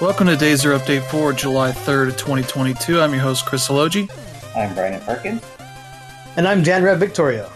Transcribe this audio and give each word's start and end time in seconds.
Welcome 0.00 0.28
to 0.28 0.32
Dazer 0.34 0.78
Update 0.78 1.02
for 1.10 1.34
July 1.34 1.72
3rd, 1.72 2.16
2022. 2.16 3.02
I'm 3.02 3.12
your 3.12 3.20
host, 3.20 3.44
Chris 3.44 3.68
Elogi. 3.68 4.10
I'm 4.56 4.74
Brandon 4.74 4.98
Perkins. 5.02 5.42
And 6.36 6.48
I'm 6.48 6.64
Jan 6.64 6.82
Red 6.82 6.98
Victoria. 6.98 7.50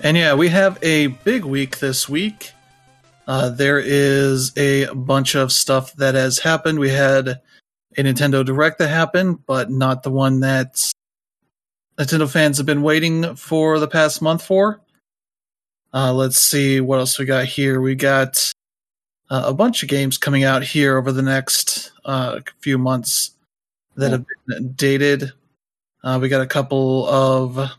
And 0.00 0.16
yeah, 0.16 0.32
we 0.32 0.48
have 0.48 0.78
a 0.80 1.08
big 1.08 1.44
week 1.44 1.80
this 1.80 2.08
week. 2.08 2.52
Uh, 3.26 3.50
there 3.50 3.78
is 3.78 4.56
a 4.56 4.86
bunch 4.94 5.34
of 5.34 5.52
stuff 5.52 5.92
that 5.96 6.14
has 6.14 6.38
happened. 6.38 6.78
We 6.78 6.88
had 6.88 7.28
a 7.28 7.40
Nintendo 8.02 8.42
Direct 8.42 8.78
that 8.78 8.88
happened, 8.88 9.44
but 9.44 9.70
not 9.70 10.04
the 10.04 10.10
one 10.10 10.40
that 10.40 10.76
Nintendo 11.98 12.26
fans 12.26 12.56
have 12.56 12.64
been 12.64 12.80
waiting 12.80 13.36
for 13.36 13.78
the 13.78 13.88
past 13.88 14.22
month 14.22 14.42
for. 14.42 14.80
Uh, 15.92 16.14
let's 16.14 16.38
see 16.38 16.80
what 16.80 17.00
else 17.00 17.18
we 17.18 17.26
got 17.26 17.44
here. 17.44 17.82
We 17.82 17.96
got 17.96 18.50
uh, 19.30 19.44
a 19.46 19.54
bunch 19.54 19.82
of 19.82 19.88
games 19.88 20.18
coming 20.18 20.44
out 20.44 20.62
here 20.62 20.96
over 20.96 21.12
the 21.12 21.22
next 21.22 21.92
uh, 22.04 22.40
few 22.60 22.78
months 22.78 23.32
that 23.96 24.12
have 24.12 24.24
been 24.46 24.72
dated. 24.72 25.32
Uh, 26.02 26.18
we 26.20 26.28
got 26.28 26.40
a 26.40 26.46
couple 26.46 27.06
of, 27.08 27.70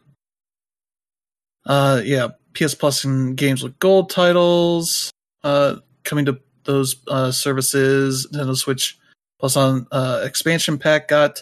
uh, 1.66 2.02
yeah, 2.04 2.28
PS 2.54 2.76
Plus 2.76 3.04
and 3.04 3.38
games 3.38 3.64
with 3.64 3.80
gold 3.80 4.10
titles 4.10 5.12
uh, 5.44 5.78
coming 6.04 6.26
to 6.26 6.40
those 6.66 6.98
uh, 7.08 7.32
services. 7.32 8.28
Nintendo 8.34 8.56
Switch 8.56 8.98
Plus 9.40 9.56
on 9.56 9.88
uh, 9.92 10.22
expansion 10.26 10.78
pack 10.78 11.08
got 11.08 11.42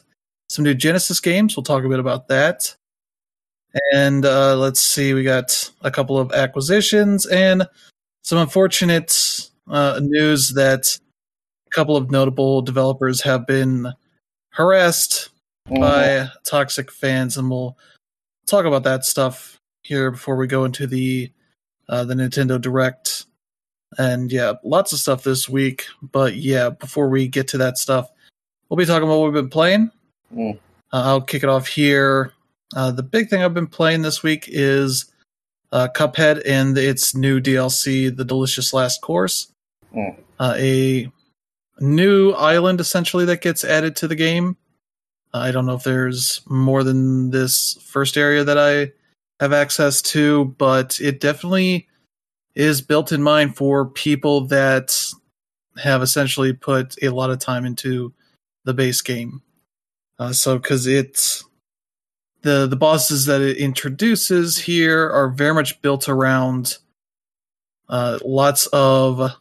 some 0.49 0.63
new 0.63 0.75
Genesis 0.75 1.19
games. 1.19 1.57
We'll 1.57 1.63
talk 1.63 1.83
a 1.83 1.89
bit 1.89 1.99
about 1.99 2.27
that. 2.27 2.75
And 3.93 4.25
uh, 4.25 4.55
let's 4.55 4.79
see, 4.79 5.13
we 5.13 5.23
got 5.23 5.71
a 5.81 5.91
couple 5.91 6.17
of 6.17 6.31
acquisitions 6.31 7.25
and 7.25 7.67
some 8.21 8.37
unfortunate 8.37 9.49
uh, 9.69 9.99
news 10.01 10.53
that 10.53 10.97
a 11.67 11.69
couple 11.71 11.95
of 11.97 12.11
notable 12.11 12.61
developers 12.61 13.21
have 13.21 13.45
been 13.45 13.93
harassed 14.51 15.29
Mhm. 15.69 15.79
by 15.81 16.29
toxic 16.45 16.91
fans, 16.91 17.37
and 17.37 17.49
we'll 17.49 17.77
talk 18.45 18.65
about 18.65 18.83
that 18.83 19.03
stuff 19.05 19.59
here 19.83 20.11
before 20.11 20.35
we 20.37 20.47
go 20.47 20.63
into 20.65 20.87
the 20.87 21.31
uh, 21.89 22.03
the 22.03 22.13
Nintendo 22.13 22.59
Direct. 22.59 23.25
And 23.97 24.29
yeah, 24.31 24.53
lots 24.63 24.91
of 24.91 24.99
stuff 24.99 25.23
this 25.23 25.47
week. 25.47 25.85
But 26.01 26.35
yeah, 26.35 26.69
before 26.69 27.07
we 27.09 27.27
get 27.29 27.47
to 27.49 27.57
that 27.59 27.77
stuff, 27.77 28.09
we'll 28.67 28.77
be 28.77 28.85
talking 28.85 29.03
about 29.07 29.19
what 29.19 29.25
we've 29.31 29.41
been 29.41 29.49
playing. 29.49 29.91
Mm. 30.35 30.55
Uh, 30.91 31.01
I'll 31.05 31.21
kick 31.21 31.43
it 31.43 31.49
off 31.49 31.67
here. 31.67 32.33
Uh, 32.75 32.91
the 32.91 33.03
big 33.03 33.29
thing 33.29 33.41
I've 33.41 33.53
been 33.53 33.67
playing 33.67 34.01
this 34.01 34.21
week 34.21 34.45
is 34.47 35.05
uh, 35.71 35.87
Cuphead 35.95 36.41
and 36.45 36.77
its 36.77 37.15
new 37.15 37.39
DLC, 37.39 38.13
The 38.13 38.25
Delicious 38.25 38.73
Last 38.73 39.01
Course. 39.01 39.51
Mm. 39.95 40.17
Uh, 40.39 40.55
a 40.57 41.11
new 41.79 42.31
island 42.31 42.79
essentially 42.79 43.25
that 43.25 43.41
gets 43.41 43.63
added 43.63 43.95
to 43.97 44.07
the 44.07 44.15
game. 44.15 44.57
I 45.33 45.51
don't 45.51 45.65
know 45.65 45.75
if 45.75 45.83
there's 45.83 46.41
more 46.47 46.83
than 46.83 47.31
this 47.31 47.77
first 47.83 48.17
area 48.17 48.43
that 48.43 48.57
I 48.57 48.91
have 49.39 49.53
access 49.53 50.01
to, 50.01 50.45
but 50.57 50.99
it 50.99 51.19
definitely 51.19 51.87
is 52.55 52.81
built 52.81 53.11
in 53.11 53.21
mind 53.21 53.55
for 53.55 53.85
people 53.85 54.41
that 54.47 54.97
have 55.77 56.01
essentially 56.01 56.53
put 56.53 56.95
a 57.03 57.09
lot 57.09 57.29
of 57.29 57.39
time 57.39 57.65
into 57.65 58.13
the 58.63 58.73
base 58.73 59.01
game. 59.01 59.41
Uh, 60.17 60.33
so, 60.33 60.57
because 60.57 60.87
it's 60.87 61.45
the 62.41 62.65
the 62.65 62.75
bosses 62.75 63.25
that 63.27 63.41
it 63.41 63.57
introduces 63.57 64.57
here 64.57 65.07
are 65.09 65.29
very 65.29 65.53
much 65.53 65.79
built 65.83 66.09
around 66.09 66.77
uh, 67.89 68.17
lots 68.25 68.65
of 68.67 69.31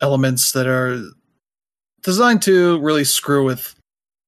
elements 0.00 0.52
that 0.52 0.66
are 0.66 1.02
designed 2.02 2.42
to 2.42 2.78
really 2.80 3.04
screw 3.04 3.44
with 3.44 3.74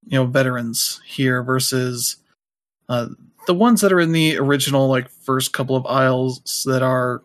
you 0.07 0.19
know 0.19 0.27
veterans 0.27 1.01
here 1.07 1.43
versus 1.43 2.17
uh, 2.89 3.09
the 3.47 3.55
ones 3.55 3.81
that 3.81 3.93
are 3.93 4.01
in 4.01 4.13
the 4.13 4.37
original 4.39 4.89
like 4.89 5.09
first 5.09 5.53
couple 5.53 5.77
of 5.77 5.87
isles 5.87 6.65
that 6.67 6.83
are 6.83 7.23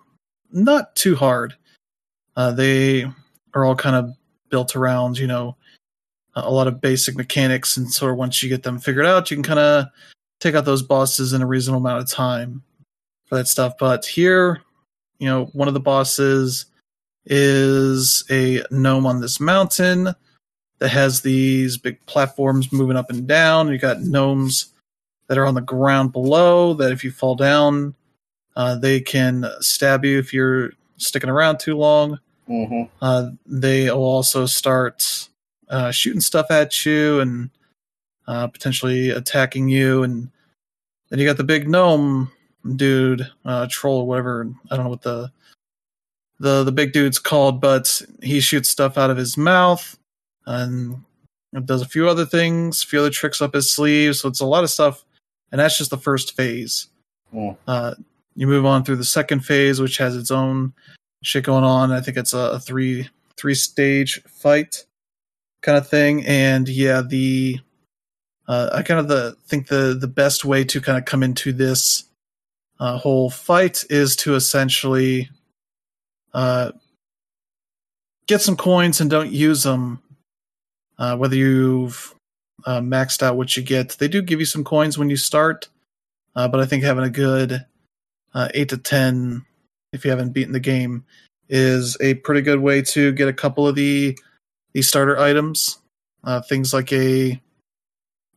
not 0.52 0.96
too 0.96 1.16
hard. 1.16 1.56
Uh, 2.36 2.52
they 2.52 3.06
are 3.54 3.66
all 3.66 3.76
kind 3.76 3.96
of 3.96 4.16
built 4.50 4.76
around 4.76 5.18
you 5.18 5.28
know 5.28 5.56
a 6.36 6.52
lot 6.52 6.68
of 6.68 6.82
basic 6.82 7.16
mechanics, 7.16 7.78
and 7.78 7.92
sort 7.92 8.12
of 8.12 8.18
once 8.18 8.42
you 8.42 8.50
get 8.50 8.64
them 8.64 8.80
figured 8.80 9.06
out, 9.06 9.30
you 9.30 9.38
can 9.38 9.44
kind 9.44 9.60
of 9.60 9.86
take 10.40 10.56
out 10.56 10.66
those 10.66 10.84
bosses 10.84 11.34
in 11.34 11.42
a 11.42 11.48
reasonable 11.48 11.80
amount 11.80 12.02
of 12.02 12.10
time 12.10 12.64
for 13.26 13.36
that 13.36 13.48
stuff. 13.48 13.74
But 13.80 14.06
here, 14.06 14.62
you 15.20 15.28
know, 15.28 15.46
one 15.54 15.68
of 15.68 15.74
the 15.74 15.80
bosses 15.80 16.66
is 17.26 18.24
a 18.30 18.64
gnome 18.72 19.06
on 19.06 19.22
this 19.22 19.40
mountain 19.40 20.14
that 20.80 20.90
has 20.90 21.22
these 21.22 21.78
big 21.78 22.04
platforms 22.06 22.72
moving 22.74 22.98
up 22.98 23.10
and 23.10 23.28
down. 23.28 23.72
You 23.72 23.78
got 23.78 24.02
gnomes 24.02 24.74
that 25.28 25.38
are 25.38 25.46
on 25.46 25.54
the 25.54 25.62
ground 25.62 26.12
below 26.12 26.74
that 26.74 26.92
if 26.92 27.04
you 27.04 27.12
fall 27.12 27.36
down, 27.36 27.96
uh, 28.56 28.76
they 28.76 29.00
can 29.00 29.46
stab 29.62 30.04
you 30.04 30.20
if 30.20 30.34
you're 30.34 30.72
sticking 30.98 31.30
around 31.30 31.60
too 31.60 31.78
long. 31.78 32.20
hmm 32.48 32.84
Uh, 33.02 33.32
they 33.46 33.90
will 33.90 34.04
also 34.04 34.46
start 34.46 35.30
uh, 35.70 35.92
shooting 35.92 36.22
stuff 36.22 36.52
at 36.52 36.86
you 36.86 37.20
and 37.22 37.50
uh, 38.28 38.48
potentially 38.48 39.10
attacking 39.10 39.70
you. 39.70 40.04
And 40.04 40.30
then 41.10 41.20
you 41.20 41.26
got 41.26 41.38
the 41.38 41.44
big 41.44 41.70
gnome 41.70 42.32
dude, 42.76 43.30
uh, 43.46 43.68
troll 43.70 44.02
or 44.02 44.08
whatever. 44.08 44.48
I 44.70 44.76
don't 44.76 44.86
know 44.86 44.90
what 44.90 45.02
the 45.02 45.32
the 46.44 46.64
the 46.66 46.74
big 46.74 46.92
dude's 46.92 47.20
called, 47.20 47.62
but 47.62 48.02
he 48.22 48.42
shoots 48.42 48.70
stuff 48.70 48.98
out 48.98 49.10
of 49.10 49.16
his 49.16 49.38
mouth 49.38 49.98
and 50.46 50.98
does 51.66 51.82
a 51.82 51.88
few 51.88 52.10
other 52.10 52.26
things, 52.26 52.84
a 52.84 52.88
few 52.88 53.00
other 53.00 53.10
tricks 53.10 53.42
up 53.42 53.54
his 53.54 53.72
sleeve. 53.72 54.18
So 54.18 54.28
it's 54.28 54.42
a 54.42 54.46
lot 54.46 54.66
of 54.66 54.70
stuff, 54.70 55.06
and 55.52 55.60
that's 55.60 55.78
just 55.78 55.90
the 55.90 55.98
first 55.98 56.36
phase. 56.36 56.88
Mm. 57.34 57.56
Uh, 57.66 57.96
you 58.36 58.46
move 58.46 58.66
on 58.66 58.84
through 58.84 58.98
the 58.98 59.06
second 59.06 59.46
phase, 59.46 59.80
which 59.80 59.98
has 59.98 60.18
its 60.18 60.32
own 60.32 60.74
shit 61.24 61.46
going 61.46 61.64
on. 61.64 61.94
I 61.94 62.02
think 62.02 62.18
it's 62.18 62.34
a, 62.34 62.52
a 62.52 62.60
three 62.60 63.10
three 63.38 63.56
stage 63.56 64.22
fight 64.26 64.86
kind 65.62 65.78
of 65.78 65.88
thing, 65.88 66.26
and 66.26 66.68
yeah, 66.68 67.02
the 67.02 67.62
uh, 68.50 68.70
I 68.74 68.84
kind 68.84 69.00
of 69.00 69.08
the 69.08 69.38
think 69.48 69.68
the 69.68 69.98
the 69.98 70.10
best 70.10 70.44
way 70.44 70.66
to 70.66 70.82
kind 70.82 70.98
of 70.98 71.06
come 71.06 71.24
into 71.24 71.54
this 71.54 72.04
uh, 72.82 72.98
whole 72.98 73.30
fight 73.30 73.86
is 73.90 74.18
to 74.18 74.36
essentially 74.36 75.30
uh, 76.34 76.72
get 78.28 78.42
some 78.42 78.58
coins 78.58 79.02
and 79.02 79.10
don't 79.10 79.32
use 79.32 79.64
them. 79.64 80.02
Uh, 80.98 81.18
whether 81.18 81.36
you've 81.36 82.14
uh, 82.66 82.80
maxed 82.80 83.24
out 83.24 83.36
what 83.36 83.58
you 83.58 83.64
get, 83.64 83.90
they 84.00 84.08
do 84.08 84.22
give 84.22 84.40
you 84.40 84.46
some 84.46 84.64
coins 84.64 84.98
when 84.98 85.10
you 85.10 85.18
start, 85.18 85.68
uh, 86.36 86.48
but 86.48 86.60
I 86.60 86.66
think 86.66 86.84
having 86.84 87.04
a 87.04 87.10
good 87.10 87.66
uh, 88.34 88.50
eight 88.54 88.70
to 88.70 88.78
ten, 88.78 89.46
if 89.92 90.06
you 90.06 90.12
haven't 90.12 90.34
beaten 90.34 90.54
the 90.54 90.60
game, 90.60 91.06
is 91.50 91.98
a 92.00 92.14
pretty 92.16 92.42
good 92.42 92.60
way 92.60 92.82
to 92.82 93.12
get 93.12 93.28
a 93.28 93.34
couple 93.34 93.68
of 93.68 93.76
the 93.76 94.18
the 94.74 94.82
starter 94.82 95.18
items. 95.18 95.80
Uh, 96.24 96.42
things 96.42 96.74
like 96.74 96.94
a 96.94 97.42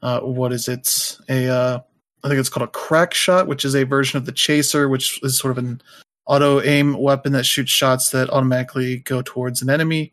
uh, 0.02 0.20
what 0.20 0.52
is 0.52 0.66
it? 0.66 1.18
A 1.28 1.84
I 2.24 2.28
think 2.28 2.40
it's 2.40 2.48
called 2.48 2.68
a 2.68 2.72
crack 2.72 3.14
shot, 3.14 3.46
which 3.46 3.64
is 3.64 3.76
a 3.76 3.84
version 3.84 4.16
of 4.16 4.26
the 4.26 4.32
chaser, 4.32 4.88
which 4.88 5.22
is 5.22 5.38
sort 5.38 5.52
of 5.52 5.58
an 5.58 5.80
auto 6.26 6.60
aim 6.60 6.94
weapon 6.98 7.32
that 7.32 7.46
shoots 7.46 7.70
shots 7.70 8.10
that 8.10 8.30
automatically 8.30 8.98
go 8.98 9.22
towards 9.22 9.62
an 9.62 9.70
enemy. 9.70 10.12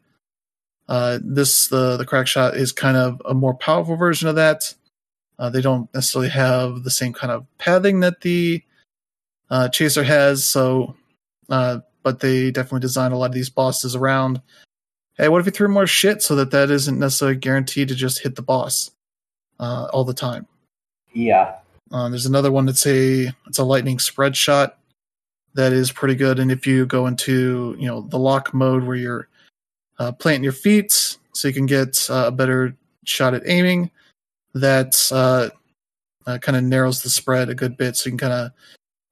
Uh, 0.88 1.20
this 1.24 1.68
the 1.68 1.98
the 1.98 2.06
crack 2.06 2.28
shot 2.28 2.56
is 2.56 2.72
kind 2.72 2.98
of 2.98 3.22
a 3.26 3.34
more 3.34 3.54
powerful 3.54 3.96
version 3.96 4.28
of 4.28 4.36
that. 4.36 4.74
Uh, 5.40 5.50
they 5.50 5.62
don't 5.62 5.92
necessarily 5.94 6.30
have 6.30 6.84
the 6.84 6.92
same 6.92 7.14
kind 7.14 7.32
of 7.32 7.46
pathing 7.58 8.02
that 8.02 8.22
the 8.22 8.62
uh, 9.50 9.68
chaser 9.70 10.04
has, 10.04 10.46
so 10.46 10.96
uh, 11.50 11.80
but 12.04 12.20
they 12.20 12.52
definitely 12.52 12.82
design 12.82 13.12
a 13.12 13.18
lot 13.18 13.28
of 13.30 13.34
these 13.34 13.50
bosses 13.50 13.96
around. 13.96 14.42
Hey, 15.16 15.30
what 15.30 15.40
if 15.40 15.46
you 15.46 15.52
threw 15.52 15.68
more 15.68 15.88
shit 15.88 16.22
so 16.22 16.36
that 16.36 16.52
that 16.52 16.70
isn't 16.70 17.00
necessarily 17.00 17.38
guaranteed 17.38 17.88
to 17.88 17.96
just 17.96 18.22
hit 18.22 18.36
the 18.36 18.42
boss 18.42 18.92
uh, 19.60 19.88
all 19.94 20.04
the 20.04 20.14
time? 20.14 20.48
Yeah. 21.14 21.56
Uh, 21.92 22.10
there's 22.10 22.26
another 22.26 22.52
one 22.52 22.66
that's 22.66 22.86
a 22.88 23.32
it's 23.48 23.60
a 23.60 23.64
lightning 23.64 24.00
spread 24.00 24.36
shot 24.36 24.78
that 25.56 25.74
is 25.74 25.92
pretty 25.92 26.16
good. 26.16 26.40
And 26.40 26.52
if 26.52 26.66
you 26.66 26.86
go 26.86 27.08
into 27.08 27.76
you 27.80 27.88
know 27.88 28.02
the 28.02 28.20
lock 28.20 28.54
mode 28.54 28.84
where 28.84 28.96
you're 28.96 29.28
uh, 30.00 30.12
planting 30.12 30.44
your 30.44 30.54
feet 30.54 30.92
so 31.34 31.48
you 31.48 31.54
can 31.54 31.66
get 31.66 32.08
uh, 32.10 32.26
a 32.28 32.32
better 32.32 32.76
shot 33.06 33.34
at 33.34 33.44
aiming, 33.46 33.92
that 34.54 34.96
uh, 35.12 35.50
uh, 36.26 36.38
kind 36.40 36.58
of 36.58 36.64
narrows 36.64 37.02
the 37.02 37.10
spread 37.10 37.50
a 37.50 37.56
good 37.56 37.78
bit, 37.78 37.96
so 37.96 38.08
you 38.08 38.12
can 38.12 38.30
kind 38.30 38.34
of 38.34 38.52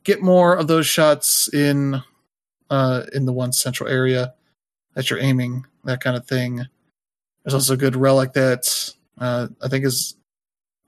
get 0.03 0.21
more 0.21 0.55
of 0.55 0.67
those 0.67 0.87
shots 0.87 1.53
in 1.53 2.01
uh, 2.69 3.03
in 3.13 3.25
the 3.25 3.33
one 3.33 3.53
central 3.53 3.89
area 3.89 4.33
that 4.95 5.09
you're 5.09 5.19
aiming. 5.19 5.65
That 5.83 6.01
kind 6.01 6.15
of 6.15 6.27
thing. 6.27 6.61
There's 7.43 7.55
also 7.55 7.73
a 7.73 7.77
good 7.77 7.95
relic 7.95 8.33
that 8.33 8.93
uh, 9.17 9.47
I 9.63 9.67
think 9.67 9.83
is 9.85 10.15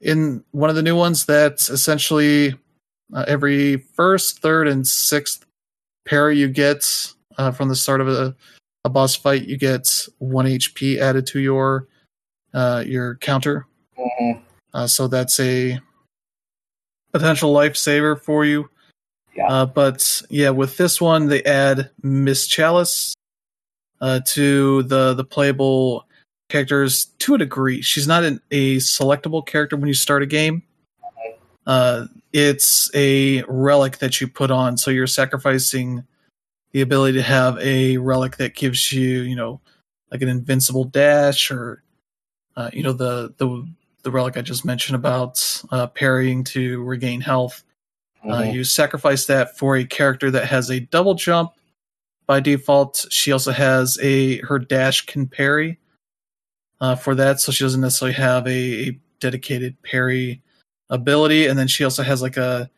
in 0.01 0.43
one 0.51 0.69
of 0.69 0.75
the 0.75 0.83
new 0.83 0.95
ones 0.95 1.25
that 1.25 1.61
essentially 1.69 2.55
uh, 3.13 3.25
every 3.27 3.77
first, 3.77 4.39
third, 4.39 4.67
and 4.67 4.87
sixth 4.87 5.45
pair 6.05 6.31
you 6.31 6.47
get 6.47 6.85
uh, 7.37 7.51
from 7.51 7.69
the 7.69 7.75
start 7.75 8.01
of 8.01 8.07
a 8.07 8.35
a 8.85 8.89
boss 8.89 9.15
fight, 9.15 9.47
you 9.47 9.57
get 9.57 10.07
one 10.19 10.45
HP 10.45 10.99
added 10.99 11.25
to 11.27 11.39
your 11.39 11.87
uh, 12.53 12.83
your 12.85 13.15
counter. 13.15 13.65
Mhm. 13.97 14.41
Uh, 14.73 14.87
so 14.87 15.07
that's 15.07 15.39
a 15.39 15.79
potential 17.11 17.53
lifesaver 17.53 18.19
for 18.19 18.43
you. 18.43 18.69
Yeah. 19.35 19.47
Uh, 19.47 19.65
but 19.65 20.21
yeah, 20.29 20.49
with 20.49 20.77
this 20.77 20.99
one, 20.99 21.27
they 21.27 21.43
add 21.43 21.89
Miss 22.01 22.45
Chalice 22.47 23.15
uh, 24.01 24.19
to 24.25 24.83
the 24.83 25.13
the 25.13 25.23
playable 25.23 26.05
characters 26.49 27.05
to 27.19 27.35
a 27.35 27.37
degree. 27.37 27.81
She's 27.81 28.07
not 28.07 28.23
an, 28.23 28.41
a 28.51 28.77
selectable 28.77 29.45
character 29.45 29.75
when 29.75 29.87
you 29.87 29.93
start 29.93 30.21
a 30.23 30.27
game. 30.27 30.63
Uh, 31.65 32.07
it's 32.33 32.89
a 32.95 33.43
relic 33.47 33.99
that 33.99 34.19
you 34.19 34.27
put 34.27 34.51
on, 34.51 34.77
so 34.77 34.91
you're 34.91 35.07
sacrificing 35.07 36.03
the 36.71 36.81
ability 36.81 37.17
to 37.19 37.23
have 37.23 37.57
a 37.59 37.97
relic 37.97 38.37
that 38.37 38.55
gives 38.55 38.91
you, 38.91 39.21
you 39.21 39.35
know, 39.35 39.61
like 40.11 40.21
an 40.21 40.29
invincible 40.29 40.83
dash 40.83 41.51
or, 41.51 41.83
uh, 42.55 42.69
you 42.73 42.83
know, 42.83 42.93
the 42.93 43.33
the 43.37 43.67
the 44.03 44.11
relic 44.11 44.35
I 44.35 44.41
just 44.41 44.65
mentioned 44.65 44.95
about 44.95 45.63
uh, 45.71 45.87
parrying 45.87 46.43
to 46.45 46.83
regain 46.83 47.21
health. 47.21 47.63
Uh, 48.23 48.41
Mhm. 48.41 48.53
you 48.53 48.63
sacrifice 48.63 49.25
that 49.25 49.57
for 49.57 49.75
a 49.75 49.85
character 49.85 50.31
that 50.31 50.45
has 50.45 50.69
a 50.69 50.79
double 50.79 51.13
jump 51.13 51.53
by 52.25 52.39
default. 52.39 53.05
She 53.09 53.31
also 53.31 53.51
has 53.51 53.97
a 54.01 54.37
her 54.39 54.59
dash 54.59 55.05
can 55.05 55.27
parry 55.27 55.79
uh, 56.79 56.95
for 56.95 57.15
that, 57.15 57.39
so 57.39 57.51
she 57.51 57.63
doesn't 57.63 57.81
necessarily 57.81 58.13
have 58.15 58.47
a, 58.47 58.89
a 58.89 58.99
dedicated 59.19 59.81
parry 59.83 60.41
ability. 60.93 61.47
And 61.47 61.59
then 61.59 61.67
she 61.67 61.83
also 61.83 62.03
has 62.03 62.21
like 62.21 62.37
a 62.37 62.69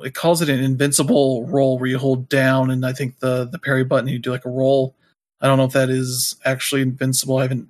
it 0.00 0.14
calls 0.14 0.42
it 0.42 0.48
an 0.48 0.60
invincible 0.60 1.46
roll 1.46 1.78
where 1.78 1.88
you 1.88 1.98
hold 1.98 2.28
down 2.28 2.70
and 2.70 2.84
I 2.84 2.92
think 2.92 3.20
the 3.20 3.46
the 3.46 3.58
parry 3.58 3.84
button 3.84 4.08
you 4.08 4.18
do 4.18 4.30
like 4.32 4.44
a 4.44 4.50
roll. 4.50 4.94
I 5.40 5.46
don't 5.46 5.58
know 5.58 5.64
if 5.64 5.72
that 5.72 5.90
is 5.90 6.36
actually 6.44 6.82
invincible. 6.82 7.38
I 7.38 7.42
haven't 7.42 7.68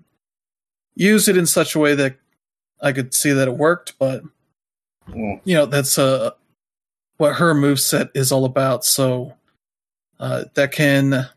used 0.95 1.29
it 1.29 1.37
in 1.37 1.47
such 1.47 1.75
a 1.75 1.79
way 1.79 1.95
that 1.95 2.17
I 2.81 2.93
could 2.93 3.15
see 3.15 3.33
that 3.33 3.49
it 3.49 3.57
worked, 3.57 3.95
but 3.99 4.23
Mm. 5.09 5.41
you 5.45 5.55
know 5.57 5.67
that's 5.67 5.99
uh 5.99 6.31
what 7.17 7.35
her 7.35 7.55
move 7.55 7.81
set 7.81 8.09
is 8.15 8.31
all 8.31 8.45
about 8.45 8.85
so 8.85 9.35
uh 10.21 10.45
that 10.55 10.71
can 10.71 11.29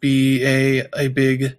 be 0.00 0.44
a 0.44 0.86
a 0.96 1.08
big 1.08 1.56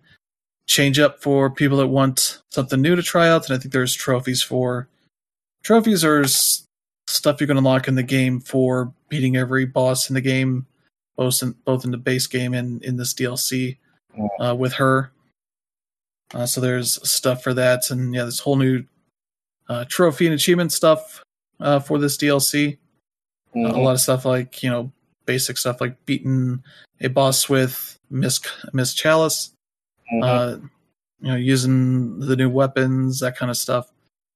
change 0.68 1.00
up 1.00 1.22
for 1.22 1.50
people 1.50 1.80
that 1.80 1.88
want 1.88 2.42
something 2.50 2.82
new 2.82 2.96
to 2.96 3.04
try 3.04 3.28
out 3.28 3.46
and 3.50 3.58
i 3.58 3.60
think 3.62 3.74
there's 3.74 3.94
trophies 3.94 4.42
for 4.42 4.88
trophies 5.68 6.06
are 6.06 6.24
stuff 7.08 7.42
you 7.42 7.48
can 7.48 7.58
unlock 7.58 7.90
in 7.90 7.96
the 7.96 8.04
game 8.04 8.40
for 8.40 8.94
beating 9.10 9.36
every 9.36 9.66
boss 9.66 10.10
in 10.10 10.14
the 10.14 10.22
game 10.22 10.66
both 11.18 11.44
in 11.44 11.52
both 11.66 11.84
in 11.84 11.92
the 11.92 11.98
base 11.98 12.26
game 12.26 12.54
and 12.54 12.82
in 12.84 12.96
this 12.96 13.14
dlc 13.14 13.78
uh, 14.40 14.56
with 14.56 14.72
her 14.74 15.12
uh, 16.34 16.46
so 16.46 16.62
there's 16.62 16.98
stuff 17.10 17.44
for 17.44 17.54
that 17.54 17.90
and 17.92 18.16
yeah 18.16 18.24
this 18.24 18.40
whole 18.40 18.56
new 18.56 18.82
uh, 19.68 19.84
trophy 19.90 20.26
and 20.26 20.34
achievement 20.34 20.72
stuff 20.72 21.22
uh, 21.60 21.80
for 21.80 21.98
this 22.00 22.16
DLC. 22.18 22.78
Uh, 23.56 23.60
a 23.60 23.72
Mhm. 23.74 23.84
lot 23.84 23.92
of 23.92 24.00
stuff 24.00 24.24
like 24.24 24.64
you 24.64 24.70
know 24.70 24.92
basic 25.26 25.58
stuff 25.58 25.82
like 25.82 26.06
beating 26.06 26.64
a 27.02 27.10
boss 27.10 27.50
with 27.50 27.98
Miss 28.10 28.40
Miss 28.72 28.94
Chalice, 28.94 29.52
Mhm. 30.14 30.24
uh, 30.24 30.58
you 31.20 31.28
know 31.32 31.36
using 31.36 32.20
the 32.20 32.36
new 32.38 32.50
weapons, 32.50 33.20
that 33.20 33.36
kind 33.38 33.50
of 33.50 33.58
stuff, 33.58 33.92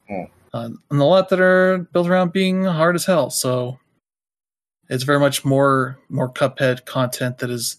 Hmm. 0.09 0.23
Uh, 0.53 0.69
and 0.89 1.01
a 1.01 1.05
lot 1.05 1.29
that 1.29 1.39
are 1.39 1.87
built 1.93 2.07
around 2.07 2.33
being 2.33 2.63
hard 2.63 2.95
as 2.95 3.05
hell. 3.05 3.29
So 3.29 3.79
it's 4.89 5.03
very 5.03 5.19
much 5.19 5.45
more 5.45 5.97
more 6.09 6.31
Cuphead 6.31 6.85
content 6.85 7.37
that 7.39 7.49
is 7.49 7.77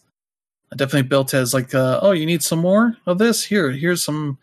definitely 0.77 1.09
built 1.09 1.35
as 1.35 1.53
like 1.53 1.75
uh, 1.75 2.01
oh 2.03 2.13
you 2.13 2.25
need 2.25 2.43
some 2.43 2.59
more 2.59 2.97
of 3.05 3.19
this 3.19 3.45
here 3.45 3.71
here's 3.71 4.03
some 4.03 4.39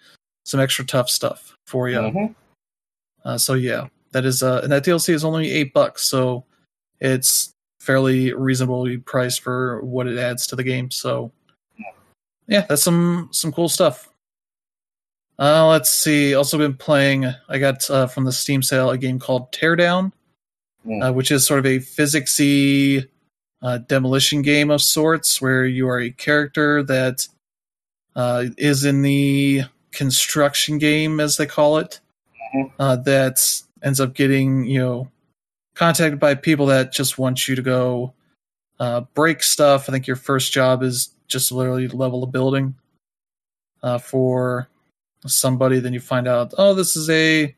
some 0.46 0.60
extra 0.60 0.86
tough 0.86 1.10
stuff 1.10 1.56
for 1.66 1.90
you. 1.90 1.98
Mhm. 1.98 2.36
Uh, 3.26 3.38
so 3.38 3.54
yeah, 3.54 3.88
that 4.12 4.26
is 4.26 4.42
uh, 4.44 4.62
and 4.64 4.72
that 4.72 4.84
DLC 4.84 5.14
is 5.14 5.24
only 5.24 5.52
eight 5.52 5.74
bucks, 5.74 6.04
so 6.04 6.46
it's 7.00 7.52
fairly 7.80 8.34
reasonably 8.34 8.98
priced 8.98 9.42
for 9.42 9.82
what 9.84 10.08
it 10.08 10.18
adds 10.18 10.48
to 10.48 10.56
the 10.56 10.64
game. 10.64 10.90
So 10.92 11.32
yeah, 12.48 12.66
that's 12.68 12.84
some 12.84 13.30
some 13.32 13.52
cool 13.52 13.70
stuff. 13.70 14.09
Uh, 15.40 15.68
let's 15.68 15.90
see. 15.90 16.36
Also 16.36 16.58
been 16.58 16.76
playing. 16.76 17.26
I 17.48 17.58
got 17.60 17.90
uh, 17.90 18.08
from 18.08 18.26
the 18.26 18.32
Steam 18.32 18.62
sale 18.62 18.90
a 18.90 18.98
game 18.98 19.20
called 19.20 19.52
Teardown, 19.52 20.12
Mm. 20.86 21.10
uh, 21.10 21.14
which 21.14 21.30
is 21.30 21.46
sort 21.46 21.60
of 21.60 21.66
a 21.66 21.80
physicsy 21.80 23.08
uh, 23.62 23.80
demolition 23.80 24.42
game 24.42 24.72
of 24.72 24.82
sorts, 24.82 25.42
where 25.42 25.66
you 25.66 25.90
are 25.90 26.00
a 26.00 26.10
character 26.10 26.82
that 26.84 27.28
uh, 28.16 28.46
is 28.58 28.86
in 28.86 29.02
the 29.02 29.64
construction 29.92 30.78
game, 30.78 31.20
as 31.20 31.36
they 31.36 31.46
call 31.46 31.78
it 31.78 32.00
uh, 32.80 32.96
that 32.96 33.62
ends 33.84 34.00
up 34.00 34.14
getting 34.14 34.66
you 34.66 34.80
know 34.80 35.12
contacted 35.76 36.20
by 36.20 36.34
people 36.34 36.66
that 36.68 36.94
just 36.94 37.18
want 37.18 37.48
you 37.48 37.56
to 37.56 37.62
go 37.62 38.14
uh, 38.80 39.02
break 39.14 39.44
stuff. 39.44 39.90
I 39.90 39.92
think 39.92 40.08
your 40.08 40.16
first 40.16 40.54
job 40.54 40.82
is 40.82 41.10
just 41.28 41.52
literally 41.52 41.90
level 41.90 42.24
a 42.24 42.28
building 42.28 42.76
uh, 43.84 43.98
for 43.98 44.70
somebody. 45.26 45.80
Then 45.80 45.94
you 45.94 46.00
find 46.00 46.28
out, 46.28 46.54
oh, 46.58 46.74
this 46.74 46.96
is 46.96 47.10
a 47.10 47.56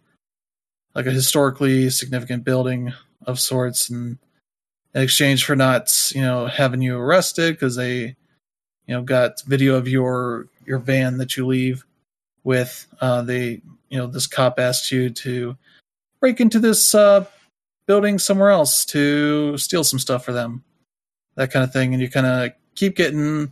like 0.95 1.05
a 1.05 1.11
historically 1.11 1.89
significant 1.89 2.43
building 2.43 2.93
of 3.25 3.39
sorts, 3.39 3.89
and 3.89 4.17
in 4.93 5.01
exchange 5.01 5.45
for 5.45 5.55
not 5.55 6.11
you 6.13 6.21
know 6.21 6.47
having 6.47 6.81
you 6.81 6.97
arrested 6.97 7.53
because 7.53 7.75
they 7.75 8.15
you 8.87 8.95
know 8.95 9.01
got 9.01 9.41
video 9.43 9.75
of 9.75 9.87
your 9.87 10.47
your 10.65 10.79
van 10.79 11.17
that 11.17 11.37
you 11.37 11.45
leave 11.45 11.85
with, 12.43 12.87
uh, 13.01 13.21
they 13.21 13.61
you 13.89 13.97
know 13.97 14.07
this 14.07 14.27
cop 14.27 14.59
asks 14.59 14.91
you 14.91 15.09
to 15.09 15.55
break 16.19 16.39
into 16.39 16.59
this 16.59 16.95
uh, 16.95 17.25
building 17.85 18.17
somewhere 18.19 18.49
else 18.49 18.85
to 18.85 19.57
steal 19.57 19.83
some 19.83 19.99
stuff 19.99 20.23
for 20.23 20.31
them 20.31 20.63
that 21.35 21.51
kind 21.51 21.63
of 21.63 21.73
thing 21.73 21.93
and 21.93 22.01
you 22.01 22.09
kind 22.09 22.25
of 22.25 22.51
keep 22.75 22.95
getting 22.95 23.51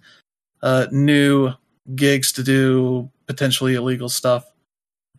uh, 0.62 0.88
new 0.92 1.52
gigs 1.96 2.32
to 2.32 2.44
do 2.44 3.10
potentially 3.30 3.76
illegal 3.76 4.10
stuff 4.10 4.52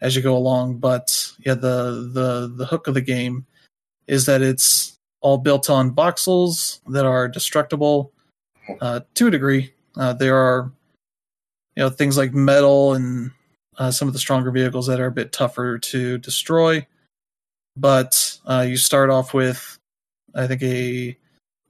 as 0.00 0.16
you 0.16 0.22
go 0.22 0.36
along 0.36 0.76
but 0.78 1.32
yeah 1.46 1.54
the 1.54 2.10
the 2.12 2.52
the 2.56 2.66
hook 2.66 2.88
of 2.88 2.94
the 2.94 3.00
game 3.00 3.46
is 4.06 4.26
that 4.26 4.42
it's 4.42 4.96
all 5.20 5.38
built 5.38 5.70
on 5.70 5.94
voxels 5.94 6.80
that 6.88 7.06
are 7.06 7.28
destructible 7.28 8.12
uh, 8.80 9.00
to 9.14 9.28
a 9.28 9.30
degree 9.30 9.72
uh, 9.96 10.12
there 10.12 10.36
are 10.36 10.72
you 11.76 11.82
know 11.82 11.88
things 11.88 12.18
like 12.18 12.34
metal 12.34 12.94
and 12.94 13.30
uh, 13.80 13.90
some 13.90 14.06
of 14.06 14.14
the 14.14 14.20
stronger 14.20 14.50
vehicles 14.50 14.86
that 14.86 15.00
are 15.00 15.06
a 15.06 15.12
bit 15.12 15.32
tougher 15.32 15.78
to 15.78 16.18
destroy. 16.18 16.86
But 17.76 18.38
uh, 18.44 18.66
you 18.68 18.76
start 18.76 19.10
off 19.10 19.32
with, 19.32 19.78
I 20.34 20.46
think, 20.46 20.62
a 20.62 21.16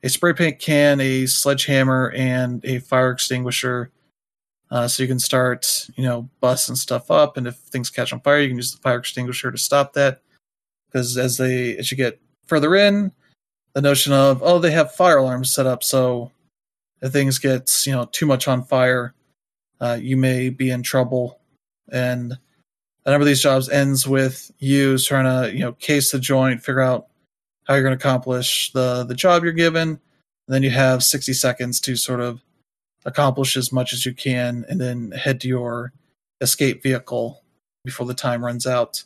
a 0.02 0.08
spray 0.08 0.32
paint 0.32 0.58
can, 0.58 1.00
a 1.00 1.26
sledgehammer, 1.26 2.10
and 2.16 2.64
a 2.64 2.80
fire 2.80 3.10
extinguisher. 3.12 3.90
Uh, 4.70 4.86
so 4.86 5.02
you 5.02 5.08
can 5.08 5.18
start, 5.18 5.88
you 5.96 6.04
know, 6.04 6.28
busting 6.40 6.76
stuff 6.76 7.10
up, 7.10 7.36
and 7.36 7.46
if 7.46 7.56
things 7.56 7.90
catch 7.90 8.12
on 8.12 8.20
fire, 8.20 8.40
you 8.40 8.48
can 8.48 8.56
use 8.56 8.72
the 8.72 8.80
fire 8.80 8.98
extinguisher 8.98 9.50
to 9.50 9.58
stop 9.58 9.92
that. 9.94 10.22
Because 10.88 11.16
as 11.18 11.36
they 11.36 11.76
as 11.76 11.90
you 11.90 11.96
get 11.96 12.20
further 12.46 12.74
in, 12.76 13.12
the 13.74 13.82
notion 13.82 14.12
of 14.12 14.42
oh 14.42 14.58
they 14.58 14.70
have 14.70 14.94
fire 14.94 15.18
alarms 15.18 15.52
set 15.52 15.66
up, 15.66 15.82
so 15.82 16.30
if 17.02 17.12
things 17.12 17.38
get 17.38 17.86
you 17.86 17.92
know 17.92 18.04
too 18.06 18.26
much 18.26 18.46
on 18.46 18.64
fire, 18.64 19.14
uh, 19.80 19.98
you 20.00 20.16
may 20.16 20.50
be 20.50 20.70
in 20.70 20.82
trouble 20.82 21.40
and 21.90 22.38
a 23.04 23.10
number 23.10 23.22
of 23.22 23.26
these 23.26 23.42
jobs 23.42 23.68
ends 23.68 24.06
with 24.06 24.50
you 24.58 24.98
trying 24.98 25.24
to 25.24 25.54
you 25.54 25.60
know 25.60 25.72
case 25.72 26.12
the 26.12 26.18
joint 26.18 26.62
figure 26.62 26.80
out 26.80 27.06
how 27.64 27.74
you're 27.74 27.82
going 27.82 27.96
to 27.96 28.02
accomplish 28.02 28.72
the 28.72 29.04
the 29.04 29.14
job 29.14 29.42
you're 29.42 29.52
given 29.52 29.88
and 29.88 29.98
then 30.48 30.62
you 30.62 30.70
have 30.70 31.02
60 31.02 31.32
seconds 31.32 31.80
to 31.80 31.96
sort 31.96 32.20
of 32.20 32.40
accomplish 33.04 33.56
as 33.56 33.72
much 33.72 33.92
as 33.92 34.04
you 34.04 34.12
can 34.14 34.64
and 34.68 34.80
then 34.80 35.10
head 35.12 35.40
to 35.40 35.48
your 35.48 35.92
escape 36.40 36.82
vehicle 36.82 37.42
before 37.84 38.06
the 38.06 38.14
time 38.14 38.44
runs 38.44 38.66
out 38.66 39.02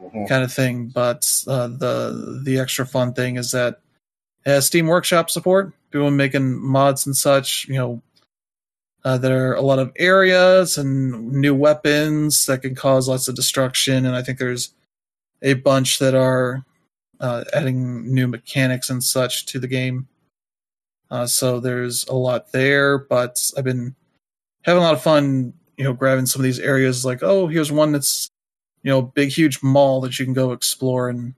Mhm. 0.00 0.26
kind 0.28 0.42
of 0.42 0.52
thing 0.52 0.86
but 0.88 1.28
uh, 1.46 1.66
the 1.68 2.40
the 2.44 2.58
extra 2.58 2.86
fun 2.86 3.12
thing 3.12 3.36
is 3.36 3.50
that 3.52 3.80
it 4.46 4.50
has 4.50 4.66
steam 4.66 4.86
workshop 4.86 5.28
support 5.28 5.72
people 5.90 6.10
making 6.10 6.58
mods 6.58 7.04
and 7.06 7.14
such 7.16 7.66
you 7.68 7.74
know 7.74 8.02
uh, 9.04 9.16
there 9.18 9.50
are 9.50 9.54
a 9.54 9.62
lot 9.62 9.78
of 9.78 9.92
areas 9.96 10.76
and 10.76 11.32
new 11.32 11.54
weapons 11.54 12.44
that 12.46 12.60
can 12.62 12.74
cause 12.74 13.08
lots 13.08 13.28
of 13.28 13.34
destruction, 13.34 14.04
and 14.04 14.14
I 14.14 14.22
think 14.22 14.38
there's 14.38 14.74
a 15.40 15.54
bunch 15.54 15.98
that 16.00 16.14
are 16.14 16.66
uh, 17.18 17.44
adding 17.54 18.12
new 18.12 18.28
mechanics 18.28 18.90
and 18.90 19.02
such 19.02 19.46
to 19.46 19.58
the 19.58 19.66
game. 19.66 20.06
Uh, 21.10 21.26
so 21.26 21.60
there's 21.60 22.06
a 22.08 22.14
lot 22.14 22.52
there, 22.52 22.98
but 22.98 23.50
I've 23.56 23.64
been 23.64 23.96
having 24.62 24.82
a 24.82 24.86
lot 24.86 24.94
of 24.94 25.02
fun, 25.02 25.52
you 25.76 25.84
know, 25.84 25.92
grabbing 25.92 26.26
some 26.26 26.40
of 26.40 26.44
these 26.44 26.60
areas. 26.60 27.04
Like, 27.04 27.22
oh, 27.22 27.48
here's 27.48 27.72
one 27.72 27.92
that's, 27.92 28.30
you 28.82 28.90
know, 28.90 29.02
big, 29.02 29.30
huge 29.30 29.62
mall 29.62 30.00
that 30.02 30.18
you 30.18 30.24
can 30.24 30.34
go 30.34 30.52
explore 30.52 31.08
and 31.08 31.34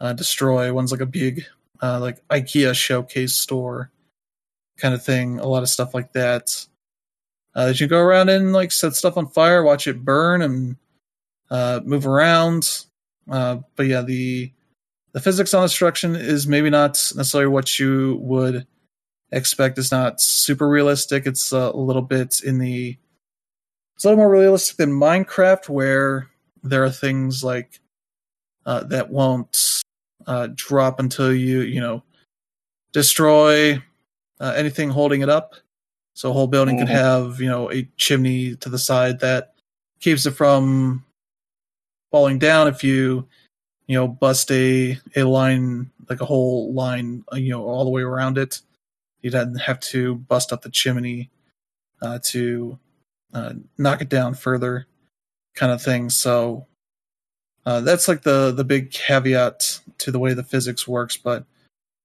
uh, 0.00 0.12
destroy. 0.12 0.72
One's 0.72 0.92
like 0.92 1.00
a 1.00 1.06
big, 1.06 1.44
uh, 1.82 2.00
like 2.00 2.26
IKEA 2.28 2.74
showcase 2.74 3.34
store 3.34 3.90
kind 4.78 4.94
of 4.94 5.04
thing. 5.04 5.38
A 5.38 5.46
lot 5.46 5.62
of 5.62 5.68
stuff 5.68 5.94
like 5.94 6.12
that 6.12 6.66
Uh, 7.54 7.66
that 7.66 7.78
you 7.78 7.86
go 7.86 8.00
around 8.00 8.28
and 8.30 8.52
like 8.52 8.72
set 8.72 8.96
stuff 8.96 9.16
on 9.16 9.28
fire, 9.28 9.62
watch 9.62 9.86
it 9.86 10.04
burn, 10.04 10.42
and 10.42 10.76
uh, 11.50 11.78
move 11.84 12.04
around. 12.04 12.84
Uh, 13.30 13.58
but 13.76 13.86
yeah, 13.86 14.02
the 14.02 14.50
the 15.12 15.20
physics 15.20 15.54
on 15.54 15.62
destruction 15.62 16.16
is 16.16 16.48
maybe 16.48 16.68
not 16.68 16.94
necessarily 17.14 17.46
what 17.46 17.78
you 17.78 18.18
would 18.22 18.66
expect. 19.34 19.78
It's 19.78 19.90
not 19.92 20.20
super 20.20 20.68
realistic. 20.68 21.26
It's 21.26 21.52
a 21.52 21.70
little 21.70 22.02
bit 22.02 22.40
in 22.44 22.58
the 22.58 22.96
it's 23.96 24.04
a 24.04 24.08
little 24.08 24.24
more 24.24 24.30
realistic 24.30 24.76
than 24.76 24.90
Minecraft, 24.90 25.68
where 25.68 26.28
there 26.62 26.82
are 26.84 26.90
things 26.90 27.44
like 27.44 27.80
uh, 28.66 28.84
that 28.84 29.10
won't 29.10 29.82
uh, 30.26 30.48
drop 30.54 30.98
until 31.00 31.32
you 31.32 31.60
you 31.60 31.80
know 31.80 32.02
destroy 32.92 33.74
uh, 34.40 34.52
anything 34.56 34.90
holding 34.90 35.20
it 35.20 35.28
up. 35.28 35.54
So 36.14 36.30
a 36.30 36.32
whole 36.32 36.46
building 36.46 36.78
could 36.78 36.88
Mhm. 36.88 36.92
have 36.92 37.40
you 37.40 37.48
know 37.48 37.70
a 37.70 37.88
chimney 37.96 38.56
to 38.56 38.68
the 38.68 38.78
side 38.78 39.20
that 39.20 39.54
keeps 40.00 40.26
it 40.26 40.32
from 40.32 41.04
falling 42.10 42.38
down 42.38 42.68
if 42.68 42.84
you 42.84 43.26
you 43.86 43.96
know 43.96 44.06
bust 44.08 44.50
a 44.50 44.98
a 45.16 45.22
line 45.24 45.90
like 46.08 46.20
a 46.20 46.24
whole 46.24 46.72
line 46.72 47.24
you 47.32 47.50
know 47.50 47.64
all 47.64 47.84
the 47.84 47.90
way 47.90 48.02
around 48.02 48.38
it. 48.38 48.60
You'd 49.24 49.32
then 49.32 49.54
have 49.54 49.80
to 49.80 50.16
bust 50.16 50.52
up 50.52 50.60
the 50.60 50.68
chimney 50.68 51.30
uh, 52.02 52.18
to 52.24 52.78
uh, 53.32 53.54
knock 53.78 54.02
it 54.02 54.10
down 54.10 54.34
further, 54.34 54.86
kind 55.54 55.72
of 55.72 55.80
thing. 55.80 56.10
So 56.10 56.66
uh, 57.64 57.80
that's 57.80 58.06
like 58.06 58.20
the 58.20 58.52
the 58.52 58.64
big 58.64 58.90
caveat 58.90 59.80
to 59.96 60.10
the 60.10 60.18
way 60.18 60.34
the 60.34 60.42
physics 60.42 60.86
works. 60.86 61.16
But 61.16 61.46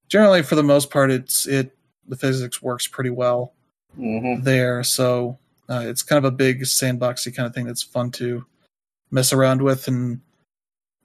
generally, 0.08 0.44
for 0.44 0.56
the 0.56 0.64
most 0.64 0.90
part, 0.90 1.12
it's 1.12 1.46
it 1.46 1.76
the 2.08 2.16
physics 2.16 2.62
works 2.62 2.88
pretty 2.88 3.10
well 3.10 3.54
Mm-hmm. 3.98 4.44
there. 4.44 4.84
So 4.84 5.38
uh, 5.68 5.84
it's 5.86 6.04
kind 6.04 6.24
of 6.24 6.32
a 6.32 6.36
big 6.36 6.62
sandboxy 6.62 7.36
kind 7.36 7.48
of 7.48 7.54
thing 7.54 7.66
that's 7.66 7.84
fun 7.84 8.12
to 8.12 8.46
mess 9.12 9.34
around 9.34 9.62
with, 9.62 9.88
and 9.88 10.22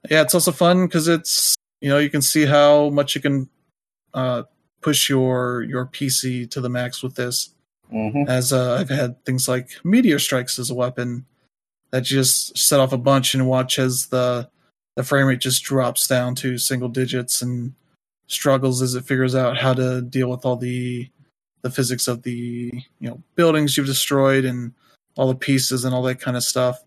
yeah, 0.09 0.21
it's 0.21 0.35
also 0.35 0.51
fun 0.51 0.85
because 0.85 1.07
it's 1.07 1.55
you 1.81 1.89
know 1.89 1.97
you 1.97 2.09
can 2.09 2.21
see 2.21 2.45
how 2.45 2.89
much 2.91 3.15
you 3.15 3.21
can 3.21 3.49
uh, 4.13 4.43
push 4.85 5.09
your 5.09 5.63
your 5.63 5.87
PC 5.87 6.47
to 6.51 6.61
the 6.61 6.69
max 6.69 7.01
with 7.01 7.15
this. 7.15 7.49
Mm-hmm. 7.91 8.29
As 8.29 8.53
uh, 8.53 8.75
I've 8.75 8.89
had 8.89 9.23
things 9.25 9.47
like 9.47 9.71
meteor 9.83 10.19
strikes 10.19 10.59
as 10.59 10.69
a 10.69 10.75
weapon 10.75 11.25
that 11.89 12.01
just 12.01 12.55
set 12.55 12.79
off 12.79 12.93
a 12.93 12.97
bunch 12.97 13.33
and 13.33 13.47
watch 13.47 13.79
as 13.79 14.07
the 14.07 14.47
the 14.95 15.03
frame 15.03 15.25
rate 15.25 15.39
just 15.39 15.63
drops 15.63 16.07
down 16.07 16.35
to 16.35 16.59
single 16.59 16.87
digits 16.87 17.41
and 17.41 17.73
struggles 18.27 18.81
as 18.83 18.93
it 18.93 19.05
figures 19.05 19.33
out 19.33 19.57
how 19.57 19.73
to 19.73 20.03
deal 20.03 20.29
with 20.29 20.45
all 20.45 20.55
the 20.55 21.09
the 21.63 21.71
physics 21.71 22.07
of 22.07 22.21
the 22.21 22.71
you 22.99 23.09
know 23.09 23.19
buildings 23.35 23.75
you've 23.75 23.87
destroyed 23.87 24.45
and 24.45 24.71
all 25.17 25.27
the 25.27 25.35
pieces 25.35 25.83
and 25.83 25.95
all 25.95 26.03
that 26.03 26.21
kind 26.21 26.37
of 26.37 26.43
stuff. 26.43 26.77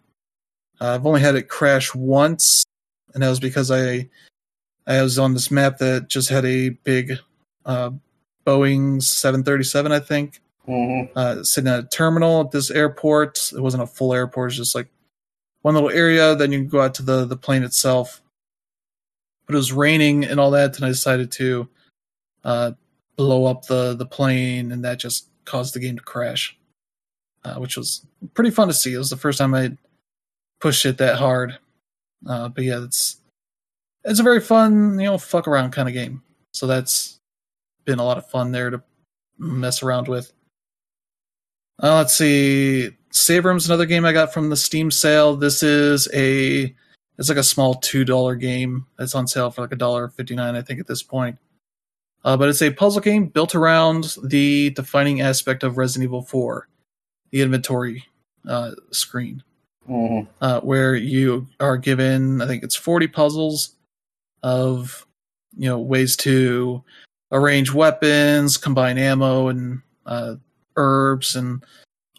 Uh, 0.80 0.94
I've 0.94 1.06
only 1.06 1.20
had 1.20 1.34
it 1.34 1.48
crash 1.48 1.92
once, 1.96 2.64
and 3.12 3.24
that 3.24 3.28
was 3.28 3.40
because 3.40 3.72
I 3.72 4.08
I 4.86 5.02
was 5.02 5.18
on 5.18 5.34
this 5.34 5.50
map 5.50 5.78
that 5.78 6.06
just 6.06 6.28
had 6.28 6.44
a 6.44 6.68
big 6.68 7.18
uh, 7.68 7.90
Boeing 8.44 9.00
737, 9.00 9.92
I 9.92 10.00
think, 10.00 10.40
Mm-hmm. 10.68 11.16
uh, 11.16 11.42
sitting 11.44 11.70
at 11.70 11.78
a 11.80 11.82
terminal 11.84 12.42
at 12.42 12.50
this 12.50 12.70
airport. 12.70 13.52
It 13.54 13.60
wasn't 13.60 13.84
a 13.84 13.86
full 13.86 14.12
airport; 14.12 14.48
it 14.48 14.50
was 14.50 14.56
just 14.56 14.74
like 14.74 14.88
one 15.62 15.72
little 15.72 15.88
area. 15.88 16.34
Then 16.34 16.52
you 16.52 16.58
can 16.58 16.68
go 16.68 16.82
out 16.82 16.92
to 16.96 17.02
the 17.02 17.24
the 17.24 17.38
plane 17.38 17.62
itself. 17.62 18.20
But 19.46 19.54
it 19.54 19.56
was 19.56 19.72
raining 19.72 20.24
and 20.24 20.38
all 20.38 20.50
that, 20.50 20.76
and 20.76 20.84
I 20.84 20.88
decided 20.88 21.32
to 21.32 21.68
uh, 22.44 22.72
blow 23.16 23.46
up 23.46 23.64
the 23.64 23.94
the 23.94 24.04
plane, 24.04 24.72
and 24.72 24.84
that 24.84 24.98
just 24.98 25.28
caused 25.46 25.74
the 25.74 25.80
game 25.80 25.96
to 25.96 26.02
crash, 26.02 26.54
uh, 27.44 27.54
which 27.54 27.78
was 27.78 28.04
pretty 28.34 28.50
fun 28.50 28.68
to 28.68 28.74
see. 28.74 28.92
It 28.92 28.98
was 28.98 29.08
the 29.08 29.16
first 29.16 29.38
time 29.38 29.54
I 29.54 29.74
pushed 30.60 30.84
it 30.84 30.98
that 30.98 31.16
hard. 31.16 31.56
Uh, 32.28 32.50
but 32.50 32.64
yeah, 32.64 32.84
it's 32.84 33.22
it's 34.04 34.20
a 34.20 34.22
very 34.22 34.40
fun, 34.40 34.98
you 35.00 35.06
know, 35.06 35.16
fuck 35.16 35.48
around 35.48 35.70
kind 35.70 35.88
of 35.88 35.94
game. 35.94 36.22
So 36.52 36.66
that's 36.66 37.17
been 37.88 37.98
a 37.98 38.04
lot 38.04 38.18
of 38.18 38.28
fun 38.28 38.52
there 38.52 38.70
to 38.70 38.82
mess 39.38 39.82
around 39.82 40.08
with. 40.08 40.32
Uh, 41.82 41.96
let's 41.96 42.14
see. 42.14 42.90
Save 43.10 43.46
Room's 43.46 43.66
another 43.66 43.86
game 43.86 44.04
I 44.04 44.12
got 44.12 44.32
from 44.32 44.50
the 44.50 44.56
Steam 44.56 44.90
sale. 44.90 45.34
This 45.34 45.62
is 45.62 46.06
a 46.12 46.74
it's 47.18 47.28
like 47.28 47.38
a 47.38 47.42
small 47.42 47.74
two 47.74 48.04
dollar 48.04 48.36
game. 48.36 48.86
It's 48.98 49.14
on 49.14 49.26
sale 49.26 49.50
for 49.50 49.62
like 49.62 49.72
a 49.72 49.76
dollar 49.76 50.08
fifty 50.08 50.36
nine, 50.36 50.54
I 50.54 50.62
think, 50.62 50.78
at 50.78 50.86
this 50.86 51.02
point. 51.02 51.38
Uh, 52.24 52.36
but 52.36 52.48
it's 52.48 52.62
a 52.62 52.70
puzzle 52.70 53.00
game 53.00 53.26
built 53.26 53.54
around 53.54 54.16
the 54.22 54.70
defining 54.70 55.20
aspect 55.22 55.62
of 55.62 55.78
Resident 55.78 56.04
Evil 56.04 56.22
Four, 56.22 56.68
the 57.30 57.40
inventory 57.40 58.04
uh, 58.46 58.72
screen 58.90 59.42
Mm-hmm. 59.88 60.28
uh, 60.42 60.60
where 60.60 60.94
you 60.94 61.46
are 61.60 61.78
given, 61.78 62.42
I 62.42 62.46
think 62.46 62.62
it's 62.62 62.76
40 62.76 63.06
puzzles 63.06 63.74
of, 64.42 65.06
you 65.56 65.66
know, 65.66 65.78
ways 65.78 66.14
to 66.16 66.84
arrange 67.32 67.72
weapons, 67.72 68.56
combine 68.56 68.98
ammo 68.98 69.48
and 69.48 69.82
uh, 70.06 70.36
herbs 70.76 71.36
and 71.36 71.64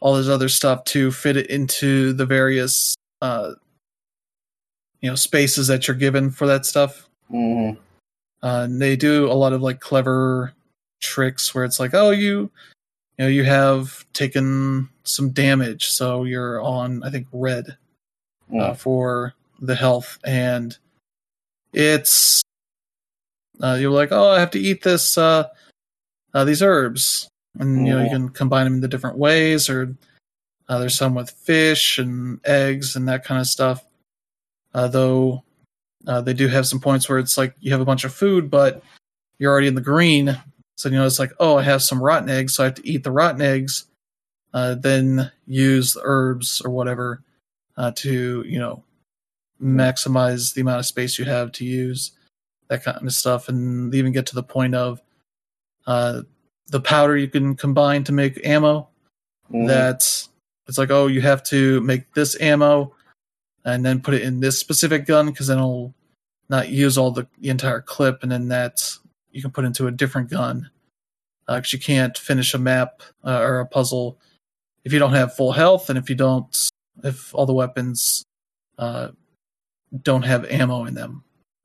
all 0.01 0.15
this 0.15 0.27
other 0.27 0.49
stuff 0.49 0.83
to 0.85 1.11
fit 1.11 1.37
it 1.37 1.47
into 1.47 2.13
the 2.13 2.25
various, 2.25 2.95
uh, 3.21 3.51
you 5.01 5.09
know, 5.09 5.15
spaces 5.15 5.67
that 5.67 5.87
you're 5.87 5.97
given 5.97 6.29
for 6.29 6.47
that 6.47 6.65
stuff. 6.65 7.09
Mm-hmm. 7.31 7.79
Uh, 8.41 8.63
and 8.63 8.81
they 8.81 8.95
do 8.95 9.29
a 9.29 9.33
lot 9.33 9.53
of 9.53 9.61
like 9.61 9.79
clever 9.79 10.53
tricks 11.01 11.53
where 11.53 11.65
it's 11.65 11.79
like, 11.79 11.93
oh, 11.93 12.11
you, 12.11 12.49
you 13.17 13.25
know, 13.25 13.27
you 13.27 13.43
have 13.43 14.05
taken 14.13 14.87
some 15.03 15.31
damage, 15.31 15.87
so 15.87 16.23
you're 16.23 16.61
on, 16.61 17.03
I 17.03 17.09
think, 17.09 17.27
red 17.33 17.77
uh, 18.57 18.73
for 18.73 19.33
the 19.59 19.75
health, 19.75 20.19
and 20.23 20.77
it's 21.73 22.41
uh, 23.61 23.77
you're 23.79 23.91
like, 23.91 24.11
oh, 24.11 24.29
I 24.29 24.39
have 24.39 24.51
to 24.51 24.59
eat 24.59 24.83
this 24.83 25.17
uh, 25.17 25.47
uh, 26.33 26.45
these 26.45 26.61
herbs, 26.61 27.29
and 27.57 27.87
you 27.87 27.93
know 27.93 28.03
you 28.03 28.09
can 28.09 28.29
combine 28.29 28.65
them 28.65 28.75
into 28.75 28.87
different 28.87 29.17
ways, 29.17 29.69
or 29.69 29.95
uh, 30.67 30.79
there's 30.79 30.97
some 30.97 31.15
with 31.15 31.31
fish 31.31 31.97
and 31.97 32.39
eggs 32.45 32.95
and 32.95 33.07
that 33.07 33.25
kind 33.25 33.39
of 33.39 33.47
stuff. 33.47 33.83
Uh, 34.73 34.87
though 34.87 35.43
uh, 36.07 36.21
they 36.21 36.33
do 36.33 36.47
have 36.47 36.67
some 36.67 36.79
points 36.79 37.09
where 37.09 37.19
it's 37.19 37.37
like 37.37 37.55
you 37.59 37.71
have 37.71 37.81
a 37.81 37.85
bunch 37.85 38.03
of 38.03 38.13
food, 38.13 38.49
but 38.49 38.83
you're 39.39 39.51
already 39.51 39.67
in 39.67 39.75
the 39.75 39.81
green, 39.81 40.37
so 40.75 40.89
you 40.89 40.95
know 40.95 41.05
it's 41.05 41.19
like, 41.19 41.33
oh, 41.39 41.57
I 41.57 41.63
have 41.63 41.81
some 41.81 42.01
rotten 42.01 42.29
eggs, 42.29 42.53
so 42.53 42.63
I 42.63 42.67
have 42.67 42.75
to 42.75 42.87
eat 42.87 43.03
the 43.03 43.11
rotten 43.11 43.41
eggs, 43.41 43.85
uh, 44.53 44.75
then 44.75 45.31
use 45.47 45.93
the 45.93 46.01
herbs 46.03 46.61
or 46.61 46.71
whatever 46.71 47.23
uh, 47.77 47.91
to 47.95 48.43
you 48.47 48.59
know 48.59 48.83
maximize 49.61 50.53
the 50.53 50.61
amount 50.61 50.79
of 50.79 50.85
space 50.85 51.19
you 51.19 51.25
have 51.25 51.51
to 51.51 51.65
use 51.65 52.11
that 52.69 52.83
kind 52.83 53.05
of 53.05 53.13
stuff, 53.13 53.49
and 53.49 53.93
even 53.93 54.11
get 54.11 54.25
to 54.27 54.35
the 54.35 54.43
point 54.43 54.75
of 54.75 55.01
uh, 55.87 56.21
the 56.67 56.79
powder 56.79 57.17
you 57.17 57.27
can 57.27 57.55
combine 57.55 58.03
to 58.05 58.11
make 58.11 58.45
ammo. 58.45 58.89
Mm-hmm. 59.51 59.67
That 59.67 60.27
it's 60.67 60.77
like, 60.77 60.91
oh, 60.91 61.07
you 61.07 61.21
have 61.21 61.43
to 61.45 61.81
make 61.81 62.13
this 62.13 62.39
ammo 62.39 62.93
and 63.65 63.83
then 63.83 64.01
put 64.01 64.13
it 64.13 64.21
in 64.21 64.39
this 64.39 64.59
specific 64.59 65.05
gun 65.05 65.27
because 65.27 65.47
then 65.47 65.57
it'll 65.57 65.93
not 66.47 66.69
use 66.69 66.97
all 66.97 67.11
the, 67.11 67.27
the 67.39 67.49
entire 67.49 67.81
clip, 67.81 68.23
and 68.23 68.31
then 68.31 68.47
that 68.49 68.81
you 69.31 69.41
can 69.41 69.51
put 69.51 69.65
into 69.65 69.87
a 69.87 69.91
different 69.91 70.29
gun 70.29 70.69
because 71.47 71.73
you 71.73 71.79
can't 71.79 72.17
finish 72.17 72.53
a 72.53 72.57
map 72.57 73.01
uh, 73.23 73.39
or 73.39 73.59
a 73.59 73.65
puzzle 73.65 74.19
if 74.83 74.93
you 74.93 74.99
don't 74.99 75.13
have 75.13 75.35
full 75.35 75.51
health 75.51 75.89
and 75.89 75.97
if 75.97 76.09
you 76.09 76.15
don't 76.15 76.69
if 77.03 77.33
all 77.33 77.45
the 77.45 77.53
weapons 77.53 78.23
uh, 78.77 79.09
don't 80.03 80.23
have 80.23 80.45
ammo 80.45 80.85
in 80.85 80.93
them 80.93 81.23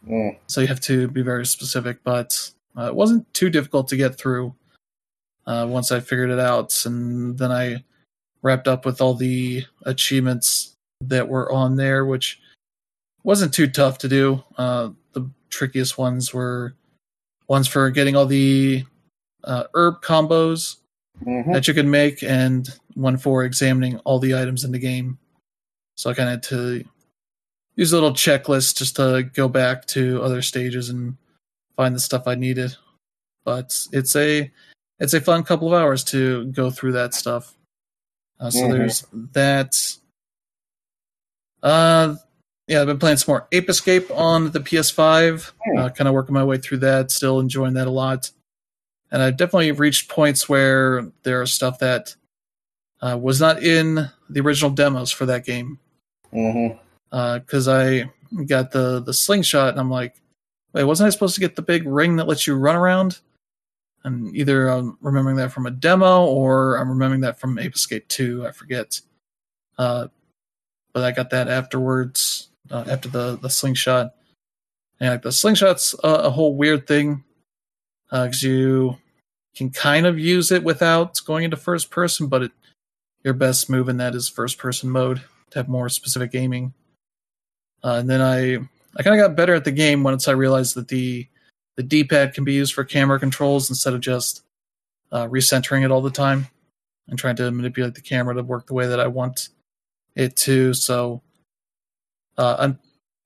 Mm. 0.09 0.37
so 0.47 0.61
you 0.61 0.67
have 0.67 0.81
to 0.81 1.09
be 1.09 1.23
very 1.23 1.47
specific 1.47 1.99
but 2.05 2.51
uh, 2.77 2.87
it 2.87 2.95
wasn't 2.95 3.33
too 3.33 3.49
difficult 3.49 3.89
to 3.89 3.97
get 3.97 4.17
through 4.17 4.55
uh, 5.47 5.67
once 5.69 5.91
i 5.93 6.01
figured 6.01 6.31
it 6.31 6.39
out 6.39 6.75
and 6.85 7.39
then 7.39 7.51
i 7.51 7.83
wrapped 8.43 8.69
up 8.69 8.85
with 8.85 9.01
all 9.01 9.15
the 9.15 9.65
achievements 9.85 10.75
that 11.01 11.27
were 11.27 11.51
on 11.51 11.77
there 11.77 12.05
which 12.05 12.41
wasn't 13.23 13.55
too 13.55 13.67
tough 13.67 13.97
to 13.99 14.09
do 14.09 14.43
uh, 14.59 14.91
the 15.13 15.29
trickiest 15.49 15.97
ones 15.97 16.35
were 16.35 16.75
ones 17.49 17.67
for 17.67 17.91
getting 17.91 18.15
all 18.17 18.27
the 18.27 18.85
uh, 19.45 19.65
herb 19.75 20.03
combos 20.03 20.77
Mm-hmm. 21.25 21.53
that 21.53 21.69
you 21.69 21.75
can 21.75 21.89
make 21.89 22.25
and 22.25 22.69
one 22.95 23.17
for 23.17 23.45
examining 23.45 23.99
all 24.01 24.19
the 24.19 24.35
items 24.35 24.65
in 24.65 24.73
the 24.73 24.81
game. 24.81 25.17
So 25.97 26.11
I 26.11 26.15
kind 26.15 26.29
of 26.29 26.33
had 26.35 26.43
to 26.45 26.85
use 27.77 27.93
a 27.93 27.97
little 27.97 28.13
checklist 28.13 28.77
just 28.77 28.97
to 28.97 29.29
go 29.35 29.49
back 29.49 29.87
to 29.87 30.23
other 30.23 30.43
stages 30.43 30.89
and 30.91 31.17
find 31.77 31.95
the 31.95 32.01
stuff 32.01 32.27
I 32.27 32.35
needed. 32.35 32.77
But 33.45 33.87
it's 33.93 34.15
a 34.17 34.51
it's 35.01 35.15
a 35.15 35.21
fun 35.21 35.43
couple 35.45 35.69
of 35.69 35.75
hours 35.75 36.05
to 36.05 36.47
go 36.47 36.71
through 36.71 36.93
that 36.93 37.15
stuff. 37.15 37.55
Uh, 38.41 38.51
so 38.51 38.61
Mhm. 38.61 38.73
there's 38.73 39.05
that. 39.33 39.97
Uh, 41.63 42.17
yeah, 42.69 42.81
I've 42.81 42.87
been 42.87 42.99
playing 42.99 43.17
some 43.19 43.33
more 43.33 43.49
Ape 43.53 43.69
Escape 43.69 44.11
on 44.11 44.51
the 44.53 44.61
PS5. 44.61 45.53
Hmm. 45.65 45.79
Uh, 45.79 45.89
kind 45.91 46.09
of 46.09 46.15
working 46.15 46.35
my 46.35 46.45
way 46.45 46.59
through 46.59 46.79
that. 46.79 47.11
Still 47.11 47.41
enjoying 47.41 47.75
that 47.75 47.87
a 47.87 47.91
lot 47.91 48.31
and 49.11 49.23
I've 49.23 49.37
definitely 49.37 49.71
reached 49.71 50.09
points 50.11 50.49
where 50.49 51.07
there 51.23 51.41
are 51.41 51.47
stuff 51.47 51.79
that 51.79 52.17
uh, 53.01 53.17
was 53.21 53.41
not 53.41 53.63
in 53.63 54.11
the 54.29 54.41
original 54.41 54.71
demos 54.71 55.11
for 55.13 55.27
that 55.27 55.45
game 55.45 55.79
Mm-hmm. 56.33 56.77
Because 57.15 57.69
I 57.69 58.11
got 58.47 58.73
the 58.73 59.01
the 59.01 59.15
slingshot 59.15 59.71
and 59.71 59.81
I'm 59.81 59.91
like, 59.91 60.21
wait, 60.73 60.85
wasn't 60.85 61.07
I 61.07 61.11
supposed 61.11 61.35
to 61.37 61.41
get 61.41 61.55
the 61.55 61.63
big 61.63 61.87
ring 61.87 62.17
that 62.17 62.27
lets 62.27 62.47
you 62.47 62.57
run 62.57 62.77
around? 62.77 63.21
And 64.03 64.35
either 64.37 64.69
I'm 64.69 64.99
remembering 65.01 65.37
that 65.37 65.53
from 65.53 65.67
a 65.67 65.71
demo 65.71 66.27
or 66.27 66.77
I'm 66.77 66.91
remembering 66.91 67.23
that 67.23 67.41
from 67.41 67.59
Ape 67.59 67.75
Escape 67.75 68.07
2. 68.09 68.47
I 68.47 68.51
forget. 68.51 69.01
Uh, 69.79 70.09
but 70.93 71.05
I 71.05 71.13
got 71.13 71.31
that 71.31 71.49
afterwards, 71.49 72.49
uh, 72.71 72.85
after 72.89 73.09
the 73.09 73.39
the 73.41 73.51
slingshot. 73.51 74.15
And 75.01 75.11
like 75.11 75.23
the 75.23 75.33
slingshot's 75.33 75.95
a, 76.05 76.09
a 76.09 76.31
whole 76.31 76.57
weird 76.57 76.87
thing 76.87 77.25
because 78.11 78.43
you 78.43 78.99
can 79.57 79.71
kind 79.71 80.07
of 80.07 80.19
use 80.19 80.51
it 80.51 80.65
without 80.65 81.21
going 81.25 81.45
into 81.45 81.57
first 81.57 81.91
person, 81.91 82.27
but 82.27 82.43
it, 82.43 82.53
your 83.23 83.35
best 83.35 83.71
move 83.71 83.89
in 83.89 83.97
that 83.99 84.15
is 84.15 84.29
first 84.29 84.59
person 84.59 84.91
mode 84.91 85.23
to 85.51 85.59
have 85.59 85.69
more 85.69 85.89
specific 85.89 86.35
aiming. 86.35 86.75
Uh, 87.85 87.99
and 87.99 88.09
then 88.09 88.23
I 88.23 88.57
I 88.97 89.03
kind 89.03 89.21
of 89.21 89.25
got 89.25 89.37
better 89.37 89.55
at 89.55 89.65
the 89.65 89.73
game 89.73 90.03
once 90.03 90.27
I 90.27 90.33
realized 90.33 90.75
that 90.75 90.89
the 90.89 91.29
the 91.77 91.83
D 91.83 92.03
pad 92.03 92.35
can 92.35 92.45
be 92.45 92.55
used 92.55 92.73
for 92.73 92.83
camera 92.83 93.21
controls 93.21 93.69
instead 93.69 93.95
of 93.95 94.01
just 94.01 94.43
uh, 95.13 95.27
recentering 95.27 95.85
it 95.85 95.91
all 95.91 96.01
the 96.01 96.11
time 96.11 96.49
and 97.09 97.19
trying 97.19 97.37
to 97.37 97.51
manipulate 97.51 97.95
the 97.95 98.01
camera 98.01 98.35
to 98.35 98.43
work 98.43 98.67
the 98.67 98.75
way 98.75 98.87
that 98.87 99.01
I 99.01 99.07
want 99.07 99.51
it 100.17 100.37
to. 100.37 100.73
So 100.73 101.21
uh, 102.39 102.57
I'm 102.59 102.79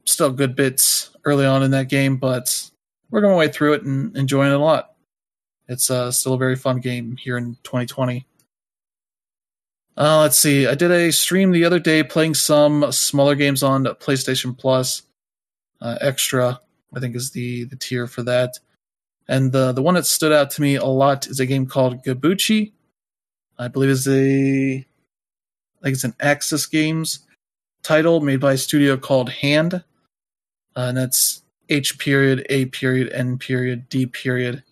still 0.04 0.32
good 0.32 0.56
bits 0.56 1.10
early 1.24 1.46
on 1.46 1.62
in 1.62 1.70
that 1.70 1.88
game, 1.88 2.16
but 2.16 2.70
working 3.10 3.30
my 3.30 3.36
way 3.36 3.48
through 3.48 3.74
it 3.74 3.82
and 3.82 4.16
enjoying 4.16 4.50
it 4.50 4.56
a 4.56 4.58
lot. 4.58 4.94
It's 5.68 5.90
uh, 5.90 6.10
still 6.10 6.34
a 6.34 6.38
very 6.38 6.56
fun 6.56 6.80
game 6.80 7.16
here 7.16 7.36
in 7.36 7.56
2020. 7.62 8.26
Uh, 9.98 10.20
let's 10.20 10.38
see. 10.38 10.64
I 10.68 10.76
did 10.76 10.92
a 10.92 11.10
stream 11.10 11.50
the 11.50 11.64
other 11.64 11.80
day 11.80 12.04
playing 12.04 12.34
some 12.34 12.92
smaller 12.92 13.34
games 13.34 13.64
on 13.64 13.82
PlayStation 13.84 14.56
Plus. 14.56 15.02
Uh, 15.80 15.98
Extra, 16.00 16.60
I 16.94 17.00
think, 17.00 17.16
is 17.16 17.32
the 17.32 17.64
the 17.64 17.74
tier 17.74 18.06
for 18.06 18.22
that. 18.22 18.60
And 19.26 19.50
the 19.50 19.72
the 19.72 19.82
one 19.82 19.94
that 19.94 20.06
stood 20.06 20.32
out 20.32 20.50
to 20.52 20.62
me 20.62 20.76
a 20.76 20.84
lot 20.84 21.26
is 21.26 21.40
a 21.40 21.46
game 21.46 21.66
called 21.66 22.04
Gabuchi. 22.04 22.72
I 23.58 23.66
believe 23.66 23.90
is 23.90 24.06
a 24.06 24.76
I 24.76 25.82
think 25.82 25.94
it's 25.94 26.04
an 26.04 26.14
Aksys 26.20 26.70
Games 26.70 27.26
title 27.82 28.20
made 28.20 28.40
by 28.40 28.52
a 28.52 28.58
studio 28.58 28.96
called 28.96 29.30
Hand, 29.30 29.74
uh, 29.74 29.80
and 30.76 30.96
that's 30.96 31.42
H 31.70 31.98
period 31.98 32.46
A 32.50 32.66
period 32.66 33.12
N 33.12 33.36
period 33.36 33.88
D 33.88 34.06
period. 34.06 34.62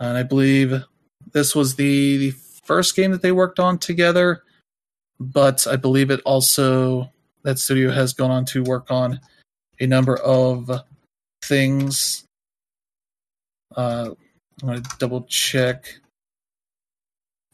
And 0.00 0.18
I 0.18 0.22
believe 0.22 0.84
this 1.32 1.54
was 1.54 1.76
the, 1.76 2.18
the 2.18 2.30
first 2.64 2.96
game 2.96 3.10
that 3.12 3.22
they 3.22 3.32
worked 3.32 3.58
on 3.58 3.78
together, 3.78 4.42
but 5.20 5.66
I 5.66 5.76
believe 5.76 6.10
it 6.10 6.20
also 6.24 7.10
that 7.42 7.58
studio 7.58 7.90
has 7.90 8.12
gone 8.12 8.30
on 8.30 8.44
to 8.46 8.62
work 8.64 8.90
on 8.90 9.20
a 9.80 9.86
number 9.86 10.16
of 10.16 10.70
things. 11.42 12.24
Uh, 13.76 14.10
I'm 14.62 14.68
going 14.68 14.82
to 14.82 14.90
double 14.98 15.22
check 15.22 15.98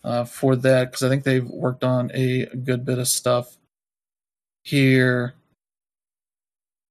uh, 0.04 0.24
for 0.24 0.56
that 0.56 0.90
because 0.90 1.02
I 1.02 1.08
think 1.08 1.24
they've 1.24 1.46
worked 1.46 1.84
on 1.84 2.10
a 2.14 2.46
good 2.46 2.84
bit 2.84 2.98
of 2.98 3.08
stuff 3.08 3.56
here. 4.62 5.34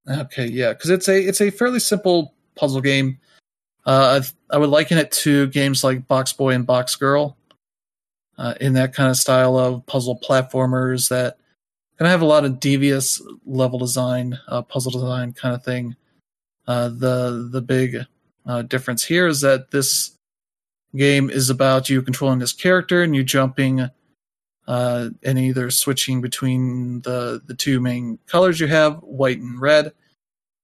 Okay, 0.08 0.48
yeah, 0.48 0.74
because 0.74 0.90
it's 0.90 1.08
a 1.08 1.20
it's 1.22 1.42
a 1.42 1.52
fairly 1.52 1.80
simple 1.80 2.34
puzzle 2.56 2.82
game. 2.82 3.20
Uh, 3.86 4.22
I, 4.52 4.56
I 4.56 4.58
would 4.58 4.70
liken 4.70 4.98
it 4.98 5.12
to 5.12 5.48
games 5.48 5.84
like 5.84 6.08
Box 6.08 6.34
Boy 6.34 6.54
and 6.54 6.66
Box 6.66 6.96
Girl, 6.96 7.38
uh, 8.40 8.54
in 8.62 8.74
that 8.74 8.94
kind 8.94 9.10
of 9.10 9.18
style 9.18 9.58
of 9.58 9.86
puzzle 9.86 10.18
platformers 10.18 11.10
that 11.10 11.38
kind 11.98 12.08
of 12.08 12.12
have 12.12 12.22
a 12.22 12.26
lot 12.26 12.46
of 12.46 12.60
devious 12.60 13.22
level 13.46 13.78
design, 13.78 14.40
uh, 14.48 14.62
puzzle 14.62 14.94
design 14.94 15.34
kind 15.34 15.54
of 15.54 15.64
thing. 15.64 15.96
Uh, 16.66 16.88
the 16.88 17.50
the 17.52 17.62
big 17.62 17.98
uh, 18.46 18.62
difference 18.62 19.04
here 19.04 19.28
is 19.28 19.42
that 19.42 19.72
this 19.72 20.16
game 20.96 21.30
is 21.30 21.50
about 21.50 21.90
you 21.90 22.02
controlling 22.02 22.40
this 22.40 22.54
character 22.54 23.04
and 23.04 23.16
you 23.16 23.24
jumping 23.24 23.90
uh, 24.68 25.10
and 25.24 25.38
either 25.38 25.70
switching 25.70 26.22
between 26.22 27.02
the 27.02 27.42
the 27.46 27.56
two 27.56 27.82
main 27.82 28.20
colors 28.28 28.60
you 28.60 28.68
have, 28.68 29.00
white 29.00 29.40
and 29.40 29.60
red. 29.60 29.92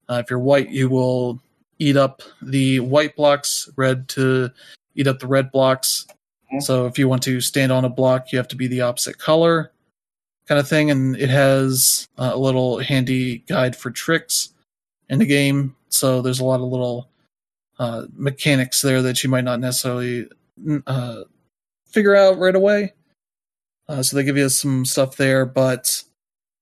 Uh, 0.07 0.21
if 0.23 0.29
you're 0.29 0.39
white, 0.39 0.69
you 0.69 0.87
will 0.87 1.41
eat 1.77 1.97
up 1.97 2.21
the 2.41 2.79
white 2.79 3.17
blocks, 3.17 3.69
red 3.75 4.07
to 4.07 4.49
eat 4.95 5.07
up 5.07 5.19
the 5.19 5.27
red 5.27 5.51
blocks. 5.51 6.07
Mhm. 6.53 6.61
So 6.63 6.85
if 6.85 6.97
you 6.99 7.07
want 7.07 7.23
to 7.23 7.41
stand 7.41 7.71
on 7.71 7.85
a 7.85 7.89
block, 7.89 8.31
you 8.31 8.37
have 8.37 8.47
to 8.49 8.55
be 8.55 8.67
the 8.67 8.81
opposite 8.81 9.17
color, 9.17 9.71
kind 10.47 10.59
of 10.59 10.67
thing. 10.67 10.91
And 10.91 11.15
it 11.17 11.29
has 11.29 12.07
uh, 12.17 12.31
a 12.33 12.37
little 12.39 12.79
handy 12.79 13.39
guide 13.47 13.75
for 13.75 13.91
tricks 13.91 14.49
in 15.09 15.19
the 15.19 15.25
game. 15.25 15.75
So 15.89 16.21
there's 16.21 16.39
a 16.39 16.45
lot 16.45 16.61
of 16.61 16.67
little 16.69 17.09
uh, 17.79 18.05
mechanics 18.15 18.81
there 18.81 19.01
that 19.01 19.23
you 19.23 19.29
might 19.29 19.43
not 19.45 19.59
necessarily 19.59 20.27
uh, 20.87 21.23
figure 21.87 22.15
out 22.15 22.37
right 22.37 22.55
away. 22.55 22.93
Uh, 23.87 24.03
so 24.03 24.15
they 24.15 24.23
give 24.23 24.37
you 24.37 24.49
some 24.49 24.85
stuff 24.85 25.17
there, 25.17 25.45
but 25.45 26.03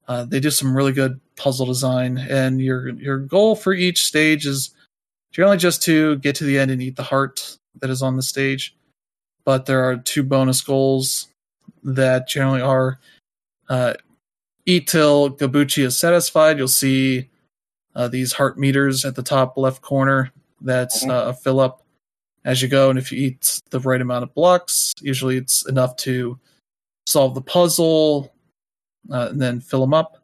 uh, 0.07 0.25
they 0.25 0.39
do 0.39 0.51
some 0.51 0.75
really 0.75 0.91
good 0.93 1.19
puzzle 1.37 1.65
design. 1.65 2.17
And 2.17 2.61
your 2.61 2.89
your 2.89 3.19
goal 3.19 3.55
for 3.55 3.73
each 3.73 4.03
stage 4.03 4.45
is 4.45 4.71
generally 5.31 5.57
just 5.57 5.81
to 5.83 6.17
get 6.17 6.35
to 6.37 6.43
the 6.45 6.59
end 6.59 6.71
and 6.71 6.81
eat 6.81 6.95
the 6.97 7.03
heart 7.03 7.57
that 7.81 7.89
is 7.89 8.01
on 8.01 8.17
the 8.17 8.23
stage. 8.23 8.75
But 9.45 9.65
there 9.65 9.83
are 9.83 9.97
two 9.97 10.23
bonus 10.23 10.61
goals 10.61 11.27
that 11.83 12.27
generally 12.27 12.61
are 12.61 12.99
uh, 13.69 13.93
eat 14.65 14.87
till 14.87 15.29
Gabuchi 15.31 15.83
is 15.83 15.97
satisfied. 15.97 16.57
You'll 16.57 16.67
see 16.67 17.29
uh, 17.95 18.07
these 18.07 18.33
heart 18.33 18.57
meters 18.57 19.05
at 19.05 19.15
the 19.15 19.23
top 19.23 19.57
left 19.57 19.81
corner. 19.81 20.31
That's 20.61 21.03
Mhm. 21.03 21.09
uh, 21.09 21.29
a 21.29 21.33
fill 21.33 21.59
up 21.59 21.83
as 22.45 22.61
you 22.61 22.67
go. 22.67 22.89
And 22.89 22.97
if 22.97 23.11
you 23.11 23.19
eat 23.19 23.61
the 23.69 23.79
right 23.79 24.01
amount 24.01 24.23
of 24.23 24.33
blocks, 24.33 24.93
usually 25.01 25.37
it's 25.37 25.67
enough 25.67 25.95
to 25.97 26.39
solve 27.05 27.35
the 27.35 27.41
puzzle 27.41 28.33
uh, 29.11 29.27
and 29.31 29.41
then 29.41 29.59
fill 29.59 29.81
them 29.81 29.93
up. 29.93 30.17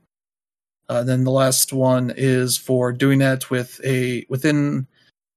Uh, 0.88 1.04
then 1.04 1.24
the 1.24 1.32
last 1.32 1.72
one 1.74 2.12
is 2.16 2.58
for 2.58 2.92
doing 2.92 3.20
that 3.20 3.50
with 3.52 3.80
a 3.84 4.26
within 4.30 4.88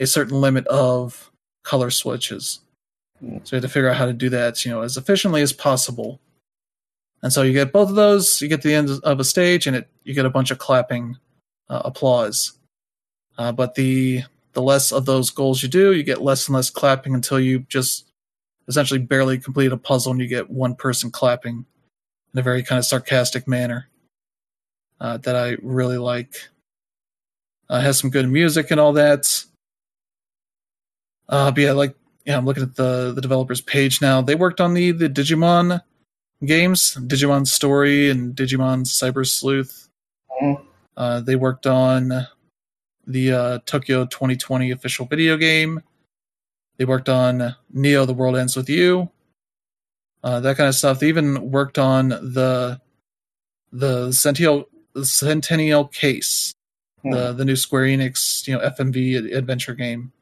a 0.00 0.06
certain 0.06 0.40
limit 0.40 0.66
of 0.68 1.30
color 1.64 1.90
switches. 1.90 2.60
So 3.22 3.56
you 3.56 3.56
have 3.56 3.62
to 3.62 3.68
figure 3.68 3.88
out 3.88 3.96
how 3.96 4.06
to 4.06 4.12
do 4.12 4.28
that, 4.30 4.64
you 4.64 4.70
know, 4.72 4.82
as 4.82 4.96
efficiently 4.96 5.42
as 5.42 5.52
possible. 5.52 6.20
And 7.22 7.32
so 7.32 7.42
you 7.42 7.52
get 7.52 7.72
both 7.72 7.88
of 7.88 7.94
those. 7.94 8.42
You 8.42 8.48
get 8.48 8.62
the 8.62 8.74
end 8.74 8.90
of 8.90 9.20
a 9.20 9.24
stage, 9.24 9.66
and 9.66 9.76
it 9.76 9.88
you 10.02 10.12
get 10.12 10.26
a 10.26 10.30
bunch 10.30 10.50
of 10.50 10.58
clapping 10.58 11.16
uh, 11.68 11.82
applause. 11.84 12.52
Uh, 13.38 13.52
but 13.52 13.76
the 13.76 14.24
the 14.54 14.62
less 14.62 14.92
of 14.92 15.06
those 15.06 15.30
goals 15.30 15.62
you 15.62 15.68
do, 15.68 15.92
you 15.92 16.02
get 16.02 16.20
less 16.20 16.48
and 16.48 16.56
less 16.56 16.68
clapping 16.68 17.14
until 17.14 17.38
you 17.38 17.60
just 17.68 18.06
essentially 18.66 18.98
barely 18.98 19.38
complete 19.38 19.70
a 19.70 19.76
puzzle, 19.76 20.12
and 20.12 20.20
you 20.20 20.26
get 20.26 20.50
one 20.50 20.74
person 20.74 21.10
clapping 21.10 21.64
in 22.34 22.40
a 22.40 22.42
very 22.42 22.62
kind 22.64 22.78
of 22.78 22.84
sarcastic 22.84 23.46
manner 23.46 23.88
uh, 25.00 25.18
that 25.18 25.36
I 25.36 25.56
really 25.62 25.98
like. 25.98 26.34
Uh, 27.70 27.80
has 27.80 27.98
some 27.98 28.10
good 28.10 28.28
music 28.28 28.70
and 28.70 28.80
all 28.80 28.94
that. 28.94 29.44
Uh, 31.28 31.50
but 31.52 31.60
yeah, 31.60 31.72
like 31.72 31.94
yeah, 32.24 32.36
I'm 32.36 32.44
looking 32.44 32.62
at 32.62 32.76
the 32.76 33.12
the 33.14 33.20
developers 33.20 33.60
page 33.60 34.00
now. 34.00 34.22
They 34.22 34.34
worked 34.34 34.60
on 34.60 34.74
the 34.74 34.92
the 34.92 35.08
Digimon 35.08 35.80
games, 36.44 36.96
Digimon 37.00 37.46
Story 37.46 38.10
and 38.10 38.34
Digimon 38.34 38.84
Cyber 38.84 39.26
Sleuth. 39.26 39.88
Mhm. 40.40 40.64
Uh, 40.96 41.20
they 41.20 41.36
worked 41.36 41.66
on 41.66 42.26
the 43.06 43.32
uh, 43.32 43.58
Tokyo 43.66 44.04
2020 44.06 44.70
official 44.70 45.06
video 45.06 45.36
game. 45.36 45.82
They 46.76 46.84
worked 46.84 47.08
on 47.08 47.56
Neo: 47.72 48.04
The 48.06 48.14
World 48.14 48.36
Ends 48.36 48.56
with 48.56 48.68
You. 48.68 49.10
Uh, 50.22 50.40
that 50.40 50.56
kind 50.56 50.68
of 50.68 50.74
stuff. 50.74 51.00
They 51.00 51.08
even 51.08 51.50
worked 51.50 51.78
on 51.78 52.08
the 52.08 52.80
the 53.72 54.12
Centennial 54.12 54.68
the 54.94 55.06
Centennial 55.06 55.86
Case, 55.86 56.54
the 57.02 57.32
the 57.32 57.44
new 57.44 57.56
Square 57.56 57.86
Enix 57.86 58.46
you 58.46 58.54
know 58.54 58.60
FMV 58.60 59.34
adventure 59.34 59.74
game 59.74 60.12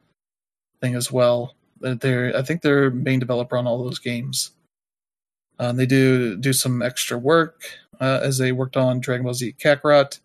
thing 0.81 0.95
as 0.95 1.13
well. 1.13 1.55
They're- 1.81 1.95
They're 1.95 2.37
I 2.37 2.43
think 2.43 2.63
they're 2.63 2.91
main 2.91 3.19
developer 3.21 3.57
on 3.57 3.67
all 3.67 3.83
those 3.83 3.99
games. 3.99 4.53
Um, 5.59 5.77
they 5.77 5.87
do 5.87 6.37
do 6.37 6.53
some 6.53 6.81
extra 6.83 7.19
work 7.19 7.63
uh, 8.01 8.21
as 8.23 8.39
they 8.39 8.53
worked 8.53 8.77
on 8.77 9.01
Dragon 9.01 9.25
Ball 9.25 9.35
Z 9.35 9.55
Kakarot, 9.59 10.15
at 10.17 10.21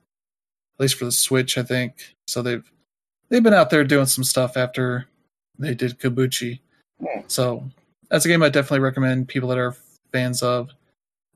least 0.80 0.96
for 0.96 1.06
the 1.06 1.12
Switch, 1.12 1.58
I 1.58 1.64
think. 1.64 2.16
So 2.28 2.42
they've 2.42 2.64
they've 3.30 3.44
been 3.44 3.54
out 3.54 3.70
there 3.70 3.84
doing 3.84 4.06
some 4.06 4.24
stuff 4.24 4.56
after 4.56 5.08
they 5.60 5.74
did 5.76 6.00
Gabuchi. 6.00 6.60
Hmm. 7.02 7.22
So 7.28 7.64
that's 8.10 8.26
a 8.26 8.30
game 8.30 8.44
I 8.44 8.50
definitely 8.50 8.80
recommend 8.80 9.28
people 9.28 9.50
that 9.50 9.58
are 9.58 9.76
fans 10.14 10.42
of 10.42 10.70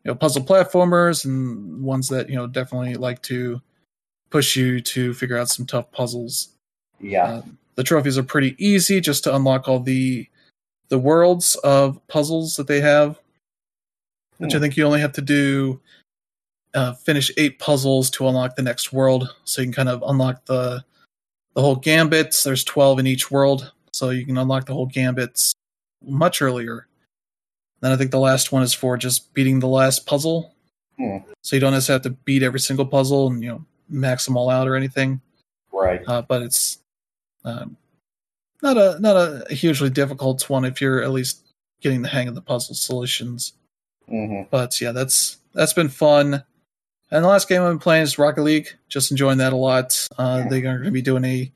you 0.06 0.12
know 0.12 0.16
puzzle 0.16 0.44
platformers 0.44 1.26
and 1.26 1.84
ones 1.84 2.08
that 2.10 2.30
you 2.30 2.36
know 2.36 2.48
definitely 2.48 2.96
like 2.96 3.22
to 3.24 3.62
push 4.30 4.56
you 4.56 4.80
to 4.80 5.14
figure 5.14 5.38
out 5.38 5.50
some 5.50 5.66
tough 5.66 5.92
puzzles. 5.92 6.50
Yeah. 7.02 7.26
Uh, 7.26 7.42
the 7.80 7.84
trophies 7.86 8.18
are 8.18 8.24
pretty 8.24 8.58
easy 8.58 9.00
just 9.00 9.24
to 9.24 9.34
unlock 9.34 9.70
all 9.70 9.80
the 9.80 10.28
the 10.90 11.00
worlds 11.00 11.56
of 11.64 12.06
puzzles 12.10 12.58
that 12.58 12.68
they 12.68 12.82
have. 12.82 13.18
which 14.38 14.52
Hmm. 14.52 14.58
I 14.58 14.60
think 14.60 14.76
you 14.76 14.84
only 14.84 15.00
have 15.00 15.14
to 15.14 15.22
do 15.22 15.80
uh, 16.74 16.92
finish 16.96 17.32
eight 17.38 17.58
puzzles 17.58 18.10
to 18.12 18.28
unlock 18.28 18.58
the 18.58 18.64
next 18.64 18.92
world. 18.92 19.34
So 19.46 19.62
you 19.62 19.68
can 19.68 19.74
kind 19.74 19.88
of 19.88 20.04
unlock 20.06 20.44
the 20.44 20.84
the 21.54 21.62
whole 21.62 21.78
gambits. 21.78 22.44
There's 22.44 22.66
twelve 22.66 23.00
in 23.00 23.08
each 23.08 23.32
world, 23.32 23.72
so 23.94 24.10
you 24.10 24.26
can 24.26 24.38
unlock 24.38 24.66
the 24.66 24.74
whole 24.74 24.88
gambits 24.88 25.54
much 26.04 26.42
earlier. 26.42 26.86
Then 27.80 27.94
I 27.94 27.96
think 27.96 28.12
the 28.12 28.20
last 28.20 28.52
one 28.52 28.62
is 28.62 28.74
for 28.74 28.98
just 28.98 29.34
beating 29.34 29.62
the 29.62 29.70
last 29.70 30.06
puzzle. 30.06 30.54
Hmm. 30.98 31.20
So 31.44 31.56
you 31.56 31.62
don't 31.62 31.72
necessarily 31.72 32.04
have 32.04 32.12
to 32.14 32.24
beat 32.26 32.44
every 32.44 32.60
single 32.60 32.86
puzzle 32.86 33.28
and 33.28 33.42
you 33.42 33.48
know 33.48 33.66
max 33.88 34.26
them 34.26 34.36
all 34.36 34.50
out 34.50 34.68
or 34.68 34.76
anything. 34.76 35.22
Right. 35.72 36.02
Uh, 36.06 36.24
but 36.24 36.42
it's 36.42 36.79
um, 37.46 37.78
not 38.62 38.78
a 38.78 39.00
not 39.00 39.16
a 39.16 39.54
hugely 39.54 39.90
difficult 39.90 40.50
one 40.50 40.66
if 40.66 40.82
you're 40.82 41.02
at 41.04 41.12
least 41.12 41.42
getting 41.82 42.02
the 42.02 42.10
hang 42.10 42.28
of 42.28 42.36
the 42.36 42.42
puzzle 42.42 42.76
solutions. 42.76 43.54
hmm 44.08 44.42
But 44.52 44.80
yeah, 44.82 44.92
that's 44.92 45.38
that's 45.54 45.74
been 45.74 45.90
fun. 45.90 46.44
And 47.12 47.24
the 47.24 47.28
last 47.30 47.50
game 47.50 47.62
I've 47.62 47.70
been 47.72 47.80
playing 47.80 48.04
is 48.04 48.20
Rocket 48.20 48.44
League. 48.44 48.68
Just 48.88 49.10
enjoying 49.10 49.40
that 49.40 49.54
a 49.54 49.56
lot. 49.56 50.08
Uh, 50.18 50.42
Yeah. 50.44 50.50
They're 50.50 50.62
going 50.62 50.84
to 50.84 50.92
be 50.92 51.02
doing 51.02 51.26
a 51.26 51.52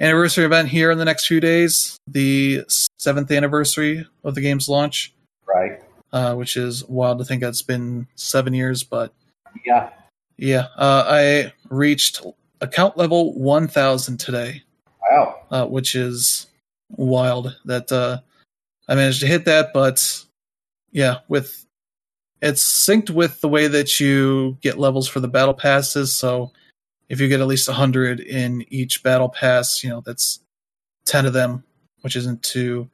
anniversary 0.00 0.44
event 0.44 0.68
here 0.68 0.90
in 0.90 0.98
the 0.98 1.04
next 1.04 1.26
few 1.26 1.40
days, 1.40 1.96
the 2.08 2.64
seventh 2.98 3.30
anniversary 3.30 4.04
of 4.24 4.34
the 4.34 4.40
game's 4.40 4.68
launch, 4.68 5.12
Right. 5.46 5.80
uh, 6.12 6.34
which 6.34 6.56
is 6.56 6.84
wild 6.88 7.18
to 7.18 7.24
think 7.24 7.40
that's 7.42 7.62
been 7.62 8.08
seven 8.16 8.52
years. 8.54 8.82
But 8.82 9.12
Yeah. 9.64 9.90
yeah, 10.38 10.66
uh, 10.76 11.04
I 11.06 11.52
reached 11.68 12.22
account 12.60 12.96
level 12.96 13.32
one 13.38 13.68
thousand 13.68 14.18
today. 14.18 14.64
Wow. 15.10 15.40
uh, 15.50 15.66
which 15.66 15.94
is 15.94 16.46
wild 16.90 17.56
that 17.64 17.90
uh, 17.90 18.18
I 18.88 18.94
managed 18.94 19.20
to 19.20 19.26
hit 19.26 19.44
that. 19.46 19.72
But 19.72 20.24
yeah, 20.92 21.18
with 21.28 21.66
it's 22.42 22.62
synced 22.62 23.10
with 23.10 23.40
the 23.40 23.48
way 23.48 23.66
that 23.66 24.00
you 24.00 24.56
get 24.60 24.78
levels 24.78 25.08
for 25.08 25.20
the 25.20 25.28
battle 25.28 25.54
passes. 25.54 26.16
So 26.16 26.52
if 27.08 27.20
you 27.20 27.28
get 27.28 27.40
at 27.40 27.46
least 27.46 27.68
hundred 27.68 28.20
in 28.20 28.64
each 28.68 29.02
battle 29.02 29.28
pass, 29.28 29.82
you 29.82 29.90
know 29.90 30.00
that's 30.04 30.40
ten 31.04 31.26
of 31.26 31.32
them, 31.32 31.64
which 32.02 32.16
isn't 32.16 32.42
too 32.42 32.88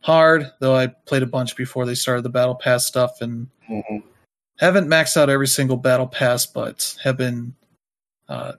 hard. 0.00 0.50
Though 0.60 0.74
I 0.76 0.88
played 0.88 1.22
a 1.22 1.26
bunch 1.26 1.56
before 1.56 1.86
they 1.86 1.94
started 1.94 2.22
the 2.22 2.30
battle 2.30 2.54
pass 2.56 2.84
stuff 2.84 3.20
and 3.20 3.48
hmm 3.66 3.98
haven't 4.58 4.86
maxed 4.86 5.16
out 5.16 5.28
every 5.28 5.48
single 5.48 5.76
battle 5.76 6.06
pass, 6.06 6.46
but 6.46 6.96
have 7.02 7.16
been 7.16 7.52
uh, 8.28 8.52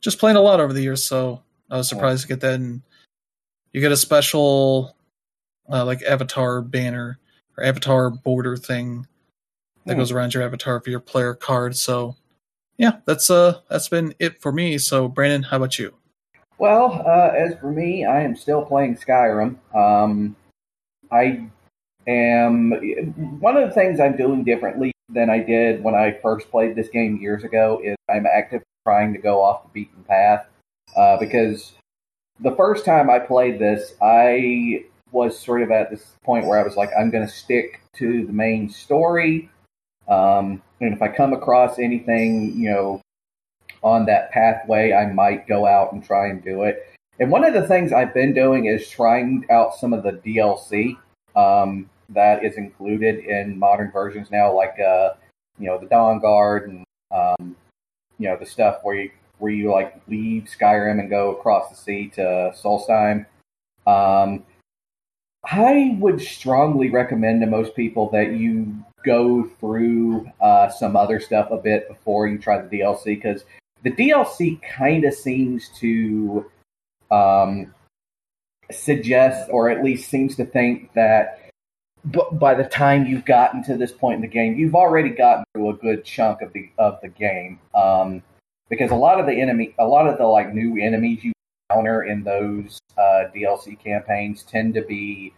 just 0.00 0.18
playing 0.18 0.36
a 0.36 0.40
lot 0.40 0.58
over 0.58 0.72
the 0.72 0.82
years. 0.82 1.04
So 1.04 1.40
I 1.70 1.76
was 1.76 1.88
surprised 1.88 2.22
to 2.22 2.28
get 2.28 2.40
that. 2.40 2.54
And 2.54 2.82
you 3.72 3.80
get 3.80 3.92
a 3.92 3.96
special 3.96 4.96
uh, 5.70 5.84
like 5.84 6.02
avatar 6.02 6.62
banner 6.62 7.18
or 7.56 7.64
avatar 7.64 8.10
border 8.10 8.56
thing 8.56 9.06
that 9.84 9.94
Hmm. 9.94 10.00
goes 10.00 10.12
around 10.12 10.34
your 10.34 10.42
avatar 10.42 10.80
for 10.80 10.90
your 10.90 11.00
player 11.00 11.34
card. 11.34 11.76
So 11.76 12.16
yeah, 12.78 12.98
that's 13.04 13.30
uh 13.30 13.60
that's 13.68 13.88
been 13.88 14.14
it 14.18 14.40
for 14.40 14.52
me. 14.52 14.78
So 14.78 15.08
Brandon, 15.08 15.42
how 15.42 15.56
about 15.56 15.78
you? 15.78 15.94
Well, 16.58 17.02
uh, 17.06 17.32
as 17.36 17.54
for 17.58 17.70
me, 17.70 18.04
I 18.06 18.22
am 18.22 18.34
still 18.34 18.64
playing 18.64 18.96
Skyrim. 18.96 19.56
Um, 19.74 20.34
I 21.10 21.46
am 22.06 22.70
one 23.40 23.56
of 23.56 23.68
the 23.68 23.74
things 23.74 24.00
I'm 24.00 24.16
doing 24.16 24.42
differently 24.42 24.92
than 25.10 25.28
I 25.28 25.38
did 25.40 25.82
when 25.82 25.94
I 25.94 26.18
first 26.22 26.50
played 26.50 26.74
this 26.74 26.88
game 26.88 27.18
years 27.18 27.44
ago 27.44 27.80
is 27.84 27.96
I'm 28.08 28.26
actively 28.26 28.64
trying 28.86 29.12
to 29.12 29.18
go 29.18 29.42
off 29.42 29.64
the 29.64 29.68
beaten 29.68 30.02
path 30.04 30.46
uh, 30.96 31.18
because 31.18 31.72
the 32.40 32.54
first 32.56 32.84
time 32.84 33.10
I 33.10 33.18
played 33.18 33.58
this, 33.58 33.94
I 34.00 34.84
was 35.12 35.38
sort 35.38 35.62
of 35.62 35.70
at 35.70 35.90
this 35.90 36.16
point 36.24 36.46
where 36.46 36.58
I 36.58 36.62
was 36.62 36.76
like, 36.76 36.90
I'm 36.98 37.10
going 37.10 37.26
to 37.26 37.32
stick 37.32 37.80
to 37.94 38.26
the 38.26 38.32
main 38.32 38.68
story. 38.68 39.50
Um, 40.08 40.62
and 40.80 40.92
if 40.92 41.02
I 41.02 41.08
come 41.08 41.32
across 41.32 41.78
anything, 41.78 42.56
you 42.56 42.70
know, 42.70 43.00
on 43.82 44.06
that 44.06 44.30
pathway, 44.30 44.92
I 44.92 45.12
might 45.12 45.46
go 45.46 45.66
out 45.66 45.92
and 45.92 46.04
try 46.04 46.28
and 46.28 46.42
do 46.42 46.64
it. 46.64 46.86
And 47.18 47.30
one 47.30 47.44
of 47.44 47.54
the 47.54 47.66
things 47.66 47.92
I've 47.92 48.12
been 48.12 48.34
doing 48.34 48.66
is 48.66 48.88
trying 48.88 49.46
out 49.50 49.74
some 49.74 49.92
of 49.92 50.02
the 50.02 50.12
DLC 50.12 50.96
um, 51.34 51.88
that 52.10 52.44
is 52.44 52.56
included 52.56 53.24
in 53.24 53.58
modern 53.58 53.90
versions 53.90 54.30
now, 54.30 54.54
like 54.54 54.78
uh, 54.78 55.10
you 55.58 55.66
know 55.66 55.78
the 55.78 55.86
Dawnguard 55.86 56.64
and 56.64 56.84
um, 57.10 57.56
you 58.18 58.28
know 58.28 58.36
the 58.36 58.44
stuff 58.44 58.80
where 58.82 58.96
you 58.96 59.10
where 59.38 59.52
you 59.52 59.70
like 59.70 60.00
leave 60.08 60.44
Skyrim 60.44 60.98
and 60.98 61.10
go 61.10 61.34
across 61.34 61.70
the 61.70 61.76
sea 61.76 62.08
to 62.14 62.52
Solstheim. 62.54 63.26
Um, 63.86 64.44
I 65.44 65.96
would 66.00 66.20
strongly 66.20 66.90
recommend 66.90 67.40
to 67.40 67.46
most 67.46 67.76
people 67.76 68.10
that 68.10 68.32
you 68.32 68.74
go 69.04 69.44
through 69.60 70.28
uh, 70.40 70.68
some 70.68 70.96
other 70.96 71.20
stuff 71.20 71.50
a 71.50 71.56
bit 71.56 71.88
before 71.88 72.26
you 72.26 72.38
try 72.38 72.60
the 72.60 72.78
DLC 72.78 73.04
because 73.04 73.44
the 73.84 73.92
DLC 73.92 74.60
kind 74.62 75.04
of 75.04 75.14
seems 75.14 75.68
to 75.78 76.50
um, 77.12 77.72
suggest, 78.70 79.48
or 79.50 79.70
at 79.70 79.84
least 79.84 80.10
seems 80.10 80.34
to 80.36 80.44
think 80.44 80.92
that 80.94 81.50
b- 82.10 82.20
by 82.32 82.54
the 82.54 82.64
time 82.64 83.06
you've 83.06 83.24
gotten 83.24 83.62
to 83.64 83.76
this 83.76 83.92
point 83.92 84.16
in 84.16 84.22
the 84.22 84.26
game, 84.26 84.56
you've 84.56 84.74
already 84.74 85.10
gotten 85.10 85.44
through 85.54 85.70
a 85.70 85.74
good 85.74 86.04
chunk 86.04 86.42
of 86.42 86.52
the 86.52 86.68
of 86.78 86.98
the 87.02 87.08
game. 87.08 87.60
Um, 87.74 88.22
because 88.68 88.90
a 88.90 88.96
lot 88.96 89.20
of 89.20 89.26
the 89.26 89.40
enemy, 89.40 89.74
a 89.78 89.86
lot 89.86 90.08
of 90.08 90.18
the 90.18 90.26
like 90.26 90.54
new 90.54 90.80
enemies 90.80 91.24
you 91.24 91.32
encounter 91.70 92.04
in 92.04 92.22
those 92.22 92.78
uh, 92.98 93.24
DLC 93.34 93.78
campaigns 93.78 94.42
tend 94.42 94.74
to 94.74 94.82
be 94.82 95.32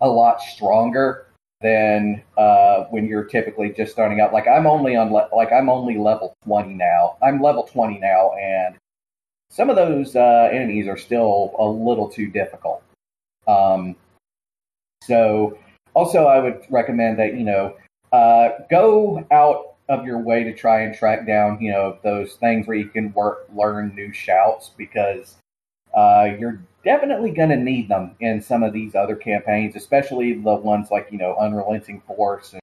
a 0.00 0.08
lot 0.08 0.40
stronger 0.40 1.26
than 1.60 2.22
uh, 2.38 2.84
when 2.84 3.06
you're 3.06 3.24
typically 3.24 3.70
just 3.70 3.92
starting 3.92 4.20
out. 4.20 4.32
Like 4.32 4.48
I'm 4.48 4.66
only 4.66 4.96
on 4.96 5.12
le- 5.12 5.28
like 5.34 5.52
I'm 5.52 5.68
only 5.68 5.98
level 5.98 6.34
twenty 6.44 6.74
now. 6.74 7.16
I'm 7.22 7.40
level 7.40 7.64
twenty 7.64 7.98
now, 7.98 8.32
and 8.40 8.76
some 9.50 9.68
of 9.68 9.76
those 9.76 10.16
uh, 10.16 10.48
enemies 10.52 10.86
are 10.86 10.96
still 10.96 11.54
a 11.58 11.66
little 11.66 12.08
too 12.08 12.28
difficult. 12.28 12.82
Um, 13.46 13.96
so, 15.02 15.58
also, 15.94 16.26
I 16.26 16.38
would 16.38 16.64
recommend 16.70 17.18
that 17.18 17.34
you 17.34 17.44
know 17.44 17.76
uh, 18.12 18.50
go 18.70 19.26
out 19.30 19.69
of 19.90 20.06
your 20.06 20.18
way 20.18 20.42
to 20.44 20.54
try 20.54 20.82
and 20.82 20.94
track 20.94 21.26
down 21.26 21.60
you 21.60 21.70
know 21.70 21.98
those 22.02 22.34
things 22.34 22.66
where 22.66 22.76
you 22.76 22.88
can 22.88 23.12
work 23.12 23.46
learn 23.52 23.94
new 23.94 24.12
shouts 24.12 24.70
because 24.78 25.36
uh, 25.94 26.28
you're 26.38 26.62
definitely 26.84 27.30
going 27.30 27.48
to 27.48 27.56
need 27.56 27.88
them 27.88 28.14
in 28.20 28.40
some 28.40 28.62
of 28.62 28.72
these 28.72 28.94
other 28.94 29.16
campaigns, 29.16 29.76
especially 29.76 30.34
the 30.34 30.54
ones 30.54 30.90
like 30.90 31.08
you 31.10 31.18
know 31.18 31.36
unrelenting 31.36 32.00
force 32.06 32.52
and 32.52 32.62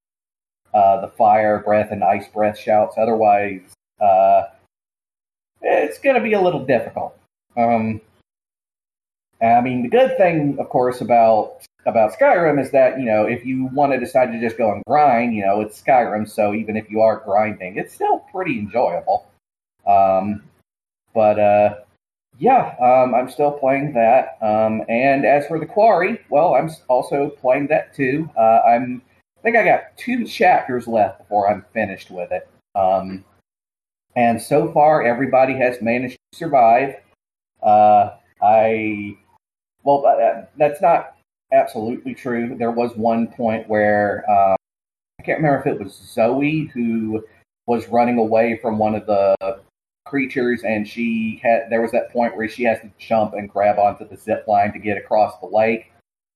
uh, 0.73 1.01
the 1.01 1.07
fire 1.09 1.59
breath 1.59 1.91
and 1.91 2.03
ice 2.03 2.27
breath 2.29 2.57
shouts. 2.57 2.95
Otherwise, 2.97 3.61
uh, 3.99 4.43
it's 5.61 5.99
going 5.99 6.15
to 6.15 6.21
be 6.21 6.33
a 6.33 6.41
little 6.41 6.65
difficult. 6.65 7.17
Um, 7.55 8.01
I 9.41 9.61
mean, 9.61 9.83
the 9.83 9.89
good 9.89 10.17
thing, 10.17 10.57
of 10.59 10.69
course, 10.69 11.01
about 11.01 11.63
about 11.87 12.17
Skyrim 12.19 12.61
is 12.61 12.69
that 12.71 12.99
you 12.99 13.05
know 13.05 13.25
if 13.25 13.45
you 13.45 13.69
want 13.73 13.93
to 13.93 13.99
decide 13.99 14.31
to 14.31 14.39
just 14.39 14.57
go 14.57 14.71
and 14.71 14.83
grind, 14.85 15.33
you 15.33 15.43
know 15.43 15.61
it's 15.61 15.81
Skyrim, 15.81 16.29
so 16.29 16.53
even 16.53 16.77
if 16.77 16.91
you 16.91 17.01
are 17.01 17.23
grinding, 17.25 17.77
it's 17.77 17.93
still 17.93 18.19
pretty 18.31 18.59
enjoyable. 18.59 19.25
Um, 19.87 20.43
but 21.15 21.39
uh, 21.39 21.75
yeah, 22.37 22.75
um, 22.79 23.15
I'm 23.15 23.29
still 23.29 23.51
playing 23.51 23.93
that. 23.93 24.37
Um, 24.41 24.83
and 24.89 25.25
as 25.25 25.47
for 25.47 25.59
the 25.59 25.65
Quarry, 25.65 26.19
well, 26.29 26.53
I'm 26.55 26.69
also 26.89 27.29
playing 27.29 27.67
that 27.67 27.95
too. 27.95 28.29
Uh, 28.37 28.59
I'm 28.67 29.01
I 29.39 29.41
think 29.41 29.55
I 29.55 29.63
got 29.63 29.97
two 29.97 30.25
chapters 30.25 30.87
left 30.87 31.19
before 31.19 31.49
I'm 31.49 31.65
finished 31.73 32.11
with 32.11 32.31
it. 32.31 32.49
Um, 32.75 33.23
and 34.15 34.41
so 34.41 34.71
far, 34.71 35.03
everybody 35.03 35.53
has 35.53 35.81
managed 35.81 36.17
to 36.33 36.37
survive. 36.37 36.95
Uh, 37.63 38.11
I 38.41 39.17
well, 39.83 40.05
uh, 40.05 40.45
that's 40.57 40.81
not 40.81 41.16
absolutely 41.51 42.13
true. 42.13 42.55
There 42.57 42.71
was 42.71 42.95
one 42.95 43.27
point 43.27 43.67
where 43.67 44.23
uh, 44.29 44.55
I 45.19 45.23
can't 45.23 45.39
remember 45.39 45.59
if 45.59 45.67
it 45.67 45.83
was 45.83 45.93
Zoe 45.93 46.69
who 46.73 47.23
was 47.65 47.87
running 47.89 48.17
away 48.17 48.57
from 48.61 48.77
one 48.77 48.95
of 48.95 49.05
the 49.05 49.35
creatures, 50.05 50.63
and 50.63 50.87
she 50.87 51.39
had 51.43 51.69
there 51.69 51.81
was 51.81 51.91
that 51.91 52.11
point 52.11 52.35
where 52.35 52.47
she 52.47 52.63
has 52.63 52.79
to 52.79 52.89
jump 52.97 53.33
and 53.33 53.49
grab 53.49 53.77
onto 53.77 54.07
the 54.07 54.17
zip 54.17 54.45
line 54.47 54.71
to 54.73 54.79
get 54.79 54.97
across 54.97 55.39
the 55.39 55.47
lake. 55.47 55.91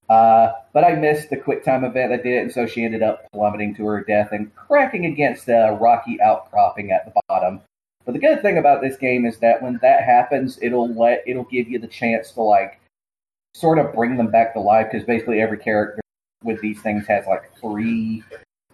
Uh, 0.10 0.52
but 0.74 0.84
I 0.84 0.96
missed 0.96 1.30
the 1.30 1.38
quick 1.38 1.64
time 1.64 1.86
event 1.86 2.12
that 2.12 2.24
did 2.24 2.34
it, 2.34 2.42
and 2.42 2.52
so 2.52 2.68
she 2.68 2.84
ended 2.84 3.02
up 3.02 3.26
plummeting 3.32 3.76
to 3.76 3.86
her 3.86 4.04
death 4.04 4.30
and 4.34 4.54
cracking 4.56 5.06
against 5.06 5.48
a 5.48 5.78
rocky 5.80 6.20
outcropping 6.22 6.92
at 6.92 7.06
the 7.06 7.14
bottom. 7.30 7.62
But 8.06 8.14
the 8.14 8.20
good 8.20 8.42
thing 8.42 8.58
about 8.58 8.82
this 8.82 8.98
game 8.98 9.26
is 9.26 9.38
that 9.38 9.62
when 9.62 9.80
that 9.82 10.04
happens, 10.04 10.60
it'll 10.62 10.94
let 10.94 11.24
it'll 11.26 11.46
give 11.46 11.70
you 11.70 11.80
the 11.80 11.88
chance 11.88 12.32
to 12.32 12.42
like 12.42 12.81
sort 13.54 13.80
of 13.80 13.94
bring 13.94 14.18
them 14.18 14.32
back 14.32 14.54
to 14.54 14.60
life 14.60 14.88
because 14.92 15.06
basically 15.06 15.42
every 15.42 15.58
character 15.58 16.02
with 16.44 16.60
these 16.62 16.82
things 16.82 17.06
has 17.08 17.26
like 17.28 17.56
three 17.60 18.24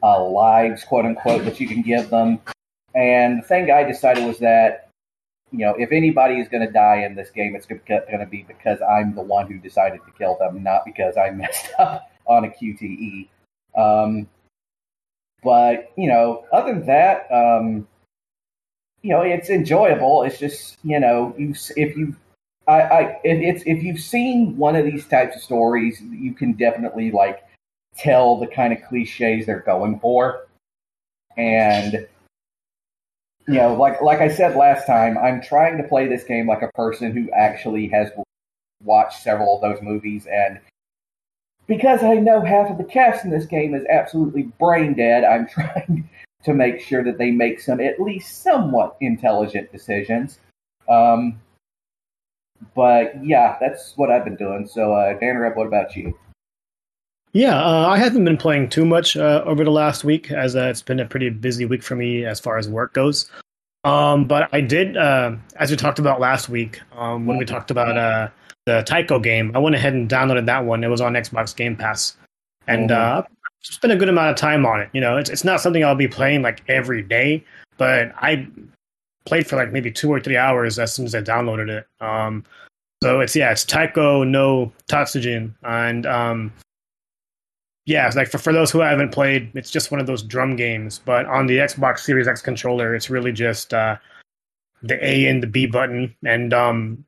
uh, 0.03 0.23
lives, 0.23 0.83
quote 0.83 1.05
unquote, 1.05 1.43
that 1.45 1.59
you 1.59 1.67
can 1.67 1.81
give 1.81 2.09
them. 2.09 2.39
And 2.95 3.43
the 3.43 3.47
thing 3.47 3.69
I 3.71 3.83
decided 3.83 4.25
was 4.25 4.39
that 4.39 4.89
you 5.51 5.59
know 5.59 5.75
if 5.77 5.91
anybody 5.91 6.39
is 6.39 6.47
going 6.47 6.65
to 6.65 6.71
die 6.71 7.03
in 7.05 7.15
this 7.15 7.29
game, 7.29 7.55
it's 7.55 7.65
going 7.65 7.81
to 7.85 8.27
be 8.29 8.43
because 8.47 8.79
I'm 8.81 9.15
the 9.15 9.21
one 9.21 9.47
who 9.47 9.57
decided 9.59 9.99
to 10.05 10.11
kill 10.17 10.37
them, 10.39 10.63
not 10.63 10.85
because 10.85 11.17
I 11.17 11.29
messed 11.41 11.71
up 11.79 12.09
on 12.25 12.45
a 12.45 12.49
QTE. 12.49 13.27
Um, 13.75 14.27
But 15.43 15.91
you 15.97 16.07
know, 16.09 16.45
other 16.51 16.73
than 16.73 16.85
that, 16.87 17.27
um, 17.31 17.87
you 19.01 19.11
know, 19.11 19.21
it's 19.21 19.49
enjoyable. 19.49 20.23
It's 20.23 20.39
just 20.39 20.77
you 20.83 20.99
know, 20.99 21.33
you 21.37 21.53
if 21.75 21.95
you, 21.95 22.15
I, 22.67 22.81
I, 22.81 23.01
it, 23.23 23.41
it's 23.41 23.63
if 23.65 23.81
you've 23.81 23.99
seen 23.99 24.57
one 24.57 24.75
of 24.75 24.85
these 24.85 25.07
types 25.07 25.35
of 25.35 25.41
stories, 25.41 26.01
you 26.01 26.33
can 26.33 26.53
definitely 26.53 27.11
like 27.11 27.43
tell 27.95 28.37
the 28.37 28.47
kind 28.47 28.73
of 28.73 28.79
cliches 28.87 29.45
they're 29.45 29.61
going 29.61 29.99
for, 29.99 30.47
and 31.37 32.07
you 33.47 33.53
know, 33.53 33.73
like 33.75 34.01
like 34.01 34.19
I 34.19 34.27
said 34.27 34.55
last 34.57 34.85
time, 34.85 35.17
I'm 35.17 35.41
trying 35.41 35.77
to 35.77 35.83
play 35.83 36.07
this 36.07 36.25
game 36.25 36.47
like 36.47 36.61
a 36.61 36.71
person 36.73 37.13
who 37.13 37.31
actually 37.31 37.87
has 37.89 38.11
watched 38.83 39.23
several 39.23 39.55
of 39.55 39.61
those 39.61 39.81
movies, 39.81 40.27
and 40.29 40.59
because 41.67 42.03
I 42.03 42.15
know 42.15 42.41
half 42.41 42.69
of 42.69 42.77
the 42.77 42.83
cast 42.83 43.23
in 43.23 43.31
this 43.31 43.45
game 43.45 43.73
is 43.75 43.85
absolutely 43.89 44.43
brain 44.59 44.93
dead, 44.93 45.23
I'm 45.23 45.47
trying 45.53 46.09
to 46.43 46.53
make 46.53 46.81
sure 46.81 47.03
that 47.03 47.17
they 47.17 47.31
make 47.31 47.61
some 47.61 47.79
at 47.79 48.01
least 48.01 48.41
somewhat 48.41 48.97
intelligent 48.99 49.71
decisions. 49.71 50.39
Um, 50.89 51.39
but 52.75 53.13
yeah, 53.23 53.57
that's 53.59 53.93
what 53.95 54.11
I've 54.11 54.23
been 54.23 54.35
doing. 54.35 54.67
So, 54.67 54.93
uh, 54.93 55.17
Dan 55.19 55.37
Reb, 55.37 55.55
what 55.55 55.67
about 55.67 55.95
you? 55.95 56.17
Yeah, 57.33 57.61
uh, 57.61 57.87
I 57.87 57.97
haven't 57.97 58.25
been 58.25 58.37
playing 58.37 58.69
too 58.69 58.85
much 58.85 59.15
uh, 59.15 59.43
over 59.45 59.63
the 59.63 59.71
last 59.71 60.03
week, 60.03 60.31
as 60.31 60.55
uh, 60.55 60.67
it's 60.69 60.81
been 60.81 60.99
a 60.99 61.05
pretty 61.05 61.29
busy 61.29 61.65
week 61.65 61.83
for 61.83 61.95
me 61.95 62.25
as 62.25 62.39
far 62.39 62.57
as 62.57 62.69
work 62.69 62.93
goes. 62.93 63.29
Um, 63.83 64.25
but 64.25 64.49
I 64.53 64.61
did, 64.61 64.97
uh, 64.97 65.35
as 65.57 65.69
we 65.69 65.77
talked 65.77 65.99
about 65.99 66.19
last 66.19 66.49
week, 66.49 66.81
um, 66.95 67.25
when 67.25 67.37
we 67.37 67.45
talked 67.45 67.69
about 67.69 67.97
uh, 67.97 68.29
the 68.65 68.83
Taiko 68.83 69.19
game, 69.19 69.51
I 69.55 69.59
went 69.59 69.75
ahead 69.75 69.93
and 69.93 70.09
downloaded 70.09 70.45
that 70.47 70.65
one. 70.65 70.83
It 70.83 70.87
was 70.87 71.01
on 71.01 71.13
Xbox 71.13 71.55
Game 71.55 71.75
Pass, 71.75 72.17
and 72.65 72.89
mm-hmm. 72.89 73.19
uh, 73.19 73.23
spent 73.61 73.93
a 73.93 73.95
good 73.95 74.09
amount 74.09 74.31
of 74.31 74.35
time 74.35 74.65
on 74.65 74.81
it. 74.81 74.89
You 74.93 75.01
know, 75.01 75.17
it's 75.17 75.29
it's 75.29 75.43
not 75.43 75.61
something 75.61 75.83
I'll 75.83 75.95
be 75.95 76.07
playing 76.07 76.41
like 76.41 76.63
every 76.67 77.01
day, 77.01 77.43
but 77.77 78.11
I 78.17 78.47
played 79.27 79.47
for 79.47 79.55
like 79.57 79.71
maybe 79.71 79.91
two 79.91 80.09
or 80.09 80.19
three 80.19 80.37
hours 80.37 80.79
as 80.79 80.93
soon 80.93 81.05
as 81.05 81.13
I 81.13 81.21
downloaded 81.21 81.69
it. 81.69 81.87
Um, 82.01 82.43
so 83.03 83.19
it's 83.19 83.35
yeah, 83.35 83.51
it's 83.51 83.63
Taiko 83.63 84.23
no 84.23 84.71
Tatsujin, 84.89 85.53
and 85.63 86.05
um, 86.07 86.51
yeah, 87.85 88.11
like 88.15 88.29
for, 88.29 88.39
for 88.39 88.51
those 88.51 88.71
who 88.71 88.79
haven't 88.79 89.11
played, 89.11 89.51
it's 89.53 89.69
just 89.69 89.91
one 89.91 89.99
of 89.99 90.07
those 90.07 90.23
drum 90.23 90.55
games. 90.55 90.99
But 91.05 91.25
on 91.27 91.45
the 91.45 91.57
Xbox 91.57 91.99
Series 91.99 92.27
X 92.27 92.41
controller, 92.41 92.95
it's 92.95 93.09
really 93.09 93.31
just 93.31 93.73
uh, 93.73 93.97
the 94.81 95.03
A 95.05 95.27
and 95.27 95.43
the 95.43 95.47
B 95.47 95.67
button, 95.67 96.15
and 96.25 96.53
um, 96.53 97.05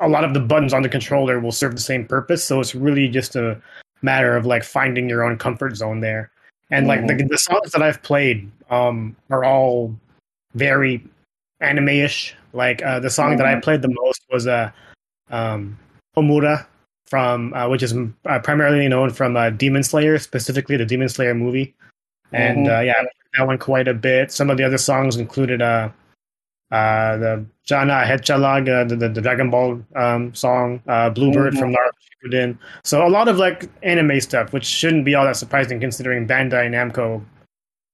a 0.00 0.08
lot 0.08 0.24
of 0.24 0.34
the 0.34 0.40
buttons 0.40 0.72
on 0.72 0.82
the 0.82 0.88
controller 0.88 1.40
will 1.40 1.52
serve 1.52 1.74
the 1.74 1.80
same 1.80 2.06
purpose. 2.06 2.44
So 2.44 2.60
it's 2.60 2.74
really 2.74 3.08
just 3.08 3.34
a 3.34 3.60
matter 4.02 4.36
of 4.36 4.46
like 4.46 4.62
finding 4.62 5.08
your 5.08 5.24
own 5.24 5.38
comfort 5.38 5.76
zone 5.76 6.00
there. 6.00 6.30
And 6.70 6.86
like 6.86 7.00
mm-hmm. 7.00 7.18
the, 7.18 7.24
the, 7.28 7.38
songs 7.38 7.70
that 7.72 7.82
I've 7.82 8.02
played 8.02 8.50
um, 8.70 9.16
are 9.30 9.44
all 9.44 9.94
very 10.54 11.02
anime-ish. 11.60 12.34
Like 12.52 12.82
uh, 12.82 13.00
the 13.00 13.10
song 13.10 13.36
that 13.36 13.46
I 13.46 13.52
mm-hmm. 13.52 13.60
played 13.60 13.82
the 13.82 13.92
most 13.92 14.22
was 14.30 14.46
uh, 14.46 14.70
um, 15.30 15.78
Homura 16.16 16.66
from 17.06 17.54
uh, 17.54 17.68
which 17.68 17.82
is 17.82 17.94
uh, 18.24 18.38
primarily 18.40 18.88
known 18.88 19.10
from 19.10 19.36
uh, 19.36 19.50
Demon 19.50 19.82
Slayer, 19.82 20.18
specifically 20.18 20.76
the 20.76 20.86
Demon 20.86 21.08
Slayer 21.08 21.34
movie. 21.34 21.74
And 22.32 22.66
mm-hmm. 22.66 22.76
Uh, 22.76 22.80
yeah, 22.80 23.02
that 23.36 23.46
one 23.46 23.58
quite 23.58 23.88
a 23.88 23.94
bit. 23.94 24.32
Some 24.32 24.50
of 24.50 24.56
the 24.56 24.64
other 24.64 24.78
songs 24.78 25.16
included 25.16 25.62
uh, 25.62 25.90
uh, 26.70 27.16
the 27.16 27.46
Cha-La 27.64 28.04
Head-Cha-La, 28.04 28.56
uh, 28.56 28.84
the, 28.84 28.96
the, 28.96 29.08
the, 29.08 29.20
Dragon 29.20 29.50
Ball 29.50 29.80
um, 29.94 30.34
song, 30.34 30.82
uh, 30.88 31.10
Bluebird 31.10 31.52
mm-hmm. 31.52 31.60
from 31.60 31.72
Naruto 31.72 31.90
Shippuden. 32.24 32.58
So 32.82 33.06
a 33.06 33.08
lot 33.08 33.28
of 33.28 33.38
like 33.38 33.68
anime 33.82 34.20
stuff, 34.20 34.52
which 34.52 34.64
shouldn't 34.64 35.04
be 35.04 35.14
all 35.14 35.24
that 35.24 35.36
surprising 35.36 35.78
considering 35.78 36.26
Bandai 36.26 36.68
Namco 36.70 37.24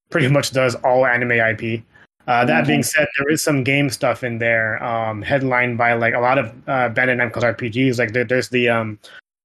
pretty 0.09 0.27
much 0.27 0.51
does 0.51 0.75
all 0.75 1.05
anime 1.05 1.31
IP. 1.31 1.83
Uh, 2.25 2.45
that 2.45 2.65
being 2.65 2.83
said, 2.83 3.07
there 3.17 3.29
is 3.29 3.43
some 3.43 3.63
game 3.63 3.89
stuff 3.89 4.23
in 4.23 4.37
there, 4.37 4.81
um, 4.81 5.21
headlined 5.21 5.77
by 5.77 5.93
like 5.93 6.13
a 6.13 6.19
lot 6.19 6.37
of 6.37 6.47
uh, 6.67 6.89
Bandai 6.89 7.17
Namco's 7.17 7.43
RPGs. 7.43 7.99
Like 7.99 8.13
there, 8.13 8.23
there's 8.23 8.49
the 8.49 8.69
um, 8.69 8.97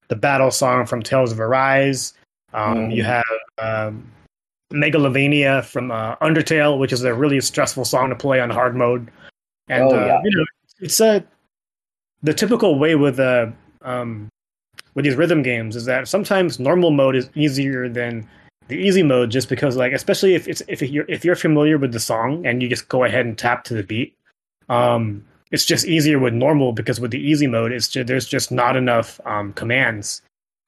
the 0.08 0.16
battle 0.16 0.50
song 0.50 0.86
from 0.86 1.02
Tales 1.02 1.32
of 1.32 1.40
Arise. 1.40 2.14
Um, 2.52 2.76
mm-hmm. 2.76 2.90
You 2.92 3.02
have 3.02 3.24
um, 3.58 4.10
Megalovania 4.72 5.64
from 5.64 5.90
uh, 5.90 6.14
Undertale, 6.16 6.78
which 6.78 6.92
is 6.92 7.02
a 7.02 7.14
really 7.14 7.40
stressful 7.40 7.84
song 7.84 8.10
to 8.10 8.14
play 8.14 8.40
on 8.40 8.50
hard 8.50 8.76
mode. 8.76 9.10
And 9.68 9.84
oh, 9.84 9.90
uh, 9.90 10.06
yeah. 10.06 10.20
you 10.22 10.36
know, 10.36 10.44
it's 10.80 11.00
a 11.00 11.24
the 12.22 12.34
typical 12.34 12.78
way 12.78 12.94
with 12.94 13.18
uh, 13.18 13.48
um, 13.82 14.28
with 14.94 15.04
these 15.04 15.16
rhythm 15.16 15.42
games 15.42 15.76
is 15.76 15.84
that 15.86 16.08
sometimes 16.08 16.58
normal 16.58 16.90
mode 16.90 17.16
is 17.16 17.30
easier 17.34 17.88
than 17.88 18.28
the 18.68 18.76
easy 18.76 19.02
mode 19.02 19.30
just 19.30 19.48
because 19.48 19.76
like 19.76 19.92
especially 19.92 20.34
if 20.34 20.46
it's 20.46 20.62
if 20.68 20.82
you're 20.82 21.06
if 21.08 21.24
you're 21.24 21.36
familiar 21.36 21.78
with 21.78 21.92
the 21.92 22.00
song 22.00 22.46
and 22.46 22.62
you 22.62 22.68
just 22.68 22.88
go 22.88 23.04
ahead 23.04 23.26
and 23.26 23.36
tap 23.36 23.64
to 23.64 23.74
the 23.74 23.82
beat 23.82 24.16
um 24.68 25.24
it's 25.50 25.64
just 25.64 25.86
easier 25.86 26.18
with 26.18 26.34
normal 26.34 26.72
because 26.72 27.00
with 27.00 27.10
the 27.10 27.18
easy 27.20 27.46
mode 27.46 27.72
it's 27.72 27.88
just, 27.88 28.06
there's 28.06 28.28
just 28.28 28.52
not 28.52 28.76
enough 28.76 29.18
um, 29.24 29.52
commands. 29.54 30.20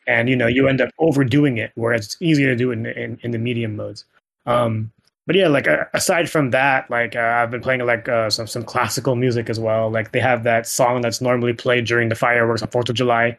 And 0.06 0.28
you 0.28 0.36
know 0.36 0.46
you 0.46 0.66
end 0.66 0.80
up 0.80 0.90
overdoing 0.98 1.58
it 1.58 1.72
whereas 1.74 2.06
it's 2.06 2.16
easier 2.20 2.48
to 2.48 2.56
do 2.56 2.72
in, 2.72 2.86
in, 2.86 3.18
in 3.22 3.30
the 3.30 3.38
medium 3.38 3.76
modes. 3.76 4.04
Um 4.46 4.90
but 5.26 5.36
yeah 5.36 5.48
like 5.48 5.68
uh, 5.68 5.84
aside 5.92 6.28
from 6.30 6.50
that 6.50 6.90
like 6.90 7.14
uh, 7.14 7.20
i've 7.20 7.50
been 7.50 7.60
playing 7.60 7.84
like 7.84 8.08
uh, 8.08 8.30
some 8.30 8.46
some 8.46 8.64
classical 8.64 9.14
music 9.14 9.50
as 9.50 9.60
well. 9.60 9.90
Like 9.90 10.12
they 10.12 10.20
have 10.20 10.42
that 10.44 10.66
song 10.66 11.02
that's 11.02 11.20
normally 11.20 11.52
played 11.52 11.84
during 11.84 12.08
the 12.08 12.14
fireworks 12.14 12.62
on 12.62 12.68
fourth 12.68 12.88
of 12.88 12.96
july 12.96 13.38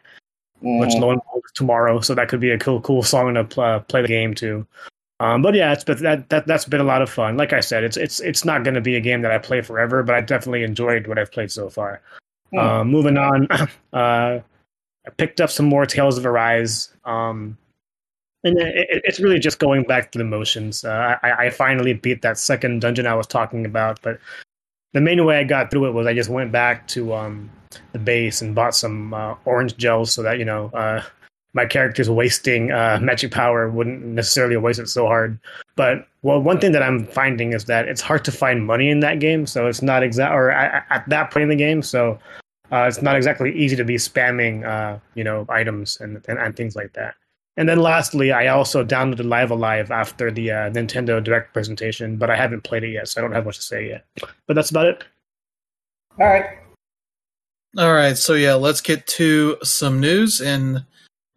mm. 0.63 0.79
which 0.79 0.95
no 0.95 1.07
one 1.07 1.19
knows 1.33 1.43
tomorrow. 1.53 1.99
So 2.01 2.15
that 2.15 2.27
could 2.27 2.39
be 2.39 2.51
a 2.51 2.57
cool, 2.57 2.81
cool 2.81 3.03
song 3.03 3.33
to 3.33 3.43
pl- 3.43 3.63
uh, 3.63 3.79
play 3.79 4.01
the 4.01 4.07
game 4.07 4.33
to. 4.35 4.65
Um, 5.19 5.41
but 5.41 5.53
yeah, 5.53 5.71
it's 5.71 5.83
been, 5.83 6.01
that 6.01 6.29
that 6.29 6.47
that's 6.47 6.65
been 6.65 6.81
a 6.81 6.85
lot 6.85 7.01
of 7.01 7.09
fun. 7.09 7.37
Like 7.37 7.53
I 7.53 7.59
said, 7.59 7.83
it's 7.83 7.95
it's 7.95 8.19
it's 8.21 8.43
not 8.43 8.63
going 8.63 8.73
to 8.73 8.81
be 8.81 8.95
a 8.95 9.01
game 9.01 9.21
that 9.21 9.31
I 9.31 9.37
play 9.37 9.61
forever, 9.61 10.01
but 10.01 10.15
I 10.15 10.21
definitely 10.21 10.63
enjoyed 10.63 11.05
what 11.05 11.19
I've 11.19 11.31
played 11.31 11.51
so 11.51 11.69
far. 11.69 12.01
Mm. 12.53 12.89
moving 12.89 13.17
on, 13.17 13.47
uh, 13.93 14.39
I 15.07 15.09
picked 15.17 15.39
up 15.39 15.49
some 15.49 15.67
more 15.67 15.85
Tales 15.85 16.17
of 16.17 16.25
Arise. 16.25 16.89
Um, 17.05 17.57
and 18.43 18.59
it, 18.59 19.01
it's 19.03 19.19
really 19.19 19.39
just 19.39 19.59
going 19.59 19.83
back 19.83 20.11
to 20.11 20.17
the 20.17 20.23
motions. 20.23 20.83
Uh, 20.83 21.17
I, 21.21 21.45
I 21.45 21.49
finally 21.51 21.93
beat 21.93 22.21
that 22.23 22.37
second 22.37 22.81
dungeon 22.81 23.05
I 23.05 23.13
was 23.13 23.27
talking 23.27 23.65
about, 23.65 24.01
but 24.01 24.19
the 24.93 25.01
main 25.01 25.23
way 25.25 25.37
I 25.37 25.43
got 25.43 25.71
through 25.71 25.87
it 25.87 25.91
was 25.91 26.07
I 26.07 26.13
just 26.13 26.29
went 26.29 26.51
back 26.51 26.87
to 26.89 27.13
um, 27.13 27.49
the 27.93 27.99
base 27.99 28.41
and 28.41 28.55
bought 28.55 28.75
some 28.75 29.13
uh, 29.13 29.35
orange 29.45 29.77
gels 29.77 30.11
so 30.11 30.23
that 30.23 30.39
you 30.39 30.45
know 30.45 30.69
uh, 30.73 31.01
my 31.53 31.65
character's 31.65 32.09
wasting 32.09 32.71
uh, 32.71 32.99
magic 33.01 33.31
power 33.31 33.69
wouldn't 33.69 34.03
necessarily 34.03 34.57
waste 34.57 34.79
it 34.79 34.87
so 34.87 35.05
hard. 35.05 35.39
But 35.75 36.07
well, 36.21 36.41
one 36.41 36.59
thing 36.59 36.71
that 36.71 36.83
I'm 36.83 37.05
finding 37.07 37.53
is 37.53 37.65
that 37.65 37.87
it's 37.87 38.01
hard 38.01 38.23
to 38.25 38.31
find 38.31 38.65
money 38.65 38.89
in 38.89 38.99
that 39.01 39.19
game, 39.19 39.45
so 39.45 39.67
it's 39.67 39.81
not 39.81 40.03
exact 40.03 40.33
or 40.33 40.51
at, 40.51 40.85
at, 40.89 41.09
that 41.09 41.31
point 41.31 41.43
in 41.43 41.49
the 41.49 41.55
game, 41.55 41.81
so 41.81 42.19
uh, 42.71 42.85
it's 42.87 43.01
not 43.01 43.15
exactly 43.15 43.53
easy 43.53 43.75
to 43.75 43.83
be 43.83 43.95
spamming, 43.95 44.65
uh, 44.65 44.99
you 45.15 45.23
know, 45.23 45.45
items 45.49 45.99
and, 45.99 46.23
and, 46.27 46.39
and 46.39 46.55
things 46.55 46.75
like 46.75 46.93
that. 46.93 47.15
And 47.57 47.67
then 47.67 47.79
lastly, 47.79 48.31
I 48.31 48.47
also 48.47 48.83
downloaded 48.83 49.25
Live 49.25 49.51
A 49.51 49.55
Live 49.55 49.91
after 49.91 50.31
the 50.31 50.51
uh, 50.51 50.55
Nintendo 50.69 51.21
Direct 51.21 51.53
presentation, 51.53 52.15
but 52.15 52.29
I 52.29 52.35
haven't 52.35 52.63
played 52.63 52.83
it 52.83 52.91
yet, 52.91 53.09
so 53.09 53.19
I 53.19 53.21
don't 53.21 53.33
have 53.33 53.45
much 53.45 53.57
to 53.57 53.61
say 53.61 53.89
yet. 53.89 54.05
But 54.47 54.53
that's 54.53 54.69
about 54.69 54.85
it. 54.85 55.03
All 56.17 56.27
right. 56.27 56.60
All 57.77 57.93
right. 57.93 58.17
So 58.17 58.33
yeah, 58.33 58.55
let's 58.55 58.81
get 58.81 59.07
to 59.07 59.57
some 59.63 59.99
news 59.99 60.41
and 60.41 60.83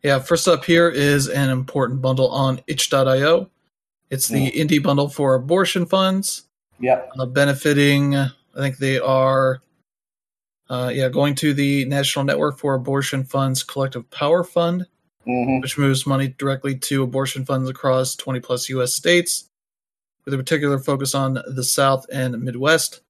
yeah, 0.04 0.18
first 0.18 0.46
up 0.46 0.66
here 0.66 0.90
is 0.90 1.28
an 1.28 1.48
important 1.48 2.02
bundle 2.02 2.28
on 2.28 2.60
itch.io. 2.66 3.50
It's 4.10 4.28
the 4.28 4.50
mm. 4.50 4.54
indie 4.54 4.82
bundle 4.82 5.08
for 5.08 5.34
abortion 5.34 5.86
funds. 5.86 6.42
Yep. 6.78 7.10
Uh, 7.18 7.26
benefiting, 7.26 8.14
I 8.14 8.30
think 8.54 8.76
they 8.76 8.98
are, 8.98 9.62
uh, 10.68 10.90
yeah, 10.92 11.08
going 11.08 11.34
to 11.36 11.54
the 11.54 11.86
National 11.86 12.24
Network 12.24 12.58
for 12.58 12.74
Abortion 12.74 13.24
Funds 13.24 13.62
Collective 13.62 14.08
Power 14.10 14.44
Fund, 14.44 14.86
mm-hmm. 15.26 15.60
which 15.60 15.78
moves 15.78 16.06
money 16.06 16.34
directly 16.36 16.76
to 16.76 17.02
abortion 17.02 17.46
funds 17.46 17.70
across 17.70 18.14
20 18.16 18.40
plus 18.40 18.68
U.S. 18.68 18.94
states, 18.94 19.48
with 20.24 20.34
a 20.34 20.36
particular 20.36 20.78
focus 20.78 21.14
on 21.14 21.38
the 21.46 21.64
South 21.64 22.04
and 22.12 22.38
Midwest, 22.42 23.00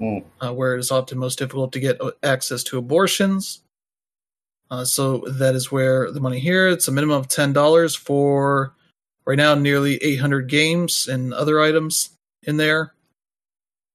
mm. 0.00 0.24
uh, 0.40 0.52
where 0.52 0.74
it 0.74 0.80
is 0.80 0.90
often 0.90 1.18
most 1.18 1.38
difficult 1.38 1.72
to 1.72 1.80
get 1.80 2.00
access 2.22 2.62
to 2.64 2.78
abortions. 2.78 3.62
Uh, 4.70 4.84
so 4.84 5.18
that 5.26 5.54
is 5.54 5.72
where 5.72 6.10
the 6.10 6.20
money 6.20 6.38
here. 6.38 6.68
It's 6.68 6.88
a 6.88 6.92
minimum 6.92 7.18
of 7.18 7.28
ten 7.28 7.52
dollars 7.52 7.94
for 7.94 8.74
right 9.28 9.36
now 9.36 9.54
nearly 9.54 9.96
800 9.96 10.48
games 10.48 11.06
and 11.06 11.34
other 11.34 11.60
items 11.60 12.16
in 12.44 12.56
there. 12.56 12.94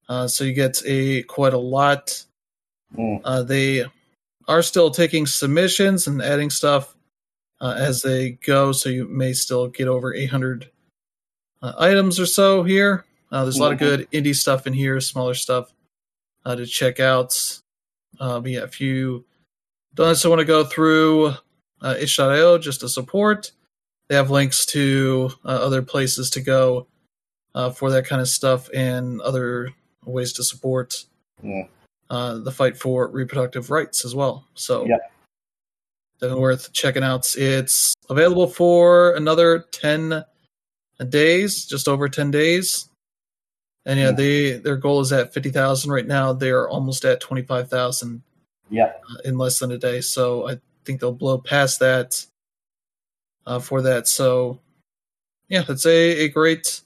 Uh, 0.08 0.28
so 0.28 0.44
you 0.44 0.52
get 0.52 0.80
a 0.86 1.24
quite 1.24 1.52
a 1.52 1.58
lot. 1.58 2.24
Mm. 2.96 3.20
Uh, 3.24 3.42
they 3.42 3.84
are 4.46 4.62
still 4.62 4.92
taking 4.92 5.26
submissions 5.26 6.06
and 6.06 6.22
adding 6.22 6.50
stuff 6.50 6.94
uh, 7.60 7.74
as 7.76 8.02
they 8.02 8.30
go, 8.30 8.70
so 8.70 8.88
you 8.88 9.06
may 9.08 9.32
still 9.32 9.66
get 9.66 9.88
over 9.88 10.14
800 10.14 10.70
uh, 11.62 11.72
items 11.78 12.20
or 12.20 12.26
so 12.26 12.62
here. 12.62 13.04
Uh, 13.32 13.42
there's 13.42 13.56
a 13.56 13.62
lot 13.62 13.72
of 13.72 13.80
mm-hmm. 13.80 14.02
good 14.02 14.10
indie 14.12 14.36
stuff 14.36 14.68
in 14.68 14.72
here, 14.72 15.00
smaller 15.00 15.34
stuff 15.34 15.73
to 16.46 16.66
check 16.66 17.00
out. 17.00 17.34
but 18.18 18.44
yeah, 18.46 18.62
if 18.64 18.80
you 18.80 19.24
don't 19.94 20.08
also 20.08 20.28
want 20.28 20.40
to 20.40 20.44
go 20.44 20.64
through 20.64 21.34
uh, 21.82 21.94
itch.io 21.98 22.58
just 22.58 22.80
to 22.80 22.88
support. 22.88 23.52
They 24.08 24.16
have 24.16 24.30
links 24.30 24.66
to 24.66 25.30
uh, 25.44 25.48
other 25.48 25.82
places 25.82 26.28
to 26.30 26.40
go 26.40 26.86
uh, 27.54 27.70
for 27.70 27.90
that 27.90 28.06
kind 28.06 28.20
of 28.20 28.28
stuff 28.28 28.68
and 28.74 29.20
other 29.22 29.70
ways 30.04 30.32
to 30.34 30.44
support 30.44 31.04
Yeah. 31.42 31.64
uh, 32.10 32.38
the 32.38 32.50
fight 32.52 32.76
for 32.76 33.08
reproductive 33.08 33.70
rights 33.70 34.04
as 34.04 34.14
well. 34.14 34.44
So, 34.54 34.84
Yeah. 34.86 34.96
definitely 36.20 36.42
worth 36.42 36.72
checking 36.72 37.02
out. 37.02 37.34
It's 37.36 37.94
available 38.10 38.46
for 38.46 39.14
another 39.14 39.60
10 39.72 40.24
days, 41.08 41.64
just 41.64 41.88
over 41.88 42.08
10 42.08 42.30
days. 42.30 42.88
And 43.86 43.98
yeah, 43.98 44.06
Yeah. 44.06 44.12
they 44.12 44.52
their 44.58 44.76
goal 44.76 45.00
is 45.00 45.12
at 45.12 45.32
50,000 45.34 45.90
right 45.90 46.06
now. 46.06 46.32
They 46.32 46.50
are 46.50 46.68
almost 46.68 47.04
at 47.04 47.20
25,000 47.20 48.22
Yep. 48.70 49.02
uh, 49.10 49.16
in 49.24 49.36
less 49.38 49.58
than 49.58 49.72
a 49.72 49.78
day. 49.78 50.00
So 50.00 50.48
I 50.48 50.58
think 50.84 51.00
they'll 51.00 51.12
blow 51.12 51.38
past 51.38 51.80
that 51.80 52.24
uh, 53.46 53.58
for 53.58 53.82
that. 53.82 54.08
So 54.08 54.58
yeah, 55.48 55.62
that's 55.62 55.84
a, 55.86 56.24
a 56.24 56.28
great 56.28 56.80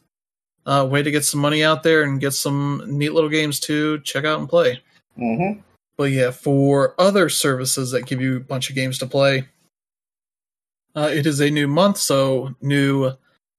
uh, 0.67 0.87
way 0.91 1.03
to 1.03 1.11
get 1.11 1.25
some 1.25 1.41
money 1.41 1.63
out 1.65 1.83
there 1.83 2.03
and 2.03 2.21
get 2.21 2.33
some 2.33 2.83
neat 2.87 3.11
little 3.13 3.31
games 3.31 3.61
to 3.61 4.01
check 4.01 4.25
out 4.25 4.41
and 4.41 4.49
play. 4.49 4.81
Mm-hmm. 5.17 5.61
But 5.97 6.11
yeah, 6.11 6.31
for 6.31 6.95
other 7.01 7.29
services 7.29 7.93
that 7.93 8.07
give 8.07 8.21
you 8.21 8.37
a 8.37 8.41
bunch 8.41 8.69
of 8.71 8.77
games 8.77 8.99
to 8.99 9.07
play, 9.07 9.49
uh, 10.95 11.11
it 11.13 11.27
is 11.27 11.41
a 11.41 11.51
new 11.51 11.69
month, 11.69 11.97
so 11.97 12.55
new 12.61 13.13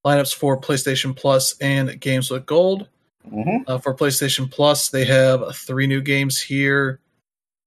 lineups 0.06 0.34
for 0.36 0.60
PlayStation 0.60 1.16
Plus 1.16 1.58
and 1.60 2.00
Games 2.00 2.30
with 2.30 2.46
Gold. 2.46 2.88
Mm-hmm. 3.32 3.64
Uh, 3.68 3.78
for 3.78 3.94
PlayStation 3.94 4.50
Plus, 4.50 4.90
they 4.90 5.06
have 5.06 5.56
three 5.56 5.88
new 5.88 6.02
games 6.02 6.42
here. 6.42 7.00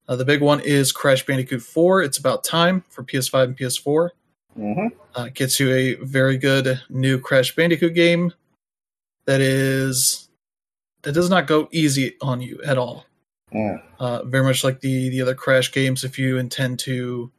Uh, 0.09 0.16
the 0.16 0.25
big 0.25 0.40
one 0.40 0.61
is 0.61 0.92
Crash 0.92 1.25
Bandicoot 1.25 1.62
4. 1.62 2.03
It's 2.03 2.18
about 2.18 2.44
time 2.44 2.85
for 2.88 3.05
PS5 3.05 3.44
and 3.44 3.57
PS4. 3.57 4.11
Mm-hmm. 4.59 4.87
Uh, 5.14 5.29
gets 5.33 5.61
you 5.61 5.70
a 5.72 5.94
very 5.96 6.37
good 6.37 6.81
new 6.90 7.18
Crash 7.18 7.55
Bandicoot 7.55 7.94
game 7.94 8.33
that 9.25 9.40
is 9.40 10.29
that 11.03 11.12
does 11.12 11.31
not 11.31 11.46
go 11.46 11.68
easy 11.72 12.16
on 12.20 12.40
you 12.40 12.61
at 12.64 12.79
all. 12.79 13.07
Yeah. 13.53 13.79
Uh, 13.98 14.22
very 14.25 14.44
much 14.44 14.64
like 14.64 14.81
the 14.81 15.09
the 15.11 15.22
other 15.22 15.35
Crash 15.35 15.72
games, 15.72 16.05
if 16.05 16.18
you 16.18 16.38
intend 16.38 16.79
to 16.81 17.31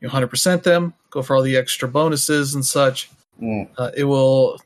you 0.00 0.08
know, 0.08 0.10
100% 0.10 0.62
them, 0.62 0.94
go 1.10 1.22
for 1.22 1.36
all 1.36 1.42
the 1.42 1.56
extra 1.56 1.88
bonuses 1.88 2.54
and 2.54 2.64
such, 2.64 3.08
Mm. 3.40 3.68
uh, 3.78 3.90
it 3.96 4.04
will 4.04 4.60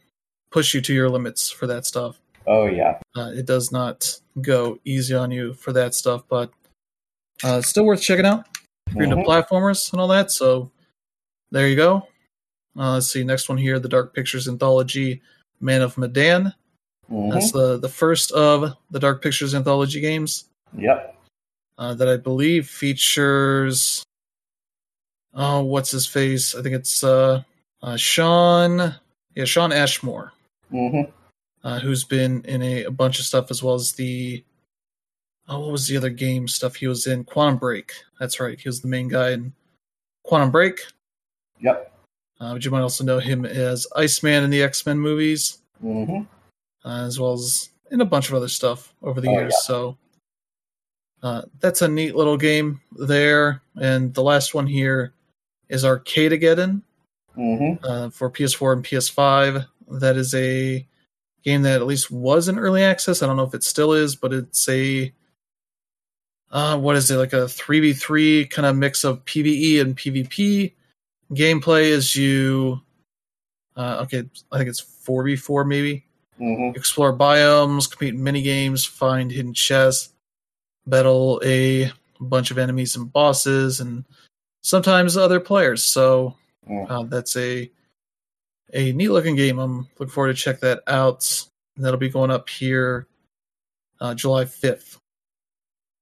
push 0.50 0.74
you 0.74 0.80
to 0.82 0.92
your 0.92 1.08
limits 1.08 1.50
for 1.50 1.66
that 1.66 1.86
stuff. 1.86 2.18
Oh 2.46 2.66
yeah. 2.66 2.98
Uh, 3.16 3.30
it 3.34 3.46
does 3.46 3.72
not 3.72 4.20
go 4.40 4.78
easy 4.84 5.14
on 5.14 5.30
you 5.30 5.52
for 5.54 5.72
that 5.72 5.94
stuff, 5.94 6.22
but 6.28 6.50
uh, 7.44 7.60
still 7.60 7.84
worth 7.84 8.00
checking 8.00 8.26
out 8.26 8.46
if 8.86 8.94
you're 8.94 9.04
into 9.04 9.16
Mhm. 9.16 9.26
platformers 9.26 9.92
and 9.92 10.00
all 10.00 10.08
that. 10.08 10.30
So 10.30 10.70
there 11.50 11.68
you 11.68 11.76
go. 11.76 12.06
Uh, 12.78 12.94
let's 12.94 13.10
see, 13.10 13.24
next 13.24 13.48
one 13.48 13.58
here, 13.58 13.78
the 13.78 13.88
Dark 13.88 14.14
Pictures 14.14 14.48
anthology, 14.48 15.22
Man 15.60 15.82
of 15.82 15.96
Medan. 15.98 16.52
Mhm. 17.10 17.32
That's 17.32 17.52
the 17.52 17.78
the 17.78 17.88
first 17.88 18.32
of 18.32 18.76
the 18.90 19.00
Dark 19.00 19.22
Pictures 19.22 19.54
anthology 19.54 20.00
games 20.00 20.48
Yep. 20.76 21.16
uh, 21.78 21.94
that 21.94 22.08
I 22.08 22.16
believe 22.16 22.68
features. 22.68 24.02
Oh, 25.34 25.62
what's 25.64 25.90
his 25.90 26.06
face? 26.06 26.54
I 26.54 26.62
think 26.62 26.74
it's 26.74 27.02
uh, 27.04 27.42
uh, 27.82 27.96
Shawn. 27.96 28.94
Yeah, 29.34 29.44
Shawn 29.44 29.70
Ashmore, 29.72 30.32
Mm-hmm. 30.72 31.10
Uh, 31.66 31.80
who's 31.80 32.04
been 32.04 32.42
in 32.44 32.62
a, 32.62 32.84
a 32.84 32.90
bunch 32.92 33.18
of 33.18 33.24
stuff 33.24 33.50
as 33.50 33.62
well 33.62 33.74
as 33.74 33.92
the. 33.92 34.44
Oh, 35.48 35.60
what 35.60 35.72
was 35.72 35.86
the 35.88 35.96
other 35.96 36.10
game 36.10 36.46
stuff 36.48 36.74
he 36.76 36.86
was 36.86 37.06
in? 37.06 37.24
Quantum 37.24 37.58
Break. 37.58 37.92
That's 38.18 38.40
right. 38.40 38.58
He 38.58 38.68
was 38.68 38.80
the 38.80 38.88
main 38.88 39.08
guy 39.08 39.30
in 39.30 39.52
Quantum 40.24 40.50
Break. 40.50 40.80
Yep. 41.60 41.92
Uh, 42.40 42.52
but 42.54 42.64
you 42.64 42.70
might 42.70 42.80
also 42.82 43.02
know 43.04 43.18
him 43.18 43.44
as 43.44 43.86
Iceman 43.96 44.44
in 44.44 44.50
the 44.50 44.62
X 44.62 44.84
Men 44.86 44.98
movies. 44.98 45.58
Mm-hmm. 45.84 46.22
uh, 46.88 47.04
as 47.06 47.18
well 47.20 47.32
as 47.34 47.68
in 47.90 48.00
a 48.00 48.04
bunch 48.04 48.28
of 48.28 48.34
other 48.34 48.48
stuff 48.48 48.92
over 49.02 49.20
the 49.20 49.28
Oh, 49.28 49.32
years. 49.32 49.52
yeah. 49.54 49.66
So 49.66 49.98
uh, 51.22 51.42
that's 51.60 51.82
a 51.82 51.88
neat 51.88 52.14
little 52.16 52.36
game 52.36 52.80
there. 52.92 53.62
And 53.80 54.12
the 54.14 54.22
last 54.22 54.54
one 54.54 54.66
here 54.66 55.12
is 55.68 55.84
Arcadegeddon 55.84 56.82
Mm-hmm. 57.36 57.84
uh, 57.84 58.08
for 58.10 58.30
PS4 58.30 58.72
and 58.72 58.84
PS5. 58.84 59.66
That 60.00 60.16
is 60.16 60.34
a 60.34 60.86
game 61.46 61.62
that 61.62 61.80
at 61.80 61.86
least 61.86 62.10
was 62.10 62.48
in 62.48 62.58
early 62.58 62.84
access. 62.84 63.22
I 63.22 63.26
don't 63.26 63.38
know 63.38 63.44
if 63.44 63.54
it 63.54 63.64
still 63.64 63.94
is, 63.94 64.14
but 64.14 64.34
it's 64.34 64.68
a 64.68 65.10
uh, 66.50 66.78
what 66.78 66.96
is 66.96 67.10
it 67.10 67.16
like 67.16 67.32
a 67.32 67.46
3v3 67.46 68.50
kind 68.50 68.66
of 68.66 68.76
mix 68.76 69.02
of 69.02 69.24
PvE 69.24 69.80
and 69.80 69.96
PvP 69.96 70.72
gameplay 71.32 71.90
as 71.92 72.14
you 72.14 72.80
uh, 73.76 73.98
okay 74.02 74.22
i 74.52 74.58
think 74.58 74.68
it's 74.70 74.80
4v4 74.80 75.66
maybe 75.66 76.06
Mm-hmm. 76.40 76.76
explore 76.76 77.16
biomes, 77.16 77.90
compete 77.90 78.12
in 78.12 78.22
mini 78.22 78.42
games, 78.42 78.84
find 78.84 79.30
hidden 79.32 79.54
chests, 79.54 80.12
battle 80.86 81.40
a 81.42 81.90
bunch 82.20 82.50
of 82.50 82.58
enemies 82.58 82.94
and 82.94 83.10
bosses, 83.10 83.80
and 83.80 84.04
sometimes 84.62 85.16
other 85.16 85.40
players. 85.40 85.82
So 85.82 86.34
uh, 86.90 87.04
that's 87.04 87.38
a 87.38 87.70
a 88.72 88.92
neat 88.92 89.08
looking 89.08 89.36
game. 89.36 89.58
I'm 89.58 89.88
looking 89.98 90.08
forward 90.12 90.28
to 90.36 90.42
check 90.42 90.60
that 90.60 90.82
out. 90.86 91.46
And 91.76 91.84
that'll 91.84 91.98
be 92.00 92.08
going 92.08 92.30
up 92.30 92.48
here 92.48 93.06
uh, 94.00 94.14
July 94.14 94.44
5th 94.44 94.98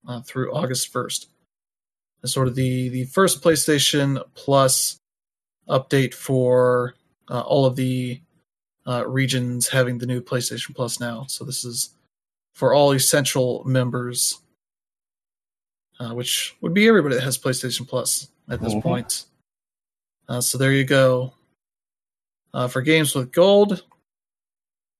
uh, 0.07 0.21
through 0.21 0.53
August 0.53 0.91
1st. 0.93 1.27
It's 2.23 2.33
sort 2.33 2.47
of 2.47 2.55
the 2.55 2.89
the 2.89 3.03
first 3.05 3.43
PlayStation 3.43 4.19
Plus 4.33 4.97
update 5.69 6.13
for 6.15 6.95
uh, 7.29 7.41
all 7.41 7.65
of 7.67 7.75
the 7.75 8.19
uh, 8.87 9.05
regions 9.07 9.67
having 9.67 9.99
the 9.99 10.07
new 10.07 10.21
PlayStation 10.21 10.73
Plus 10.75 10.99
now. 10.99 11.25
So 11.27 11.43
this 11.45 11.63
is 11.63 11.89
for 12.55 12.73
all 12.73 12.93
essential 12.93 13.63
members, 13.65 14.39
uh, 15.99 16.13
which 16.15 16.55
would 16.61 16.73
be 16.73 16.87
everybody 16.87 17.13
that 17.15 17.23
has 17.23 17.37
PlayStation 17.37 17.87
Plus 17.87 18.29
at 18.49 18.59
this 18.61 18.73
Mhm. 18.73 18.81
point. 18.81 19.25
Uh, 20.27 20.41
so 20.41 20.57
there 20.57 20.71
you 20.71 20.83
go. 20.83 21.34
Uh, 22.55 22.69
for 22.69 22.81
games 22.81 23.13
with 23.13 23.33
gold, 23.33 23.83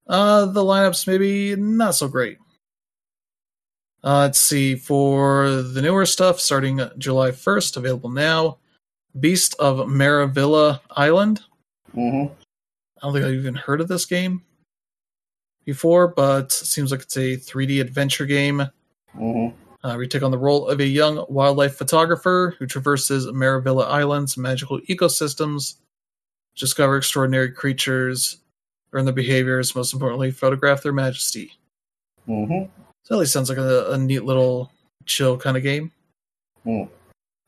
uh, 0.07 0.45
the 0.45 0.61
lineups 0.61 1.07
maybe 1.07 1.55
not 1.55 1.95
so 1.95 2.05
great. 2.05 2.37
Uh, 4.03 4.23
let's 4.23 4.39
see 4.39 4.75
for 4.75 5.61
the 5.61 5.81
newer 5.81 6.05
stuff 6.05 6.41
starting 6.41 6.81
July 6.97 7.31
1st, 7.31 7.77
available 7.77 8.09
now. 8.09 8.57
Beast 9.17 9.55
of 9.57 9.87
Maravilla 9.87 10.81
Island. 10.91 11.43
Mm-hmm. 11.95 12.33
I 12.33 13.01
don't 13.01 13.13
think 13.13 13.25
I've 13.25 13.33
even 13.33 13.55
heard 13.55 13.79
of 13.79 13.87
this 13.87 14.05
game 14.05 14.43
before, 15.63 16.09
but 16.09 16.51
seems 16.51 16.91
like 16.91 17.03
it's 17.03 17.15
a 17.15 17.37
3D 17.37 17.79
adventure 17.79 18.25
game. 18.25 18.63
Mm-hmm. 19.17 19.87
Uh, 19.87 19.97
you 19.97 20.07
take 20.07 20.23
on 20.23 20.31
the 20.31 20.37
role 20.37 20.67
of 20.67 20.81
a 20.81 20.85
young 20.85 21.25
wildlife 21.29 21.77
photographer 21.77 22.53
who 22.59 22.65
traverses 22.65 23.27
Maravilla 23.27 23.87
Island's 23.87 24.35
magical 24.35 24.81
ecosystems, 24.81 25.75
discover 26.55 26.97
extraordinary 26.97 27.51
creatures, 27.51 28.37
learn 28.91 29.05
their 29.05 29.13
behaviors, 29.13 29.75
most 29.75 29.93
importantly, 29.93 30.31
photograph 30.31 30.83
their 30.83 30.93
majesty. 30.93 31.51
Mm-hmm. 32.27 32.69
So 33.03 33.15
at 33.15 33.19
least 33.19 33.33
sounds 33.33 33.49
like 33.49 33.57
a, 33.57 33.91
a 33.91 33.97
neat 33.97 34.23
little 34.23 34.71
chill 35.05 35.37
kind 35.37 35.57
of 35.57 35.63
game. 35.63 35.91
Mm. 36.65 36.89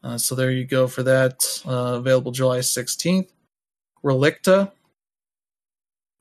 Uh, 0.03 0.17
so 0.17 0.35
there 0.35 0.51
you 0.51 0.65
go 0.65 0.87
for 0.87 1.03
that. 1.03 1.61
Uh, 1.65 1.95
available 1.97 2.31
July 2.31 2.59
16th. 2.59 3.29
Relicta. 4.03 4.71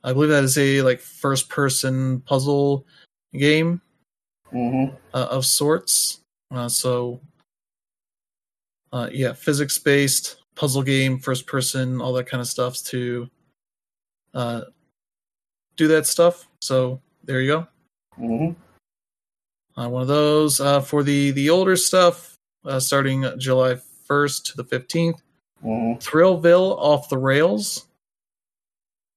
I 0.03 0.12
believe 0.12 0.30
that 0.30 0.45
is 0.45 0.57
a 0.57 0.82
like 0.82 1.01
first 1.01 1.49
person 1.49 2.20
puzzle 2.20 2.87
game 3.32 3.82
Mm-hmm. 4.53 4.95
uh, 5.12 5.26
of 5.30 5.45
sorts. 5.45 6.20
Uh, 6.51 6.68
so, 6.68 7.20
uh, 8.93 9.09
yeah, 9.12 9.32
physics 9.32 9.78
based 9.78 10.37
puzzle 10.57 10.83
game, 10.83 11.19
first 11.19 11.47
person, 11.47 12.01
all 12.01 12.13
that 12.15 12.27
kind 12.27 12.41
of 12.41 12.49
stuff 12.49 12.83
to 12.85 13.29
uh, 14.35 14.63
do 15.77 15.87
that 15.89 16.07
stuff. 16.07 16.49
So 16.61 17.01
there 17.23 17.41
you 17.41 17.53
go. 17.53 17.67
Mm-hmm. 18.19 19.81
Uh, 19.81 19.89
one 19.89 20.03
of 20.03 20.09
those 20.09 20.59
uh, 20.59 20.81
for 20.81 21.03
the 21.03 21.31
the 21.33 21.51
older 21.51 21.77
stuff, 21.77 22.35
uh, 22.65 22.81
starting 22.81 23.25
July 23.39 23.77
first 24.07 24.47
to 24.47 24.57
the 24.57 24.65
fifteenth. 24.65 25.23
Mm-hmm. 25.63 25.99
Thrillville 25.99 26.77
off 26.79 27.09
the 27.09 27.19
rails. 27.19 27.87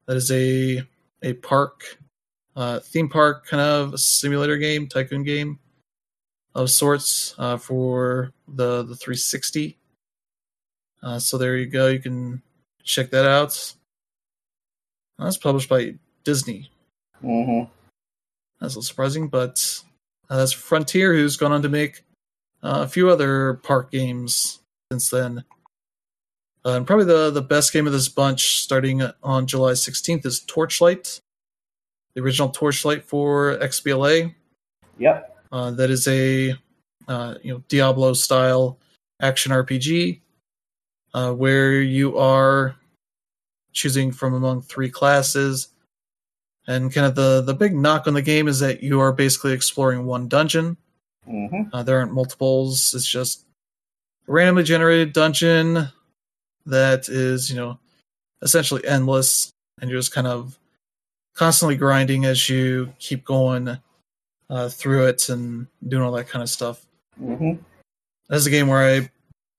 That 0.05 0.17
is 0.17 0.31
a 0.31 0.83
a 1.23 1.33
park, 1.33 1.97
uh, 2.55 2.79
theme 2.79 3.09
park 3.09 3.47
kind 3.47 3.61
of 3.61 3.99
simulator 3.99 4.57
game, 4.57 4.87
tycoon 4.87 5.23
game 5.23 5.59
of 6.55 6.69
sorts 6.69 7.35
uh, 7.37 7.57
for 7.57 8.33
the 8.47 8.83
the 8.83 8.95
360. 8.95 9.78
Uh, 11.01 11.19
so 11.19 11.37
there 11.37 11.57
you 11.57 11.65
go. 11.65 11.87
You 11.87 11.99
can 11.99 12.41
check 12.83 13.11
that 13.11 13.25
out. 13.25 13.73
That's 15.17 15.37
published 15.37 15.69
by 15.69 15.95
Disney. 16.23 16.71
Mm-hmm. 17.23 17.69
That's 18.59 18.73
a 18.73 18.77
little 18.77 18.81
surprising, 18.83 19.27
but 19.27 19.81
uh, 20.29 20.37
that's 20.37 20.51
Frontier, 20.51 21.13
who's 21.13 21.37
gone 21.37 21.51
on 21.51 21.61
to 21.61 21.69
make 21.69 22.03
uh, 22.63 22.83
a 22.83 22.87
few 22.87 23.09
other 23.09 23.55
park 23.55 23.91
games 23.91 24.59
since 24.91 25.09
then. 25.09 25.43
Uh, 26.65 26.71
and 26.71 26.87
probably 26.87 27.05
the, 27.05 27.31
the 27.31 27.41
best 27.41 27.71
game 27.71 27.87
of 27.87 27.93
this 27.93 28.09
bunch, 28.09 28.61
starting 28.61 29.01
on 29.23 29.47
July 29.47 29.71
16th, 29.71 30.25
is 30.25 30.41
Torchlight. 30.41 31.21
the 32.13 32.21
original 32.21 32.49
Torchlight 32.49 33.05
for 33.05 33.57
XBLA. 33.59 34.33
Yep. 34.97 35.37
Uh, 35.51 35.71
that 35.71 35.89
is 35.89 36.07
a 36.07 36.55
uh, 37.07 37.35
you 37.41 37.53
know 37.53 37.63
Diablo 37.69 38.13
style 38.13 38.77
action 39.21 39.51
RPG 39.51 40.19
uh, 41.13 41.33
where 41.33 41.81
you 41.81 42.17
are 42.17 42.75
choosing 43.73 44.11
from 44.11 44.33
among 44.33 44.61
three 44.61 44.89
classes. 44.89 45.69
And 46.67 46.93
kind 46.93 47.07
of 47.07 47.15
the, 47.15 47.41
the 47.41 47.53
big 47.53 47.75
knock 47.75 48.05
on 48.07 48.13
the 48.13 48.21
game 48.21 48.47
is 48.47 48.59
that 48.59 48.83
you 48.83 48.99
are 48.99 49.11
basically 49.11 49.53
exploring 49.53 50.05
one 50.05 50.27
dungeon. 50.27 50.77
hmm 51.25 51.63
Uh, 51.73 51.83
there 51.83 51.99
aren't 51.99 52.13
multiples. 52.13 52.93
It's 52.93 53.07
just 53.09 53.45
a 54.27 54.31
randomly 54.31 54.63
generated 54.63 55.13
dungeon 55.13 55.87
that 56.65 57.09
is, 57.09 57.49
you 57.49 57.55
know, 57.55 57.79
essentially 58.41 58.85
endless, 58.85 59.51
and 59.81 59.89
you're 59.89 59.99
just 59.99 60.13
kind 60.13 60.27
of 60.27 60.57
constantly 61.33 61.75
grinding 61.75 62.25
as 62.25 62.49
you 62.49 62.93
keep 62.99 63.23
going 63.25 63.77
uh, 64.49 64.69
through 64.69 65.07
it 65.07 65.29
and 65.29 65.67
doing 65.87 66.03
all 66.03 66.11
that 66.11 66.27
kind 66.27 66.43
of 66.43 66.49
stuff. 66.49 66.85
hmm 67.17 67.53
That's 68.27 68.45
a 68.45 68.49
game 68.51 68.67
where 68.67 68.83
I 69.01 69.09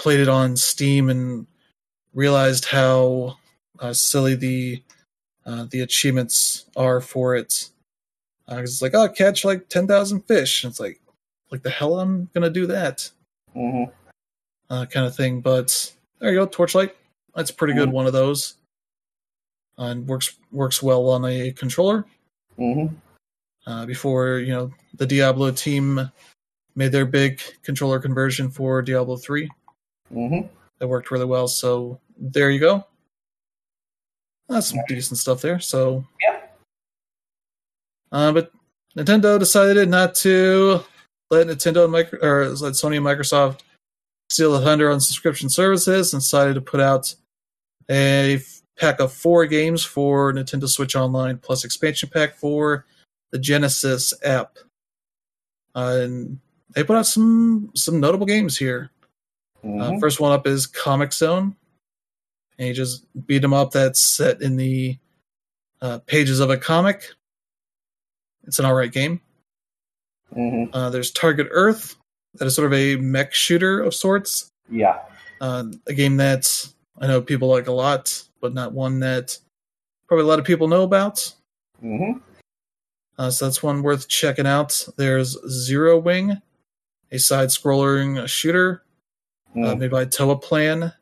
played 0.00 0.18
it 0.20 0.28
on 0.28 0.56
Steam 0.56 1.10
and 1.10 1.46
realized 2.14 2.64
how 2.64 3.36
uh, 3.80 3.92
silly 3.92 4.34
the 4.34 4.82
uh, 5.44 5.66
the 5.70 5.82
achievements 5.82 6.64
are 6.74 7.00
for 7.02 7.36
it. 7.36 7.68
Uh, 8.50 8.56
it's 8.62 8.80
like, 8.80 8.94
oh, 8.94 9.08
catch 9.10 9.44
like 9.44 9.68
ten 9.68 9.86
thousand 9.86 10.22
fish. 10.22 10.64
And 10.64 10.70
it's 10.70 10.80
like, 10.80 11.00
like 11.52 11.62
the 11.62 11.70
hell 11.70 12.00
I'm 12.00 12.30
gonna 12.34 12.50
do 12.50 12.66
that 12.66 13.10
hmm 13.52 13.84
uh, 14.70 14.86
kind 14.86 15.06
of 15.06 15.14
thing. 15.14 15.40
But 15.42 15.92
there 16.18 16.32
you 16.32 16.38
go, 16.38 16.46
Torchlight. 16.46 16.94
That's 17.34 17.50
a 17.50 17.54
pretty 17.54 17.74
good 17.74 17.90
Mhm. 17.90 17.92
one 17.92 18.06
of 18.06 18.12
those, 18.14 18.54
uh, 19.78 19.84
and 19.84 20.06
works 20.08 20.36
works 20.50 20.82
well 20.82 21.10
on 21.10 21.24
a 21.26 21.52
controller. 21.52 22.06
hmm 22.56 22.86
Uh, 23.66 23.84
before 23.84 24.38
you 24.38 24.52
know, 24.52 24.72
the 24.94 25.06
Diablo 25.06 25.50
team 25.50 26.10
made 26.74 26.92
their 26.92 27.04
big 27.04 27.40
controller 27.62 27.98
conversion 28.00 28.50
for 28.50 28.80
Diablo 28.80 29.16
three. 29.18 29.50
Hmm 30.10 30.40
that 30.78 30.88
worked 30.88 31.10
really 31.10 31.26
well. 31.26 31.46
So 31.46 32.00
there 32.16 32.50
you 32.50 32.58
go. 32.58 32.86
That's 34.48 34.68
some 34.68 34.80
decent 34.88 35.18
stuff 35.18 35.40
there. 35.42 35.60
So 35.60 36.04
Yeah. 36.20 36.40
Uh, 38.10 38.32
but 38.32 38.50
Nintendo 38.96 39.38
decided 39.38 39.88
not 39.88 40.14
to 40.16 40.82
let 41.30 41.46
Nintendo 41.46 41.84
and 41.84 41.92
micro, 41.92 42.18
or 42.20 42.48
let 42.48 42.72
Sony 42.72 42.96
and 42.96 43.06
Microsoft 43.06 43.60
steal 44.30 44.52
the 44.52 44.60
thunder 44.60 44.90
on 44.90 45.00
subscription 45.00 45.48
services 45.48 46.12
and 46.12 46.20
decided 46.22 46.54
to 46.54 46.60
put 46.60 46.80
out 46.80 47.14
a 47.88 48.36
f- 48.36 48.62
pack 48.78 49.00
of 49.00 49.12
four 49.12 49.46
games 49.46 49.84
for 49.84 50.32
Nintendo 50.32 50.68
Switch 50.68 50.96
Online 50.96 51.36
plus 51.38 51.64
expansion 51.64 52.08
pack 52.08 52.34
for 52.36 52.86
the 53.32 53.38
Genesis 53.38 54.12
app. 54.24 54.56
Uh, 55.74 55.98
and 56.02 56.38
they 56.74 56.82
put 56.82 56.96
out 56.96 57.06
some 57.06 57.70
some 57.74 58.00
notable 58.00 58.26
games 58.26 58.56
here. 58.56 58.90
Hmm 59.62 59.80
Uh, 59.80 59.98
first 59.98 60.20
one 60.20 60.32
up 60.32 60.46
is 60.46 60.66
Comix 60.66 61.14
Zone. 61.14 61.56
And 62.58 62.68
you 62.68 62.74
just 62.74 63.06
beat 63.26 63.38
them 63.40 63.54
up 63.54 63.70
that's 63.70 64.00
set 64.00 64.42
in 64.42 64.56
the 64.56 64.98
uh, 65.80 65.98
pages 66.00 66.40
of 66.40 66.50
a 66.50 66.56
comic. 66.58 67.04
It's 68.44 68.58
an 68.58 68.66
alright 68.66 68.92
game. 68.92 69.20
hmm 70.32 70.64
Uh, 70.72 70.90
there's 70.90 71.10
Target 71.10 71.48
Earth, 71.50 71.96
that 72.34 72.46
is 72.46 72.54
sort 72.54 72.66
of 72.66 72.74
a 72.78 72.96
mech 72.96 73.32
shooter 73.34 73.80
of 73.80 73.94
sorts. 73.94 74.50
Yeah. 74.70 74.98
Uh, 75.40 75.64
a 75.86 75.94
game 75.94 76.16
that 76.18 76.66
I 76.98 77.06
know 77.06 77.22
people 77.22 77.48
like 77.48 77.66
a 77.66 77.72
lot, 77.72 78.22
but 78.40 78.52
not 78.52 78.72
one 78.72 79.00
that 79.00 79.38
probably 80.06 80.24
a 80.24 80.28
lot 80.28 80.38
of 80.38 80.44
people 80.44 80.68
know 80.68 80.82
about. 80.82 81.32
hmm 81.80 82.12
Uh, 83.18 83.30
so 83.30 83.46
that's 83.46 83.62
one 83.62 83.82
worth 83.82 84.06
checking 84.08 84.46
out. 84.46 84.86
There's 84.96 85.36
Zero 85.48 85.98
Wing, 85.98 86.40
a 87.10 87.18
side 87.18 87.48
scrolling 87.48 88.26
shooter 88.28 88.82
uh, 89.56 89.74
made 89.74 89.90
by 89.90 90.04
Toaplan, 90.04 90.92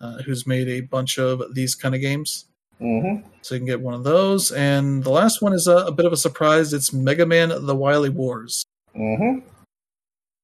uh, 0.00 0.22
who's 0.22 0.46
made 0.46 0.68
a 0.68 0.80
bunch 0.82 1.18
of 1.18 1.54
these 1.54 1.74
kind 1.74 1.94
of 1.94 2.00
games. 2.00 2.46
hmm 2.78 3.16
So 3.42 3.54
you 3.54 3.60
can 3.60 3.66
get 3.66 3.80
one 3.80 3.94
of 3.94 4.04
those. 4.04 4.50
And 4.52 5.04
the 5.04 5.10
last 5.10 5.42
one 5.42 5.52
is 5.52 5.66
a, 5.66 5.76
a 5.76 5.92
bit 5.92 6.06
of 6.06 6.12
a 6.12 6.16
surprise. 6.16 6.72
It's 6.72 6.92
Mega 6.92 7.26
Man 7.26 7.50
The 7.66 7.74
Wily 7.74 8.10
Wars, 8.10 8.64
hmm 8.94 9.38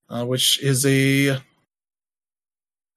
uh, 0.08 0.24
which 0.24 0.60
is 0.62 0.84
a 0.86 1.40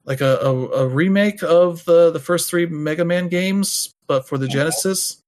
like 0.05 0.19
a, 0.19 0.37
a, 0.39 0.67
a 0.83 0.87
remake 0.87 1.41
of 1.43 1.85
the, 1.85 2.11
the 2.11 2.19
first 2.19 2.49
three 2.49 2.65
Mega 2.65 3.05
Man 3.05 3.29
games, 3.29 3.91
but 4.07 4.27
for 4.27 4.37
the 4.37 4.47
Genesis. 4.47 5.19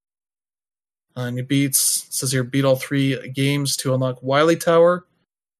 Uh, 1.15 1.21
and 1.21 1.37
you 1.37 1.43
beat, 1.43 1.75
says 1.75 2.33
here, 2.33 2.43
beat 2.43 2.65
all 2.65 2.75
three 2.75 3.29
games 3.29 3.77
to 3.77 3.93
unlock 3.93 4.17
Wily 4.21 4.57
Tower, 4.57 5.05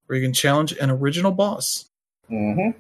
where 0.06 0.20
you 0.20 0.26
can 0.26 0.34
challenge 0.34 0.74
an 0.74 0.90
original 0.90 1.32
boss. 1.32 1.86
hmm 2.28 2.72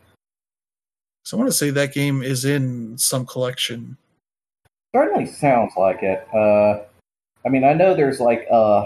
So 1.26 1.36
I 1.36 1.39
want 1.39 1.51
to 1.51 1.57
say 1.57 1.71
that 1.71 1.93
game 1.93 2.21
is 2.21 2.45
in 2.45 2.97
some 2.97 3.26
collection. 3.26 3.97
Certainly 4.95 5.26
sounds 5.26 5.73
like 5.76 6.03
it. 6.03 6.28
Uh, 6.34 6.84
I 7.45 7.49
mean, 7.49 7.63
I 7.63 7.73
know 7.73 7.95
there's 7.95 8.19
like, 8.19 8.45
uh, 8.51 8.82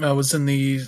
Uh, 0.00 0.10
it 0.12 0.14
was 0.14 0.34
in 0.34 0.46
the 0.46 0.80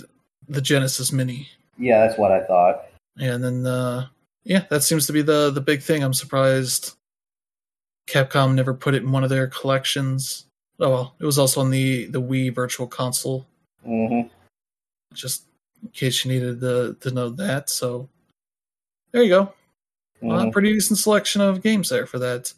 the 0.47 0.61
Genesis 0.61 1.11
Mini. 1.11 1.47
yeah, 1.77 2.05
that's 2.05 2.17
what 2.19 2.31
I 2.31 2.43
thought. 2.45 2.85
And 3.19 3.43
then, 3.43 3.65
uh, 3.67 4.07
yeah, 4.43 4.65
that 4.69 4.81
seems 4.83 5.05
to 5.07 5.13
be 5.13 5.21
the 5.21 5.51
the 5.51 5.61
big 5.61 5.81
thing. 5.81 6.03
I'm 6.03 6.13
surprised 6.13 6.95
Capcom 8.07 8.55
never 8.55 8.73
put 8.73 8.95
it 8.95 9.03
in 9.03 9.11
one 9.11 9.23
of 9.23 9.29
their 9.29 9.47
collections. 9.47 10.45
Oh 10.79 10.89
well, 10.89 11.15
it 11.19 11.25
was 11.25 11.37
also 11.37 11.61
on 11.61 11.69
the 11.69 12.05
the 12.07 12.21
Wii 12.21 12.53
Virtual 12.53 12.87
Console, 12.87 13.45
hmm 13.85 14.21
just 15.13 15.45
in 15.83 15.89
case 15.89 16.23
you 16.25 16.31
needed 16.31 16.59
to 16.61 16.95
to 16.99 17.11
know 17.11 17.29
that. 17.29 17.69
So 17.69 18.09
there 19.11 19.21
you 19.23 19.29
go, 19.29 19.53
uh, 20.27 20.45
hmm 20.45 20.49
pretty 20.51 20.73
decent 20.73 20.99
selection 20.99 21.41
of 21.41 21.61
games 21.63 21.89
there 21.89 22.05
for 22.05 22.19
that 22.19 22.53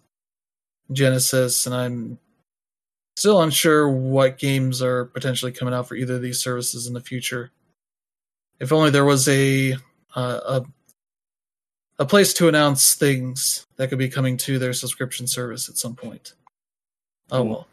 Genesis. 0.92 1.66
And 1.66 1.76
I'm 1.76 2.20
still 3.16 3.42
unsure 3.42 3.90
what 3.90 4.38
games 4.40 4.82
are 4.82 5.06
potentially 5.06 5.52
coming 5.52 5.74
out 5.74 5.88
for 5.88 5.96
either 5.96 6.16
of 6.16 6.22
these 6.22 6.40
services 6.40 6.88
in 6.88 6.94
the 6.94 7.02
future. 7.02 7.52
If 8.60 8.72
only 8.72 8.90
there 8.90 9.06
was 9.06 9.28
a 9.28 9.74
uh, 10.16 10.62
a 10.62 10.66
a 12.00 12.06
place 12.06 12.34
to 12.34 12.48
announce 12.48 12.96
things 12.96 13.68
that 13.78 13.90
could 13.90 14.00
be 14.00 14.10
coming 14.10 14.38
to 14.38 14.58
their 14.58 14.74
subscription 14.74 15.28
service 15.28 15.70
at 15.70 15.78
some 15.78 15.96
point. 15.96 16.34
Oh 17.32 17.44
Hmm. 17.44 17.50
well. 17.50 17.68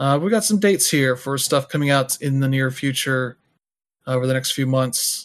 Uh, 0.00 0.18
we 0.18 0.28
got 0.30 0.42
some 0.44 0.58
dates 0.58 0.90
here 0.90 1.14
for 1.14 1.38
stuff 1.38 1.68
coming 1.68 1.90
out 1.90 2.20
in 2.20 2.40
the 2.40 2.48
near 2.48 2.72
future 2.72 3.38
uh, 4.06 4.14
over 4.14 4.26
the 4.26 4.34
next 4.34 4.50
few 4.52 4.66
months. 4.66 5.24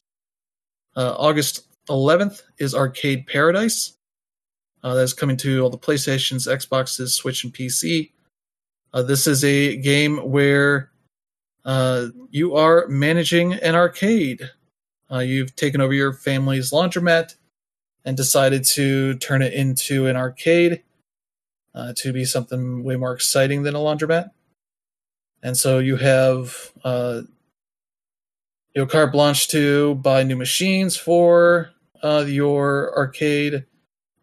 Uh, 0.96 1.16
August 1.18 1.66
11th 1.90 2.44
is 2.58 2.74
Arcade 2.74 3.28
Paradise. 3.28 3.94
Uh, 4.84 4.94
that's 4.94 5.14
coming 5.14 5.38
to 5.38 5.62
all 5.62 5.70
the 5.70 5.78
PlayStations, 5.78 6.48
Xboxes, 6.48 7.10
Switch, 7.10 7.44
and 7.44 7.54
PC. 7.54 8.12
Uh, 8.94 9.04
this 9.04 9.28
is 9.28 9.44
a 9.44 9.76
game 9.78 10.18
where 10.18 10.90
uh, 11.66 12.08
you 12.30 12.56
are 12.56 12.88
managing 12.88 13.54
an 13.54 13.76
arcade. 13.76 14.50
Uh, 15.12 15.20
you've 15.20 15.56
taken 15.56 15.82
over 15.82 15.94
your 15.94 16.14
family's 16.14 16.72
laundromat 16.72 17.36
and 18.06 18.16
decided 18.16 18.64
to 18.64 19.16
turn 19.16 19.42
it 19.42 19.54
into 19.54 20.08
an 20.08 20.16
arcade 20.16 20.82
uh, 21.76 21.94
to 21.98 22.14
be 22.14 22.26
something 22.26 22.84
way 22.84 22.96
more 22.96 23.14
exciting 23.14 23.64
than 23.64 23.76
a 23.76 23.80
laundromat. 23.80 24.32
And 25.44 25.58
so 25.58 25.80
you 25.80 25.98
have 25.98 26.72
uh, 26.84 27.22
carte 28.88 29.12
blanche 29.12 29.48
to 29.50 29.96
buy 29.96 30.24
new 30.24 30.36
machines 30.36 30.96
for 30.96 31.72
uh, 32.04 32.26
your 32.28 32.96
arcade. 32.98 33.66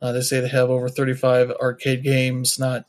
Uh, 0.01 0.12
they 0.12 0.20
say 0.20 0.41
they 0.41 0.49
have 0.49 0.70
over 0.70 0.89
35 0.89 1.51
arcade 1.53 2.03
games, 2.03 2.59
not 2.59 2.87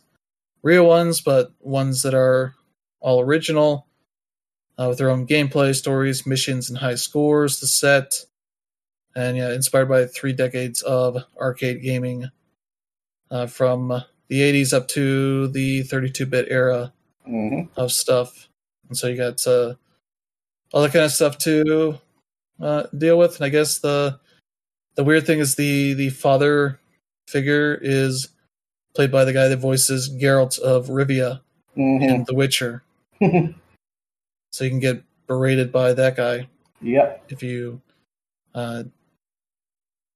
real 0.64 0.86
ones, 0.86 1.22
but 1.22 1.52
ones 1.62 2.02
that 2.04 2.14
are 2.14 2.54
all 3.00 3.22
original 3.22 3.88
uh, 4.80 4.88
with 4.90 4.98
their 4.98 5.10
own 5.10 5.28
gameplay, 5.28 5.76
stories, 5.76 6.26
missions, 6.26 6.70
and 6.70 6.80
high 6.80 6.96
scores 6.96 7.60
to 7.60 7.68
set. 7.68 8.14
And 9.16 9.38
yeah, 9.38 9.52
inspired 9.54 9.90
by 9.90 10.06
three 10.06 10.34
decades 10.34 10.82
of 10.84 11.18
arcade 11.40 11.82
gaming 11.82 12.30
uh, 13.32 13.48
from 13.48 13.90
the 14.28 14.42
80s 14.42 14.74
up 14.74 14.88
to 14.90 15.48
the 15.50 15.84
32 15.84 16.26
bit 16.26 16.48
era 16.50 16.94
hmm 17.26 17.62
of 17.76 17.92
stuff. 17.92 18.48
And 18.88 18.98
so 18.98 19.08
you 19.08 19.18
got 19.18 19.46
uh, 19.46 19.76
all 20.74 20.82
that 20.82 20.94
kind 20.94 21.06
of 21.06 21.12
stuff 21.12 21.38
to 21.40 22.00
uh, 22.62 22.84
deal 22.98 23.18
with. 23.18 23.36
And 23.38 23.46
I 23.46 23.50
guess 23.50 23.80
the 23.80 24.20
the 24.98 25.04
weird 25.04 25.26
thing 25.26 25.40
is 25.40 25.56
the 25.56 25.94
the 25.94 26.10
father 26.10 26.80
figure 27.30 27.78
is 27.82 28.30
played 28.94 29.12
by 29.12 29.24
the 29.24 29.32
guy 29.32 29.48
that 29.48 29.58
voices 29.58 30.10
Geralt 30.10 30.60
of 30.60 30.88
Rivia 30.88 31.42
hmm 31.76 32.02
in 32.02 32.24
The 32.26 32.34
Witcher. 32.34 32.84
So 34.52 34.64
you 34.64 34.72
can 34.72 34.80
get 34.80 35.04
berated 35.28 35.72
by 35.72 35.94
that 35.94 36.16
guy 36.16 36.48
yep. 36.82 37.24
if 37.30 37.44
you 37.44 37.82
uh, 38.56 38.84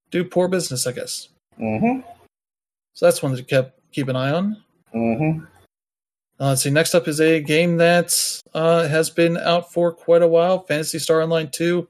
do 0.10 0.24
poor 0.24 0.48
business, 0.48 0.88
I 0.88 0.94
guess. 0.94 1.28
hmm 1.58 2.00
So 2.94 3.06
that's 3.06 3.22
one 3.22 3.34
that 3.34 3.38
you 3.38 3.46
kept 3.46 3.80
keep 3.92 4.08
an 4.08 4.16
eye 4.16 4.32
on. 4.32 4.58
hmm 4.94 5.44
Uh, 6.40 6.48
let's 6.48 6.64
see. 6.64 6.72
Next 6.72 6.96
up 6.96 7.08
is 7.08 7.22
a 7.22 7.40
game 7.40 7.78
that 7.78 8.42
uh, 8.56 8.88
has 8.88 9.12
been 9.12 9.38
out 9.38 9.72
for 9.72 9.92
quite 9.92 10.24
a 10.24 10.28
while. 10.28 10.60
Phantasy 10.64 10.98
Star 10.98 11.22
Online 11.22 11.52
2 11.52 11.88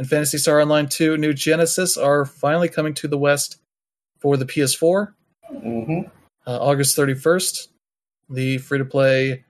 and 0.00 0.08
Phantasy 0.08 0.38
Star 0.38 0.62
Online 0.62 0.88
2 0.88 1.18
New 1.18 1.34
Genesis 1.34 1.98
are 1.98 2.24
finally 2.24 2.70
coming 2.70 2.94
to 2.94 3.06
the 3.06 3.18
West 3.18 3.58
for 4.18 4.38
the 4.38 4.46
PS4. 4.46 5.12
Mm-hmm. 5.52 6.08
Uh, 6.46 6.58
August 6.58 6.96
31st, 6.96 7.68
the 8.30 8.56
free 8.56 8.78
to 8.78 8.86
play 8.86 9.44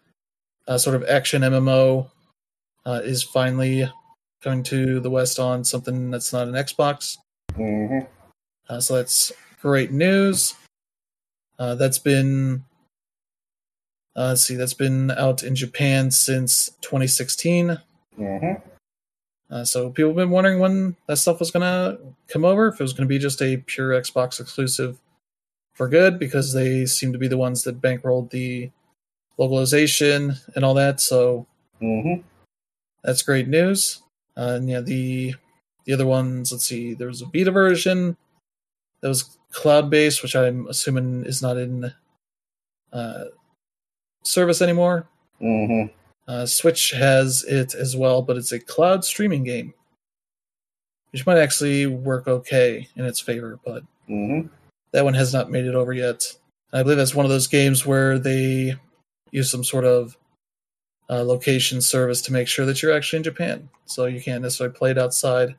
uh, 0.67 0.77
sort 0.77 0.97
of 0.97 1.05
action 1.05 1.43
MMO 1.43 2.11
uh, 2.85 3.01
is 3.05 3.23
finally 3.23 3.89
coming 4.43 4.65
to 4.65 4.99
the 4.99 5.09
West 5.09 5.39
on 5.39 5.63
something 5.63 6.11
that's 6.11 6.33
not 6.33 6.49
an 6.49 6.55
Xbox. 6.55 7.19
Mm-hmm. 7.53 8.07
Uh, 8.69 8.81
so 8.81 8.97
that's 8.97 9.31
great 9.63 9.93
news. 9.93 10.57
Uh, 11.61 11.77
that's 11.77 12.01
been 12.01 12.65
uh, 14.17 14.31
let's 14.31 14.43
see, 14.43 14.57
that's 14.57 14.75
been 14.75 15.13
out 15.13 15.45
in 15.45 15.55
Japan 15.55 16.11
since 16.11 16.71
2016. 16.81 17.79
Mm-hmm. 18.19 18.80
Uh, 19.51 19.65
so 19.65 19.91
people 19.91 20.11
have 20.11 20.17
been 20.17 20.31
wondering 20.31 20.61
when 20.61 20.95
that 21.07 21.17
stuff 21.17 21.41
was 21.41 21.51
gonna 21.51 21.99
come 22.29 22.45
over. 22.45 22.69
If 22.69 22.81
it 22.81 22.85
was 22.85 22.93
gonna 22.93 23.09
be 23.09 23.19
just 23.19 23.43
a 23.43 23.57
pure 23.59 23.91
Xbox 24.01 24.41
exclusive 24.41 24.99
for 25.75 25.89
good, 25.89 26.19
because 26.19 26.53
they 26.53 26.87
seem 26.87 27.13
to 27.13 27.19
be 27.19 27.29
the 27.29 27.37
ones 27.39 27.65
that 27.65 27.81
bankrolled 27.81 28.31
the 28.31 28.71
localization 29.39 30.35
and 30.55 30.65
all 30.65 30.75
that. 30.75 31.01
So 31.01 31.47
Mm-hmm. 31.83 32.21
that's 33.03 33.23
great 33.23 33.49
news. 33.49 34.03
Uh, 34.37 34.53
and 34.57 34.69
yeah, 34.69 34.81
the 34.81 35.35
the 35.87 35.95
other 35.95 36.07
ones, 36.07 36.53
let's 36.53 36.67
see, 36.67 36.93
there 36.93 37.09
was 37.09 37.23
a 37.23 37.27
beta 37.27 37.51
version 37.51 38.17
that 39.01 39.09
was 39.09 39.39
cloud 39.51 39.89
based, 39.89 40.23
which 40.23 40.37
I'm 40.37 40.67
assuming 40.69 41.25
is 41.25 41.41
not 41.41 41.57
in 41.57 41.93
uh, 42.93 43.25
service 44.23 44.61
anymore. 44.61 45.09
Mm-hmm. 45.41 45.93
Uh, 46.31 46.47
Switch 46.47 46.93
has 46.93 47.43
it 47.43 47.75
as 47.75 47.97
well, 47.97 48.23
but 48.23 48.37
it's 48.37 48.53
a 48.53 48.61
cloud 48.61 49.05
streaming 49.05 49.43
game, 49.43 49.75
which 51.13 51.27
might 51.27 51.39
actually 51.39 51.87
work 51.87 52.29
okay 52.29 52.87
in 52.95 53.05
its 53.05 53.19
favor, 53.19 53.59
but 53.65 53.83
Mm-hmm. 54.09 54.47
that 54.93 55.05
one 55.05 55.15
has 55.15 55.33
not 55.33 55.51
made 55.51 55.65
it 55.67 55.75
over 55.75 55.93
yet. 55.93 56.25
I 56.73 56.85
believe 56.85 56.99
that's 56.99 57.15
one 57.17 57.27
of 57.27 57.31
those 57.31 57.49
games 57.49 57.85
where 57.85 58.17
they 58.17 58.77
use 59.33 59.51
some 59.51 59.65
sort 59.65 59.85
of 59.85 60.17
uh, 61.09 61.25
location 61.25 61.81
service 61.81 62.23
to 62.23 62.33
make 62.33 62.47
sure 62.47 62.65
that 62.67 62.81
you're 62.81 62.93
actually 62.93 63.17
in 63.19 63.23
Japan, 63.25 63.69
so 63.87 64.07
you 64.07 64.21
can't 64.21 64.43
necessarily 64.43 64.73
play 64.77 64.93
it 64.93 64.99
outside 64.99 65.57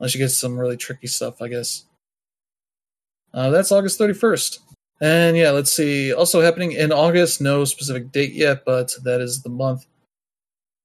unless 0.00 0.14
you 0.14 0.18
get 0.18 0.30
some 0.30 0.58
really 0.58 0.76
tricky 0.76 1.06
stuff, 1.06 1.40
I 1.40 1.46
guess. 1.48 1.84
Uh, 3.32 3.50
that's 3.50 3.70
August 3.70 4.00
31st. 4.00 4.58
And 5.00 5.36
yeah, 5.36 5.50
let's 5.50 5.72
see. 5.72 6.12
Also 6.12 6.40
happening 6.40 6.72
in 6.72 6.90
August, 6.92 7.40
no 7.40 7.64
specific 7.64 8.12
date 8.12 8.32
yet, 8.32 8.64
but 8.64 8.92
that 9.04 9.20
is 9.20 9.42
the 9.42 9.50
month. 9.50 9.86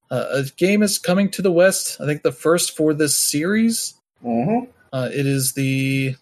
Uh, 0.10 0.26
a 0.32 0.44
game 0.58 0.84
is 0.84 1.00
coming 1.00 1.30
to 1.32 1.42
the 1.42 1.52
West. 1.52 2.02
I 2.02 2.06
think 2.06 2.22
the 2.22 2.34
first 2.34 2.76
for 2.76 2.94
this 2.94 3.16
series. 3.16 3.94
Mm-hmm. 4.24 4.70
Uh, 4.92 5.10
it 5.14 5.26
is 5.26 5.54
the 5.54 6.16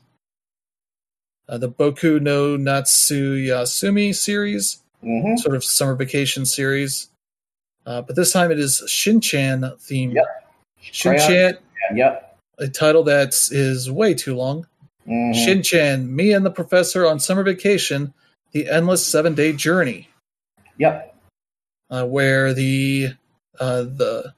uh, 1.47 1.57
the 1.57 1.69
Boku 1.69 2.21
no 2.21 2.57
Natsuyasumi 2.57 4.13
series, 4.13 4.81
Mm-hmm. 5.03 5.37
sort 5.37 5.55
of 5.55 5.63
summer 5.63 5.95
vacation 5.95 6.45
series. 6.45 7.07
Uh, 7.85 8.01
but 8.01 8.15
this 8.17 8.33
time 8.33 8.51
it 8.51 8.59
is 8.59 8.83
Shinchan 8.85 9.61
themed. 9.79 10.13
Yep. 10.13 10.25
Shinchan, 10.83 11.57
Yep. 11.95 12.37
a 12.59 12.67
title 12.67 13.03
that 13.03 13.29
is 13.49 13.89
way 13.89 14.13
too 14.13 14.35
long. 14.35 14.67
Mm-hmm. 15.09 15.31
Shinchan, 15.49 16.07
me 16.09 16.33
and 16.33 16.45
the 16.45 16.51
professor 16.51 17.05
on 17.07 17.19
summer 17.19 17.43
vacation, 17.43 18.13
the 18.51 18.69
endless 18.69 19.05
seven 19.05 19.33
day 19.35 19.53
journey, 19.53 20.07
Yep. 20.77 21.15
uh, 21.89 22.05
where 22.05 22.53
the 22.53 23.09
uh, 23.59 23.81
the 23.83 24.33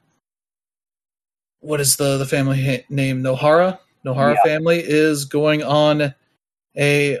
what 1.60 1.80
is 1.80 1.96
the 1.96 2.16
the 2.18 2.26
family 2.26 2.62
ha- 2.64 2.84
name 2.88 3.22
Nohara 3.22 3.78
Nohara 4.04 4.36
family 4.44 4.80
is 4.84 5.24
going 5.26 5.62
on 5.62 6.14
a 6.76 7.18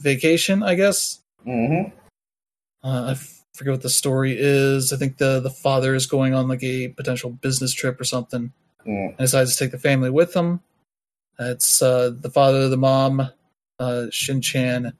vacation, 0.00 0.62
I 0.62 0.74
guess. 0.74 1.20
Mm-hmm. 1.46 1.90
Uh, 2.82 3.02
I 3.08 3.10
f- 3.12 3.44
forget 3.54 3.72
what 3.72 3.82
the 3.82 3.90
story 3.90 4.34
is. 4.38 4.92
I 4.92 4.96
think 4.96 5.18
the 5.18 5.40
the 5.40 5.50
father 5.50 5.94
is 5.94 6.06
going 6.06 6.34
on 6.34 6.48
like 6.48 6.62
a 6.64 6.88
potential 6.88 7.30
business 7.30 7.72
trip 7.72 8.00
or 8.00 8.04
something, 8.04 8.52
Mm. 8.86 9.08
and 9.08 9.18
decides 9.18 9.56
to 9.56 9.64
take 9.64 9.72
the 9.72 9.78
family 9.78 10.10
with 10.10 10.32
him. 10.34 10.60
It's 11.38 11.82
uh, 11.82 12.10
the 12.20 12.30
father, 12.30 12.68
the 12.68 12.76
mom, 12.76 13.28
uh, 13.78 14.06
Shin 14.10 14.40
Chan, 14.40 14.92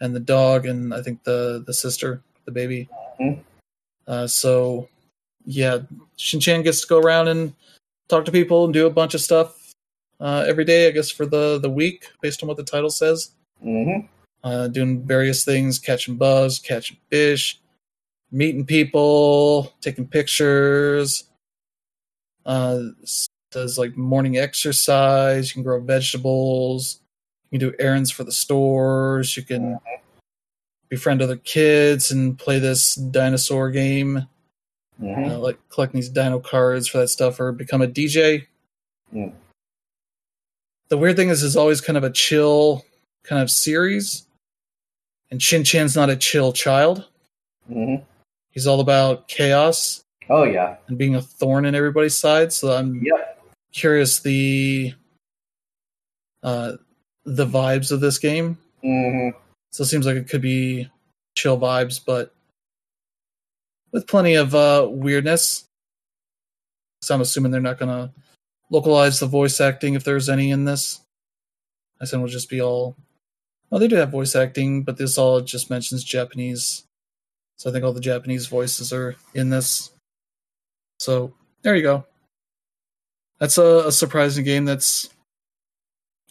and 0.00 0.14
the 0.14 0.20
dog, 0.20 0.66
and 0.66 0.92
I 0.92 1.02
think 1.02 1.24
the 1.24 1.62
the 1.66 1.74
sister, 1.74 2.22
the 2.44 2.52
baby. 2.52 2.88
Mhm. 3.20 3.42
Uh, 4.06 4.26
so, 4.26 4.88
yeah, 5.44 5.78
Shin 6.16 6.40
Chan 6.40 6.62
gets 6.62 6.82
to 6.82 6.86
go 6.86 6.98
around 6.98 7.28
and 7.28 7.54
talk 8.08 8.24
to 8.24 8.32
people 8.32 8.64
and 8.64 8.74
do 8.74 8.86
a 8.86 8.90
bunch 8.90 9.14
of 9.14 9.20
stuff 9.20 9.72
uh, 10.20 10.44
every 10.46 10.64
day. 10.64 10.88
I 10.88 10.90
guess 10.90 11.10
for 11.10 11.26
the 11.26 11.58
the 11.58 11.70
week, 11.70 12.06
based 12.20 12.42
on 12.42 12.48
what 12.48 12.56
the 12.56 12.64
title 12.64 12.90
says 12.90 13.30
Mm-hmm. 13.64 14.06
uh, 14.42 14.68
doing 14.68 15.02
various 15.06 15.44
things, 15.44 15.78
catching 15.78 16.16
bugs, 16.16 16.58
catching 16.58 16.96
fish, 17.10 17.60
meeting 18.32 18.64
people, 18.64 19.72
taking 19.82 20.06
pictures. 20.06 21.24
Uh, 22.46 22.84
does 23.50 23.78
like 23.78 23.96
morning 23.96 24.36
exercise. 24.38 25.48
You 25.48 25.54
can 25.54 25.62
grow 25.62 25.80
vegetables. 25.80 27.00
You 27.50 27.58
can 27.58 27.68
do 27.70 27.76
errands 27.78 28.10
for 28.10 28.24
the 28.24 28.32
stores. 28.32 29.36
You 29.36 29.42
can 29.42 29.78
befriend 30.88 31.22
other 31.22 31.36
kids 31.36 32.10
and 32.10 32.38
play 32.38 32.58
this 32.58 32.94
dinosaur 32.96 33.70
game, 33.70 34.26
Mm-hmm. 35.00 35.30
uh, 35.30 35.38
like 35.38 35.58
collecting 35.70 35.98
these 35.98 36.10
dino 36.10 36.38
cards 36.40 36.86
for 36.86 36.98
that 36.98 37.08
stuff, 37.08 37.40
or 37.40 37.52
become 37.52 37.80
a 37.80 37.86
DJ. 37.86 38.46
Mm. 39.14 39.32
The 40.90 40.98
weird 40.98 41.16
thing 41.16 41.30
is, 41.30 41.42
it's 41.42 41.56
always 41.56 41.80
kind 41.80 41.96
of 41.96 42.04
a 42.04 42.10
chill 42.10 42.84
kind 43.24 43.40
of 43.40 43.50
series, 43.50 44.26
and 45.30 45.40
Shin 45.40 45.64
Chan's 45.64 45.96
not 45.96 46.10
a 46.10 46.16
chill 46.16 46.52
child. 46.52 47.06
Mm-hmm. 47.70 48.02
He's 48.50 48.66
all 48.66 48.80
about 48.80 49.26
chaos 49.26 50.02
Oh 50.28 50.42
yeah. 50.42 50.76
and 50.88 50.98
being 50.98 51.14
a 51.14 51.22
thorn 51.22 51.64
in 51.64 51.74
everybody's 51.74 52.18
side. 52.18 52.52
So 52.52 52.72
I'm 52.76 53.00
Yep. 53.02 53.39
Curious 53.72 54.20
the 54.20 54.94
uh, 56.42 56.72
the 57.24 57.46
vibes 57.46 57.92
of 57.92 58.00
this 58.00 58.18
game. 58.18 58.58
Mm-hmm. 58.84 59.36
So 59.72 59.82
it 59.82 59.86
seems 59.86 60.06
like 60.06 60.16
it 60.16 60.28
could 60.28 60.42
be 60.42 60.88
chill 61.36 61.58
vibes, 61.58 62.00
but 62.04 62.34
with 63.92 64.06
plenty 64.06 64.34
of 64.34 64.54
uh, 64.54 64.86
weirdness. 64.90 65.64
So 67.02 67.14
I'm 67.14 67.20
assuming 67.20 67.50
they're 67.50 67.60
not 67.60 67.78
going 67.78 67.88
to 67.88 68.12
localize 68.70 69.18
the 69.18 69.26
voice 69.26 69.60
acting 69.60 69.94
if 69.94 70.04
there's 70.04 70.28
any 70.28 70.50
in 70.50 70.64
this. 70.64 71.00
I 72.00 72.04
said 72.04 72.16
it'll 72.16 72.28
just 72.28 72.50
be 72.50 72.60
all. 72.60 72.96
Well, 73.70 73.78
they 73.78 73.88
do 73.88 73.96
have 73.96 74.10
voice 74.10 74.34
acting, 74.34 74.82
but 74.82 74.96
this 74.96 75.16
all 75.16 75.40
just 75.40 75.70
mentions 75.70 76.02
Japanese. 76.02 76.84
So 77.56 77.70
I 77.70 77.72
think 77.72 77.84
all 77.84 77.92
the 77.92 78.00
Japanese 78.00 78.46
voices 78.46 78.92
are 78.92 79.16
in 79.34 79.50
this. 79.50 79.90
So 80.98 81.34
there 81.62 81.76
you 81.76 81.82
go. 81.82 82.04
That's 83.40 83.58
a, 83.58 83.86
a 83.86 83.92
surprising 83.92 84.44
game 84.44 84.64
that's 84.64 85.08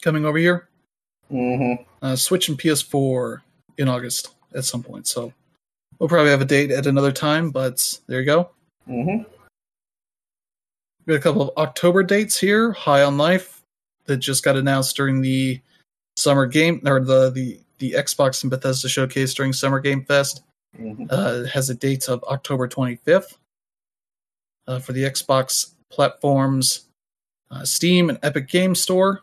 coming 0.01 0.25
over 0.25 0.37
here 0.37 0.69
Mm-hmm. 1.31 1.83
uh, 2.01 2.15
Switch 2.15 2.49
and 2.49 2.57
PS4 2.57 3.41
in 3.77 3.87
August 3.87 4.33
at 4.55 4.65
some 4.65 4.81
point. 4.81 5.07
So 5.07 5.31
we'll 5.99 6.09
probably 6.09 6.31
have 6.31 6.41
a 6.41 6.45
date 6.45 6.71
at 6.71 6.87
another 6.87 7.11
time, 7.11 7.51
but 7.51 7.99
there 8.07 8.19
you 8.19 8.25
go. 8.25 8.49
Mm-hmm. 8.87 9.29
We 11.05 11.13
got 11.13 11.19
a 11.19 11.21
couple 11.21 11.41
of 11.43 11.57
October 11.57 12.03
dates 12.03 12.39
here. 12.39 12.71
High 12.71 13.03
on 13.03 13.17
Life 13.17 13.61
that 14.05 14.17
just 14.17 14.43
got 14.43 14.57
announced 14.57 14.95
during 14.95 15.21
the 15.21 15.61
summer 16.17 16.45
game 16.47 16.81
or 16.85 16.99
the 16.99 17.29
the 17.29 17.59
the 17.77 17.91
Xbox 17.91 18.43
and 18.43 18.49
Bethesda 18.49 18.89
showcase 18.89 19.33
during 19.33 19.53
Summer 19.53 19.79
Game 19.79 20.03
Fest. 20.03 20.41
Mm-hmm. 20.77 21.05
Uh, 21.09 21.45
has 21.45 21.69
a 21.69 21.75
date 21.75 22.09
of 22.09 22.23
October 22.25 22.67
25th 22.67 23.37
uh, 24.67 24.79
for 24.79 24.93
the 24.93 25.03
Xbox 25.03 25.71
platforms, 25.89 26.88
uh, 27.51 27.63
Steam 27.65 28.09
and 28.09 28.19
Epic 28.23 28.47
Game 28.47 28.75
Store. 28.75 29.21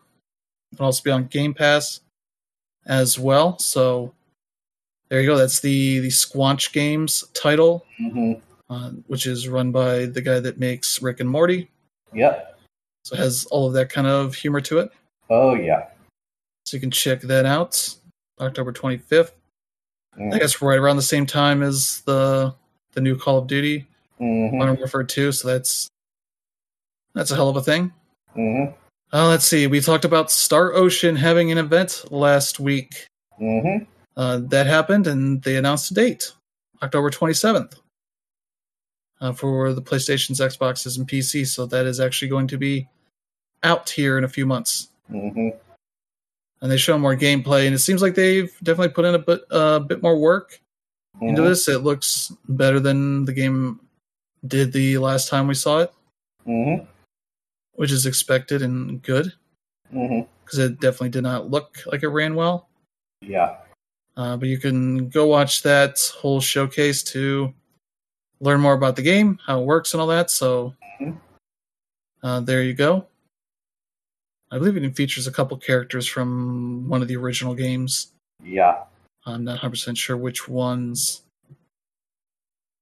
It'll 0.73 0.85
also 0.85 1.03
be 1.03 1.11
on 1.11 1.25
Game 1.25 1.53
Pass 1.53 2.01
as 2.85 3.17
well. 3.17 3.57
So 3.59 4.13
there 5.09 5.21
you 5.21 5.27
go. 5.27 5.37
That's 5.37 5.59
the 5.59 5.99
the 5.99 6.09
Squanch 6.09 6.73
Games 6.73 7.23
title, 7.33 7.85
Mm-hmm. 8.01 8.33
uh, 8.69 8.89
which 9.07 9.25
is 9.25 9.47
run 9.47 9.71
by 9.71 10.05
the 10.05 10.21
guy 10.21 10.39
that 10.39 10.59
makes 10.59 11.01
Rick 11.01 11.19
and 11.19 11.29
Morty. 11.29 11.69
Yep. 12.13 12.59
So 13.05 13.15
it 13.15 13.19
has 13.19 13.45
all 13.51 13.67
of 13.67 13.73
that 13.73 13.89
kind 13.89 14.07
of 14.07 14.35
humor 14.35 14.59
to 14.61 14.79
it. 14.79 14.91
Oh 15.29 15.55
yeah. 15.55 15.87
So 16.65 16.75
you 16.75 16.81
can 16.81 16.91
check 16.91 17.21
that 17.21 17.45
out. 17.45 17.95
October 18.39 18.71
25th. 18.73 19.31
I 19.31 20.19
Mm-hmm. 20.19 20.37
guess 20.39 20.61
right 20.61 20.79
around 20.79 20.95
the 20.95 21.01
same 21.03 21.25
time 21.25 21.61
as 21.63 22.01
the 22.01 22.53
the 22.93 23.01
new 23.01 23.15
Call 23.17 23.37
of 23.37 23.47
Duty 23.47 23.85
Mm-hmm. 24.19 24.57
Modern 24.57 24.77
Warfare 24.77 25.03
2, 25.03 25.31
so 25.31 25.47
that's 25.47 25.87
that's 27.13 27.29
a 27.31 27.35
hell 27.35 27.49
of 27.49 27.55
a 27.55 27.61
thing. 27.61 27.93
Mm-hmm. 28.37 28.73
Uh, 29.13 29.27
let's 29.27 29.45
see. 29.45 29.67
We 29.67 29.79
talked 29.79 30.05
about 30.05 30.31
Star 30.31 30.73
Ocean 30.73 31.15
having 31.15 31.51
an 31.51 31.57
event 31.57 32.05
last 32.11 32.59
week. 32.59 33.07
Mm-hmm. 33.41 33.85
Uh, 34.15 34.39
that 34.49 34.67
happened, 34.67 35.07
and 35.07 35.41
they 35.43 35.55
announced 35.55 35.91
a 35.91 35.93
date. 35.93 36.31
October 36.81 37.09
27th 37.09 37.73
uh, 39.21 39.31
for 39.31 39.73
the 39.73 39.81
PlayStations, 39.81 40.39
Xboxes, 40.39 40.97
and 40.97 41.07
PC. 41.07 41.47
So 41.47 41.65
that 41.67 41.85
is 41.85 41.99
actually 41.99 42.27
going 42.27 42.47
to 42.47 42.57
be 42.57 42.87
out 43.63 43.89
here 43.89 44.17
in 44.17 44.23
a 44.23 44.29
few 44.29 44.45
months. 44.45 44.89
hmm 45.09 45.49
And 46.61 46.71
they 46.71 46.77
show 46.77 46.97
more 46.97 47.15
gameplay, 47.15 47.65
and 47.65 47.75
it 47.75 47.79
seems 47.79 48.01
like 48.01 48.15
they've 48.15 48.51
definitely 48.63 48.93
put 48.93 49.05
in 49.05 49.15
a 49.15 49.19
bit, 49.19 49.41
uh, 49.51 49.79
bit 49.79 50.03
more 50.03 50.17
work 50.17 50.59
into 51.21 51.41
this. 51.41 51.67
It 51.67 51.79
looks 51.79 52.31
better 52.47 52.79
than 52.79 53.25
the 53.25 53.33
game 53.33 53.79
did 54.45 54.71
the 54.71 54.97
last 54.99 55.29
time 55.29 55.47
we 55.47 55.55
saw 55.55 55.79
it, 55.79 55.93
hmm 56.45 56.75
which 57.77 57.91
is 57.91 58.05
expected 58.05 58.61
and 58.61 59.01
good 59.03 59.31
because 59.91 60.57
it 60.59 60.79
definitely 60.81 61.09
did 61.09 61.23
not 61.23 61.49
look 61.49 61.77
like 61.85 62.03
it 62.03 62.09
ran 62.09 62.35
well. 62.35 62.67
Yeah. 63.21 63.57
Uh, 64.17 64.35
but 64.35 64.49
you 64.49 64.57
can 64.57 65.09
go 65.09 65.27
watch 65.27 65.61
that 65.61 65.99
whole 66.17 66.41
showcase 66.41 67.03
to 67.03 67.53
learn 68.41 68.59
more 68.59 68.73
about 68.73 68.95
the 68.95 69.01
game, 69.03 69.39
how 69.45 69.61
it 69.61 69.65
works, 69.65 69.93
and 69.93 70.01
all 70.01 70.07
that. 70.07 70.31
So 70.31 70.73
Mhm. 70.99 71.17
uh, 72.23 72.39
there 72.41 72.63
you 72.63 72.73
go. 72.73 73.07
I 74.49 74.57
believe 74.57 74.75
it 74.77 74.95
features 74.95 75.27
a 75.27 75.31
couple 75.31 75.55
characters 75.57 76.07
from 76.07 76.87
one 76.89 77.01
of 77.01 77.07
the 77.07 77.15
original 77.17 77.53
games. 77.53 78.11
Yeah. 78.43 78.85
I'm 79.25 79.43
not 79.43 79.59
100% 79.59 79.97
sure 79.97 80.17
which 80.17 80.47
ones 80.47 81.21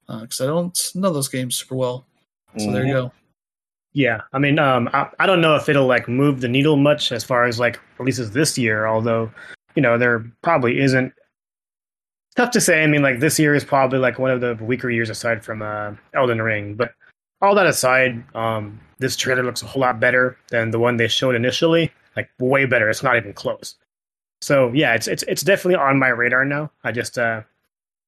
because 0.08 0.40
I 0.40 0.46
don't 0.46 0.96
know 0.96 1.12
those 1.12 1.28
games 1.28 1.56
super 1.56 1.76
well. 1.76 2.06
So 2.58 2.72
there 2.72 2.86
you 2.86 2.94
go. 2.94 3.12
Yeah, 3.96 4.20
I 4.34 4.40
mean, 4.40 4.60
um, 4.60 4.90
I, 4.92 5.08
I 5.20 5.26
don't 5.26 5.40
know 5.40 5.56
if 5.56 5.70
it'll 5.70 5.88
like 5.88 6.10
move 6.10 6.42
the 6.42 6.50
needle 6.50 6.76
much 6.76 7.14
as 7.14 7.24
far 7.24 7.46
as 7.46 7.62
like 7.62 7.80
releases 7.98 8.32
this 8.32 8.58
year. 8.58 8.86
Although, 8.88 9.32
you 9.74 9.82
know, 9.82 9.98
there 9.98 10.26
probably 10.44 10.82
isn't. 10.82 11.14
Tough 12.36 12.52
to 12.52 12.60
say. 12.60 12.84
I 12.84 12.88
mean, 12.88 13.02
like 13.02 13.22
this 13.22 13.40
year 13.40 13.56
is 13.56 13.64
probably 13.64 14.00
like 14.00 14.20
one 14.20 14.32
of 14.32 14.42
the 14.42 14.56
weaker 14.62 14.90
years 14.90 15.10
aside 15.10 15.46
from 15.46 15.62
uh, 15.62 15.94
Elden 16.14 16.42
Ring. 16.42 16.76
But 16.76 16.92
all 17.42 17.56
that 17.56 17.68
aside, 17.68 18.22
um, 18.36 18.82
this 19.00 19.16
trailer 19.16 19.44
looks 19.44 19.64
a 19.64 19.66
whole 19.66 19.82
lot 19.82 20.02
better 20.02 20.38
than 20.50 20.72
the 20.72 20.80
one 20.80 20.98
they 20.98 21.08
showed 21.08 21.34
initially. 21.34 21.90
Like 22.18 22.30
way 22.38 22.66
better. 22.66 22.90
It's 22.90 23.02
not 23.02 23.16
even 23.16 23.32
close. 23.32 23.76
So 24.42 24.74
yeah, 24.74 24.94
it's 24.94 25.08
it's 25.08 25.24
it's 25.24 25.42
definitely 25.42 25.76
on 25.76 26.00
my 26.00 26.10
radar 26.10 26.44
now. 26.44 26.70
I 26.84 26.92
just 26.92 27.18
uh, 27.18 27.44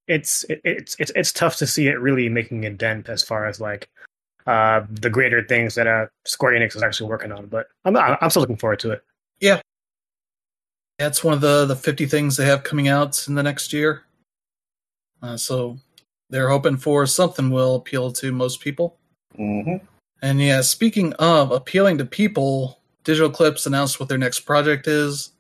it's 0.10 0.44
it, 0.50 0.60
it's 0.66 0.98
it's 1.00 1.14
it's 1.16 1.32
tough 1.32 1.56
to 1.58 1.66
see 1.66 1.88
it 1.88 2.02
really 2.02 2.28
making 2.28 2.66
a 2.66 2.70
dent 2.72 3.08
as 3.08 3.24
far 3.24 3.46
as 3.46 3.62
like 3.62 3.88
uh, 4.48 4.86
the 4.90 5.10
greater 5.10 5.44
things 5.44 5.76
that 5.76 5.88
uh, 5.88 6.08
Square 6.26 6.54
Enix 6.54 6.76
is 6.76 6.84
actually 6.84 7.10
working 7.10 7.32
on. 7.32 7.48
But 7.48 7.68
I'm 7.86 7.96
I'm 7.96 8.30
still 8.30 8.42
looking 8.42 8.58
forward 8.58 8.80
to 8.80 8.92
it. 8.92 9.04
Yeah, 9.40 9.62
that's 10.98 11.24
one 11.24 11.34
of 11.34 11.42
the, 11.42 11.66
the 11.66 11.76
50 11.76 12.06
things 12.08 12.38
they 12.38 12.46
have 12.46 12.64
coming 12.64 12.88
out 12.88 13.28
in 13.28 13.36
the 13.36 13.44
next 13.44 13.72
year. 13.72 14.04
Uh, 15.22 15.38
so 15.38 15.78
they're 16.30 16.50
hoping 16.50 16.78
for 16.78 17.06
something 17.06 17.50
will 17.50 17.76
appeal 17.76 18.12
to 18.14 18.32
most 18.32 18.62
people. 18.62 18.98
hmm 19.36 19.78
And 20.22 20.42
yeah, 20.42 20.62
speaking 20.62 21.14
of 21.14 21.52
appealing 21.52 22.00
to 22.00 22.06
people, 22.06 22.80
Digital 23.04 23.30
Eclipse 23.30 23.66
announced 23.66 24.00
what 24.00 24.10
their 24.10 24.18
next 24.18 24.42
project 24.42 24.88
is. 24.88 25.32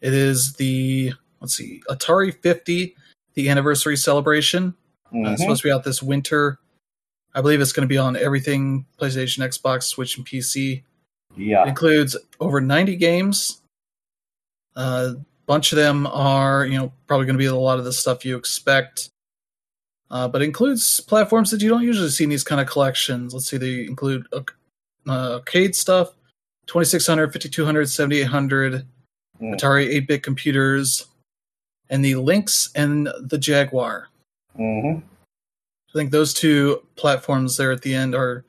It 0.00 0.14
is 0.14 0.54
the 0.54 1.12
let's 1.40 1.54
see, 1.56 1.82
Atari 1.88 2.34
50, 2.34 2.96
the 3.34 3.48
anniversary 3.48 3.96
celebration. 3.96 4.74
Uh, 5.14 5.30
it's 5.30 5.42
supposed 5.42 5.62
to 5.62 5.68
be 5.68 5.72
out 5.72 5.84
this 5.84 6.02
winter. 6.02 6.58
I 7.34 7.40
believe 7.40 7.60
it's 7.60 7.72
going 7.72 7.86
to 7.86 7.92
be 7.92 7.98
on 7.98 8.16
everything 8.16 8.86
PlayStation, 9.00 9.46
Xbox, 9.46 9.84
Switch, 9.84 10.16
and 10.16 10.26
PC. 10.26 10.82
Yeah. 11.36 11.64
It 11.64 11.68
includes 11.68 12.16
over 12.40 12.60
90 12.60 12.96
games. 12.96 13.60
A 14.76 14.80
uh, 14.80 15.14
bunch 15.46 15.72
of 15.72 15.76
them 15.76 16.06
are, 16.06 16.64
you 16.66 16.78
know, 16.78 16.92
probably 17.06 17.26
going 17.26 17.34
to 17.34 17.38
be 17.38 17.46
a 17.46 17.54
lot 17.54 17.78
of 17.78 17.84
the 17.84 17.92
stuff 17.92 18.24
you 18.24 18.36
expect. 18.36 19.08
Uh, 20.10 20.26
but 20.26 20.40
it 20.40 20.46
includes 20.46 21.00
platforms 21.00 21.50
that 21.50 21.60
you 21.60 21.68
don't 21.68 21.82
usually 21.82 22.08
see 22.08 22.24
in 22.24 22.30
these 22.30 22.44
kind 22.44 22.60
of 22.60 22.66
collections. 22.66 23.34
Let's 23.34 23.46
see, 23.46 23.58
they 23.58 23.84
include 23.84 24.26
uh, 24.32 24.42
arcade 25.06 25.76
stuff, 25.76 26.14
2600, 26.66 27.32
5200, 27.32 27.88
7800, 27.88 28.86
Mm. 29.40 29.54
Atari 29.54 29.86
8 29.88 30.08
bit 30.08 30.22
computers, 30.22 31.06
and 31.90 32.04
the 32.04 32.16
Lynx 32.16 32.70
and 32.74 33.08
the 33.20 33.38
Jaguar. 33.38 34.08
hmm 34.56 34.98
I 35.88 35.92
think 35.92 36.10
those 36.10 36.34
two 36.34 36.82
platforms 36.96 37.56
there 37.56 37.72
at 37.72 37.82
the 37.82 37.94
end 37.94 38.14
are 38.14 38.44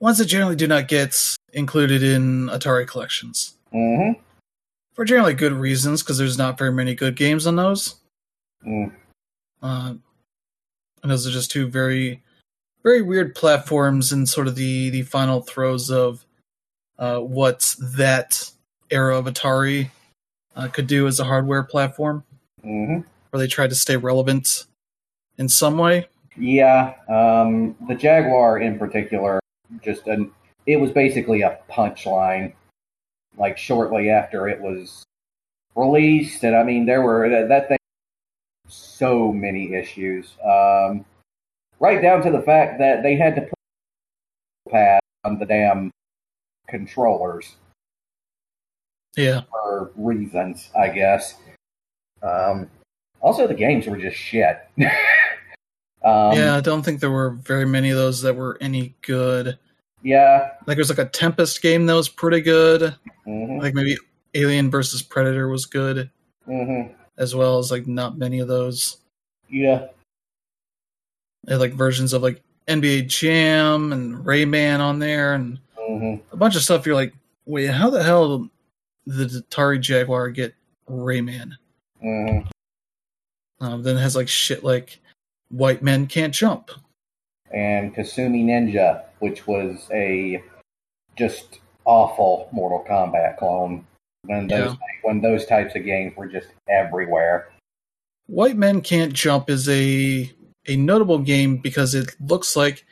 ones 0.00 0.18
that 0.18 0.26
generally 0.26 0.56
do 0.56 0.66
not 0.66 0.88
get 0.88 1.36
included 1.52 2.02
in 2.02 2.48
Atari 2.48 2.86
collections 2.86 3.54
hmm 3.72 4.12
for 4.94 5.04
generally 5.04 5.34
good 5.34 5.52
reasons 5.52 6.02
because 6.02 6.18
there's 6.18 6.38
not 6.38 6.56
very 6.56 6.72
many 6.72 6.94
good 6.94 7.16
games 7.16 7.46
on 7.46 7.56
those. 7.56 7.96
Mm. 8.66 8.92
Uh, 9.62 9.94
and 11.02 11.10
those 11.10 11.26
are 11.26 11.30
just 11.30 11.50
two 11.50 11.66
very, 11.66 12.22
very 12.82 13.02
weird 13.02 13.34
platforms 13.34 14.12
in 14.12 14.24
sort 14.24 14.46
of 14.46 14.54
the 14.54 14.90
the 14.90 15.02
final 15.02 15.40
throes 15.40 15.90
of 15.90 16.24
uh, 16.98 17.18
what 17.18 17.74
that 17.80 18.50
era 18.90 19.18
of 19.18 19.26
Atari 19.26 19.90
uh, 20.56 20.68
could 20.68 20.86
do 20.86 21.06
as 21.06 21.20
a 21.20 21.24
hardware 21.24 21.62
platform, 21.62 22.24
hmm 22.62 23.00
where 23.30 23.40
they 23.40 23.48
tried 23.48 23.70
to 23.70 23.74
stay 23.74 23.96
relevant 23.96 24.64
in 25.38 25.48
some 25.48 25.76
way. 25.76 26.06
Yeah. 26.36 26.94
Um, 27.08 27.76
the 27.88 27.94
Jaguar 27.94 28.58
in 28.58 28.78
particular, 28.78 29.40
just 29.82 30.06
an, 30.06 30.30
it 30.66 30.76
was 30.76 30.90
basically 30.90 31.42
a 31.42 31.58
punchline. 31.70 32.52
Like 33.36 33.58
shortly 33.58 34.10
after 34.10 34.48
it 34.48 34.60
was 34.60 35.02
released, 35.74 36.44
and 36.44 36.54
I 36.54 36.62
mean 36.62 36.86
there 36.86 37.02
were 37.02 37.28
that, 37.28 37.48
that 37.48 37.68
thing 37.68 37.78
so 38.68 39.32
many 39.32 39.74
issues. 39.74 40.34
Um, 40.44 41.04
right 41.80 42.00
down 42.00 42.22
to 42.22 42.30
the 42.30 42.42
fact 42.42 42.78
that 42.78 43.02
they 43.02 43.16
had 43.16 43.34
to 43.34 43.42
put 43.42 43.50
pad 44.70 45.00
on 45.24 45.38
the 45.38 45.46
damn 45.46 45.90
controllers 46.68 47.56
Yeah, 49.16 49.42
for 49.50 49.90
reasons, 49.96 50.70
I 50.78 50.88
guess. 50.88 51.34
Um, 52.22 52.70
also, 53.20 53.46
the 53.46 53.54
games 53.54 53.86
were 53.86 53.98
just 53.98 54.16
shit. 54.16 54.58
um, 56.04 56.32
yeah. 56.36 56.54
I 56.56 56.60
don't 56.60 56.82
think 56.82 57.00
there 57.00 57.10
were 57.10 57.30
very 57.30 57.66
many 57.66 57.90
of 57.90 57.96
those 57.96 58.22
that 58.22 58.34
were 58.36 58.58
any 58.60 58.94
good. 59.02 59.58
yeah. 60.02 60.52
Like 60.66 60.76
there's 60.76 60.90
like 60.90 60.98
a 60.98 61.10
Tempest 61.10 61.62
game 61.62 61.86
that 61.86 61.94
was 61.94 62.08
pretty 62.08 62.40
good. 62.40 62.94
hmm 63.24 63.58
Like 63.58 63.74
maybe 63.74 63.96
Alien 64.34 64.70
versus 64.70 65.02
Predator 65.02 65.48
was 65.48 65.66
good, 65.66 66.10
hmm 66.44 66.82
as 67.16 67.34
well 67.34 67.58
as 67.58 67.70
like 67.70 67.86
not 67.86 68.18
many 68.18 68.40
of 68.40 68.48
those. 68.48 68.96
Yeah. 69.48 69.86
They 71.44 71.52
had 71.52 71.60
like 71.60 71.74
versions 71.74 72.12
of 72.12 72.22
like 72.22 72.42
NBA 72.66 73.06
Jam 73.08 73.92
and 73.92 74.16
Rayman 74.24 74.80
on 74.80 74.98
there, 74.98 75.34
and 75.34 75.58
hmm 75.78 76.16
a 76.32 76.36
bunch 76.36 76.56
of 76.56 76.62
stuff. 76.62 76.86
You're 76.86 76.94
like, 76.96 77.14
wait, 77.46 77.66
how 77.66 77.90
the 77.90 78.02
hell 78.02 78.38
did 79.06 79.30
the 79.30 79.44
Atari 79.50 79.80
Jaguar 79.80 80.30
get 80.30 80.54
Rayman? 80.90 81.52
hmm 82.00 82.38
Um, 83.60 83.82
then 83.82 83.96
it 83.96 84.00
has 84.00 84.16
like 84.16 84.28
shit 84.28 84.64
like 84.64 85.00
White 85.50 85.82
Men 85.82 86.06
Can't 86.06 86.34
Jump. 86.34 86.70
And 87.52 87.94
Kasumi 87.94 88.44
Ninja, 88.44 89.04
which 89.20 89.46
was 89.46 89.88
a 89.92 90.42
just 91.16 91.60
awful 91.84 92.48
Mortal 92.52 92.84
Kombat 92.88 93.36
clone. 93.38 93.86
When 94.26 94.46
those 94.48 94.72
Yeah. 94.72 94.76
when 95.02 95.20
those 95.20 95.44
types 95.46 95.74
of 95.76 95.84
games 95.84 96.16
were 96.16 96.26
just 96.26 96.48
everywhere. 96.68 97.48
White 98.26 98.56
Men 98.56 98.80
Can't 98.80 99.12
Jump 99.12 99.50
is 99.50 99.68
a 99.68 100.30
a 100.66 100.76
notable 100.76 101.18
game 101.18 101.58
because 101.58 101.94
it 101.94 102.16
looks 102.20 102.56
like 102.56 102.84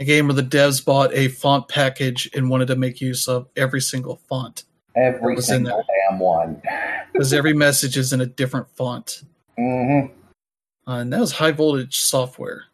a 0.00 0.04
game 0.04 0.26
where 0.26 0.34
the 0.34 0.42
devs 0.42 0.82
bought 0.82 1.12
a 1.12 1.28
font 1.28 1.68
package 1.68 2.30
and 2.34 2.48
wanted 2.48 2.68
to 2.68 2.76
make 2.76 3.00
use 3.00 3.28
of 3.28 3.48
every 3.56 3.80
single 3.82 4.16
font 4.28 4.64
Every 4.96 5.38
single 5.42 5.84
damn 6.08 6.18
one. 6.20 6.62
because 7.12 7.32
every 7.34 7.52
message 7.52 7.96
is 7.98 8.12
in 8.14 8.20
a 8.22 8.26
different 8.26 8.70
font. 8.70 9.22
hmm 9.58 10.06
Uh, 10.88 11.00
and 11.00 11.12
that 11.12 11.20
was 11.20 11.32
high 11.32 11.50
voltage 11.52 12.00
software 12.00 12.64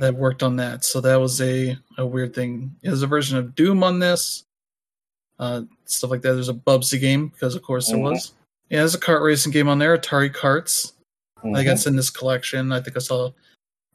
that 0.00 0.14
worked 0.14 0.42
on 0.42 0.56
that. 0.56 0.84
So 0.84 1.00
that 1.02 1.16
was 1.16 1.40
a, 1.42 1.76
a 1.98 2.06
weird 2.06 2.34
thing. 2.34 2.74
There's 2.82 3.02
a 3.02 3.06
version 3.06 3.36
of 3.38 3.54
Doom 3.54 3.82
on 3.84 3.98
this, 3.98 4.44
uh, 5.38 5.62
stuff 5.84 6.10
like 6.10 6.22
that. 6.22 6.32
There's 6.32 6.48
a 6.48 6.54
Bubsy 6.54 6.98
game 7.00 7.28
because, 7.28 7.54
of 7.54 7.62
course, 7.62 7.88
there 7.88 7.98
Mhm. 7.98 8.12
was. 8.12 8.32
Yeah, 8.70 8.78
there's 8.78 8.94
a 8.94 9.00
kart 9.00 9.22
racing 9.22 9.52
game 9.52 9.68
on 9.68 9.78
there, 9.78 9.96
Atari 9.96 10.34
Karts. 10.34 10.92
I 11.38 11.42
think 11.42 11.56
Mhm. 11.58 11.64
that's 11.66 11.86
in 11.86 11.96
this 11.96 12.10
collection. 12.10 12.72
I 12.72 12.80
think 12.80 12.96
I 12.96 13.00
saw 13.00 13.26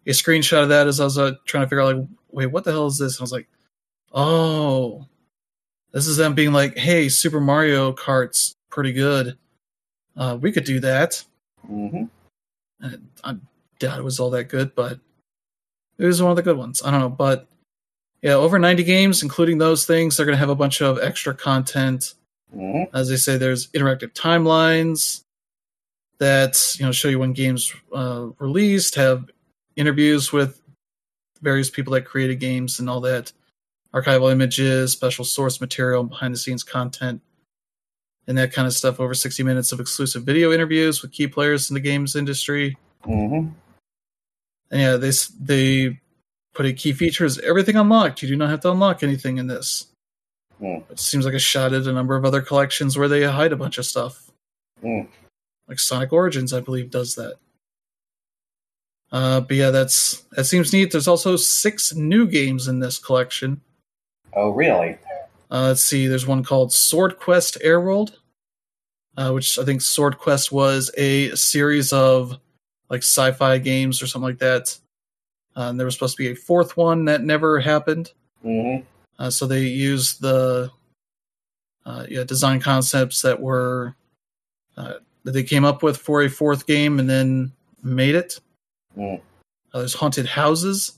a 0.06 0.10
screenshot 0.12 0.64
of 0.64 0.70
that 0.70 0.88
as 0.88 1.00
I 1.00 1.04
was 1.06 1.18
uh, 1.18 1.34
trying 1.46 1.64
to 1.64 1.68
figure 1.68 1.82
out, 1.82 1.96
like, 1.98 2.08
wait, 2.32 2.46
what 2.48 2.64
the 2.64 2.72
hell 2.72 2.88
is 2.88 2.98
this? 3.00 3.16
And 3.16 3.22
I 3.22 3.24
was 3.24 3.32
like, 3.32 3.48
oh, 4.14 5.06
this 5.94 6.06
is 6.08 6.18
them 6.18 6.36
being 6.36 6.54
like, 6.54 6.78
hey, 6.78 7.10
Super 7.10 7.40
Mario 7.42 7.92
Kart's 7.94 8.54
pretty 8.70 8.94
good. 8.94 9.38
Uh, 10.16 10.38
we 10.40 10.52
could 10.52 10.66
do 10.66 10.80
that. 10.82 11.24
Mhm. 11.68 12.10
And 12.80 13.08
I 13.24 13.38
doubt 13.80 14.00
it 14.00 14.04
was 14.04 14.20
all 14.20 14.30
that 14.32 14.46
good, 14.50 14.76
but 14.76 15.00
it 15.98 16.06
was 16.06 16.22
one 16.22 16.32
of 16.32 16.38
the 16.38 16.44
good 16.44 16.58
ones. 16.58 16.82
I 16.84 16.92
don't 16.92 17.00
know, 17.00 17.10
but 17.10 17.48
yeah, 18.22 18.34
over 18.34 18.58
90 18.60 18.84
games, 18.84 19.24
including 19.24 19.58
those 19.58 19.86
things. 19.86 20.18
They're 20.18 20.26
going 20.26 20.36
to 20.36 20.40
have 20.40 20.50
a 20.50 20.56
bunch 20.56 20.82
of 20.82 21.00
extra 21.00 21.34
content. 21.36 22.14
Mhm. 22.56 22.90
As 22.94 23.10
they 23.10 23.16
say, 23.18 23.38
there's 23.38 23.68
interactive 23.68 24.14
timelines. 24.14 25.24
that 26.20 26.58
you 26.80 26.86
know 26.86 26.92
show 26.92 27.10
you 27.10 27.20
when 27.20 27.32
games 27.34 27.72
uh, 27.94 28.28
released, 28.40 28.96
have 28.96 29.30
interviews 29.76 30.34
with 30.34 30.60
various 31.44 31.70
people 31.70 31.94
that 31.94 32.06
created 32.06 32.40
games 32.40 32.80
and 32.80 32.90
all 32.90 33.02
that, 33.02 33.32
archival 33.94 34.32
images, 34.32 34.92
special 34.94 35.24
source 35.24 35.62
material, 35.62 36.04
behind 36.04 36.34
the 36.34 36.40
scenes 36.40 36.64
content, 36.64 37.22
and 38.28 38.38
that 38.38 38.54
kind 38.54 38.68
of 38.68 38.74
stuff. 38.74 39.00
Over 39.00 39.14
60 39.14 39.44
minutes 39.44 39.72
of 39.72 39.80
exclusive 39.80 40.24
video 40.24 40.52
interviews 40.52 41.02
with 41.02 41.12
key 41.12 41.28
players 41.28 41.70
in 41.70 41.74
the 41.74 41.80
games 41.80 42.16
industry. 42.16 42.78
Mm-hmm. 43.06 43.50
And 44.70 44.82
yeah, 44.82 44.98
they 44.98 45.12
they 45.40 46.00
put 46.54 46.66
a 46.66 46.74
key 46.74 46.92
feature 46.92 47.26
is 47.26 47.40
everything 47.40 47.76
unlocked. 47.76 48.22
You 48.22 48.28
do 48.28 48.36
not 48.36 48.50
have 48.50 48.62
to 48.62 48.72
unlock 48.72 49.04
anything 49.04 49.38
in 49.38 49.48
this. 49.48 49.88
Hmm. 50.60 50.80
It 50.90 51.00
seems 51.00 51.24
like 51.24 51.36
a 51.36 51.40
shot 51.40 51.74
at 51.74 51.88
a 51.88 51.94
number 51.94 52.16
of 52.16 52.26
other 52.26 52.42
collections 52.42 52.98
where 52.98 53.08
they 53.08 53.24
hide 53.24 53.54
a 53.54 53.58
bunch 53.58 53.78
of 53.78 53.86
stuff. 53.86 54.32
Hmm. 54.82 55.02
Like 55.68 55.80
Sonic 55.80 56.12
Origins, 56.12 56.54
I 56.54 56.62
believe, 56.62 56.90
does 56.90 57.16
that. 57.16 57.36
Uh, 59.12 59.42
but 59.42 59.56
yeah, 59.56 59.70
that's 59.70 60.22
that 60.32 60.46
seems 60.46 60.74
neat. 60.74 60.92
There's 60.92 61.08
also 61.08 61.36
six 61.36 61.94
new 61.94 62.28
games 62.28 62.68
in 62.68 62.80
this 62.80 63.00
collection. 63.00 63.62
Oh, 64.34 64.50
really? 64.50 64.98
Uh, 65.50 65.68
let's 65.68 65.84
see. 65.84 66.08
There's 66.08 66.28
one 66.28 66.44
called 66.44 66.74
Sword 66.74 67.18
Quest 67.20 67.58
Airworld, 67.64 68.16
uh, 69.16 69.32
which 69.32 69.58
I 69.58 69.64
think 69.64 69.82
Sword 69.82 70.18
Quest 70.18 70.52
was 70.52 70.92
a 70.98 71.34
series 71.36 71.94
of 71.94 72.38
like 72.90 73.02
sci-fi 73.02 73.58
games 73.58 74.02
or 74.02 74.08
something 74.08 74.28
like 74.28 74.40
that. 74.40 74.78
Uh, 75.56 75.70
and 75.70 75.80
there 75.80 75.86
was 75.86 75.96
supposed 75.96 76.18
to 76.18 76.24
be 76.24 76.32
a 76.32 76.36
fourth 76.36 76.78
one 76.78 77.06
that 77.06 77.24
never 77.24 77.60
happened. 77.60 78.12
Mm-hmm. 78.46 78.84
Uh, 79.20 79.30
so 79.30 79.48
they 79.48 79.62
used 79.62 80.22
the 80.22 80.70
uh, 81.86 82.06
yeah 82.10 82.24
design 82.24 82.60
concepts 82.60 83.22
that 83.22 83.40
were 83.40 83.96
uh, 84.76 84.96
that 85.24 85.32
they 85.32 85.44
came 85.44 85.66
up 85.66 85.82
with 85.82 85.98
for 85.98 86.24
a 86.24 86.30
fourth 86.30 86.68
game 86.68 87.00
and 87.00 87.10
then 87.10 87.52
made 87.82 88.16
it. 88.16 88.40
Mm. 88.98 89.20
Uh, 89.74 89.80
there's 89.80 89.94
Haunted 89.94 90.26
Houses, 90.28 90.94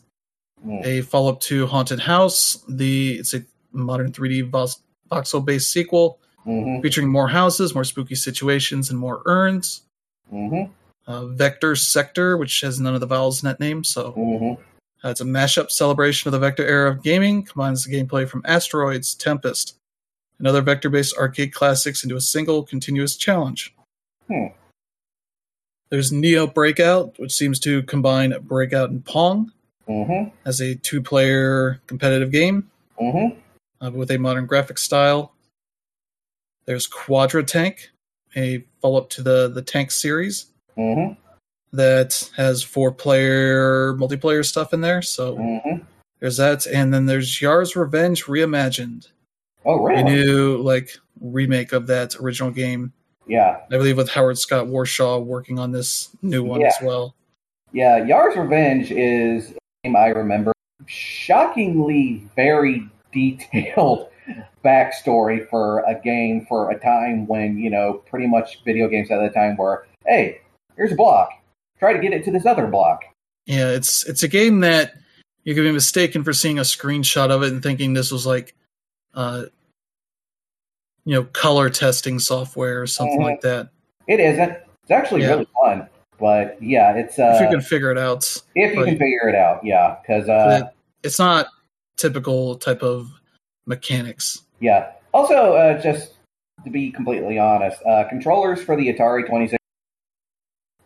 Mm. 0.66 0.86
a 0.86 1.02
follow 1.04 1.32
up 1.32 1.40
to 1.40 1.66
Haunted 1.68 2.02
House. 2.02 2.66
The 2.68 3.14
it's 3.14 3.34
a 3.34 3.46
modern 3.72 4.12
3D 4.12 4.50
vox- 4.50 4.82
voxel 5.12 5.44
based 5.46 5.72
sequel 5.72 6.20
Mm-hmm. 6.48 6.82
featuring 6.82 7.10
more 7.10 7.28
houses, 7.28 7.76
more 7.76 7.84
spooky 7.84 8.16
situations, 8.16 8.90
and 8.90 8.98
more 8.98 9.22
urns. 9.26 9.82
Mm-hmm. 10.34 10.72
Uh, 11.06 11.26
Vector 11.28 11.76
Sector, 11.76 12.38
which 12.38 12.62
has 12.62 12.80
none 12.80 12.94
of 12.96 13.02
the 13.02 13.06
vowels 13.08 13.44
in 13.44 13.48
that 13.48 13.60
name, 13.60 13.84
so 13.84 14.14
Mm-hmm. 14.14 14.62
uh, 15.06 15.10
it's 15.10 15.20
a 15.22 15.26
mashup 15.26 15.70
celebration 15.70 16.30
of 16.30 16.32
the 16.32 16.40
Vector 16.40 16.66
era 16.66 16.90
of 16.92 17.04
gaming. 17.04 17.44
Combines 17.44 17.84
the 17.84 17.94
gameplay 17.94 18.28
from 18.28 18.42
Asteroids, 18.46 19.14
Tempest, 19.14 19.76
and 20.40 20.48
other 20.48 20.62
vector-based 20.62 21.16
arcade 21.18 21.54
classics 21.54 22.04
into 22.04 22.16
a 22.16 22.22
single 22.22 22.64
continuous 22.64 23.18
challenge. 23.18 23.76
Hmm. 24.28 24.46
There's 25.90 26.12
Neo 26.12 26.48
Breakout, 26.48 27.20
which 27.20 27.34
seems 27.34 27.60
to 27.62 27.84
combine 27.84 28.34
Breakout 28.44 28.90
and 28.90 29.04
Pong 29.06 29.52
Mm-hmm. 29.88 30.30
as 30.48 30.62
a 30.62 30.76
two-player 30.76 31.82
competitive 31.88 32.32
game. 32.32 32.70
Mm-hmm. 33.02 33.40
Uh, 33.82 33.92
with 33.92 34.12
a 34.12 34.18
modern 34.18 34.46
graphic 34.46 34.78
style. 34.78 35.34
There's 36.66 36.88
Quadra 36.88 37.44
Tank, 37.44 37.90
a 38.36 38.64
follow 38.82 38.98
up 39.00 39.10
to 39.12 39.22
the 39.24 39.50
the 39.50 39.62
Tank 39.62 39.92
series 39.92 40.48
Mm-hmm. 40.78 41.14
that 41.76 42.30
has 42.38 42.64
four 42.64 42.92
player 42.92 43.94
multiplayer 43.96 44.46
stuff 44.46 44.74
in 44.74 44.82
there. 44.82 45.02
So 45.02 45.36
Mm-hmm. 45.36 45.84
there's 46.20 46.38
that, 46.38 46.66
and 46.68 46.94
then 46.94 47.06
there's 47.06 47.42
Yar's 47.42 47.76
Revenge 47.76 48.26
reimagined, 48.26 49.08
Oh, 49.66 49.88
a 49.88 50.02
new 50.04 50.58
like 50.58 50.90
remake 51.20 51.74
of 51.74 51.88
that 51.88 52.16
original 52.20 52.52
game. 52.52 52.94
Yeah. 53.28 53.58
I 53.68 53.78
believe 53.78 53.98
with 53.98 54.10
Howard 54.10 54.38
Scott 54.38 54.68
Warshaw 54.68 55.24
working 55.24 55.60
on 55.60 55.72
this 55.72 56.10
new 56.22 56.44
one 56.44 56.64
as 56.64 56.76
well. 56.82 57.14
Yeah. 57.74 58.04
Yar's 58.06 58.36
Revenge 58.38 58.92
is 58.92 59.52
a 59.52 59.58
game 59.84 59.96
I 59.96 60.08
remember. 60.08 60.52
Shockingly 60.88 62.24
very 62.36 62.88
detailed 63.12 64.10
backstory 64.64 65.48
for 65.50 65.80
a 65.82 66.00
game 66.00 66.46
for 66.48 66.72
a 66.72 66.80
time 66.80 67.28
when, 67.28 67.58
you 67.58 67.70
know, 67.70 67.94
pretty 68.10 68.28
much 68.28 68.64
video 68.64 68.88
games 68.88 69.10
at 69.12 69.20
the 69.20 69.30
time 69.30 69.58
were, 69.58 69.88
hey, 70.06 70.42
here's 70.76 70.92
a 70.92 70.96
block. 70.96 71.30
Try 71.80 71.94
to 71.94 72.00
get 72.00 72.14
it 72.14 72.24
to 72.26 72.32
this 72.32 72.46
other 72.46 72.68
block. 72.68 73.04
Yeah, 73.46 73.70
it's 73.70 74.06
it's 74.08 74.22
a 74.24 74.28
game 74.28 74.60
that 74.60 74.94
you 75.44 75.56
could 75.56 75.64
be 75.64 75.72
mistaken 75.72 76.24
for 76.24 76.34
seeing 76.34 76.60
a 76.60 76.64
screenshot 76.64 77.32
of 77.32 77.42
it 77.42 77.52
and 77.52 77.64
thinking 77.64 77.94
this 77.94 78.12
was 78.12 78.26
like, 78.26 78.54
uh, 79.16 79.46
you 81.06 81.16
know, 81.16 81.24
color 81.24 81.70
testing 81.70 82.20
software 82.20 82.82
or 82.82 82.86
something 82.88 83.20
Mhm. 83.22 83.24
like 83.24 83.42
that. 83.42 83.70
It 84.08 84.20
isn't. 84.20 84.52
It's 84.84 84.92
actually 84.92 85.22
Yeah. 85.22 85.30
really 85.30 85.48
fun. 85.60 85.88
But 86.20 86.62
yeah, 86.62 86.94
it's 86.96 87.18
uh, 87.18 87.32
if 87.36 87.42
you 87.42 87.48
can 87.48 87.62
figure 87.62 87.92
it 87.92 87.98
out, 87.98 88.26
if 88.56 88.76
you 88.76 88.84
can 88.84 88.98
figure 88.98 89.30
it 89.30 89.36
out, 89.36 89.64
yeah, 89.64 89.96
because 90.02 90.28
uh, 90.28 90.70
it's 91.02 91.18
not 91.18 91.48
typical 92.00 92.56
type 92.56 92.82
of 92.82 93.12
mechanics. 93.66 94.44
Yeah. 94.60 94.92
Also, 95.14 95.54
uh, 95.54 95.82
just 95.82 96.14
to 96.64 96.70
be 96.70 96.92
completely 96.92 97.38
honest, 97.38 97.82
uh, 97.86 98.06
controllers 98.10 98.62
for 98.62 98.76
the 98.76 98.92
Atari 98.94 99.28
26, 99.28 99.58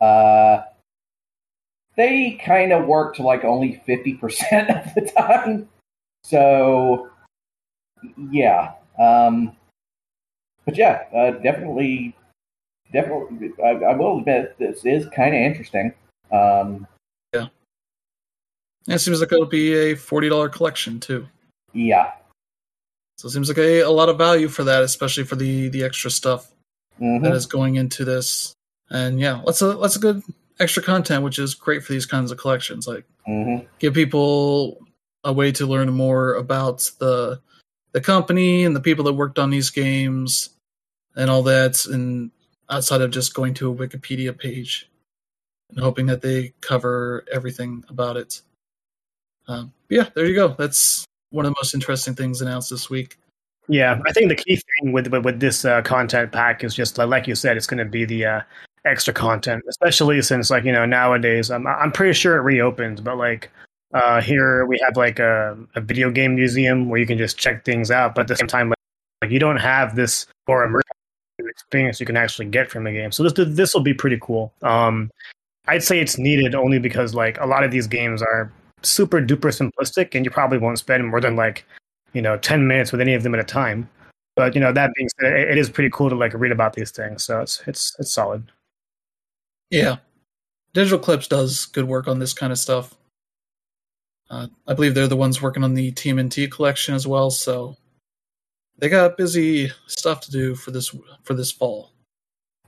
uh, 0.01 0.63
they 1.95 2.39
kind 2.43 2.73
of 2.73 2.85
work 2.85 3.15
to 3.15 3.23
like 3.23 3.43
only 3.43 3.81
50% 3.87 4.19
of 4.87 4.93
the 4.95 5.11
time. 5.15 5.69
So, 6.23 7.09
yeah. 8.31 8.73
Um, 8.99 9.55
but 10.65 10.77
yeah, 10.77 11.03
uh, 11.15 11.31
definitely, 11.31 12.15
definitely, 12.91 13.51
I, 13.63 13.69
I 13.69 13.95
will 13.95 14.19
admit 14.19 14.55
this 14.57 14.85
is 14.85 15.07
kind 15.09 15.35
of 15.35 15.41
interesting. 15.41 15.93
Um, 16.31 16.87
it 18.87 18.99
seems 18.99 19.19
like 19.19 19.31
it'll 19.31 19.45
be 19.45 19.73
a 19.73 19.95
forty 19.95 20.29
dollar 20.29 20.49
collection 20.49 20.99
too. 20.99 21.27
yeah. 21.73 22.11
So 23.17 23.27
it 23.27 23.31
seems 23.31 23.47
like 23.47 23.59
a, 23.59 23.81
a 23.81 23.89
lot 23.91 24.09
of 24.09 24.17
value 24.17 24.47
for 24.49 24.63
that, 24.65 24.83
especially 24.83 25.23
for 25.23 25.35
the 25.35 25.69
the 25.69 25.83
extra 25.83 26.11
stuff 26.11 26.51
hmm 26.97 27.23
that 27.23 27.33
is 27.33 27.45
going 27.45 27.75
into 27.75 28.03
this. 28.05 28.53
And 28.89 29.19
yeah, 29.19 29.41
that's 29.45 29.61
a 29.61 29.73
that's 29.73 29.95
a 29.95 29.99
good 29.99 30.23
extra 30.59 30.83
content, 30.83 31.23
which 31.23 31.39
is 31.39 31.53
great 31.55 31.83
for 31.83 31.93
these 31.93 32.05
kinds 32.05 32.31
of 32.31 32.37
collections. 32.37 32.87
Like 32.87 33.05
hmm 33.25 33.59
give 33.79 33.93
people 33.93 34.79
a 35.23 35.31
way 35.31 35.51
to 35.53 35.65
learn 35.65 35.91
more 35.93 36.33
about 36.33 36.89
the 36.99 37.39
the 37.93 38.01
company 38.01 38.65
and 38.65 38.75
the 38.75 38.81
people 38.81 39.05
that 39.05 39.13
worked 39.13 39.39
on 39.39 39.51
these 39.51 39.69
games 39.69 40.49
and 41.15 41.29
all 41.29 41.43
that 41.43 41.85
and 41.85 42.31
outside 42.69 43.01
of 43.01 43.11
just 43.11 43.33
going 43.35 43.53
to 43.53 43.71
a 43.71 43.75
wikipedia 43.75 44.37
page 44.37 44.89
and 45.69 45.79
hoping 45.79 46.07
that 46.07 46.21
they 46.21 46.53
cover 46.61 47.23
everything 47.31 47.83
about 47.89 48.17
it 48.17 48.41
um, 49.47 49.71
yeah 49.89 50.09
there 50.15 50.25
you 50.25 50.35
go 50.35 50.49
that's 50.57 51.05
one 51.31 51.45
of 51.45 51.51
the 51.51 51.57
most 51.59 51.73
interesting 51.73 52.13
things 52.13 52.41
announced 52.41 52.69
this 52.69 52.89
week 52.89 53.17
Yeah, 53.67 54.01
I 54.05 54.11
think 54.11 54.29
the 54.29 54.35
key 54.35 54.55
thing 54.55 54.91
with 54.91 55.07
with, 55.07 55.23
with 55.23 55.39
this 55.39 55.63
uh, 55.63 55.81
content 55.81 56.31
pack 56.31 56.63
is 56.63 56.75
just 56.75 56.97
like, 56.97 57.27
you 57.27 57.35
said, 57.35 57.55
it's 57.55 57.65
going 57.65 57.77
to 57.77 57.89
be 57.89 58.03
the 58.03 58.25
uh, 58.25 58.41
extra 58.85 59.13
content, 59.13 59.63
especially 59.69 60.21
since 60.21 60.49
like 60.49 60.63
you 60.63 60.71
know 60.71 60.85
nowadays 60.85 61.49
I'm 61.49 61.65
I'm 61.67 61.91
pretty 61.91 62.13
sure 62.13 62.37
it 62.37 62.41
reopened, 62.41 63.03
but 63.03 63.17
like 63.17 63.49
uh, 63.93 64.21
here 64.21 64.65
we 64.65 64.79
have 64.83 64.97
like 64.97 65.19
a, 65.19 65.57
a 65.75 65.81
video 65.81 66.09
game 66.11 66.35
museum 66.35 66.89
where 66.89 66.99
you 66.99 67.05
can 67.05 67.17
just 67.17 67.37
check 67.37 67.63
things 67.63 67.91
out, 67.91 68.15
but 68.15 68.21
at 68.21 68.27
the 68.27 68.35
same 68.35 68.47
time 68.47 68.69
like, 68.69 68.77
like 69.21 69.31
you 69.31 69.39
don't 69.39 69.57
have 69.57 69.95
this 69.95 70.25
or 70.47 70.67
immersive 70.67 71.49
experience 71.49 71.99
you 71.99 72.05
can 72.05 72.17
actually 72.17 72.45
get 72.45 72.69
from 72.69 72.83
the 72.83 72.91
game. 72.91 73.11
So 73.11 73.23
this 73.23 73.33
this 73.47 73.73
will 73.73 73.81
be 73.81 73.93
pretty 73.93 74.17
cool. 74.21 74.51
Um, 74.61 75.11
I'd 75.67 75.83
say 75.83 75.99
it's 75.99 76.17
needed 76.17 76.55
only 76.55 76.79
because 76.79 77.15
like 77.15 77.39
a 77.39 77.45
lot 77.45 77.63
of 77.63 77.71
these 77.71 77.87
games 77.87 78.21
are 78.21 78.51
super 78.83 79.21
duper 79.21 79.51
simplistic, 79.51 80.15
and 80.15 80.25
you 80.25 80.31
probably 80.31 80.57
won't 80.57 80.79
spend 80.79 81.07
more 81.07 81.21
than 81.21 81.35
like 81.35 81.65
you 82.13 82.21
know 82.21 82.37
10 82.37 82.67
minutes 82.67 82.91
with 82.91 83.01
any 83.01 83.13
of 83.13 83.23
them 83.23 83.33
at 83.33 83.39
a 83.39 83.43
time. 83.43 83.89
But 84.35 84.55
you 84.55 84.61
know 84.61 84.71
that 84.71 84.93
being 84.95 85.09
said 85.19 85.33
it, 85.33 85.51
it 85.51 85.57
is 85.57 85.69
pretty 85.69 85.89
cool 85.91 86.09
to 86.09 86.15
like 86.15 86.33
read 86.33 86.51
about 86.51 86.73
these 86.73 86.91
things 86.91 87.23
so 87.23 87.41
it's 87.41 87.61
it's 87.67 87.95
it's 87.99 88.13
solid. 88.13 88.51
Yeah. 89.69 89.97
Digital 90.73 90.99
Eclipse 90.99 91.27
does 91.27 91.65
good 91.65 91.85
work 91.85 92.07
on 92.07 92.19
this 92.19 92.33
kind 92.33 92.51
of 92.51 92.57
stuff. 92.59 92.95
Uh, 94.29 94.47
i 94.67 94.73
believe 94.73 94.95
they're 94.95 95.05
the 95.05 95.17
ones 95.17 95.41
working 95.41 95.65
on 95.65 95.73
the 95.73 95.91
tmnt 95.91 96.49
collection 96.49 96.95
as 96.95 97.05
well 97.05 97.29
so 97.29 97.75
they 98.77 98.89
got 98.89 99.17
busy 99.17 99.71
stuff 99.87 100.21
to 100.21 100.31
do 100.31 100.55
for 100.55 100.71
this 100.71 100.95
for 101.23 101.33
this 101.33 101.51
fall. 101.51 101.91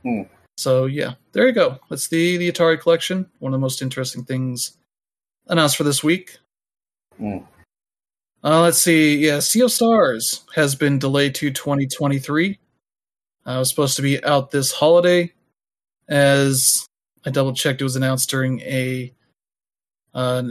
Hmm. 0.03 0.23
so 0.57 0.85
yeah. 0.85 1.15
There 1.31 1.47
you 1.47 1.53
go. 1.53 1.79
That's 1.89 2.07
the 2.07 2.37
the 2.37 2.51
atari 2.51 2.79
collection. 2.79 3.29
One 3.39 3.53
of 3.53 3.59
the 3.59 3.61
most 3.61 3.81
interesting 3.81 4.23
things 4.23 4.77
announced 5.47 5.77
for 5.77 5.83
this 5.83 6.03
week 6.03 6.37
Hmm. 7.17 7.37
uh, 8.43 8.61
let's 8.61 8.81
see 8.81 9.17
yeah 9.17 9.39
sea 9.39 9.61
of 9.61 9.71
stars 9.71 10.43
has 10.55 10.75
been 10.75 10.99
delayed 10.99 11.33
to 11.35 11.49
2023 11.49 12.59
uh, 13.47 13.51
it 13.51 13.57
was 13.57 13.69
supposed 13.69 13.95
to 13.95 14.01
be 14.01 14.23
out 14.23 14.51
this 14.51 14.71
holiday 14.71 15.31
as 16.07 16.87
I 17.25 17.31
double 17.31 17.53
checked. 17.53 17.81
It 17.81 17.85
was 17.85 17.95
announced 17.95 18.29
during 18.29 18.61
a 18.61 19.13
uh, 20.13 20.43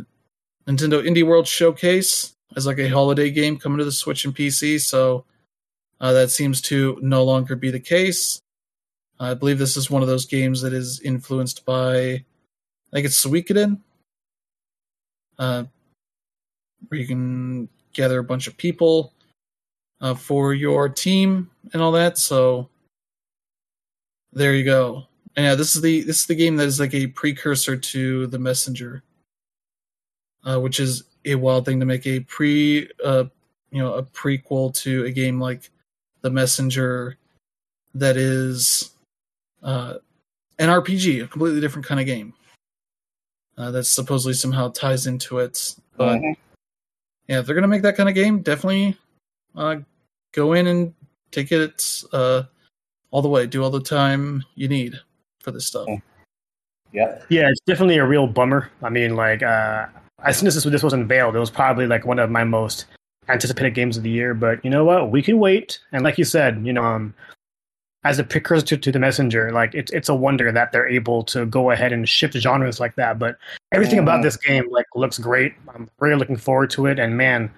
Nintendo 0.66 1.04
Indie 1.04 1.26
World 1.26 1.46
showcase 1.46 2.34
as 2.56 2.66
like 2.66 2.78
a 2.78 2.88
holiday 2.88 3.30
game 3.30 3.58
coming 3.58 3.78
to 3.78 3.84
the 3.84 3.92
Switch 3.92 4.24
and 4.24 4.34
PC. 4.34 4.80
So 4.80 5.24
uh, 6.00 6.12
that 6.12 6.30
seems 6.30 6.60
to 6.62 6.98
no 7.00 7.24
longer 7.24 7.56
be 7.56 7.70
the 7.70 7.80
case. 7.80 8.40
I 9.20 9.34
believe 9.34 9.58
this 9.58 9.76
is 9.76 9.90
one 9.90 10.02
of 10.02 10.08
those 10.08 10.26
games 10.26 10.62
that 10.62 10.72
is 10.72 11.00
influenced 11.00 11.64
by, 11.64 11.96
I 12.00 12.24
think 12.92 13.06
it's 13.06 13.24
Suikoden, 13.24 13.80
uh, 15.38 15.64
where 16.88 17.00
you 17.00 17.06
can 17.06 17.68
gather 17.92 18.18
a 18.18 18.24
bunch 18.24 18.46
of 18.46 18.56
people 18.56 19.12
uh, 20.00 20.14
for 20.14 20.54
your 20.54 20.88
team 20.88 21.50
and 21.72 21.80
all 21.80 21.92
that. 21.92 22.18
So 22.18 22.68
there 24.32 24.54
you 24.54 24.64
go. 24.64 25.04
And 25.36 25.46
yeah, 25.46 25.54
this 25.54 25.74
is 25.74 25.82
the 25.82 26.02
this 26.02 26.20
is 26.20 26.26
the 26.26 26.34
game 26.34 26.56
that 26.56 26.66
is 26.66 26.78
like 26.78 26.94
a 26.94 27.08
precursor 27.08 27.76
to 27.76 28.26
the 28.28 28.38
Messenger, 28.38 29.02
uh, 30.44 30.60
which 30.60 30.78
is 30.78 31.04
a 31.24 31.34
wild 31.34 31.64
thing 31.64 31.80
to 31.80 31.86
make 31.86 32.06
a 32.06 32.20
pre, 32.20 32.88
uh, 33.04 33.24
you 33.70 33.82
know, 33.82 33.94
a 33.94 34.02
prequel 34.02 34.72
to 34.82 35.04
a 35.06 35.10
game 35.10 35.40
like 35.40 35.70
the 36.22 36.30
Messenger 36.30 37.16
that 37.94 38.16
is 38.16 38.90
uh, 39.62 39.94
an 40.58 40.68
RPG, 40.68 41.24
a 41.24 41.26
completely 41.26 41.60
different 41.60 41.86
kind 41.86 42.00
of 42.00 42.06
game. 42.06 42.32
Uh, 43.56 43.70
that 43.70 43.84
supposedly 43.84 44.34
somehow 44.34 44.68
ties 44.68 45.06
into 45.06 45.38
it. 45.38 45.74
But 45.96 46.16
mm-hmm. 46.16 46.32
yeah, 47.28 47.38
if 47.38 47.46
they're 47.46 47.54
gonna 47.54 47.68
make 47.68 47.82
that 47.82 47.96
kind 47.96 48.08
of 48.08 48.14
game, 48.14 48.40
definitely 48.40 48.96
uh, 49.54 49.76
go 50.32 50.54
in 50.54 50.66
and 50.66 50.94
take 51.30 51.52
it 51.52 52.02
uh, 52.12 52.42
all 53.10 53.22
the 53.22 53.28
way. 53.28 53.46
Do 53.46 53.62
all 53.62 53.70
the 53.70 53.80
time 53.80 54.44
you 54.56 54.68
need 54.68 54.98
for 55.40 55.50
this 55.52 55.66
stuff. 55.66 55.86
Yeah, 56.92 57.22
yeah, 57.28 57.48
it's 57.48 57.60
definitely 57.66 57.98
a 57.98 58.06
real 58.06 58.26
bummer. 58.26 58.70
I 58.82 58.88
mean, 58.88 59.16
like 59.16 59.42
uh, 59.42 59.86
as 60.24 60.38
soon 60.38 60.48
as 60.48 60.54
this, 60.54 60.64
this 60.64 60.82
was 60.82 60.92
unveiled, 60.92 61.36
it 61.36 61.40
was 61.40 61.50
probably 61.50 61.86
like 61.86 62.04
one 62.06 62.18
of 62.18 62.30
my 62.30 62.44
most 62.44 62.86
anticipated 63.28 63.74
games 63.74 63.96
of 63.96 64.02
the 64.02 64.10
year. 64.10 64.34
But 64.34 64.64
you 64.64 64.70
know 64.70 64.84
what? 64.84 65.10
We 65.10 65.22
can 65.22 65.38
wait. 65.38 65.78
And 65.92 66.02
like 66.02 66.18
you 66.18 66.24
said, 66.24 66.64
you 66.66 66.72
know, 66.72 66.84
um, 66.84 67.14
as 68.04 68.18
a 68.18 68.24
precursor 68.24 68.64
to, 68.66 68.76
to, 68.76 68.92
the 68.92 68.98
messenger 68.98 69.50
like 69.50 69.74
it's 69.74 69.90
it's 69.92 70.08
a 70.08 70.14
wonder 70.14 70.52
that 70.52 70.72
they're 70.72 70.86
able 70.86 71.22
to 71.24 71.46
go 71.46 71.70
ahead 71.70 71.92
and 71.92 72.08
shift 72.08 72.34
genres 72.34 72.78
like 72.78 72.94
that 72.96 73.18
but 73.18 73.36
everything 73.72 73.98
mm-hmm. 73.98 74.08
about 74.08 74.22
this 74.22 74.36
game 74.36 74.70
like 74.70 74.86
looks 74.94 75.18
great. 75.18 75.54
I'm 75.74 75.88
really 75.98 76.16
looking 76.16 76.36
forward 76.36 76.70
to 76.70 76.86
it 76.86 76.98
and 76.98 77.16
man 77.16 77.50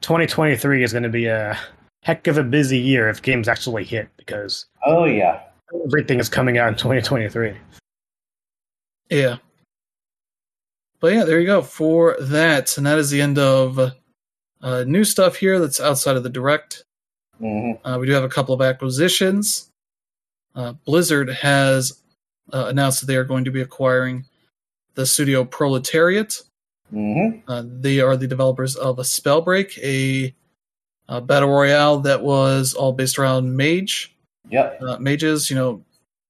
2023 0.00 0.82
is 0.82 0.92
going 0.92 1.02
to 1.02 1.08
be 1.08 1.26
a 1.26 1.58
heck 2.02 2.26
of 2.26 2.38
a 2.38 2.44
busy 2.44 2.78
year 2.78 3.08
if 3.08 3.20
games 3.20 3.48
actually 3.48 3.84
hit 3.84 4.08
because 4.16 4.66
oh 4.86 5.04
yeah. 5.04 5.40
everything 5.84 6.18
is 6.18 6.28
coming 6.28 6.56
out 6.56 6.68
in 6.68 6.74
2023 6.76 7.56
yeah. 9.10 9.36
But 11.00 11.14
yeah 11.14 11.24
there 11.24 11.40
you 11.40 11.46
go 11.46 11.62
for 11.62 12.16
that 12.20 12.76
and 12.78 12.86
that 12.86 12.98
is 12.98 13.10
the 13.10 13.20
end 13.20 13.38
of 13.38 13.92
uh, 14.62 14.84
new 14.86 15.04
stuff 15.04 15.36
here 15.36 15.58
that's 15.58 15.80
outside 15.80 16.16
of 16.16 16.22
the 16.22 16.28
direct. 16.28 16.84
Mm-hmm. 17.40 17.86
uh, 17.88 17.96
we 17.96 18.06
do 18.06 18.12
have 18.12 18.22
a 18.22 18.28
couple 18.28 18.54
of 18.54 18.60
acquisitions 18.60 19.69
uh, 20.54 20.72
Blizzard 20.84 21.30
has 21.30 22.00
uh, 22.52 22.66
announced 22.66 23.00
that 23.00 23.06
they 23.06 23.16
are 23.16 23.24
going 23.24 23.44
to 23.44 23.50
be 23.50 23.60
acquiring 23.60 24.24
the 24.94 25.06
studio 25.06 25.44
Proletariat. 25.44 26.40
Mm-hmm. 26.92 27.50
Uh, 27.50 27.62
they 27.66 28.00
are 28.00 28.16
the 28.16 28.26
developers 28.26 28.76
of 28.76 28.98
a 28.98 29.02
Spellbreak, 29.02 29.78
a, 29.78 30.34
a, 31.08 31.20
battle 31.20 31.48
royale 31.48 32.00
that 32.00 32.22
was 32.22 32.74
all 32.74 32.92
based 32.92 33.18
around 33.18 33.56
mage. 33.56 34.14
Yep. 34.50 34.82
Uh, 34.82 34.98
mages, 34.98 35.48
you 35.48 35.54
know, 35.54 35.84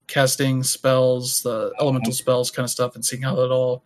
casting 0.07 0.62
spells, 0.62 1.43
the 1.43 1.73
elemental 1.81 2.11
mm-hmm. 2.11 2.16
spells 2.16 2.51
kind 2.51 2.64
of 2.64 2.71
stuff, 2.71 2.95
and 2.95 3.05
seeing 3.05 3.23
how 3.23 3.41
it 3.41 3.51
all 3.51 3.83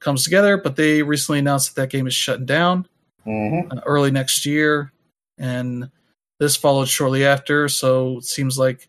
comes 0.00 0.22
together. 0.22 0.56
But 0.56 0.76
they 0.76 1.02
recently 1.02 1.40
announced 1.40 1.74
that 1.74 1.82
that 1.82 1.90
game 1.90 2.06
is 2.06 2.14
shutting 2.14 2.46
down 2.46 2.86
mm-hmm. 3.26 3.76
Uh, 3.76 3.80
early 3.84 4.12
next 4.12 4.46
year, 4.46 4.92
and 5.38 5.90
this 6.38 6.54
followed 6.54 6.88
shortly 6.88 7.24
after. 7.24 7.68
So 7.68 8.18
it 8.18 8.24
seems 8.24 8.56
like 8.56 8.88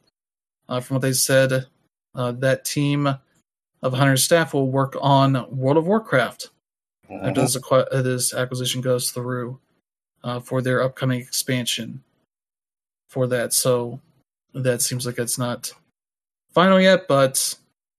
uh, 0.74 0.80
from 0.80 0.96
what 0.96 1.02
they 1.02 1.14
said, 1.14 1.68
uh, 2.16 2.32
that 2.32 2.66
team 2.66 3.06
of 3.06 3.92
100 3.92 4.18
staff 4.18 4.56
will 4.56 4.72
work 4.72 4.96
on 5.00 5.46
World 5.56 5.78
of 5.78 5.86
Warcraft 5.86 6.50
mm-hmm. 7.08 7.24
after 7.24 7.42
this, 7.42 7.58
uh, 7.72 8.02
this, 8.02 8.34
acquisition 8.34 8.82
goes 8.82 9.12
through 9.12 9.60
uh, 10.24 10.40
for 10.40 10.64
their 10.64 10.82
upcoming 10.82 11.22
expansion 11.22 12.02
for 13.08 13.28
that. 13.28 13.54
So 13.54 14.00
that 14.56 14.82
seems 14.82 15.06
like 15.06 15.20
it's 15.20 15.38
not 15.38 15.72
final 16.54 16.82
yet, 16.82 17.08
but 17.08 17.56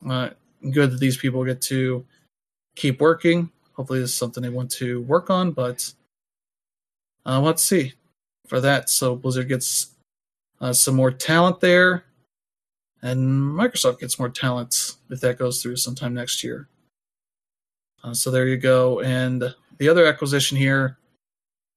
uh, 0.08 0.30
good 0.72 0.90
that 0.90 0.98
these 0.98 1.16
people 1.16 1.44
get 1.44 1.60
to 1.62 2.04
keep 2.74 3.00
working. 3.00 3.50
Hopefully, 3.74 4.00
this 4.00 4.10
is 4.10 4.16
something 4.16 4.42
they 4.42 4.48
want 4.48 4.72
to 4.72 5.02
work 5.02 5.30
on, 5.30 5.52
but 5.52 5.92
uh, 7.24 7.40
let's 7.40 7.62
see 7.62 7.92
for 8.48 8.60
that. 8.60 8.90
So 8.90 9.14
Blizzard 9.14 9.48
gets 9.48 9.94
uh, 10.60 10.72
some 10.72 10.96
more 10.96 11.12
talent 11.12 11.60
there 11.60 12.04
and 13.04 13.28
Microsoft 13.28 14.00
gets 14.00 14.18
more 14.18 14.30
talent 14.30 14.96
if 15.10 15.20
that 15.20 15.38
goes 15.38 15.62
through 15.62 15.76
sometime 15.76 16.14
next 16.14 16.42
year. 16.42 16.68
Uh, 18.02 18.14
so 18.14 18.30
there 18.30 18.48
you 18.48 18.56
go. 18.56 19.00
And 19.00 19.54
the 19.76 19.88
other 19.90 20.06
acquisition 20.06 20.56
here 20.56 20.96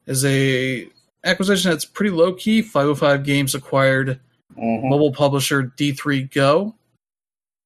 is 0.05 0.23
a 0.23 0.89
acquisition 1.25 1.69
that's 1.69 1.83
pretty 1.83 2.11
low 2.11 2.33
key. 2.33 2.61
505 2.61 3.25
Games 3.25 3.53
acquired 3.53 4.21
mm-hmm. 4.57 4.89
mobile 4.89 5.11
publisher 5.11 5.63
D3 5.77 6.33
Go. 6.33 6.75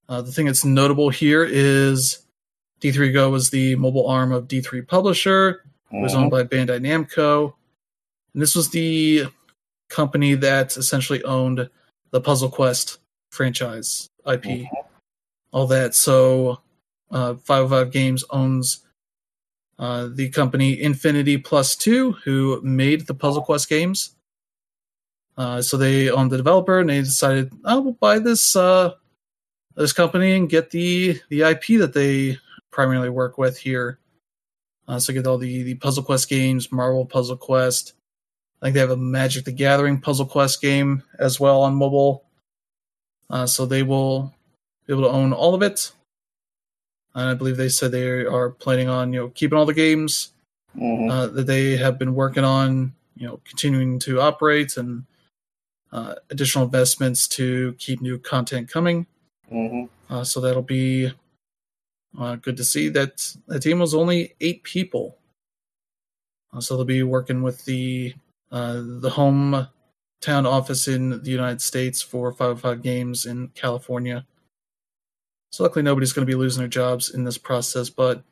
Uh, 0.09 0.23
the 0.23 0.31
thing 0.31 0.47
that's 0.47 0.65
notable 0.65 1.11
here 1.11 1.43
is 1.47 2.25
D3 2.81 3.13
Go 3.13 3.29
was 3.29 3.51
the 3.51 3.75
mobile 3.75 4.07
arm 4.07 4.31
of 4.31 4.47
D3 4.47 4.87
Publisher. 4.87 5.61
Mm-hmm. 5.87 5.97
It 5.97 6.01
was 6.01 6.15
owned 6.15 6.31
by 6.31 6.43
Bandai 6.45 6.79
Namco. 6.79 7.53
And 8.33 8.41
this 8.41 8.55
was 8.55 8.71
the 8.71 9.27
company 9.87 10.33
that 10.33 10.77
essentially 10.77 11.23
owned 11.23 11.69
the 12.09 12.21
Puzzle 12.21 12.49
Quest 12.49 12.97
franchise 13.31 14.09
IP, 14.27 14.43
mm-hmm. 14.43 14.75
all 15.51 15.67
that. 15.67 15.95
So, 15.95 16.61
uh, 17.09 17.35
505 17.35 17.91
Games 17.91 18.23
owns 18.29 18.85
uh, 19.79 20.09
the 20.13 20.29
company 20.29 20.79
Infinity 20.79 21.37
Plus 21.37 21.75
Two, 21.75 22.11
who 22.23 22.61
made 22.61 23.07
the 23.07 23.15
Puzzle 23.15 23.41
Quest 23.41 23.67
games. 23.67 24.15
Uh, 25.37 25.61
so 25.61 25.75
they 25.75 26.11
own 26.11 26.29
the 26.29 26.37
developer, 26.37 26.79
and 26.79 26.89
they 26.89 26.99
decided, 26.99 27.51
"I 27.65 27.73
oh, 27.73 27.81
will 27.81 27.93
buy 27.93 28.19
this 28.19 28.55
uh, 28.55 28.91
this 29.75 29.91
company 29.91 30.33
and 30.33 30.49
get 30.49 30.69
the 30.69 31.19
the 31.29 31.41
IP 31.41 31.79
that 31.79 31.93
they 31.93 32.37
primarily 32.69 33.09
work 33.09 33.39
with 33.39 33.57
here." 33.57 33.97
Uh, 34.87 34.99
so 34.99 35.13
get 35.13 35.25
all 35.25 35.39
the 35.39 35.63
the 35.63 35.75
Puzzle 35.75 36.03
Quest 36.03 36.29
games, 36.29 36.71
Marvel 36.71 37.05
Puzzle 37.05 37.37
Quest. 37.37 37.93
I 38.61 38.67
think 38.67 38.75
they 38.75 38.81
have 38.81 38.91
a 38.91 38.97
Magic 38.97 39.45
the 39.45 39.51
Gathering 39.51 39.99
Puzzle 39.99 40.27
Quest 40.27 40.61
game 40.61 41.01
as 41.17 41.39
well 41.39 41.63
on 41.63 41.73
mobile. 41.73 42.25
Uh, 43.31 43.47
so 43.47 43.65
they 43.65 43.81
will 43.81 44.33
be 44.85 44.93
able 44.93 45.03
to 45.03 45.09
own 45.09 45.31
all 45.33 45.55
of 45.55 45.63
it. 45.63 45.91
And 47.15 47.29
I 47.29 47.33
believe 47.33 47.57
they 47.57 47.69
said 47.69 47.91
they 47.91 48.25
are 48.25 48.49
planning 48.49 48.89
on 48.89 49.13
you 49.13 49.21
know 49.21 49.29
keeping 49.29 49.57
all 49.57 49.65
the 49.65 49.73
games 49.73 50.33
mm-hmm. 50.77 51.09
uh, 51.09 51.27
that 51.27 51.47
they 51.47 51.77
have 51.77 51.97
been 51.97 52.13
working 52.13 52.43
on, 52.43 52.93
you 53.15 53.27
know, 53.27 53.39
continuing 53.45 53.99
to 53.99 54.21
operate 54.21 54.77
and 54.77 55.05
uh, 55.91 56.15
additional 56.29 56.65
investments 56.65 57.27
to 57.27 57.73
keep 57.73 58.01
new 58.01 58.17
content 58.17 58.69
coming. 58.69 59.07
Mm-hmm. 59.51 60.13
Uh, 60.13 60.23
so 60.23 60.39
that'll 60.39 60.61
be 60.61 61.11
uh, 62.19 62.35
good 62.35 62.57
to 62.57 62.63
see 62.63 62.89
that 62.89 63.35
the 63.47 63.59
team 63.59 63.79
was 63.79 63.93
only 63.93 64.35
eight 64.41 64.63
people. 64.63 65.17
Uh, 66.53 66.59
so 66.59 66.75
they'll 66.75 66.85
be 66.85 67.03
working 67.03 67.41
with 67.41 67.63
the 67.65 68.13
the 68.51 69.09
home 69.09 69.67
town 70.21 70.45
office 70.45 70.87
in 70.87 71.21
the 71.23 71.31
United 71.31 71.61
States 71.61 72.01
for 72.01 72.31
505 72.31 72.81
Games 72.81 73.25
in 73.25 73.49
California. 73.49 74.25
So 75.51 75.63
luckily 75.63 75.83
nobody's 75.83 76.13
going 76.13 76.25
to 76.25 76.31
be 76.31 76.37
losing 76.37 76.61
their 76.61 76.69
jobs 76.69 77.13
in 77.13 77.23
this 77.23 77.37
process, 77.37 77.89
but 77.89 78.23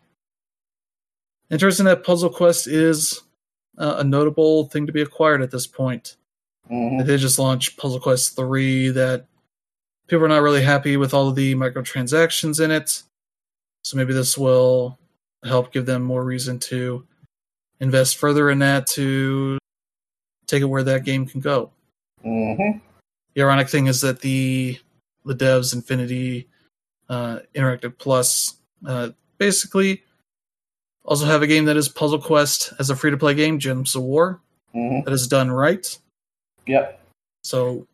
interesting 1.50 1.86
that 1.86 2.04
Puzzle 2.04 2.30
Quest 2.30 2.68
is 2.68 3.22
uh, 3.78 3.96
a 3.98 4.04
notable 4.04 4.66
thing 4.66 4.86
to 4.86 4.94
be 4.94 5.02
acquired 5.02 5.42
at 5.42 5.52
this 5.52 5.68
point. 5.68 6.16
Mm-hmm. 6.72 7.06
They 7.06 7.18
just 7.18 7.40
launched 7.40 7.78
Puzzle 7.78 8.00
Quest 8.00 8.36
3 8.36 8.90
that 8.90 9.26
people 10.08 10.26
are 10.26 10.30
not 10.30 10.44
really 10.44 10.62
happy 10.62 10.96
with 10.98 11.14
all 11.14 11.28
of 11.28 11.36
the 11.36 11.56
microtransactions 11.56 12.64
in 12.64 12.72
it. 12.72 13.04
So 13.84 13.98
maybe 13.98 14.14
this 14.14 14.38
will 14.38 14.98
help 15.44 15.72
give 15.72 15.86
them 15.86 16.04
more 16.04 16.24
reason 16.24 16.60
to 16.60 17.06
invest 17.80 18.18
further 18.18 18.50
in 18.50 18.60
that 18.60 18.88
to 18.88 19.58
take 20.48 20.62
it 20.62 20.66
where 20.66 20.84
that 20.84 21.06
game 21.06 21.26
can 21.26 21.40
go. 21.40 21.72
Mm-hmm. 22.26 22.80
The 23.34 23.42
ironic 23.42 23.70
thing 23.70 23.88
is 23.88 24.02
that 24.02 24.22
the 24.22 24.78
the 25.26 25.36
devs 25.36 25.74
Infinity 25.74 26.48
uh, 27.10 27.40
Interactive 27.56 27.98
Plus 27.98 28.58
uh, 28.86 29.10
basically 29.38 30.04
also 31.06 31.26
have 31.26 31.42
a 31.42 31.48
game 31.48 31.66
that 31.66 31.78
is 31.78 31.90
Puzzle 31.90 32.20
Quest 32.20 32.74
as 32.80 32.90
a 32.90 32.96
free 32.96 33.12
to 33.12 33.18
play 33.18 33.34
game, 33.34 33.60
Gems 33.60 33.96
of 33.96 34.04
War, 34.04 34.42
mm-hmm. 34.76 35.04
that 35.06 35.14
is 35.14 35.28
done 35.28 35.52
right. 35.52 35.98
Yep. 36.68 37.02
So 37.44 37.88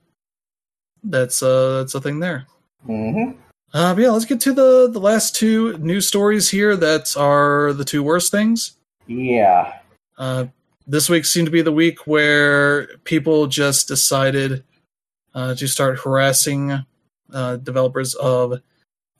that's 1.03 1.43
uh 1.43 1.79
that's 1.79 1.95
a 1.95 2.01
thing 2.01 2.19
there. 2.19 2.47
Mm-hmm. 2.87 3.39
Uh, 3.73 3.95
yeah, 3.97 4.09
let's 4.09 4.25
get 4.25 4.39
to 4.41 4.53
the 4.53 4.89
the 4.91 4.99
last 4.99 5.35
two 5.35 5.77
news 5.77 6.07
stories 6.07 6.49
here 6.49 6.75
that 6.75 7.15
are 7.17 7.73
the 7.73 7.85
two 7.85 8.03
worst 8.03 8.31
things. 8.31 8.77
Yeah. 9.07 9.73
Uh, 10.17 10.45
this 10.87 11.09
week 11.09 11.25
seemed 11.25 11.47
to 11.47 11.51
be 11.51 11.61
the 11.61 11.71
week 11.71 12.05
where 12.07 12.87
people 13.03 13.47
just 13.47 13.87
decided 13.87 14.63
uh, 15.33 15.55
to 15.55 15.67
start 15.67 15.99
harassing 15.99 16.85
uh, 17.33 17.55
developers 17.57 18.13
of 18.15 18.61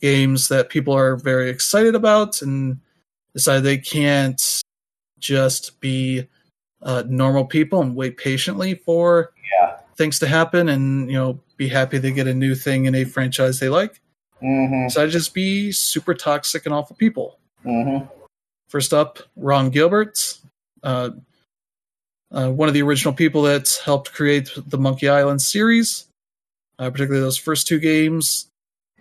games 0.02 0.48
that 0.48 0.70
people 0.70 0.94
are 0.94 1.16
very 1.16 1.50
excited 1.50 1.96
about 1.96 2.42
and 2.42 2.80
decide 3.34 3.62
they 3.62 3.78
can't 3.78 4.62
just 5.20 5.80
be 5.80 6.28
uh, 6.84 7.04
normal 7.08 7.46
people 7.46 7.82
and 7.82 7.96
wait 7.96 8.18
patiently 8.18 8.76
for 8.76 9.32
Yeah. 9.60 9.78
things 9.96 10.20
to 10.20 10.28
happen 10.28 10.70
and 10.70 11.10
you 11.10 11.18
know 11.18 11.40
be 11.58 11.68
happy 11.68 11.98
they 11.98 12.12
get 12.12 12.28
a 12.28 12.34
new 12.34 12.54
thing 12.54 12.86
in 12.86 12.96
a 12.96 13.06
franchise 13.06 13.60
they 13.60 13.70
like. 13.70 14.02
Mm-hmm. 14.44 14.88
Decided 14.88 15.08
to 15.08 15.18
just 15.18 15.34
be 15.34 15.72
super 15.72 16.14
toxic 16.14 16.66
and 16.66 16.76
awful 16.76 16.96
people. 16.96 17.40
Mm-hmm. 17.66 18.06
First 18.68 18.94
up, 18.94 19.20
Ron 19.36 19.70
Gilbert, 19.70 20.38
uh, 22.36 22.50
one 22.52 22.68
of 22.68 22.74
the 22.74 22.82
original 22.82 23.14
people 23.14 23.42
that 23.44 23.80
helped 23.84 24.14
create 24.14 24.50
the 24.68 24.78
Monkey 24.78 25.10
Island 25.10 25.42
series, 25.42 26.06
uh, 26.80 26.90
particularly 26.90 27.22
those 27.24 27.38
first 27.38 27.68
two 27.68 27.80
games, 27.80 28.48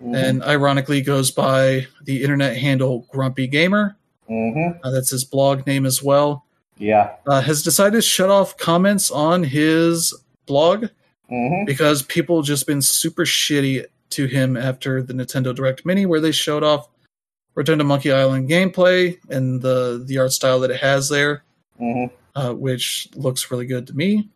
Mm-hmm. 0.02 0.14
and 0.16 0.42
ironically 0.42 1.00
goes 1.02 1.30
by 1.30 1.86
the 2.02 2.20
internet 2.24 2.56
handle 2.56 3.06
Grumpy 3.12 3.46
Gamer. 3.46 3.96
mm-hmm. 4.28 4.76
Uh, 4.82 4.90
that's 4.90 5.10
his 5.10 5.24
blog 5.24 5.64
name 5.68 5.86
as 5.86 6.02
well. 6.02 6.44
Yeah. 6.78 7.12
Uh, 7.28 7.40
has 7.40 7.62
decided 7.62 7.92
to 7.92 8.02
shut 8.02 8.28
off 8.28 8.56
comments 8.56 9.12
on 9.12 9.44
his 9.44 10.12
blog 10.46 10.86
Mm-hmm. 11.30 11.64
because 11.64 12.02
people 12.02 12.42
just 12.42 12.66
been 12.66 12.82
super 12.82 13.24
shitty 13.24 13.86
to 14.10 14.26
him 14.26 14.56
after 14.56 15.00
the 15.00 15.12
Nintendo 15.14 15.54
Direct 15.54 15.86
Mini, 15.86 16.06
where 16.06 16.20
they 16.20 16.32
showed 16.32 16.64
off 16.64 16.88
Return 17.54 17.78
to 17.78 17.84
Monkey 17.84 18.10
Island 18.12 18.50
gameplay 18.50 19.16
and 19.30 19.62
the 19.62 20.02
the 20.04 20.18
art 20.18 20.32
style 20.32 20.58
that 20.60 20.70
it 20.72 20.80
has 20.80 21.08
there, 21.08 21.44
Mm-hmm. 21.80 22.12
Uh, 22.34 22.52
which 22.52 23.08
looks 23.14 23.50
really 23.50 23.66
good 23.66 23.86
to 23.86 23.94
me. 23.94 24.28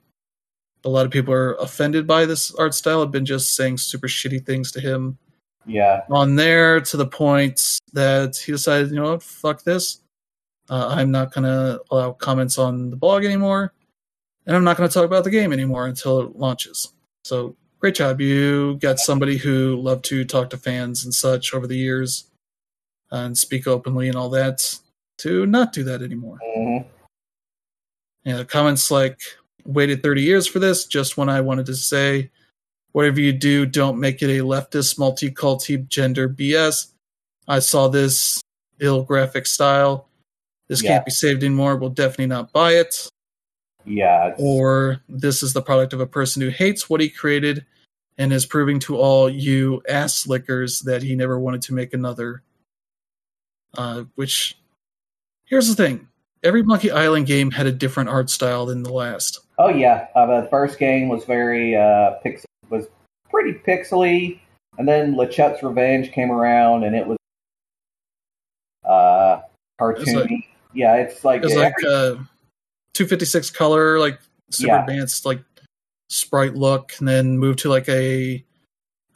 A 0.84 0.88
lot 0.88 1.04
of 1.06 1.12
people 1.12 1.34
are 1.34 1.54
offended 1.54 2.06
by 2.06 2.24
this 2.24 2.54
art 2.54 2.74
style. 2.74 3.00
Have 3.00 3.10
been 3.10 3.26
just 3.26 3.54
saying 3.56 3.78
super 3.78 4.06
shitty 4.06 4.44
things 4.46 4.70
to 4.72 4.80
him 4.80 5.18
Yeah. 5.66 6.02
on 6.10 6.36
there 6.36 6.80
to 6.80 6.96
the 6.96 7.06
point 7.06 7.78
that 7.92 8.36
he 8.36 8.52
decided, 8.52 8.90
you 8.90 8.96
know 8.96 9.12
what, 9.12 9.22
fuck 9.22 9.64
this. 9.64 10.00
Uh, 10.70 10.88
I'm 10.90 11.10
not 11.10 11.32
going 11.32 11.44
to 11.44 11.80
allow 11.90 12.12
comments 12.12 12.58
on 12.58 12.90
the 12.90 12.96
blog 12.96 13.24
anymore, 13.24 13.72
and 14.46 14.54
I'm 14.54 14.64
not 14.64 14.76
going 14.76 14.88
to 14.88 14.92
talk 14.92 15.04
about 15.06 15.24
the 15.24 15.30
game 15.30 15.52
anymore 15.52 15.86
until 15.86 16.20
it 16.20 16.36
launches. 16.36 16.92
So 17.24 17.56
great 17.80 17.94
job. 17.94 18.20
You 18.20 18.76
got 18.76 18.98
somebody 18.98 19.36
who 19.38 19.76
loved 19.80 20.04
to 20.06 20.24
talk 20.24 20.50
to 20.50 20.58
fans 20.58 21.04
and 21.04 21.12
such 21.14 21.54
over 21.54 21.66
the 21.66 21.76
years 21.76 22.24
and 23.10 23.36
speak 23.36 23.66
openly 23.66 24.08
and 24.08 24.16
all 24.16 24.28
that 24.30 24.78
to 25.18 25.46
not 25.46 25.72
do 25.72 25.82
that 25.84 26.02
anymore. 26.02 26.38
Mm-hmm. 26.56 26.88
Yeah, 28.28 28.44
comments 28.44 28.90
like 28.90 29.22
waited 29.64 30.02
30 30.02 30.20
years 30.20 30.46
for 30.46 30.58
this 30.58 30.84
just 30.84 31.16
when 31.16 31.30
I 31.30 31.40
wanted 31.40 31.64
to 31.64 31.74
say 31.74 32.30
whatever 32.92 33.20
you 33.20 33.32
do, 33.32 33.64
don't 33.64 33.98
make 33.98 34.20
it 34.20 34.28
a 34.28 34.44
leftist 34.44 34.98
multi-culti 34.98 35.88
gender 35.88 36.28
BS. 36.28 36.88
I 37.46 37.60
saw 37.60 37.88
this 37.88 38.42
ill 38.80 39.02
graphic 39.02 39.46
style. 39.46 40.10
This 40.68 40.82
Yeah. 40.82 40.90
can't 40.90 41.06
be 41.06 41.10
saved 41.10 41.42
anymore. 41.42 41.76
We'll 41.76 41.88
definitely 41.88 42.26
not 42.26 42.52
buy 42.52 42.72
it. 42.72 43.08
Yeah. 43.86 44.34
Or 44.36 45.00
this 45.08 45.42
is 45.42 45.54
the 45.54 45.62
product 45.62 45.94
of 45.94 46.00
a 46.00 46.06
person 46.06 46.42
who 46.42 46.50
hates 46.50 46.90
what 46.90 47.00
he 47.00 47.08
created 47.08 47.64
and 48.18 48.30
is 48.30 48.44
proving 48.44 48.78
to 48.80 48.98
all 48.98 49.30
you 49.30 49.82
ass 49.88 50.26
lickers 50.26 50.80
that 50.80 51.02
he 51.02 51.14
never 51.16 51.38
wanted 51.40 51.62
to 51.62 51.72
make 51.72 51.94
another. 51.94 52.42
Uh, 53.72 54.04
which, 54.16 54.58
here's 55.46 55.68
the 55.68 55.74
thing: 55.74 56.08
every 56.42 56.62
Monkey 56.62 56.90
Island 56.90 57.26
game 57.26 57.50
had 57.50 57.66
a 57.66 57.72
different 57.72 58.08
art 58.08 58.30
style 58.30 58.66
than 58.66 58.82
the 58.82 58.92
last. 58.92 59.40
Oh 59.58 59.68
yeah. 59.68 60.06
Uh, 60.14 60.40
the 60.42 60.48
first 60.48 60.78
game 60.78 61.08
was 61.08 61.24
very 61.24 61.76
uh, 61.76 62.12
pix- 62.22 62.44
was 62.70 62.86
pretty 63.30 63.52
pixely, 63.54 64.38
and 64.78 64.86
then 64.88 65.14
LeChuck's 65.14 65.62
Revenge 65.62 66.12
came 66.12 66.30
around, 66.30 66.84
and 66.84 66.94
it 66.94 67.06
was 67.06 67.16
uh, 68.84 69.40
cartoony. 69.80 70.44
yeah, 70.74 70.94
it's 70.96 71.24
like, 71.24 71.42
It 71.42 71.46
was 71.46 71.54
like 71.56 71.74
uh, 71.86 72.14
256 72.94 73.50
color, 73.50 73.98
like 73.98 74.18
super 74.50 74.72
Yeah. 74.74 74.80
advanced, 74.82 75.26
like 75.26 75.40
sprite 76.08 76.54
look, 76.54 76.92
and 76.98 77.08
then 77.08 77.38
moved 77.38 77.58
to 77.60 77.68
like 77.68 77.88
a 77.88 78.44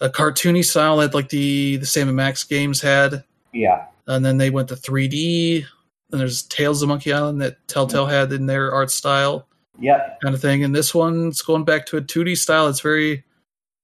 a 0.00 0.08
cartoony 0.10 0.64
style 0.64 0.96
that 0.96 1.14
like 1.14 1.28
the 1.28 1.76
the 1.76 1.86
Sam 1.86 2.08
and 2.08 2.16
Max 2.16 2.42
games 2.44 2.80
had. 2.80 3.24
yeah, 3.52 3.86
and 4.06 4.24
then 4.24 4.36
they 4.38 4.50
went 4.50 4.68
to 4.68 4.74
3D. 4.76 5.64
And 6.12 6.20
there's 6.20 6.42
Tales 6.42 6.82
of 6.82 6.88
Monkey 6.88 7.12
Island 7.12 7.40
that 7.40 7.66
Telltale 7.68 8.06
had 8.06 8.32
in 8.32 8.46
their 8.46 8.70
art 8.72 8.90
style, 8.90 9.48
yep, 9.80 10.20
kind 10.20 10.34
of 10.34 10.40
thing. 10.40 10.62
And 10.62 10.74
this 10.74 10.94
one's 10.94 11.40
going 11.42 11.64
back 11.64 11.86
to 11.86 11.96
a 11.96 12.02
2D 12.02 12.36
style. 12.36 12.68
It's 12.68 12.80
very, 12.80 13.24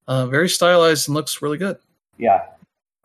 uh, 0.07 0.27
very 0.27 0.49
stylized 0.49 1.09
and 1.09 1.15
looks 1.15 1.43
really 1.43 1.59
good. 1.59 1.79
yeah. 2.19 2.43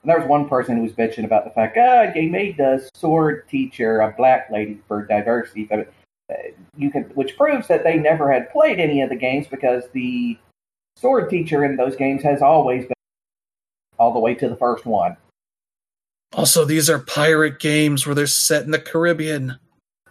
And 0.02 0.10
there 0.10 0.20
was 0.20 0.28
one 0.28 0.50
person 0.50 0.76
who 0.76 0.84
was 0.84 0.92
bitching 0.92 1.24
about 1.24 1.46
the 1.46 1.52
fact, 1.52 1.78
ah, 1.78 2.12
they 2.14 2.28
made 2.28 2.58
the 2.58 2.90
sword 2.94 3.48
teacher 3.48 4.02
a 4.02 4.12
black 4.12 4.50
lady 4.52 4.82
for 4.86 5.06
diversity, 5.06 5.64
but 5.64 5.94
uh, 6.30 6.36
you 6.76 6.92
could, 6.92 7.16
which 7.16 7.38
proves 7.38 7.70
that 7.70 7.86
they 7.86 7.98
never 7.98 8.30
had 8.30 8.52
played 8.52 8.82
any 8.82 9.02
of 9.02 9.10
the 9.10 9.16
games 9.16 9.48
because 9.48 9.86
the 9.94 10.38
sword 10.98 11.30
teacher 11.30 11.64
in 11.64 11.78
those 11.78 11.96
games 11.96 12.22
has 12.22 12.42
always 12.42 12.84
been 12.84 12.94
all 13.98 14.12
the 14.12 14.20
way 14.20 14.36
to 14.36 14.50
the 14.50 14.58
first 14.58 14.86
one. 14.86 15.16
Also, 16.34 16.66
these 16.66 16.90
are 16.90 17.00
pirate 17.00 17.60
games 17.60 18.06
where 18.06 18.16
they're 18.16 18.28
set 18.28 18.64
in 18.64 18.72
the 18.72 18.80
Caribbean. 18.80 19.58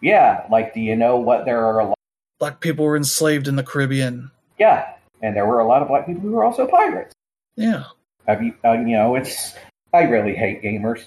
Yeah, 0.01 0.45
like, 0.51 0.75
do 0.75 0.81
you 0.81 0.97
know 0.97 1.16
what 1.16 1.45
there 1.45 1.64
are? 1.64 1.81
A 1.81 1.85
lot, 1.87 1.99
Black 2.39 2.61
people 2.61 2.85
were 2.85 2.97
enslaved 2.97 3.49
in 3.49 3.57
the 3.57 3.62
Caribbean. 3.62 4.31
yeah, 4.59 4.95
and 5.23 5.35
there 5.37 5.47
were 5.47 5.61
a 5.61 5.66
lot 5.66 5.83
of 5.83 5.89
black 5.89 6.07
people 6.07 6.23
who 6.23 6.33
were 6.33 6.45
also 6.45 6.66
pirates. 6.66 7.14
Yeah, 7.57 7.85
Have 8.27 8.43
you? 8.43 8.55
Uh, 8.64 8.73
you 8.73 8.97
know, 8.97 9.14
it's. 9.14 9.55
I 9.95 10.03
really 10.05 10.35
hate 10.35 10.62
gamers. 10.62 11.05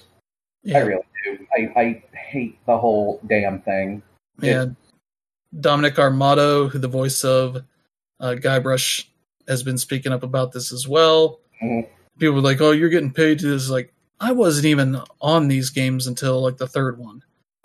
I 0.74 0.78
really 0.78 1.02
do. 1.24 1.46
I, 1.56 1.80
I 1.80 2.02
hate 2.16 2.58
the 2.66 2.78
whole 2.78 3.20
damn 3.26 3.60
thing. 3.62 4.02
yeah. 4.40 4.66
Dominic 5.60 5.94
Armato, 5.94 6.70
who 6.70 6.78
the 6.78 6.88
voice 6.88 7.24
of 7.24 7.56
uh, 8.20 8.34
Guybrush, 8.38 9.06
has 9.48 9.62
been 9.62 9.78
speaking 9.78 10.12
up 10.12 10.22
about 10.22 10.52
this 10.52 10.72
as 10.72 10.86
well. 10.88 11.40
Mhm. 11.62 11.86
People 12.18 12.34
were 12.36 12.40
like, 12.42 12.60
"Oh, 12.60 12.70
you're 12.72 12.88
getting 12.90 13.12
paid 13.12 13.38
to 13.40 13.46
this." 13.48 13.68
Like, 13.70 13.92
I 14.20 14.32
wasn't 14.32 14.66
even 14.66 15.00
on 15.20 15.48
these 15.48 15.70
games 15.70 16.06
until 16.06 16.40
like 16.40 16.56
the 16.56 16.66
third 16.68 16.98
one. 16.98 17.22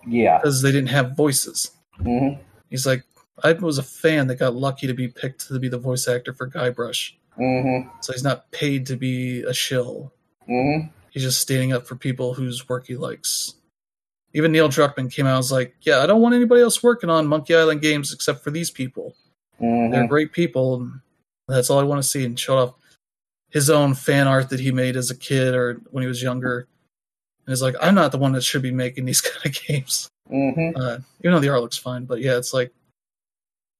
Yeah. 0.07 0.37
because 0.39 0.61
they 0.61 0.71
didn't 0.71 0.89
have 0.89 1.15
voices. 1.15 1.71
hmm 1.97 2.29
He's 2.69 2.87
like, 2.87 3.03
I 3.43 3.53
was 3.53 3.77
a 3.77 3.83
fan 3.83 4.27
that 4.27 4.35
got 4.37 4.55
lucky 4.55 4.87
to 4.87 4.93
be 4.93 5.07
picked 5.07 5.47
to 5.47 5.59
be 5.59 5.69
the 5.69 5.77
voice 5.77 6.07
actor 6.07 6.33
for 6.33 6.49
Guybrush. 6.49 7.13
hmm 7.35 7.87
So 8.01 8.13
he's 8.13 8.23
not 8.23 8.49
paid 8.51 8.85
to 8.87 8.95
be 8.95 9.41
a 9.43 9.53
shill. 9.53 10.11
hmm 10.47 10.87
He's 11.11 11.23
just 11.23 11.41
standing 11.41 11.73
up 11.73 11.85
for 11.85 11.95
people 11.95 12.33
whose 12.33 12.69
work 12.69 12.87
he 12.87 12.95
likes. 12.95 13.55
Even 14.33 14.53
Neil 14.53 14.69
Druckmann 14.69 15.11
came 15.11 15.25
out 15.25 15.31
and 15.31 15.37
was 15.39 15.51
like, 15.51 15.75
Yeah, 15.81 15.99
I 15.99 16.05
don't 16.07 16.21
want 16.21 16.35
anybody 16.35 16.61
else 16.61 16.81
working 16.81 17.09
on 17.09 17.27
Monkey 17.27 17.53
Island 17.53 17.81
games 17.81 18.13
except 18.13 18.43
for 18.43 18.49
these 18.51 18.71
people. 18.71 19.15
hmm 19.59 19.89
They're 19.91 20.07
great 20.07 20.31
people, 20.31 20.75
and 20.81 21.01
that's 21.49 21.69
all 21.69 21.79
I 21.79 21.83
want 21.83 22.01
to 22.01 22.07
see. 22.07 22.23
And 22.23 22.39
showed 22.39 22.57
off 22.59 22.73
his 23.51 23.69
own 23.69 23.93
fan 23.93 24.27
art 24.27 24.49
that 24.49 24.59
he 24.59 24.71
made 24.71 24.95
as 24.95 25.11
a 25.11 25.15
kid 25.15 25.53
or 25.53 25.75
when 25.91 26.01
he 26.01 26.07
was 26.07 26.23
younger. 26.23 26.67
And 27.45 27.51
he's 27.51 27.61
like, 27.61 27.75
I'm 27.81 27.95
not 27.95 28.11
the 28.11 28.17
one 28.17 28.31
that 28.31 28.43
should 28.43 28.61
be 28.61 28.71
making 28.71 29.05
these 29.05 29.21
kind 29.21 29.45
of 29.45 29.61
games. 29.67 30.09
hmm 30.27 30.71
uh, 30.75 30.97
even 31.19 31.33
though 31.33 31.39
the 31.39 31.49
art 31.49 31.61
looks 31.61 31.77
fine. 31.77 32.05
But 32.05 32.21
yeah, 32.21 32.37
it's 32.37 32.53
like 32.53 32.71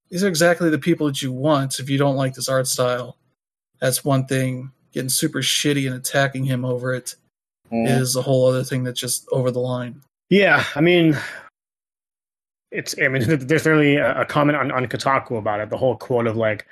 these 0.09 0.23
are 0.23 0.27
exactly 0.27 0.69
the 0.69 0.77
people 0.77 1.07
that 1.07 1.21
you 1.21 1.31
want. 1.31 1.79
If 1.79 1.89
you 1.89 1.97
don't 1.97 2.17
like 2.17 2.33
this 2.33 2.49
art 2.49 2.67
style, 2.67 3.17
that's 3.79 4.03
one 4.03 4.25
thing. 4.25 4.71
Getting 4.91 5.09
super 5.09 5.39
shitty 5.39 5.87
and 5.87 5.95
attacking 5.95 6.43
him 6.43 6.65
over 6.65 6.93
it 6.93 7.15
is 7.71 8.13
hmm 8.13 8.19
a 8.19 8.21
whole 8.21 8.45
other 8.47 8.63
thing 8.63 8.83
that's 8.83 8.99
just 8.99 9.25
over 9.31 9.49
the 9.51 9.59
line. 9.59 10.01
Yeah, 10.29 10.65
I 10.75 10.81
mean, 10.81 11.17
it's. 12.71 12.93
I 13.01 13.07
mean, 13.07 13.23
there's 13.47 13.65
really 13.65 13.95
a, 13.95 14.21
a 14.21 14.25
comment 14.25 14.57
on 14.57 14.71
on 14.71 14.85
Kotaku 14.87 15.37
about 15.37 15.61
it. 15.61 15.69
The 15.69 15.77
whole 15.77 15.95
quote 15.95 16.27
of 16.27 16.35
like, 16.35 16.67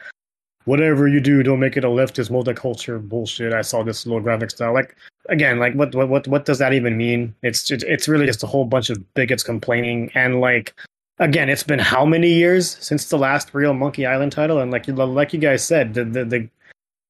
"Whatever 0.70 1.07
you 1.07 1.20
do, 1.20 1.43
don't 1.43 1.59
make 1.59 1.78
it 1.78 1.84
a 1.84 1.88
leftist 1.88 2.30
multicultural 2.30 3.07
bullshit." 3.07 3.53
I 3.53 3.61
saw 3.61 3.84
this 3.84 4.05
little 4.05 4.22
graphic 4.22 4.51
style. 4.51 4.74
Like, 4.74 4.95
again, 5.30 5.59
like 5.59 5.74
what 5.74 5.93
what 5.95 6.28
what 6.28 6.45
does 6.45 6.59
that 6.59 6.74
even 6.74 6.97
mean? 6.97 7.34
It's 7.41 7.70
it's, 7.72 7.84
it's 7.84 8.07
really 8.07 8.26
just 8.26 8.43
a 8.43 8.47
whole 8.47 8.65
bunch 8.65 8.89
of 8.89 8.97
bigots 9.13 9.43
complaining 9.43 10.11
and 10.15 10.41
like. 10.41 10.74
Again, 11.22 11.49
it's 11.49 11.63
been 11.63 11.80
how 11.80 12.05
many 12.05 12.30
years 12.30 12.78
since 12.80 13.09
the 13.09 13.17
last 13.17 13.53
real 13.53 13.74
Monkey 13.74 14.05
Island 14.05 14.32
title, 14.32 14.59
and 14.59 14.72
like 14.72 14.88
you 14.88 14.93
like 14.93 15.34
you 15.34 15.39
guys 15.39 15.65
said, 15.65 15.93
the 15.93 16.05
the, 16.05 16.24
the 16.24 16.49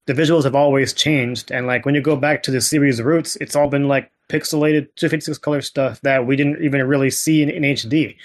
the 0.09 0.13
visuals 0.15 0.43
have 0.43 0.55
always 0.55 0.91
changed 0.91 1.51
and 1.51 1.67
like 1.67 1.85
when 1.85 1.93
you 1.93 2.01
go 2.01 2.15
back 2.15 2.41
to 2.41 2.49
the 2.49 2.59
series 2.59 2.99
roots 2.99 3.35
it's 3.35 3.55
all 3.55 3.69
been 3.69 3.87
like 3.87 4.09
pixelated 4.27 4.87
256 4.95 5.37
color 5.37 5.61
stuff 5.61 6.01
that 6.01 6.25
we 6.25 6.35
didn't 6.35 6.63
even 6.63 6.81
really 6.87 7.11
see 7.11 7.43
in, 7.43 7.49
in 7.51 7.61
hd 7.61 8.15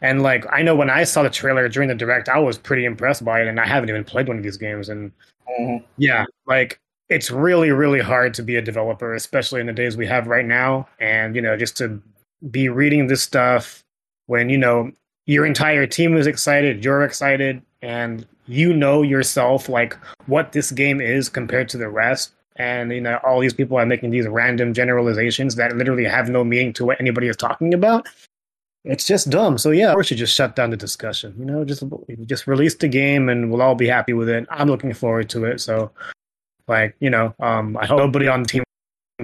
and 0.00 0.22
like 0.22 0.44
i 0.52 0.62
know 0.62 0.74
when 0.74 0.90
i 0.90 1.04
saw 1.04 1.22
the 1.22 1.30
trailer 1.30 1.68
during 1.68 1.88
the 1.88 1.94
direct 1.94 2.28
i 2.28 2.38
was 2.38 2.58
pretty 2.58 2.84
impressed 2.84 3.24
by 3.24 3.40
it 3.40 3.46
and 3.46 3.60
i 3.60 3.66
haven't 3.66 3.88
even 3.88 4.04
played 4.04 4.28
one 4.28 4.36
of 4.36 4.42
these 4.42 4.56
games 4.56 4.88
and 4.88 5.12
hmm 5.48 5.76
yeah 5.96 6.24
like 6.46 6.78
it's 7.08 7.30
really 7.30 7.70
really 7.70 8.00
hard 8.00 8.34
to 8.34 8.42
be 8.42 8.56
a 8.56 8.62
developer 8.62 9.14
especially 9.14 9.60
in 9.60 9.66
the 9.66 9.72
days 9.72 9.96
we 9.96 10.06
have 10.06 10.26
right 10.26 10.46
now 10.46 10.86
and 11.00 11.36
you 11.36 11.42
know 11.42 11.56
just 11.56 11.76
to 11.76 12.00
be 12.50 12.68
reading 12.68 13.06
this 13.06 13.22
stuff 13.22 13.82
when 14.26 14.48
you 14.48 14.58
know 14.58 14.90
your 15.26 15.46
entire 15.46 15.86
team 15.86 16.16
is 16.16 16.26
excited 16.26 16.84
you're 16.84 17.02
excited 17.02 17.62
and 17.82 18.26
you 18.46 18.72
know 18.72 19.02
yourself 19.02 19.68
like 19.68 19.96
what 20.26 20.52
this 20.52 20.70
game 20.70 21.00
is 21.00 21.28
compared 21.28 21.68
to 21.68 21.76
the 21.76 21.88
rest 21.88 22.32
and 22.56 22.92
you 22.92 23.00
know 23.00 23.18
all 23.24 23.40
these 23.40 23.54
people 23.54 23.76
are 23.76 23.86
making 23.86 24.10
these 24.10 24.26
random 24.26 24.72
generalizations 24.72 25.54
that 25.56 25.76
literally 25.76 26.04
have 26.04 26.28
no 26.28 26.44
meaning 26.44 26.72
to 26.72 26.84
what 26.84 27.00
anybody 27.00 27.28
is 27.28 27.36
talking 27.36 27.74
about. 27.74 28.06
It's 28.86 29.04
just 29.04 29.30
dumb. 29.30 29.58
So 29.58 29.72
yeah, 29.72 29.94
we 29.94 30.04
should 30.04 30.18
just 30.18 30.34
shut 30.34 30.54
down 30.54 30.70
the 30.70 30.76
discussion. 30.76 31.34
You 31.38 31.44
know, 31.44 31.64
just 31.64 31.82
just 32.26 32.46
release 32.46 32.76
the 32.76 32.88
game 32.88 33.28
and 33.28 33.50
we'll 33.50 33.62
all 33.62 33.74
be 33.74 33.88
happy 33.88 34.12
with 34.12 34.28
it. 34.28 34.46
I'm 34.48 34.68
looking 34.68 34.94
forward 34.94 35.28
to 35.30 35.44
it. 35.44 35.60
So, 35.60 35.90
like 36.68 36.94
you 37.00 37.10
know, 37.10 37.34
um, 37.40 37.76
I 37.76 37.86
hope 37.86 37.98
nobody 37.98 38.28
on 38.28 38.44
the 38.44 38.48
team 38.48 38.64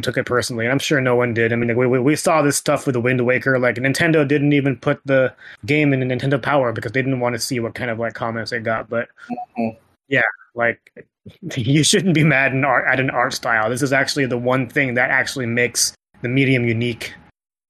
took 0.00 0.16
it 0.16 0.26
personally. 0.26 0.64
And 0.64 0.72
I'm 0.72 0.80
sure 0.80 1.00
no 1.00 1.14
one 1.14 1.32
did. 1.32 1.52
I 1.52 1.56
mean, 1.56 1.76
we, 1.76 1.86
we, 1.86 1.98
we 2.00 2.16
saw 2.16 2.42
this 2.42 2.56
stuff 2.56 2.86
with 2.86 2.94
the 2.94 3.00
Wind 3.00 3.24
Waker. 3.24 3.58
Like 3.58 3.76
Nintendo 3.76 4.26
didn't 4.26 4.52
even 4.52 4.76
put 4.76 5.00
the 5.04 5.32
game 5.64 5.92
in 5.92 6.00
the 6.00 6.06
Nintendo 6.06 6.42
Power 6.42 6.72
because 6.72 6.92
they 6.92 7.02
didn't 7.02 7.20
want 7.20 7.34
to 7.34 7.38
see 7.38 7.60
what 7.60 7.74
kind 7.74 7.90
of 7.90 8.00
like 8.00 8.14
comments 8.14 8.50
they 8.50 8.58
got. 8.58 8.88
But 8.88 9.08
mm-hmm. 9.30 9.76
yeah, 10.08 10.22
like 10.56 11.06
you 11.56 11.84
shouldn't 11.84 12.14
be 12.14 12.24
mad 12.24 12.52
in 12.52 12.64
art, 12.64 12.86
at 12.88 12.98
an 12.98 13.10
art 13.10 13.32
style. 13.32 13.70
This 13.70 13.82
is 13.82 13.92
actually 13.92 14.26
the 14.26 14.38
one 14.38 14.68
thing 14.68 14.94
that 14.94 15.10
actually 15.10 15.46
makes 15.46 15.94
the 16.22 16.28
medium 16.28 16.64
unique, 16.64 17.14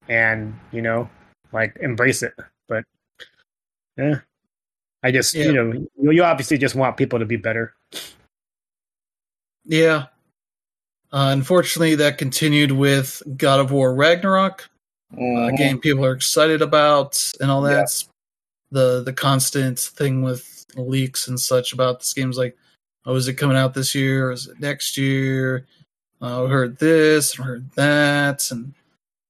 and 0.09 0.59
you 0.73 0.81
know, 0.81 1.09
like 1.53 1.77
embrace 1.81 2.23
it. 2.23 2.35
But 2.69 2.85
yeah, 3.97 4.21
I 5.03 5.11
just 5.11 5.35
yeah. 5.35 5.45
you 5.47 5.89
know, 5.97 6.11
you 6.11 6.25
obviously 6.25 6.59
just 6.59 6.75
want 6.75 6.97
people 6.97 7.19
to 7.19 7.27
be 7.27 7.37
better. 7.37 7.75
Yeah, 9.65 10.07
uh, 11.13 11.29
unfortunately, 11.33 11.95
that 11.97 12.19
continued 12.19 12.73
with 12.73 13.23
God 13.37 13.61
of 13.61 13.71
War 13.71 13.95
Ragnarok, 13.95 14.69
mm-hmm. 15.15 15.55
a 15.55 15.57
game 15.57 15.79
people 15.79 16.05
are 16.05 16.13
excited 16.13 16.63
about, 16.63 17.31
and 17.41 17.51
all 17.51 17.63
that. 17.63 17.91
Yeah. 17.91 18.09
The 18.71 19.03
the 19.03 19.13
constant 19.13 19.79
thing 19.79 20.23
with 20.23 20.65
leaks 20.77 21.29
and 21.29 21.39
such 21.39 21.75
about 21.75 22.01
this 22.01 22.15
game's 22.15 22.39
like, 22.39 22.57
oh, 23.05 23.15
is 23.15 23.29
it 23.29 23.35
coming 23.35 23.57
out 23.57 23.75
this 23.75 23.95
year? 23.95 24.29
Or 24.29 24.33
is 24.33 24.47
it 24.47 24.59
next 24.61 24.97
year? 24.97 25.67
Uh, 26.23 26.45
I 26.45 26.49
heard 26.49 26.79
this, 26.79 27.39
I 27.39 27.43
heard 27.43 27.71
that, 27.73 28.51
and 28.51 28.73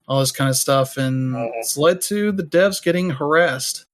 all 0.08 0.20
this 0.20 0.32
kind 0.32 0.50
of 0.50 0.56
stuff, 0.56 0.96
and 0.96 1.34
mm-hmm. 1.34 1.50
it's 1.54 1.76
led 1.76 2.00
to 2.02 2.32
the 2.32 2.42
devs 2.42 2.82
getting 2.82 3.10
harassed. 3.10 3.86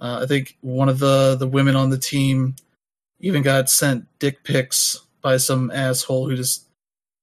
Uh, 0.00 0.20
I 0.22 0.26
think 0.26 0.56
one 0.60 0.88
of 0.88 0.98
the 0.98 1.36
the 1.36 1.48
women 1.48 1.76
on 1.76 1.90
the 1.90 1.98
team 1.98 2.56
even 3.20 3.42
got 3.42 3.68
sent 3.68 4.06
dick 4.18 4.44
pics 4.44 5.00
by 5.22 5.36
some 5.36 5.70
asshole 5.72 6.28
who 6.28 6.36
just 6.36 6.66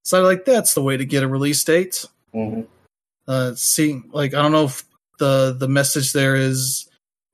so 0.03 0.21
like 0.21 0.45
that's 0.45 0.73
the 0.73 0.83
way 0.83 0.97
to 0.97 1.05
get 1.05 1.23
a 1.23 1.27
release 1.27 1.63
date. 1.63 2.05
Mm-hmm. 2.33 2.61
Uh, 3.27 3.53
see, 3.55 4.01
like 4.11 4.33
I 4.33 4.41
don't 4.41 4.51
know 4.51 4.65
if 4.65 4.83
the 5.19 5.55
the 5.57 5.67
message 5.67 6.13
there 6.13 6.35
is 6.35 6.89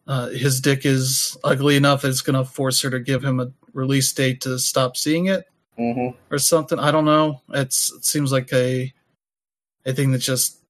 uh, 0.08 0.30
his 0.30 0.62
dick 0.62 0.86
is 0.86 1.38
ugly 1.44 1.76
enough 1.76 2.02
that 2.02 2.10
it's 2.10 2.22
going 2.22 2.42
to 2.42 2.50
force 2.50 2.82
her 2.82 2.90
to 2.90 3.00
give 3.00 3.24
him 3.24 3.40
a 3.40 3.52
release 3.74 4.12
date 4.14 4.42
to 4.42 4.60
stop 4.60 4.98
seeing 4.98 5.28
it 5.28 5.48
mm-hmm. 5.78 6.18
or 6.34 6.38
something. 6.38 6.80
I 6.80 6.92
don't 6.92 7.06
know. 7.06 7.42
It's 7.50 7.92
it 7.92 8.06
seems 8.06 8.32
like 8.32 8.52
a 8.54 8.94
a 9.86 9.94
thing 9.94 10.12
that's 10.12 10.26
just 10.26 10.61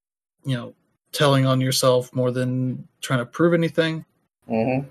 you 0.44 0.56
know 0.56 0.74
telling 1.12 1.46
on 1.46 1.62
yourself 1.62 2.14
more 2.14 2.32
than 2.32 2.88
trying 3.02 3.20
to 3.20 3.26
prove 3.26 3.54
anything. 3.54 4.06
Mm-hmm. 4.50 4.90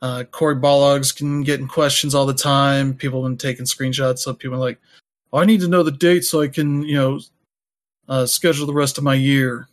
Uh, 0.00 0.24
Cory 0.30 0.54
Barlog's 0.54 1.10
can 1.10 1.42
get 1.42 1.60
in 1.60 1.66
questions 1.66 2.14
all 2.14 2.26
the 2.26 2.34
time. 2.34 2.94
People 2.94 3.22
have 3.22 3.30
been 3.30 3.38
taking 3.38 3.64
screenshots 3.64 4.26
of 4.26 4.38
people 4.38 4.58
like, 4.58 4.78
I 5.32 5.44
need 5.44 5.60
to 5.60 5.68
know 5.68 5.82
the 5.82 5.90
date 5.90 6.24
so 6.24 6.40
I 6.40 6.48
can, 6.48 6.82
you 6.82 6.94
know, 6.94 7.20
uh, 8.08 8.26
schedule 8.26 8.66
the 8.66 8.72
rest 8.72 8.96
of 8.96 9.04
my 9.04 9.14
year. 9.14 9.68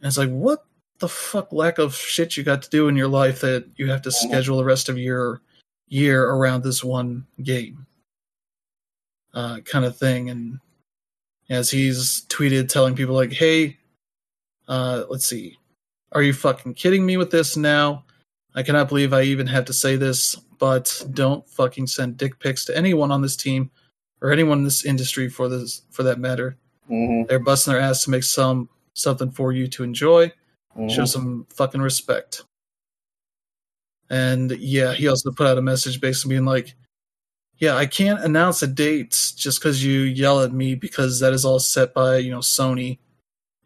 And 0.00 0.08
it's 0.08 0.18
like, 0.18 0.30
what 0.30 0.64
the 0.98 1.08
fuck 1.08 1.52
lack 1.52 1.78
of 1.78 1.94
shit 1.94 2.36
you 2.36 2.42
got 2.42 2.62
to 2.62 2.70
do 2.70 2.88
in 2.88 2.96
your 2.96 3.08
life 3.08 3.42
that 3.42 3.66
you 3.76 3.90
have 3.90 4.02
to 4.02 4.10
schedule 4.10 4.56
the 4.56 4.64
rest 4.64 4.88
of 4.88 4.98
your 4.98 5.40
year 5.88 6.24
around 6.30 6.62
this 6.62 6.82
one 6.82 7.26
game? 7.42 7.86
Uh, 9.34 9.60
kind 9.60 9.84
of 9.84 9.96
thing. 9.96 10.30
And 10.30 10.60
as 11.50 11.70
he's 11.70 12.22
tweeted 12.28 12.68
telling 12.68 12.96
people 12.96 13.14
like, 13.14 13.32
hey, 13.32 13.76
uh, 14.68 15.04
let's 15.08 15.26
see, 15.26 15.58
are 16.12 16.22
you 16.22 16.32
fucking 16.32 16.74
kidding 16.74 17.04
me 17.04 17.16
with 17.16 17.30
this 17.30 17.56
now? 17.56 18.04
I 18.54 18.62
cannot 18.62 18.88
believe 18.88 19.12
I 19.12 19.22
even 19.22 19.46
have 19.48 19.64
to 19.66 19.72
say 19.72 19.96
this, 19.96 20.36
but 20.58 21.04
don't 21.12 21.48
fucking 21.48 21.88
send 21.88 22.16
dick 22.16 22.38
pics 22.38 22.64
to 22.66 22.76
anyone 22.76 23.10
on 23.10 23.20
this 23.20 23.36
team 23.36 23.70
or 24.20 24.32
anyone 24.32 24.58
in 24.58 24.64
this 24.64 24.84
industry 24.84 25.28
for 25.28 25.48
this 25.48 25.82
for 25.90 26.04
that 26.04 26.18
matter. 26.18 26.56
Mm-hmm. 26.90 27.26
They're 27.28 27.40
busting 27.40 27.72
their 27.72 27.82
ass 27.82 28.04
to 28.04 28.10
make 28.10 28.24
some 28.24 28.68
something 28.92 29.30
for 29.30 29.52
you 29.52 29.66
to 29.68 29.82
enjoy. 29.82 30.28
Mm-hmm. 30.76 30.88
Show 30.88 31.04
some 31.04 31.46
fucking 31.50 31.80
respect. 31.80 32.44
And 34.10 34.52
yeah, 34.52 34.92
he 34.92 35.08
also 35.08 35.32
put 35.32 35.46
out 35.46 35.58
a 35.58 35.62
message 35.62 36.00
basically 36.00 36.36
being 36.36 36.44
like, 36.44 36.74
"Yeah, 37.58 37.74
I 37.76 37.86
can't 37.86 38.22
announce 38.22 38.62
a 38.62 38.66
date 38.66 39.32
just 39.36 39.60
because 39.60 39.84
you 39.84 40.00
yell 40.02 40.40
at 40.40 40.52
me 40.52 40.74
because 40.74 41.20
that 41.20 41.32
is 41.32 41.44
all 41.44 41.58
set 41.58 41.94
by 41.94 42.18
you 42.18 42.30
know 42.30 42.38
Sony. 42.38 42.98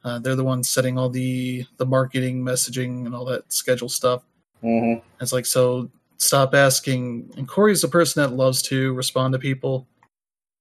Uh, 0.04 0.18
they're 0.18 0.36
the 0.36 0.44
ones 0.44 0.68
setting 0.68 0.98
all 0.98 1.08
the 1.08 1.66
the 1.76 1.86
marketing, 1.86 2.42
messaging, 2.42 3.06
and 3.06 3.14
all 3.14 3.24
that 3.24 3.52
schedule 3.52 3.88
stuff. 3.88 4.22
Mm-hmm. 4.62 5.04
It's 5.20 5.32
like 5.32 5.46
so. 5.46 5.90
Stop 6.20 6.52
asking. 6.54 7.32
And 7.36 7.46
Cory's 7.46 7.82
the 7.82 7.88
person 7.88 8.22
that 8.22 8.34
loves 8.34 8.60
to 8.62 8.92
respond 8.94 9.32
to 9.32 9.38
people 9.38 9.86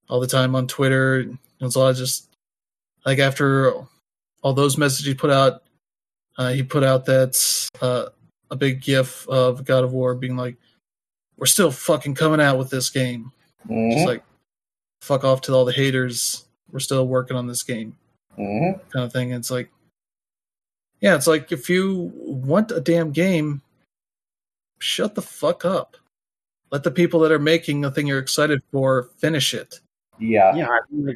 all 0.08 0.20
the 0.20 0.28
time 0.28 0.56
on 0.56 0.68
Twitter. 0.68 1.26
It's 1.60 1.76
a 1.76 1.80
lot 1.80 1.90
of 1.90 1.98
just 1.98 2.30
like 3.06 3.20
after 3.20 3.74
all 4.44 4.54
those 4.54 4.78
messages 4.78 5.06
he 5.06 5.14
put 5.14 5.32
out, 5.32 5.64
uh, 6.38 6.52
he 6.52 6.62
put 6.62 6.84
out 6.84 7.06
that 7.06 7.70
uh, 7.82 8.06
a 8.52 8.56
big 8.56 8.82
gif 8.82 9.28
of 9.28 9.66
God 9.66 9.84
of 9.84 9.94
War 9.94 10.14
being 10.16 10.38
like, 10.38 10.58
"We're 11.38 11.48
still 11.48 11.72
fucking 11.72 12.16
coming 12.16 12.42
out 12.42 12.58
with 12.58 12.70
this 12.70 12.90
game." 12.90 13.32
Mm-hmm. 13.68 13.92
Just 13.92 14.08
like, 14.08 14.24
fuck 15.02 15.24
off 15.24 15.42
to 15.42 15.54
all 15.54 15.66
the 15.66 15.74
haters. 15.74 16.46
We're 16.72 16.80
still 16.80 17.08
working 17.08 17.38
on 17.38 17.48
this 17.48 17.64
game, 17.64 17.96
mm-hmm. 18.38 18.80
kind 18.90 19.06
of 19.06 19.14
thing. 19.14 19.32
it's 19.32 19.52
like, 19.52 19.70
yeah, 21.02 21.16
it's 21.16 21.28
like 21.28 21.52
if 21.52 21.70
you 21.70 22.12
want 22.16 22.72
a 22.72 22.80
damn 22.80 23.12
game, 23.12 23.62
shut 24.80 25.16
the 25.16 25.22
fuck 25.22 25.66
up. 25.66 25.98
Let 26.72 26.84
the 26.84 26.92
people 26.92 27.20
that 27.22 27.32
are 27.32 27.40
making 27.40 27.82
the 27.82 27.92
thing 27.92 28.08
you're 28.08 28.20
excited 28.20 28.62
for 28.72 29.10
finish 29.18 29.54
it. 29.54 29.80
Yeah, 30.20 30.56
yeah. 30.56 30.68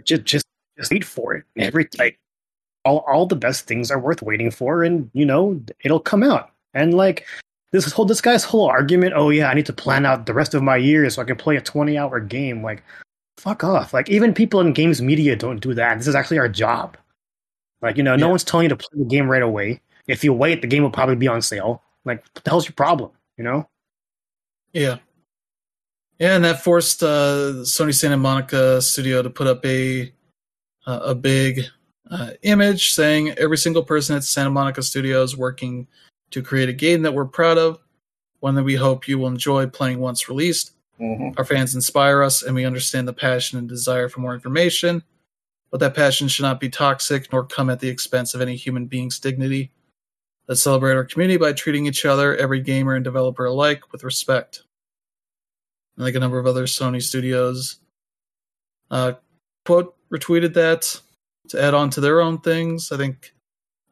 just 0.04 0.24
just 0.24 0.46
just 0.78 0.92
wait 0.92 1.04
for 1.04 1.34
it. 1.34 1.46
Every 1.58 1.88
like 1.98 2.20
all 2.86 3.00
all 3.08 3.26
the 3.26 3.36
best 3.36 3.68
things 3.68 3.92
are 3.92 4.00
worth 4.00 4.22
waiting 4.22 4.52
for, 4.52 4.84
and 4.84 5.10
you 5.14 5.26
know 5.26 5.62
it'll 5.84 6.00
come 6.00 6.24
out. 6.24 6.52
And 6.74 6.94
like 6.94 7.26
this 7.72 7.92
whole 7.92 8.06
this 8.06 8.22
guy's 8.22 8.44
whole 8.44 8.68
argument, 8.68 9.14
oh 9.16 9.30
yeah, 9.30 9.50
I 9.50 9.54
need 9.54 9.66
to 9.66 9.74
plan 9.74 10.06
out 10.06 10.26
the 10.26 10.34
rest 10.34 10.54
of 10.54 10.64
my 10.64 10.78
year 10.78 11.10
so 11.10 11.22
I 11.22 11.26
can 11.26 11.36
play 11.36 11.58
a 11.58 11.62
twenty 11.62 11.98
hour 11.98 12.20
game. 12.20 12.64
Like, 12.64 12.84
fuck 13.38 13.64
off. 13.64 13.94
Like 13.94 14.10
even 14.10 14.34
people 14.34 14.60
in 14.62 14.74
games 14.74 15.02
media 15.02 15.36
don't 15.36 15.60
do 15.60 15.74
that. 15.74 15.98
This 15.98 16.08
is 16.08 16.16
actually 16.16 16.40
our 16.40 16.50
job. 16.50 16.98
Like 17.82 17.98
you 17.98 18.04
know, 18.04 18.14
yeah. 18.14 18.18
no 18.18 18.30
one's 18.30 18.44
telling 18.44 18.66
you 18.66 18.70
to 18.70 18.76
play 18.76 19.00
the 19.00 19.06
game 19.06 19.28
right 19.30 19.42
away. 19.42 19.82
If 20.08 20.24
you 20.24 20.34
wait, 20.34 20.62
the 20.62 20.68
game 20.68 20.84
will 20.84 20.92
probably 20.92 21.16
be 21.16 21.28
on 21.28 21.42
sale. 21.42 21.84
Like, 22.06 22.24
what 22.34 22.44
the 22.44 22.50
hell's 22.50 22.66
your 22.68 22.74
problem? 22.74 23.12
You 23.38 23.44
know? 23.44 23.70
Yeah. 24.74 24.98
Yeah, 26.20 26.36
and 26.36 26.46
that 26.46 26.64
forced 26.64 27.02
uh, 27.02 27.64
Sony 27.64 27.96
Santa 27.96 28.18
Monica 28.18 28.82
Studio 28.82 29.24
to 29.24 29.30
put 29.30 29.48
up 29.48 29.66
a 29.66 30.14
uh, 30.86 31.00
a 31.04 31.16
big 31.16 31.62
uh, 32.12 32.32
image 32.44 32.92
saying 32.92 33.32
every 33.40 33.58
single 33.58 33.84
person 33.84 34.16
at 34.16 34.24
Santa 34.24 34.52
Monica 34.52 34.84
Studio 34.84 35.24
is 35.24 35.36
working 35.36 35.88
to 36.32 36.44
create 36.44 36.70
a 36.70 36.74
game 36.74 37.02
that 37.02 37.14
we're 37.14 37.26
proud 37.26 37.58
of, 37.58 37.80
one 38.40 38.56
that 38.56 38.64
we 38.64 38.76
hope 38.76 39.08
you 39.08 39.18
will 39.18 39.28
enjoy 39.28 39.66
playing 39.66 40.00
once 40.00 40.30
released. 40.30 40.74
Mm-hmm. 41.00 41.30
Our 41.38 41.46
fans 41.46 41.74
inspire 41.74 42.22
us, 42.22 42.44
and 42.44 42.54
we 42.54 42.66
understand 42.66 43.08
the 43.08 43.14
passion 43.14 43.58
and 43.58 43.68
desire 43.68 44.08
for 44.08 44.20
more 44.20 44.36
information, 44.36 45.02
but 45.72 45.80
that 45.80 45.96
passion 45.96 46.28
should 46.28 46.44
not 46.44 46.60
be 46.60 46.70
toxic 46.70 47.32
nor 47.32 47.46
come 47.46 47.70
at 47.70 47.80
the 47.80 47.90
expense 47.90 48.34
of 48.34 48.42
any 48.42 48.56
human 48.56 48.86
being's 48.86 49.20
dignity. 49.20 49.72
Let's 50.48 50.62
celebrate 50.62 50.96
our 50.96 51.06
community 51.06 51.38
by 51.38 51.54
treating 51.54 51.86
each 51.86 52.06
other, 52.06 52.36
every 52.36 52.62
gamer 52.62 52.94
and 52.96 53.04
developer 53.04 53.46
alike, 53.46 53.92
with 53.92 54.04
respect 54.04 54.64
like 55.98 56.16
a 56.16 56.20
number 56.20 56.40
of 56.40 56.48
other 56.48 56.66
Sony 56.66 57.02
studios. 57.02 57.78
Uh, 58.90 59.14
quote 59.66 59.96
retweeted 60.12 60.54
that 60.54 61.00
to 61.50 61.62
add 61.62 61.74
on 61.74 61.90
to 61.92 62.02
their 62.02 62.22
own 62.22 62.40
things. 62.40 62.92
I 62.92 62.98
think 62.98 63.34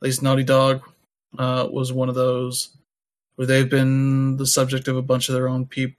at 0.01 0.06
least 0.06 0.22
Naughty 0.22 0.43
Dog 0.43 0.81
uh, 1.38 1.68
was 1.72 1.93
one 1.93 2.10
of 2.10 2.15
those 2.15 2.76
where 3.35 3.47
they've 3.47 3.69
been 3.69 4.38
the 4.38 4.47
subject 4.47 4.88
of 4.88 4.97
a 4.97 5.01
bunch 5.01 5.30
of 5.30 5.35
their 5.35 5.47
own 5.47 5.65
pe- 5.65 5.95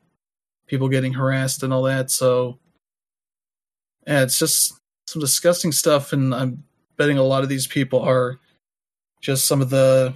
people 0.66 0.88
getting 0.88 1.14
harassed 1.14 1.62
and 1.62 1.72
all 1.72 1.82
that. 1.84 2.10
So, 2.10 2.58
yeah, 4.06 4.22
it's 4.22 4.38
just 4.38 4.79
some 5.10 5.20
disgusting 5.20 5.72
stuff, 5.72 6.12
and 6.12 6.32
I'm 6.32 6.62
betting 6.96 7.18
a 7.18 7.24
lot 7.24 7.42
of 7.42 7.48
these 7.48 7.66
people 7.66 8.00
are 8.00 8.38
just 9.20 9.46
some 9.46 9.60
of 9.60 9.68
the 9.68 10.14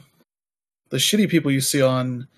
the 0.90 0.98
shitty 0.98 1.28
people 1.28 1.50
you 1.50 1.60
see 1.60 1.82
on 1.82 2.28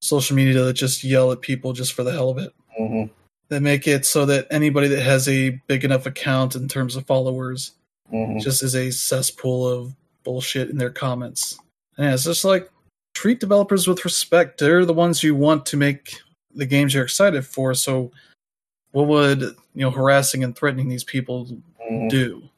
social 0.00 0.36
media 0.36 0.62
that 0.62 0.74
just 0.74 1.02
yell 1.02 1.32
at 1.32 1.40
people 1.40 1.72
just 1.72 1.92
for 1.92 2.04
the 2.04 2.12
hell 2.12 2.30
of 2.30 2.38
it. 2.38 2.52
Mm-hmm. 2.80 3.12
They 3.48 3.58
make 3.58 3.88
it 3.88 4.06
so 4.06 4.24
that 4.26 4.46
anybody 4.50 4.86
that 4.88 5.02
has 5.02 5.26
a 5.26 5.50
big 5.66 5.84
enough 5.84 6.06
account 6.06 6.54
in 6.54 6.68
terms 6.68 6.94
of 6.94 7.04
followers 7.06 7.72
mm-hmm. 8.12 8.38
just 8.38 8.62
is 8.62 8.76
a 8.76 8.92
cesspool 8.92 9.66
of 9.66 9.92
bullshit 10.22 10.70
in 10.70 10.78
their 10.78 10.90
comments. 10.90 11.58
And 11.96 12.06
yeah, 12.06 12.14
it's 12.14 12.24
just 12.24 12.44
like 12.44 12.70
treat 13.14 13.40
developers 13.40 13.88
with 13.88 14.04
respect. 14.04 14.60
They're 14.60 14.84
the 14.84 14.92
ones 14.92 15.22
you 15.22 15.34
want 15.34 15.66
to 15.66 15.76
make 15.76 16.20
the 16.54 16.66
games 16.66 16.94
you're 16.94 17.04
excited 17.04 17.44
for. 17.44 17.74
So 17.74 18.12
what 18.92 19.08
would 19.08 19.40
you 19.40 19.56
know 19.74 19.90
harassing 19.90 20.44
and 20.44 20.54
threatening 20.54 20.88
these 20.88 21.04
people 21.04 21.48
Mhm. 21.90 22.08
do? 22.10 22.48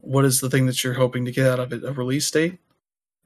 What 0.00 0.24
is 0.24 0.40
the 0.40 0.50
thing 0.50 0.66
that 0.66 0.84
you're 0.84 0.94
hoping 0.94 1.24
to 1.24 1.32
get 1.32 1.46
out 1.46 1.60
of 1.60 1.72
it? 1.72 1.84
A 1.84 1.92
release 1.92 2.30
date? 2.30 2.58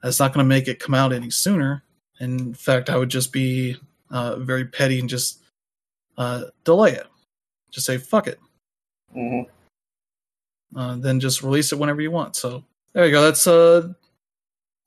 That's 0.03 0.21
not 0.21 0.33
going 0.33 0.45
to 0.45 0.49
make 0.49 0.69
it 0.69 0.79
come 0.79 0.95
out 0.95 1.13
any 1.13 1.31
sooner. 1.31 1.83
In 2.21 2.55
fact, 2.55 2.89
I 2.91 2.97
would 2.97 3.09
just 3.09 3.33
be 3.33 3.77
uh, 4.11 4.37
very 4.37 4.65
petty 4.65 5.01
and 5.01 5.09
just 5.09 5.43
uh, 6.17 6.45
delay 6.65 6.93
it. 6.93 7.07
Just 7.71 7.87
say 7.87 7.99
fuck 7.99 8.27
it. 8.27 8.41
Mhm. 9.15 9.47
Uh, 10.75 10.97
then 10.97 11.21
just 11.21 11.43
release 11.43 11.73
it 11.73 11.79
whenever 11.79 12.01
you 12.01 12.11
want. 12.11 12.37
So 12.37 12.65
there 12.93 13.07
you 13.07 13.13
go. 13.13 13.23
That's 13.23 13.47
uh, 13.47 13.93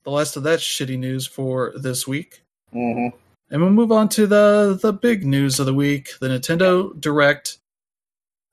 the 0.04 0.10
last 0.10 0.36
of 0.36 0.42
that 0.44 0.58
shitty 0.60 0.98
news 0.98 1.26
for 1.26 1.72
this 1.76 2.06
week. 2.06 2.42
Mhm. 2.74 3.12
And 3.50 3.60
we'll 3.62 3.70
move 3.70 3.92
on 3.92 4.08
to 4.10 4.26
the 4.26 4.78
the 4.80 4.92
big 4.92 5.24
news 5.24 5.60
of 5.60 5.66
the 5.66 5.74
week, 5.74 6.18
the 6.20 6.28
Nintendo 6.28 6.98
Direct 7.00 7.58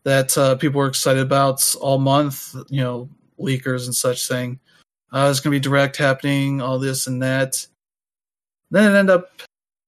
that 0.03 0.37
uh, 0.37 0.55
people 0.55 0.79
were 0.79 0.87
excited 0.87 1.21
about 1.21 1.63
all 1.81 1.97
month. 1.97 2.55
You 2.69 2.81
know, 2.81 3.09
leakers 3.39 3.85
and 3.85 3.95
such 3.95 4.27
thing. 4.27 4.59
uh, 5.11 5.25
there's 5.25 5.39
going 5.39 5.51
to 5.53 5.59
be 5.59 5.63
Direct 5.63 5.97
happening, 5.97 6.61
all 6.61 6.77
this 6.77 7.07
and 7.07 7.21
that. 7.23 7.65
Then 8.69 8.91
it 8.91 8.95
ended 8.97 9.15
up 9.15 9.31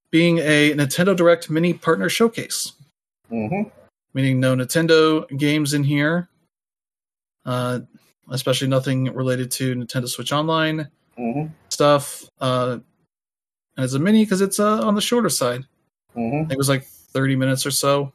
being 0.09 0.39
a 0.39 0.73
Nintendo 0.73 1.15
Direct 1.15 1.49
mini 1.49 1.73
partner 1.73 2.09
showcase, 2.09 2.73
Mhm. 3.31 3.71
meaning 4.15 4.39
no 4.39 4.55
Nintendo 4.55 5.27
games 5.37 5.73
in 5.75 5.83
here, 5.83 6.27
uh, 7.45 7.81
especially 8.31 8.67
nothing 8.67 9.13
related 9.13 9.51
to 9.51 9.75
Nintendo 9.75 10.07
Switch 10.07 10.31
Online 10.31 10.89
Mhm. 11.19 11.51
stuff. 11.69 12.27
Uh, 12.39 12.79
and 13.77 13.83
it's 13.83 13.93
a 13.93 13.99
mini 13.99 14.23
because 14.25 14.41
it's 14.41 14.59
uh, 14.59 14.81
on 14.85 14.95
the 14.95 15.01
shorter 15.01 15.29
side. 15.29 15.65
I 16.15 16.19
Mhm. 16.19 16.51
it 16.51 16.57
was 16.57 16.67
like 16.69 16.85
30 16.85 17.35
minutes 17.35 17.65
or 17.65 17.71
so 17.71 18.11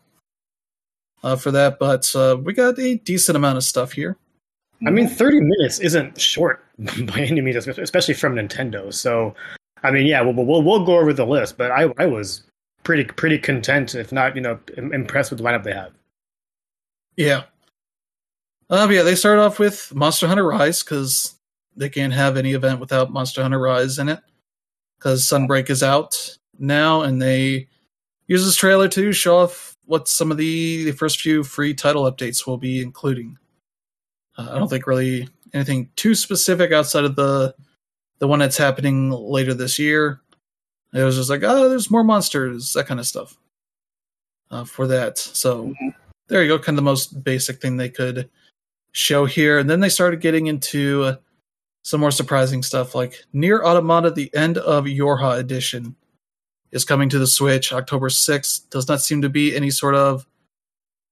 uh, 1.22 1.36
for 1.36 1.50
that, 1.50 1.78
but 1.78 2.10
uh, 2.14 2.36
we 2.42 2.52
got 2.52 2.78
a 2.78 2.96
decent 2.96 3.36
amount 3.36 3.56
of 3.56 3.64
stuff 3.64 3.92
here. 3.92 4.16
I 4.86 4.90
mean, 4.90 5.08
30 5.08 5.40
minutes 5.40 5.78
isn't 5.78 6.20
short 6.20 6.64
by 6.78 7.20
any 7.20 7.40
means, 7.40 7.66
especially 7.66 8.14
from 8.14 8.34
Nintendo. 8.34 8.92
So, 8.92 9.34
I 9.82 9.90
mean, 9.90 10.06
yeah, 10.06 10.20
we'll, 10.20 10.34
we'll, 10.34 10.62
we'll 10.62 10.84
go 10.84 10.98
over 10.98 11.12
the 11.12 11.26
list, 11.26 11.56
but 11.56 11.70
I, 11.70 11.92
I 11.98 12.06
was 12.06 12.42
pretty 12.84 13.04
pretty 13.04 13.38
content, 13.38 13.94
if 13.94 14.12
not, 14.12 14.36
you 14.36 14.42
know, 14.42 14.58
impressed 14.76 15.30
with 15.30 15.38
the 15.38 15.44
lineup 15.44 15.64
they 15.64 15.72
have. 15.72 15.92
Yeah. 17.16 17.44
Uh, 18.68 18.86
yeah, 18.90 19.02
they 19.02 19.14
start 19.14 19.38
off 19.38 19.58
with 19.58 19.94
Monster 19.94 20.26
Hunter 20.28 20.46
Rise 20.46 20.82
because 20.82 21.36
they 21.76 21.88
can't 21.88 22.12
have 22.12 22.36
any 22.36 22.52
event 22.52 22.80
without 22.80 23.12
Monster 23.12 23.42
Hunter 23.42 23.58
Rise 23.58 23.98
in 23.98 24.08
it 24.08 24.20
because 24.98 25.22
Sunbreak 25.22 25.70
is 25.70 25.82
out 25.82 26.36
now, 26.58 27.02
and 27.02 27.20
they 27.20 27.68
use 28.26 28.44
this 28.44 28.56
trailer 28.56 28.88
to 28.88 29.12
show 29.12 29.38
off 29.38 29.75
what 29.86 30.08
some 30.08 30.30
of 30.30 30.36
the, 30.36 30.84
the 30.84 30.92
first 30.92 31.20
few 31.20 31.42
free 31.42 31.72
title 31.74 32.10
updates 32.10 32.46
will 32.46 32.58
be 32.58 32.80
including. 32.82 33.38
Uh, 34.36 34.50
I 34.52 34.58
don't 34.58 34.68
think 34.68 34.86
really 34.86 35.28
anything 35.54 35.90
too 35.96 36.14
specific 36.14 36.72
outside 36.72 37.04
of 37.04 37.16
the 37.16 37.54
the 38.18 38.26
one 38.28 38.38
that's 38.38 38.56
happening 38.56 39.10
later 39.10 39.52
this 39.54 39.78
year. 39.78 40.20
It 40.94 41.02
was 41.02 41.16
just 41.16 41.28
like, 41.28 41.42
oh, 41.44 41.68
there's 41.68 41.90
more 41.90 42.04
monsters, 42.04 42.72
that 42.72 42.86
kind 42.86 42.98
of 42.98 43.06
stuff 43.06 43.36
uh, 44.50 44.64
for 44.64 44.86
that. 44.86 45.18
So 45.18 45.66
Mhm. 45.66 45.94
there 46.28 46.42
you 46.42 46.48
go, 46.48 46.58
kind 46.58 46.78
of 46.78 46.84
the 46.84 46.90
most 46.90 47.22
basic 47.22 47.60
thing 47.60 47.76
they 47.76 47.90
could 47.90 48.30
show 48.92 49.26
here. 49.26 49.58
And 49.58 49.68
then 49.68 49.80
they 49.80 49.90
started 49.90 50.20
getting 50.22 50.46
into 50.46 51.04
uh, 51.04 51.16
some 51.84 52.00
more 52.00 52.10
surprising 52.10 52.62
stuff 52.62 52.94
like 52.94 53.22
NieR:Automata, 53.34 54.14
the 54.14 54.34
end 54.34 54.56
of 54.58 54.84
Yorha 54.86 55.38
edition 55.38 55.94
is 56.72 56.84
coming 56.84 57.08
to 57.08 57.18
the 57.18 57.26
Switch 57.26 57.72
October 57.72 58.08
6th. 58.08 58.68
Does 58.70 58.88
not 58.88 59.00
seem 59.00 59.22
to 59.22 59.28
be 59.28 59.54
any 59.54 59.70
sort 59.70 59.94
of 59.94 60.26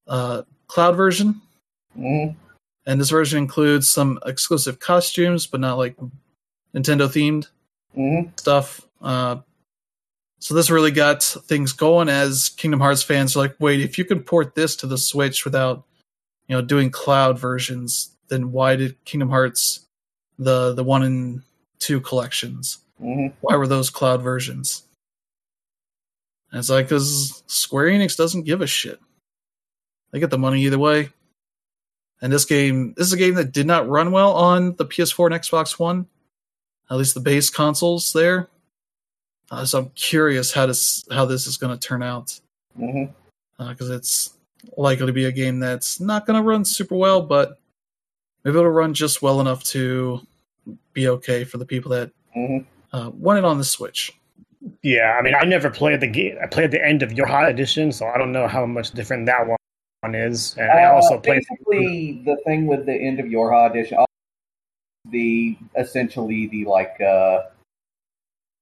uh, 0.07 0.43
cloud 0.67 0.97
version. 0.97 1.41
Mhm. 1.99 2.37
And 2.87 3.01
this 3.01 3.11
version 3.11 3.39
includes 3.39 3.89
some 3.89 4.19
exclusive 4.27 4.79
costumes, 4.79 5.47
but 5.47 5.61
not 5.61 5.79
like 5.79 5.97
Nintendo 6.75 7.09
themed 7.09 7.47
Mhm. 7.97 8.39
stuff. 8.39 8.83
Uh, 9.01 9.37
so 10.41 10.53
this 10.55 10.69
really 10.71 10.91
got 10.91 11.23
things 11.23 11.73
going 11.73 12.09
as 12.11 12.51
Kingdom 12.51 12.81
Hearts 12.81 13.03
fans 13.03 13.35
are 13.35 13.39
like, 13.41 13.57
wait, 13.59 13.81
if 13.81 13.97
you 13.97 14.05
can 14.05 14.23
port 14.23 14.55
this 14.55 14.77
to 14.77 14.87
the 14.87 14.99
Switch 14.99 15.45
without, 15.45 15.85
you 16.49 16.55
know, 16.57 16.61
doing 16.63 16.91
cloud 16.91 17.39
versions, 17.39 18.11
then 18.29 18.53
why 18.53 18.77
did 18.77 19.03
Kingdom 19.07 19.31
Hearts 19.31 19.87
the 20.39 20.75
the 20.75 20.85
one 20.85 21.03
and 21.03 21.43
two 21.79 22.01
collections? 22.01 22.79
Mhm. 23.01 23.33
Why 23.41 23.57
were 23.57 23.67
those 23.67 23.89
cloud 23.91 24.23
versions? 24.23 24.84
And 26.55 26.61
it's 26.61 26.71
like 26.71 26.87
because 26.87 27.43
Square 27.49 27.87
Enix 27.87 28.17
doesn't 28.17 28.45
give 28.45 28.61
a 28.61 28.67
shit. 28.69 29.01
They 30.13 30.21
get 30.21 30.31
the 30.31 30.39
money 30.39 30.63
either 30.63 30.79
way. 30.79 31.09
And 32.23 32.33
this 32.33 32.45
game, 32.45 32.95
this 32.97 33.09
is 33.09 33.13
a 33.13 33.17
game 33.17 33.35
that 33.35 33.51
did 33.51 33.67
not 33.67 33.89
run 33.89 34.13
well 34.13 34.33
on 34.35 34.77
the 34.77 34.87
PS4 34.87 35.27
and 35.27 35.35
Xbox 35.35 35.81
One, 35.81 36.07
at 36.89 36.97
least 36.97 37.15
the 37.15 37.21
base 37.21 37.51
consoles 37.51 38.13
there. 38.13 38.49
Uh, 39.51 39.65
so 39.65 39.81
I'm 39.81 39.91
curious 39.97 40.53
how 40.53 40.67
this 40.67 41.05
how 41.11 41.25
this 41.25 41.49
is 41.49 41.57
going 41.57 41.77
to 41.77 41.89
turn 41.89 42.05
out 42.05 42.39
because 43.59 43.91
it's 43.91 44.35
likely 44.77 45.07
to 45.07 45.13
be 45.13 45.25
a 45.25 45.33
game 45.33 45.59
that's 45.59 45.99
not 45.99 46.25
going 46.25 46.41
to 46.41 46.49
run 46.49 46.65
super 46.65 46.95
well, 46.95 47.21
but 47.21 47.59
maybe 48.45 48.57
it'll 48.57 48.71
run 48.71 48.95
just 48.95 49.23
well 49.23 49.41
enough 49.41 49.65
to 49.65 50.21
be 50.93 51.09
okay 51.09 51.43
for 51.43 51.59
the 51.59 51.67
people 51.67 51.91
that 51.91 52.13
Mhm. 52.37 52.65
uh, 52.93 53.11
want 53.13 53.41
it 53.41 53.45
on 53.45 53.59
the 53.59 53.65
Switch. 53.65 54.13
Yeah, 54.83 55.17
I 55.19 55.23
mean, 55.23 55.35
I 55.35 55.45
never 55.45 55.71
played 55.71 56.01
the 56.01 56.07
game. 56.07 56.37
I 56.43 56.47
played 56.47 56.71
the 56.71 56.85
end 56.85 57.03
of 57.03 57.13
your 57.13 57.27
Yorha 57.27 57.51
edition, 57.51 57.93
so 57.93 58.07
I 58.07 58.17
don't 58.19 58.33
know 58.33 58.49
how 58.49 58.65
much 58.67 58.93
different 58.93 59.27
that 59.27 59.47
one 59.47 60.15
is. 60.15 60.57
And 60.59 60.71
I 60.71 60.85
also 60.87 61.17
Uh, 61.17 61.21
played. 61.21 61.43
basically 61.49 62.23
the 62.25 62.37
thing 62.45 62.67
with 62.67 62.87
the 62.87 62.95
end 62.95 63.21
of 63.21 63.27
Yorha 63.27 63.71
edition, 63.71 63.99
uh, 63.99 64.05
the 65.11 65.57
essentially 65.77 66.47
the 66.47 66.65
like 66.65 66.99
uh, 67.01 67.43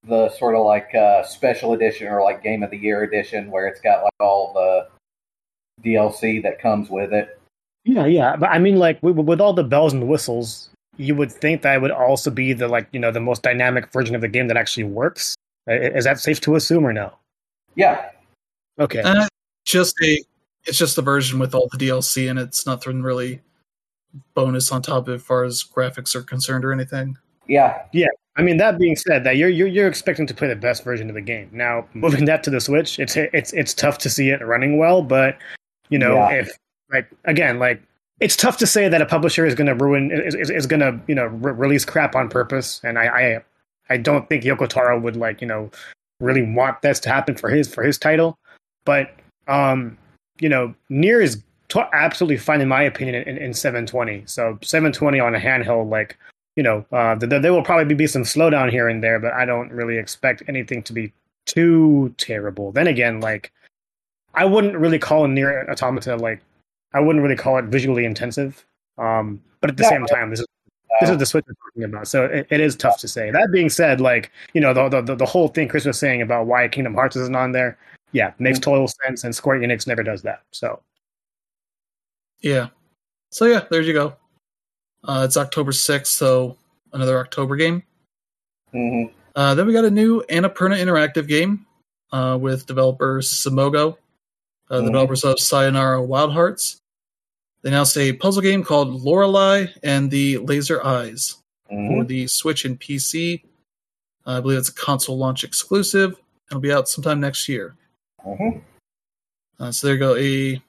the 0.05 0.29
sort 0.31 0.57
of 0.57 0.65
like 0.65 0.93
uh, 0.95 1.23
special 1.23 1.73
edition 1.73 2.09
or 2.09 2.23
like 2.23 2.43
game 2.43 2.63
of 2.65 2.71
the 2.71 2.79
year 2.79 3.05
edition 3.05 3.51
where 3.51 3.69
it's 3.69 3.81
got 3.81 4.03
like 4.03 4.13
all 4.19 4.53
the 4.55 4.89
DLC 5.85 6.43
that 6.43 6.61
comes 6.61 6.91
with 6.91 7.13
it. 7.13 7.39
Yeah, 7.85 8.07
yeah, 8.07 8.37
but 8.37 8.51
I 8.51 8.59
mean, 8.59 8.77
like 8.77 9.01
with, 9.03 9.17
with 9.17 9.41
all 9.41 9.53
the 9.53 9.65
bells 9.65 9.93
and 9.93 10.09
whistles, 10.09 10.71
you 10.97 11.15
would 11.15 11.31
think 11.33 11.63
that 11.63 11.81
would 11.81 11.91
also 11.91 12.31
be 12.31 12.53
the 12.53 12.69
like 12.69 12.89
you 12.93 12.99
know 13.01 13.11
the 13.13 13.21
most 13.21 13.43
dynamic 13.43 13.93
version 13.93 14.15
of 14.15 14.21
the 14.21 14.29
game 14.29 14.49
that 14.49 14.57
actually 14.57 14.85
works. 14.85 15.35
I- 15.69 15.73
Is 15.97 16.05
that 16.05 16.19
safe 16.21 16.41
to 16.43 16.57
assume 16.57 16.87
or 16.87 16.93
no? 16.93 17.13
Yeah, 17.75 18.11
Okay. 18.79 19.01
Uh, 19.01 19.27
just 19.65 19.95
a, 20.03 20.19
it's 20.65 20.77
just 20.79 20.97
the 20.97 21.03
version 21.03 21.39
with 21.39 21.55
all 21.55 21.69
the 21.73 21.79
DLC 21.79 22.29
and 22.29 22.39
it's 22.39 22.67
nothing 22.67 23.03
really 23.03 23.41
bonus 24.35 24.73
on 24.73 24.83
top 24.83 25.09
of 25.09 25.09
it 25.11 25.15
as 25.17 25.23
far 25.23 25.45
as 25.45 25.63
graphics 25.65 26.15
are 26.15 26.23
concerned 26.23 26.65
or 26.65 26.73
anything. 26.73 27.17
Yeah. 27.49 27.83
Yeah, 27.93 28.09
I 28.37 28.43
mean, 28.43 28.57
that 28.59 28.79
being 28.79 28.97
said, 28.97 29.25
that 29.25 29.37
you're, 29.37 29.49
you're 29.49 29.69
you're 29.69 29.89
expecting 29.89 30.27
to 30.27 30.35
play 30.35 30.49
the 30.49 30.57
best 30.57 30.85
version 30.85 31.09
of 31.09 31.15
the 31.15 31.21
game. 31.21 31.49
Now, 31.53 31.87
moving 31.95 32.25
that 32.27 32.43
to 32.45 32.51
the 32.51 32.61
Switch, 32.61 32.99
it's 32.99 33.17
it's 33.17 33.53
it's 33.53 33.75
tough 33.75 33.99
to 33.99 34.11
see 34.11 34.31
it 34.31 34.45
running 34.45 34.79
well, 34.79 35.03
but 35.03 35.39
you 35.89 35.99
know, 35.99 36.15
Yeah. 36.15 36.31
if 36.31 36.51
like 36.93 37.11
again, 37.25 37.59
like 37.59 37.83
it's 38.21 38.37
tough 38.37 38.57
to 38.59 38.67
say 38.67 38.89
that 38.89 39.03
a 39.03 39.07
publisher 39.07 39.45
is 39.45 39.55
going 39.55 39.67
to 39.67 39.75
ruin 39.75 40.11
is, 40.13 40.35
is, 40.35 40.51
is 40.51 40.67
going 40.67 40.81
to 40.81 40.99
you 41.09 41.15
know 41.15 41.27
re- 41.27 41.53
release 41.53 41.85
crap 41.85 42.15
on 42.15 42.29
purpose, 42.29 42.81
and 42.85 42.99
I, 42.99 43.07
I 43.07 43.45
I 43.93 43.97
don't 43.97 44.29
think 44.29 44.45
Yoko 44.45 44.69
Taro 44.69 44.99
would 44.99 45.17
like 45.17 45.41
you 45.41 45.47
know 45.47 45.71
really 46.21 46.43
want 46.43 46.83
this 46.83 47.01
to 47.01 47.09
happen 47.09 47.35
for 47.37 47.49
his 47.51 47.73
for 47.73 47.83
his 47.83 47.99
title, 47.99 48.39
but 48.85 49.15
um 49.49 49.97
you 50.41 50.49
know, 50.49 50.75
NieR 50.91 51.23
is 51.23 51.43
to- 51.69 51.89
absolutely 51.93 52.37
fine 52.37 52.61
in 52.61 52.69
my 52.69 52.83
opinion 52.83 53.23
in, 53.29 53.37
in 53.39 53.55
720. 53.55 54.25
So 54.27 54.59
720 54.63 55.21
on 55.21 55.35
a 55.35 55.39
handheld 55.39 55.89
like 55.91 56.19
you 56.57 56.63
know, 56.63 56.85
uh, 56.93 57.17
th- 57.17 57.43
there 57.43 57.53
will 57.53 57.63
probably 57.63 57.95
be 57.95 58.07
some 58.07 58.23
slowdown 58.23 58.71
here 58.71 58.89
and 58.89 59.03
there, 59.03 59.19
but 59.19 59.33
I 59.33 59.45
don't 59.45 59.73
really 59.73 59.97
expect 59.97 60.43
anything 60.49 60.83
to 60.85 60.93
be 60.93 61.13
too 61.47 62.15
terrible. 62.19 62.73
Then 62.73 62.87
again, 62.87 63.21
like, 63.21 63.53
I 64.35 64.45
wouldn't 64.45 64.77
really 64.77 64.99
call 64.99 65.27
NieR:Automata 65.27 66.21
like, 66.21 66.43
I 66.95 67.01
wouldn't 67.01 67.23
really 67.23 67.37
call 67.37 67.57
it 67.59 67.67
visually 67.67 68.05
intensive. 68.05 68.65
Um, 68.99 69.43
but 69.61 69.71
at 69.71 69.77
the 69.79 69.85
No, 69.85 69.89
same 69.89 70.07
time, 70.07 70.31
this 70.31 70.41
is 70.41 70.47
this 71.01 71.11
is 71.11 71.19
the 71.19 71.27
Switch 71.27 71.45
we're 71.49 71.55
talking 71.55 71.85
about, 71.85 72.07
so 72.09 72.27
it, 72.27 72.47
it 72.51 72.61
is 72.61 72.77
tough 72.77 72.99
to 73.01 73.09
say. 73.09 73.31
That 73.31 73.51
being 73.53 73.69
said, 73.71 74.01
like, 74.01 74.31
you 74.55 74.61
know, 74.61 74.73
the, 74.75 75.01
the 75.01 75.15
the 75.17 75.27
whole 75.27 75.49
thing 75.49 75.69
Chris 75.69 75.85
was 75.85 75.99
saying 75.99 76.23
about 76.23 76.47
why 76.47 76.69
Kingdom 76.69 76.95
Hearts 76.95 77.17
isn't 77.17 77.35
on 77.37 77.53
there, 77.53 77.79
yeah, 78.13 78.33
makes 78.39 78.59
total 78.59 78.89
sense, 78.89 79.25
and 79.25 79.35
Square 79.35 79.61
Enix 79.61 79.87
never 79.87 80.03
does 80.03 80.23
that. 80.23 80.43
So 80.53 80.81
Yeah. 82.41 82.69
So 83.31 83.47
yeah, 83.47 83.65
there 83.71 83.81
you 83.83 83.93
go. 83.95 84.15
Uh, 85.05 85.23
it's 85.25 85.37
October 85.37 85.73
6th, 85.73 86.07
so 86.07 86.57
another 86.93 87.19
October 87.19 87.57
game. 87.57 87.83
hmm 88.73 89.05
Uh, 89.35 89.55
then 89.55 89.67
we 89.67 89.73
got 89.73 89.85
a 89.87 89.91
new 89.91 90.23
Annapurna 90.29 90.77
Interactive 90.79 91.27
game 91.27 91.65
uh, 92.13 92.37
with 92.41 92.67
developer 92.67 93.21
Simogo, 93.21 93.97
uh, 94.71 94.77
the 94.77 94.83
Mhm. 94.83 94.87
developers 94.87 95.25
of 95.25 95.41
Sayonara 95.41 96.03
Wild 96.03 96.33
Hearts. 96.33 96.77
They 97.63 97.71
announced 97.71 97.97
a 97.97 98.13
puzzle 98.13 98.43
game 98.43 98.65
called 98.65 99.03
Lorelei 99.03 99.67
and 99.83 100.11
the 100.11 100.39
Laser 100.39 100.85
Eyes 100.85 101.37
hmm 101.71 101.89
for 101.89 102.05
the 102.05 102.27
Switch 102.27 102.65
and 102.65 102.79
PC. 102.79 103.43
I 104.27 104.41
believe 104.41 104.59
it's 104.59 104.69
a 104.69 104.75
console 104.75 105.17
launch 105.19 105.43
exclusive. 105.45 106.15
It'll 106.51 106.61
be 106.61 106.73
out 106.73 106.89
sometime 106.89 107.21
next 107.21 107.49
year. 107.49 107.75
hmm 108.23 108.59
Uh, 109.59 109.71
so 109.73 109.87
there 109.87 109.95
you 109.95 110.01
go, 110.01 110.17
a 110.17 110.63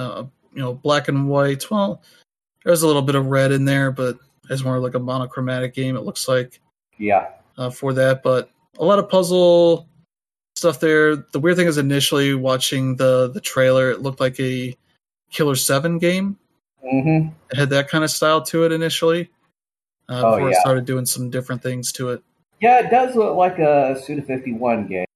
uh, 0.00 0.24
you 0.54 0.60
know 0.62 0.74
black 0.74 1.08
and 1.08 1.28
white. 1.28 1.70
Well, 1.70 2.02
there's 2.64 2.82
a 2.82 2.86
little 2.86 3.02
bit 3.02 3.14
of 3.14 3.26
red 3.26 3.50
in 3.52 3.64
there, 3.64 3.90
but 3.90 4.18
it's 4.50 4.62
more 4.64 4.78
like 4.78 4.94
a 4.94 4.98
monochromatic 4.98 5.74
game. 5.74 5.96
It 5.96 6.02
looks 6.04 6.28
like 6.28 6.60
Yeah. 6.98 7.28
uh, 7.56 7.70
for 7.70 7.92
that, 7.94 8.22
but 8.22 8.50
a 8.78 8.84
lot 8.84 8.98
of 8.98 9.08
puzzle 9.08 9.88
stuff 10.56 10.80
there. 10.80 11.16
The 11.16 11.40
weird 11.40 11.56
thing 11.56 11.66
is 11.68 11.78
initially 11.78 12.34
watching 12.34 12.96
the 12.96 13.28
the 13.28 13.40
trailer, 13.40 13.90
it 13.90 14.02
looked 14.02 14.20
like 14.20 14.38
a 14.40 14.76
Killer 15.32 15.56
Seven 15.56 15.98
game. 15.98 16.38
hmm 16.80 17.28
It 17.50 17.56
had 17.56 17.70
that 17.70 17.88
kind 17.88 18.04
of 18.04 18.10
style 18.10 18.42
to 18.42 18.64
it 18.64 18.72
initially. 18.72 19.30
Uh, 20.08 20.22
Oh, 20.24 20.32
before 20.32 20.50
it 20.50 20.56
started 20.56 20.84
doing 20.84 21.06
some 21.06 21.30
different 21.30 21.62
things 21.62 21.90
to 21.92 22.10
it. 22.10 22.22
Yeah, 22.60 22.78
it 22.80 22.90
does 22.90 23.16
look 23.16 23.36
like 23.36 23.58
a 23.58 23.98
Suda 24.00 24.22
51 24.22 24.86
game, 24.86 25.06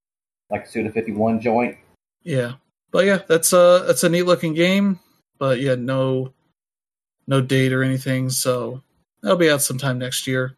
like 0.50 0.64
a 0.64 0.68
Suda 0.68 0.90
51 0.90 1.40
joint. 1.40 1.76
Yeah, 2.22 2.54
but 2.90 3.04
yeah, 3.04 3.18
that's 3.28 3.52
a 3.52 3.84
that's 3.86 4.02
a 4.04 4.08
neat 4.08 4.22
looking 4.22 4.54
game. 4.54 4.98
But 5.38 5.60
yeah, 5.60 5.74
no 5.74 6.32
no 7.26 7.40
date 7.40 7.72
or 7.72 7.82
anything, 7.82 8.30
so 8.30 8.82
that'll 9.22 9.36
be 9.36 9.50
out 9.50 9.62
sometime 9.62 9.98
next 9.98 10.26
year. 10.26 10.56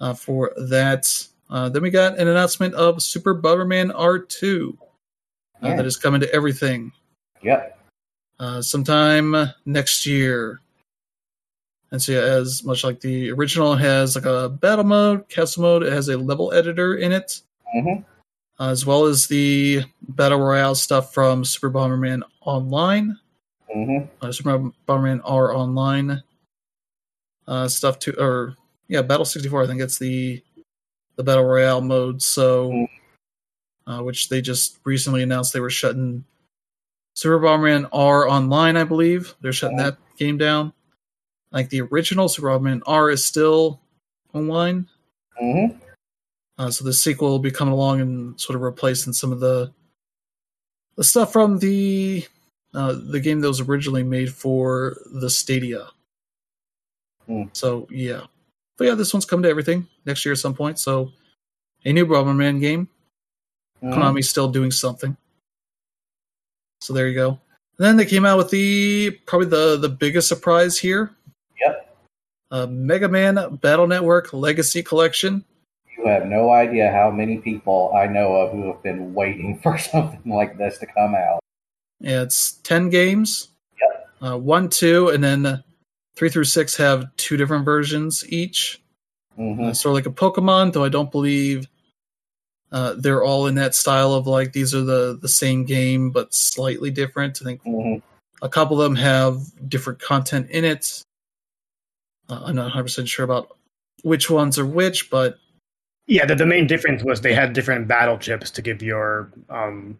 Uh, 0.00 0.14
for 0.14 0.52
that, 0.68 1.26
uh, 1.50 1.68
then 1.70 1.82
we 1.82 1.90
got 1.90 2.18
an 2.18 2.28
announcement 2.28 2.72
of 2.74 3.02
Super 3.02 3.34
Bomberman 3.34 3.90
R2 3.92 4.68
uh, 5.62 5.66
Yeah. 5.68 5.76
that 5.76 5.86
is 5.86 5.96
coming 5.96 6.20
to 6.20 6.32
everything 6.32 6.92
Yep. 7.42 7.77
Uh, 8.38 8.62
sometime 8.62 9.34
next 9.66 10.06
year. 10.06 10.60
And 11.90 12.02
so, 12.02 12.12
yeah, 12.12 12.20
as 12.20 12.62
much 12.64 12.84
like 12.84 13.00
the 13.00 13.30
original, 13.30 13.72
it 13.72 13.80
has 13.80 14.14
like 14.14 14.26
a 14.26 14.48
battle 14.48 14.84
mode, 14.84 15.28
castle 15.28 15.62
mode. 15.62 15.82
It 15.82 15.92
has 15.92 16.08
a 16.08 16.18
level 16.18 16.52
editor 16.52 16.96
in 16.96 17.12
it, 17.12 17.40
hmm 17.72 18.02
uh, 18.60 18.70
as 18.70 18.84
well 18.84 19.06
as 19.06 19.28
the 19.28 19.84
battle 20.02 20.40
royale 20.40 20.74
stuff 20.74 21.14
from 21.14 21.44
Super 21.44 21.70
Bomberman 21.70 22.22
Online, 22.42 23.16
hmm 23.72 23.98
uh, 24.20 24.32
Super 24.32 24.70
Bomberman 24.86 25.22
R 25.24 25.54
Online 25.54 26.22
uh, 27.46 27.68
stuff 27.68 27.98
too. 27.98 28.14
Or 28.18 28.54
yeah, 28.88 29.00
Battle 29.00 29.24
sixty 29.24 29.48
four. 29.48 29.62
I 29.62 29.66
think 29.66 29.80
it's 29.80 29.98
the 29.98 30.42
the 31.16 31.24
battle 31.24 31.44
royale 31.44 31.80
mode. 31.80 32.20
So, 32.20 32.86
uh, 33.86 34.00
which 34.00 34.28
they 34.28 34.42
just 34.42 34.78
recently 34.84 35.22
announced 35.22 35.54
they 35.54 35.60
were 35.60 35.70
shutting 35.70 36.24
Super 37.18 37.40
Bomberman 37.40 37.88
R 37.90 38.28
Online. 38.28 38.76
I 38.76 38.84
believe 38.84 39.34
they're 39.40 39.52
shutting 39.52 39.78
that 39.78 39.96
game 40.18 40.38
down. 40.38 40.72
Like 41.50 41.68
the 41.68 41.80
original 41.80 42.28
Super 42.28 42.46
Bomberman 42.46 42.82
R 42.86 43.10
is 43.10 43.26
still 43.26 43.80
online. 44.32 44.86
hmm 45.36 45.66
Uh, 46.58 46.70
so 46.70 46.84
the 46.84 46.92
sequel 46.92 47.30
will 47.30 47.40
be 47.40 47.50
coming 47.50 47.74
along 47.74 48.00
and 48.00 48.40
sort 48.40 48.54
of 48.54 48.62
replacing 48.62 49.12
some 49.14 49.32
of 49.32 49.40
the 49.40 49.72
the 50.94 51.02
stuff 51.02 51.32
from 51.32 51.58
the 51.58 52.24
uh, 52.72 52.94
the 53.10 53.18
game 53.18 53.40
that 53.40 53.48
was 53.48 53.62
originally 53.62 54.04
made 54.04 54.32
for 54.32 54.96
the 55.12 55.28
Stadia. 55.28 55.88
Hmm. 57.26 57.46
So 57.52 57.88
yeah, 57.90 58.26
but 58.76 58.86
yeah, 58.86 58.94
this 58.94 59.12
one's 59.12 59.26
coming 59.26 59.42
to 59.42 59.50
everything 59.50 59.88
next 60.06 60.24
year 60.24 60.34
at 60.34 60.38
some 60.38 60.54
point. 60.54 60.78
So 60.78 61.10
a 61.84 61.92
new 61.92 62.06
Bomberman 62.06 62.60
game. 62.60 62.88
hmm 63.80 63.92
Konami's 63.92 64.30
still 64.30 64.46
doing 64.46 64.70
something. 64.70 65.16
So 66.80 66.92
there 66.92 67.08
you 67.08 67.14
go. 67.14 67.28
And 67.30 67.86
then 67.86 67.96
they 67.96 68.06
came 68.06 68.24
out 68.24 68.38
with 68.38 68.50
the 68.50 69.10
probably 69.26 69.48
the 69.48 69.76
the 69.76 69.88
biggest 69.88 70.28
surprise 70.28 70.78
here. 70.78 71.10
Yep. 71.60 71.96
Uh, 72.50 72.66
Mega 72.66 73.08
Man 73.08 73.56
Battle 73.62 73.86
Network 73.86 74.32
Legacy 74.32 74.82
Collection. 74.82 75.44
You 75.96 76.06
have 76.06 76.26
no 76.26 76.50
idea 76.50 76.90
how 76.92 77.10
many 77.10 77.38
people 77.38 77.92
I 77.94 78.06
know 78.06 78.34
of 78.36 78.52
who 78.52 78.68
have 78.68 78.82
been 78.82 79.14
waiting 79.14 79.58
for 79.62 79.78
something 79.78 80.32
like 80.32 80.56
this 80.58 80.78
to 80.78 80.86
come 80.86 81.14
out. 81.14 81.40
Yeah, 82.00 82.22
it's 82.22 82.52
ten 82.52 82.90
games. 82.90 83.48
Uh, 84.20 84.36
one, 84.36 84.68
two, 84.68 85.10
and 85.10 85.22
then 85.22 85.62
three 86.16 86.28
through 86.28 86.44
six 86.44 86.76
have 86.76 87.14
two 87.16 87.36
different 87.36 87.64
versions 87.64 88.24
each. 88.28 88.82
hmm 89.36 89.60
Uh, 89.60 89.72
sort 89.72 89.92
of 89.92 89.94
like 89.94 90.06
a 90.06 90.10
Pokemon, 90.10 90.72
though 90.72 90.82
I 90.84 90.88
don't 90.88 91.12
believe 91.12 91.68
uh, 92.72 92.94
they're 92.98 93.24
all 93.24 93.46
in 93.46 93.54
that 93.54 93.74
style 93.74 94.12
of 94.12 94.26
like 94.26 94.52
these 94.52 94.74
are 94.74 94.82
the 94.82 95.18
the 95.20 95.28
same 95.28 95.64
game 95.64 96.10
but 96.10 96.34
slightly 96.34 96.90
different. 96.90 97.38
I 97.40 97.44
think 97.44 97.62
hmm 97.62 97.96
a 98.40 98.48
couple 98.48 98.80
of 98.80 98.88
them 98.88 98.94
have 98.96 99.40
different 99.68 99.98
content 100.00 100.48
in 100.50 100.64
it. 100.64 101.02
Uh, 102.28 102.40
I'm 102.44 102.54
not 102.54 102.64
100 102.64 102.84
percent 102.84 103.08
sure 103.08 103.24
about 103.24 103.56
which 104.02 104.30
ones 104.30 104.58
are 104.58 104.66
which, 104.66 105.10
but 105.10 105.38
Yeah, 106.06 106.24
the, 106.24 106.36
the 106.36 106.46
main 106.46 106.66
difference 106.66 107.02
was 107.02 107.20
they 107.20 107.34
had 107.34 107.52
different 107.52 107.88
battle 107.88 108.16
chips 108.18 108.50
to 108.52 108.62
give 108.62 108.82
your 108.82 109.30
um 109.50 109.98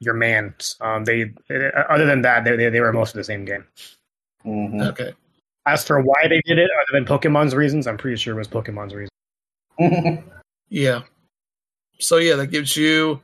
your 0.00 0.14
man. 0.14 0.54
Um, 0.80 1.04
they 1.04 1.32
uh, 1.50 1.82
other 1.88 2.06
than 2.06 2.22
that, 2.22 2.44
they, 2.44 2.56
they 2.68 2.80
were 2.80 2.92
most 2.92 3.10
of 3.10 3.18
the 3.18 3.24
same 3.24 3.44
game. 3.44 3.64
hmm 4.42 4.80
okay. 4.82 5.12
As 5.64 5.86
for 5.86 6.00
why 6.00 6.26
they 6.26 6.40
did 6.44 6.58
it, 6.58 6.68
other 6.82 6.98
than 6.98 7.04
Pokemon's 7.04 7.54
reasons, 7.54 7.86
I'm 7.86 7.96
pretty 7.96 8.16
sure 8.16 8.34
it 8.34 8.38
was 8.38 8.48
Pokemon's 8.48 8.94
reason. 8.94 9.10
Yeah. 10.68 11.02
So 12.02 12.16
yeah, 12.16 12.36
that 12.36 12.48
gives 12.48 12.76
you, 12.76 13.20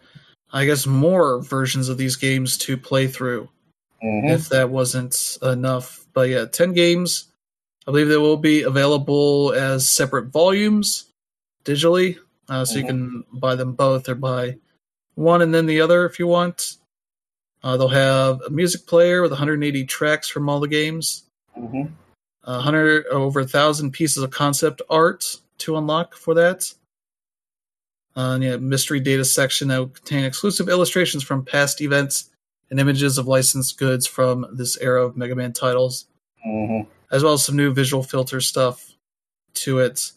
I 0.53 0.65
guess, 0.65 0.87
more 0.87 1.43
versions 1.43 1.89
of 1.89 1.99
these 1.99 2.17
games 2.17 2.57
to 2.59 2.77
play 2.77 3.07
through. 3.07 3.49
hmm 4.01 4.29
if 4.29 4.49
that 4.51 4.71
wasn't 4.71 5.39
enough. 5.43 6.07
But 6.13 6.29
yeah, 6.29 6.45
10 6.47 6.73
games. 6.73 7.27
I 7.87 7.91
believe 7.91 8.09
they 8.09 8.17
will 8.17 8.37
be 8.37 8.63
available 8.63 9.53
as 9.55 9.89
separate 9.89 10.27
volumes 10.27 11.07
digitally. 11.65 12.19
Uh, 12.49 12.65
so 12.65 12.79
you 12.79 12.85
Mhm. 12.85 12.89
can 12.89 13.25
buy 13.33 13.55
them 13.55 13.73
both 13.73 14.09
or 14.09 14.15
buy 14.15 14.57
one 15.15 15.43
and 15.43 15.53
then 15.55 15.67
the 15.67 15.81
other 15.81 16.05
if 16.07 16.19
you 16.19 16.27
want. 16.27 16.77
Uh, 17.63 17.77
they'll 17.77 17.89
have 17.89 18.41
a 18.47 18.51
music 18.51 18.87
player 18.87 19.21
with 19.23 19.33
180 19.33 19.85
tracks 19.85 20.29
from 20.29 20.49
all 20.49 20.61
the 20.61 20.69
games, 20.69 21.25
hmm 21.55 21.87
100 22.45 23.07
over 23.07 23.41
a 23.41 23.47
thousand 23.47 23.91
pieces 23.93 24.23
of 24.23 24.31
concept 24.31 24.81
art 24.89 25.41
to 25.59 25.77
unlock 25.77 26.15
for 26.15 26.35
that. 26.35 26.73
Uh, 28.17 28.39
yeah, 28.41 28.57
mystery 28.57 28.99
data 29.01 29.25
section 29.25 29.69
that 29.69 29.79
will 29.79 29.89
contain 29.89 30.25
exclusive 30.25 30.69
illustrations 30.69 31.23
from 31.23 31.45
past 31.45 31.81
events 31.81 32.31
and 32.71 32.81
images 32.81 33.17
of 33.17 33.27
licensed 33.29 33.79
goods 33.79 34.07
from 34.07 34.47
this 34.53 34.77
era 34.79 35.05
of 35.05 35.17
Mega 35.17 35.35
Man 35.37 35.53
titles, 35.53 36.07
hmm 36.45 36.81
as 37.11 37.25
well 37.25 37.33
as 37.33 37.43
some 37.43 37.57
new 37.57 37.73
visual 37.73 38.03
filter 38.03 38.39
stuff 38.39 38.93
to 39.55 39.79
it. 39.79 40.13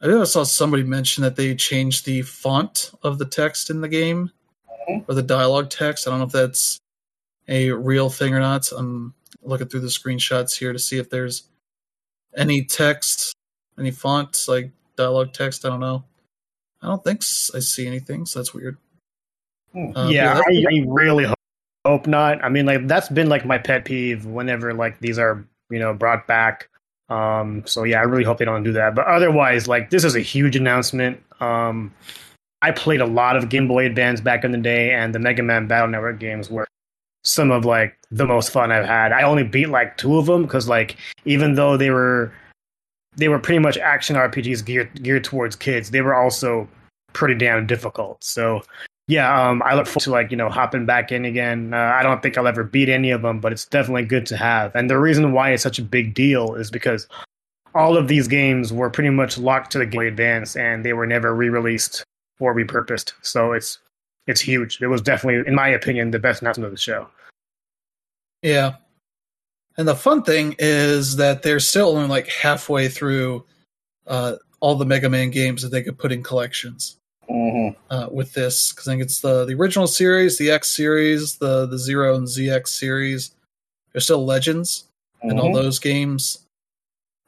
I 0.00 0.06
think 0.06 0.18
I 0.18 0.24
saw 0.24 0.44
somebody 0.44 0.84
mention 0.84 1.22
that 1.24 1.34
they 1.34 1.56
changed 1.56 2.06
the 2.06 2.22
font 2.22 2.92
of 3.02 3.18
the 3.18 3.24
text 3.24 3.68
in 3.70 3.80
the 3.80 3.88
game 3.88 4.30
Mhm. 4.88 5.04
or 5.08 5.14
the 5.16 5.22
dialogue 5.24 5.68
text. 5.70 6.06
I 6.06 6.10
don't 6.10 6.20
know 6.20 6.26
if 6.26 6.32
that's 6.32 6.78
a 7.48 7.72
real 7.72 8.10
thing 8.10 8.32
or 8.32 8.38
not. 8.38 8.70
I'm 8.70 9.12
looking 9.42 9.66
through 9.66 9.80
the 9.80 9.88
screenshots 9.88 10.56
here 10.56 10.72
to 10.72 10.78
see 10.78 10.98
if 10.98 11.10
there's 11.10 11.48
any 12.36 12.64
text, 12.64 13.34
any 13.76 13.90
font, 13.90 14.44
like 14.46 14.70
dialogue 14.96 15.32
text. 15.32 15.64
I 15.64 15.70
don't 15.70 15.80
know. 15.80 16.04
I 16.86 16.90
don't 16.90 17.02
think 17.02 17.18
I 17.52 17.58
see 17.58 17.84
anything, 17.84 18.26
so 18.26 18.38
that's 18.38 18.54
weird. 18.54 18.78
Hmm. 19.72 19.96
Uh, 19.96 20.08
yeah, 20.08 20.34
but 20.34 20.44
I, 20.48 20.64
I 20.70 20.84
really 20.86 21.24
hope, 21.24 21.38
hope 21.84 22.06
not. 22.06 22.42
I 22.44 22.48
mean, 22.48 22.64
like 22.64 22.86
that's 22.86 23.08
been 23.08 23.28
like 23.28 23.44
my 23.44 23.58
pet 23.58 23.84
peeve 23.84 24.24
whenever 24.24 24.72
like 24.72 25.00
these 25.00 25.18
are 25.18 25.44
you 25.68 25.80
know 25.80 25.92
brought 25.92 26.28
back. 26.28 26.68
Um, 27.08 27.64
so 27.66 27.82
yeah, 27.82 27.98
I 27.98 28.04
really 28.04 28.22
hope 28.22 28.38
they 28.38 28.44
don't 28.44 28.62
do 28.62 28.72
that. 28.72 28.94
But 28.94 29.06
otherwise, 29.06 29.66
like 29.66 29.90
this 29.90 30.04
is 30.04 30.14
a 30.14 30.20
huge 30.20 30.54
announcement. 30.54 31.20
Um, 31.40 31.92
I 32.62 32.70
played 32.70 33.00
a 33.00 33.06
lot 33.06 33.36
of 33.36 33.48
Game 33.48 33.66
Boy 33.66 33.84
Advance 33.86 34.20
back 34.20 34.44
in 34.44 34.52
the 34.52 34.58
day, 34.58 34.92
and 34.92 35.12
the 35.12 35.18
Mega 35.18 35.42
Man 35.42 35.66
Battle 35.66 35.88
Network 35.88 36.20
games 36.20 36.48
were 36.48 36.68
some 37.24 37.50
of 37.50 37.64
like 37.64 37.98
the 38.12 38.26
most 38.26 38.50
fun 38.50 38.70
I've 38.70 38.86
had. 38.86 39.10
I 39.10 39.22
only 39.22 39.42
beat 39.42 39.70
like 39.70 39.96
two 39.96 40.18
of 40.18 40.26
them 40.26 40.42
because 40.42 40.68
like 40.68 40.96
even 41.24 41.56
though 41.56 41.76
they 41.76 41.90
were 41.90 42.32
they 43.16 43.28
were 43.28 43.40
pretty 43.40 43.58
much 43.58 43.76
action 43.76 44.14
RPGs 44.14 44.64
geared 44.64 45.02
geared 45.02 45.24
towards 45.24 45.56
kids, 45.56 45.90
they 45.90 46.00
were 46.00 46.14
also 46.14 46.68
pretty 47.16 47.34
damn 47.34 47.66
difficult. 47.66 48.22
So 48.22 48.62
yeah, 49.08 49.48
um, 49.48 49.62
I 49.64 49.74
look 49.74 49.86
forward 49.86 50.04
to 50.04 50.10
like 50.10 50.30
you 50.30 50.36
know 50.36 50.50
hopping 50.50 50.84
back 50.84 51.10
in 51.10 51.24
again. 51.24 51.72
Uh, 51.72 51.92
I 51.94 52.02
don't 52.02 52.22
think 52.22 52.36
I'll 52.36 52.46
ever 52.46 52.62
beat 52.62 52.88
any 52.88 53.10
of 53.10 53.22
them, 53.22 53.40
but 53.40 53.52
it's 53.52 53.64
definitely 53.64 54.04
good 54.04 54.26
to 54.26 54.36
have. 54.36 54.74
And 54.76 54.90
the 54.90 54.98
reason 54.98 55.32
why 55.32 55.50
it's 55.50 55.62
such 55.62 55.78
a 55.78 55.82
big 55.82 56.14
deal 56.14 56.54
is 56.54 56.70
because 56.70 57.08
all 57.74 57.96
of 57.96 58.08
these 58.08 58.28
games 58.28 58.72
were 58.72 58.90
pretty 58.90 59.10
much 59.10 59.38
locked 59.38 59.72
to 59.72 59.78
the 59.78 59.86
Game 59.86 60.02
Advance, 60.02 60.56
and 60.56 60.84
they 60.84 60.92
were 60.92 61.06
never 61.06 61.34
re-released 61.34 62.04
or 62.38 62.54
repurposed. 62.54 63.12
So 63.22 63.52
it's 63.52 63.78
it's 64.26 64.42
huge. 64.42 64.82
It 64.82 64.88
was 64.88 65.00
definitely, 65.00 65.48
in 65.48 65.54
my 65.54 65.68
opinion, 65.68 66.10
the 66.10 66.18
best 66.18 66.42
announcement 66.42 66.66
of 66.66 66.72
the 66.72 66.80
show. 66.80 67.08
Yeah. 68.42 68.76
And 69.78 69.88
the 69.88 69.94
fun 69.94 70.22
thing 70.22 70.56
is 70.58 71.16
that 71.16 71.42
they're 71.42 71.60
still 71.60 71.88
only 71.88 72.08
like 72.08 72.28
halfway 72.28 72.88
through 72.88 73.44
uh, 74.06 74.36
all 74.60 74.74
the 74.74 74.84
Mega 74.84 75.08
Man 75.08 75.30
games 75.30 75.62
that 75.62 75.68
they 75.68 75.82
could 75.82 75.98
put 75.98 76.12
in 76.12 76.22
collections 76.22 76.96
hmm 77.28 77.68
uh, 77.90 78.08
with 78.10 78.32
this. 78.32 78.72
Because 78.72 78.88
I 78.88 78.92
think 78.92 79.02
it's 79.02 79.20
the, 79.20 79.44
the 79.44 79.54
original 79.54 79.86
series, 79.86 80.38
the 80.38 80.50
X 80.50 80.68
series, 80.68 81.36
the, 81.36 81.66
the 81.66 81.78
Zero 81.78 82.14
and 82.16 82.26
ZX 82.26 82.68
series. 82.68 83.32
There's 83.92 84.04
still 84.04 84.24
Legends 84.24 84.84
and 85.22 85.40
all 85.40 85.52
those 85.52 85.78
games. 85.78 86.44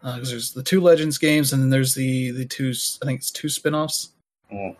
Because 0.03 0.31
there's 0.31 0.53
the 0.53 0.63
two 0.63 0.81
Legends 0.81 1.19
games, 1.19 1.53
and 1.53 1.61
then 1.61 1.71
there's 1.71 1.95
the, 1.95 2.31
the 2.31 2.45
two, 2.45 2.73
I 3.03 3.07
think 3.07 3.19
it's 3.21 3.31
two 3.33 3.49
spin 3.49 3.75
offs. 3.75 4.11
Mm. 4.53 4.77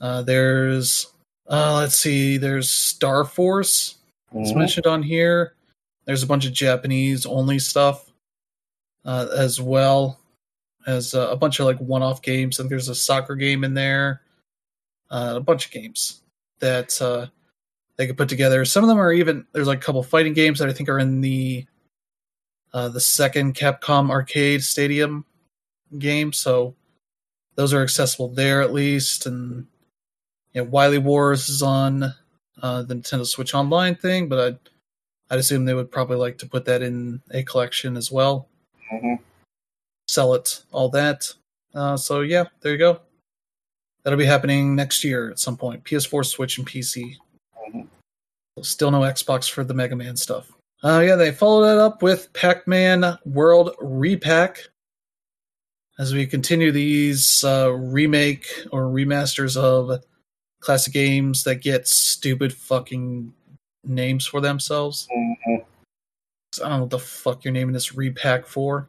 Uh, 0.00 0.22
there's 0.22 1.08
Uh, 1.48 1.74
let's 1.76 1.96
see. 1.96 2.38
There's 2.38 2.68
Star 2.70 3.24
Force. 3.24 3.96
It's 4.34 4.50
Mhm. 4.52 4.56
mentioned 4.56 4.86
on 4.86 5.02
here. 5.02 5.54
There's 6.06 6.22
a 6.22 6.26
bunch 6.26 6.44
of 6.46 6.52
Japanese 6.52 7.24
only 7.26 7.58
stuff 7.58 8.10
uh, 9.04 9.28
as 9.36 9.60
well 9.60 10.18
as 10.86 11.14
uh, 11.14 11.28
a 11.30 11.36
bunch 11.36 11.60
of 11.60 11.66
like 11.66 11.78
one-off 11.78 12.20
games. 12.22 12.58
I 12.58 12.62
think 12.62 12.70
there's 12.70 12.88
a 12.88 12.94
soccer 12.94 13.36
game 13.36 13.62
in 13.62 13.74
there. 13.74 14.22
Uh, 15.10 15.34
a 15.36 15.40
bunch 15.40 15.66
of 15.66 15.72
games 15.72 16.22
that 16.58 17.00
uh, 17.00 17.26
they 17.96 18.06
could 18.06 18.16
put 18.16 18.28
together. 18.28 18.64
Some 18.64 18.82
of 18.82 18.88
them 18.88 18.98
are 18.98 19.12
even 19.12 19.46
there's 19.52 19.68
like 19.68 19.78
a 19.78 19.82
couple 19.82 20.02
fighting 20.02 20.32
games 20.32 20.58
that 20.58 20.68
I 20.68 20.72
think 20.72 20.88
are 20.88 20.98
in 20.98 21.20
the 21.20 21.64
uh, 22.72 22.88
the 22.88 23.00
second 23.00 23.54
Capcom 23.54 24.10
Arcade 24.10 24.62
Stadium 24.62 25.24
game. 25.98 26.32
So 26.32 26.74
those 27.54 27.72
are 27.72 27.82
accessible 27.82 28.28
there 28.28 28.60
at 28.62 28.72
least. 28.72 29.26
And 29.26 29.66
you 30.52 30.62
know, 30.62 30.68
Wily 30.68 30.98
Wars 30.98 31.48
is 31.48 31.62
on 31.62 32.12
uh, 32.62 32.82
the 32.82 32.96
Nintendo 32.96 33.26
Switch 33.26 33.54
Online 33.54 33.94
thing, 33.94 34.28
but 34.28 34.38
I'd 34.40 34.58
I'd 35.30 35.38
assume 35.38 35.64
they 35.64 35.74
would 35.74 35.90
probably 35.90 36.16
like 36.16 36.38
to 36.38 36.48
put 36.48 36.64
that 36.66 36.82
in 36.82 37.20
a 37.30 37.42
collection 37.42 37.96
as 37.96 38.10
well, 38.12 38.48
Mhm. 38.92 39.18
sell 40.08 40.34
it, 40.34 40.62
all 40.72 40.88
that. 40.90 41.32
Uh, 41.74 41.96
so 41.96 42.20
yeah, 42.22 42.44
there 42.60 42.72
you 42.72 42.78
go. 42.78 43.00
That'll 44.06 44.18
be 44.20 44.24
happening 44.24 44.76
next 44.76 45.02
year 45.02 45.30
at 45.32 45.40
some 45.40 45.56
point. 45.56 45.82
PS4, 45.82 46.24
Switch, 46.24 46.58
and 46.58 46.66
PC. 46.66 47.16
Mhm. 47.68 47.88
Still 48.62 48.92
no 48.92 49.00
Xbox 49.00 49.50
for 49.50 49.64
the 49.64 49.74
Mega 49.74 49.96
Man 49.96 50.16
stuff. 50.16 50.52
Uh, 50.84 51.02
yeah, 51.04 51.16
they 51.16 51.32
followed 51.32 51.66
that 51.66 51.78
up 51.78 52.04
with 52.04 52.32
Pac-Man 52.32 53.18
World 53.24 53.74
Re-PAC. 53.80 54.60
As 55.98 56.14
we 56.14 56.24
continue 56.24 56.70
these 56.70 57.42
uh, 57.42 57.72
remake 57.72 58.46
or 58.70 58.82
remasters 58.84 59.56
of 59.56 60.04
classic 60.60 60.92
games 60.92 61.42
that 61.42 61.56
get 61.56 61.88
stupid 61.88 62.52
fucking 62.54 63.34
names 63.82 64.24
for 64.24 64.40
themselves. 64.40 65.08
Mhm. 65.10 65.64
I 66.62 66.68
don't 66.68 66.70
know 66.70 66.80
what 66.82 66.90
the 66.90 67.00
fuck 67.00 67.44
you're 67.44 67.52
naming 67.52 67.72
this 67.72 67.92
repack 67.96 68.46
for. 68.46 68.88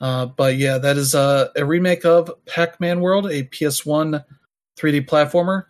Uh, 0.00 0.26
but 0.26 0.56
yeah, 0.56 0.78
that 0.78 0.96
is 0.96 1.14
uh, 1.14 1.48
a 1.56 1.64
remake 1.64 2.04
of 2.04 2.30
Pac-Man 2.46 3.00
World, 3.00 3.26
a 3.26 3.42
PS1 3.44 4.24
3D 4.78 5.06
platformer. 5.06 5.64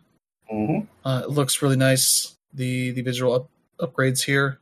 Mhm. 0.53 0.87
Uh, 1.05 1.23
it 1.25 1.31
looks 1.31 1.63
really 1.63 1.77
nice. 1.77 2.37
The 2.55 2.91
the 2.93 3.03
visual 3.03 3.35
up, 3.35 3.49
upgrades 3.81 4.23
here. 4.23 4.59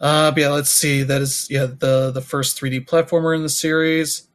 Uh, 0.00 0.30
but 0.30 0.40
yeah, 0.40 0.48
let's 0.50 0.70
see. 0.70 1.02
That 1.02 1.22
is 1.22 1.48
yeah 1.50 1.66
the 1.66 2.10
the 2.12 2.20
first 2.20 2.58
3D 2.60 2.86
platformer 2.86 3.34
in 3.36 3.42
the 3.42 3.48
series. 3.48 4.28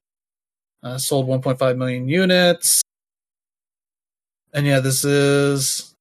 Uh, 0.81 0.97
sold 0.97 1.27
1.5 1.27 1.77
million 1.77 2.07
units. 2.07 2.81
And 4.53 4.65
yeah, 4.65 4.79
this 4.79 5.03
is 5.03 5.93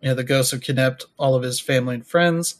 yeah 0.00 0.14
the 0.14 0.24
ghost 0.24 0.50
who 0.52 0.58
kidnapped 0.58 1.06
all 1.18 1.34
of 1.34 1.42
his 1.42 1.60
family 1.60 1.96
and 1.96 2.06
friends. 2.06 2.56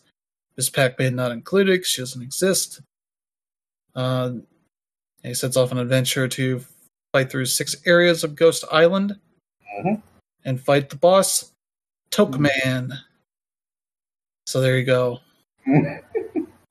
Miss 0.57 0.69
Pac-Man 0.69 1.17
not 1.17 1.33
included. 1.33 1.87
she 1.87 2.03
doesn't 2.03 2.23
exist. 2.23 2.81
Uh, 3.95 4.33
he 5.23 5.35
sets 5.35 5.57
off 5.57 5.73
an 5.73 5.79
adventure 5.79 6.27
to 6.29 6.65
fight 7.13 7.31
through 7.31 7.47
six 7.47 7.77
areas 7.87 8.25
of 8.25 8.35
Ghost 8.35 8.65
Island 8.73 9.19
Mhm. 9.79 10.03
and 10.45 10.61
fight 10.61 10.89
the 10.91 10.97
boss, 10.97 11.53
Tokeman. 12.11 12.93
So 14.47 14.61
there 14.61 14.79
you 14.79 14.85
go. 14.85 15.21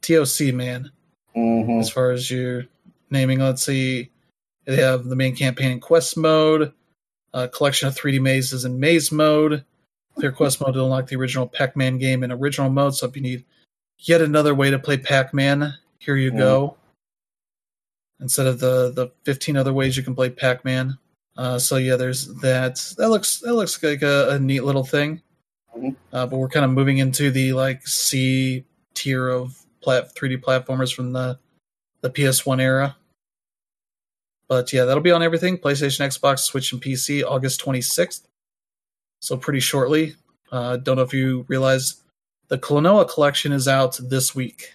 TOC 0.02 0.52
man, 0.53 0.91
Mhm. 1.35 1.80
as 1.80 1.89
far 1.89 2.11
as 2.11 2.30
your 2.30 2.65
naming. 3.10 3.39
Let's 3.39 3.64
see. 3.64 4.10
They 4.65 4.77
have 4.77 5.06
the 5.06 5.15
main 5.15 5.35
campaign 5.35 5.72
in 5.72 5.80
quest 5.80 6.18
mode, 6.18 6.73
a 7.34 7.48
collection 7.48 7.88
of 7.88 7.95
3D 7.95 8.19
mazes 8.19 8.65
in 8.65 8.80
maze 8.80 9.11
mode, 9.11 9.64
clear 10.15 10.31
quest 10.31 10.60
mode 10.61 10.73
to 10.73 10.84
unlock 10.84 11.07
the 11.07 11.15
original 11.15 11.48
Pac 11.48 11.76
Man 11.76 11.98
game 11.98 12.23
in 12.23 12.31
original 12.31 12.69
mode. 12.69 12.95
So 12.95 13.07
if 13.07 13.15
you 13.15 13.22
need 13.22 13.45
yet 13.99 14.22
another 14.22 14.53
way 14.53 14.69
to 14.69 14.80
play 14.80 14.98
Pac 14.98 15.34
Man, 15.34 15.73
here 15.99 16.15
you 16.15 16.31
go. 16.31 16.77
Instead 18.22 18.48
of 18.48 18.60
the, 18.60 18.91
the 18.91 19.11
15 19.26 19.57
other 19.57 19.73
ways 19.73 19.98
you 19.98 20.03
can 20.03 20.15
play 20.15 20.30
Pac 20.30 20.64
Man. 20.64 20.98
Uh, 21.38 21.57
so 21.57 21.77
yeah, 21.77 21.95
there's 21.95 22.27
that. 22.35 22.76
That 22.98 23.10
looks 23.10 23.39
that 23.39 23.53
looks 23.53 23.81
like 23.81 24.02
a, 24.02 24.30
a 24.31 24.39
neat 24.39 24.64
little 24.64 24.84
thing. 24.84 25.22
Mhm. 25.76 25.95
Uh, 26.14 26.27
but 26.27 26.38
we're 26.38 26.49
kind 26.49 26.65
of 26.65 26.72
moving 26.72 26.99
into 26.99 27.31
the 27.31 27.53
like 27.53 27.88
C 27.88 28.65
tier 28.93 29.30
of 29.30 29.57
plat 29.81 30.14
3D 30.14 30.38
platformers 30.41 30.93
from 30.93 31.14
the 31.14 31.39
the 32.02 32.10
PS1 32.10 32.61
era. 32.61 32.95
But 34.48 34.72
yeah, 34.73 34.84
that'll 34.84 35.02
be 35.02 35.11
on 35.11 35.23
everything: 35.23 35.57
PlayStation, 35.57 36.06
Xbox, 36.06 36.39
Switch, 36.39 36.73
and 36.73 36.81
PC, 36.81 37.23
August 37.23 37.64
26th. 37.64 38.23
So 39.22 39.38
pretty 39.38 39.61
shortly. 39.61 40.15
Uh, 40.52 40.77
don't 40.77 40.98
know 40.98 41.03
if 41.03 41.14
you 41.14 41.45
realize 41.48 42.03
the 42.49 42.57
Klonoa 42.57 43.10
collection 43.10 43.53
is 43.53 43.68
out 43.68 43.98
this 44.02 44.35
week. 44.35 44.73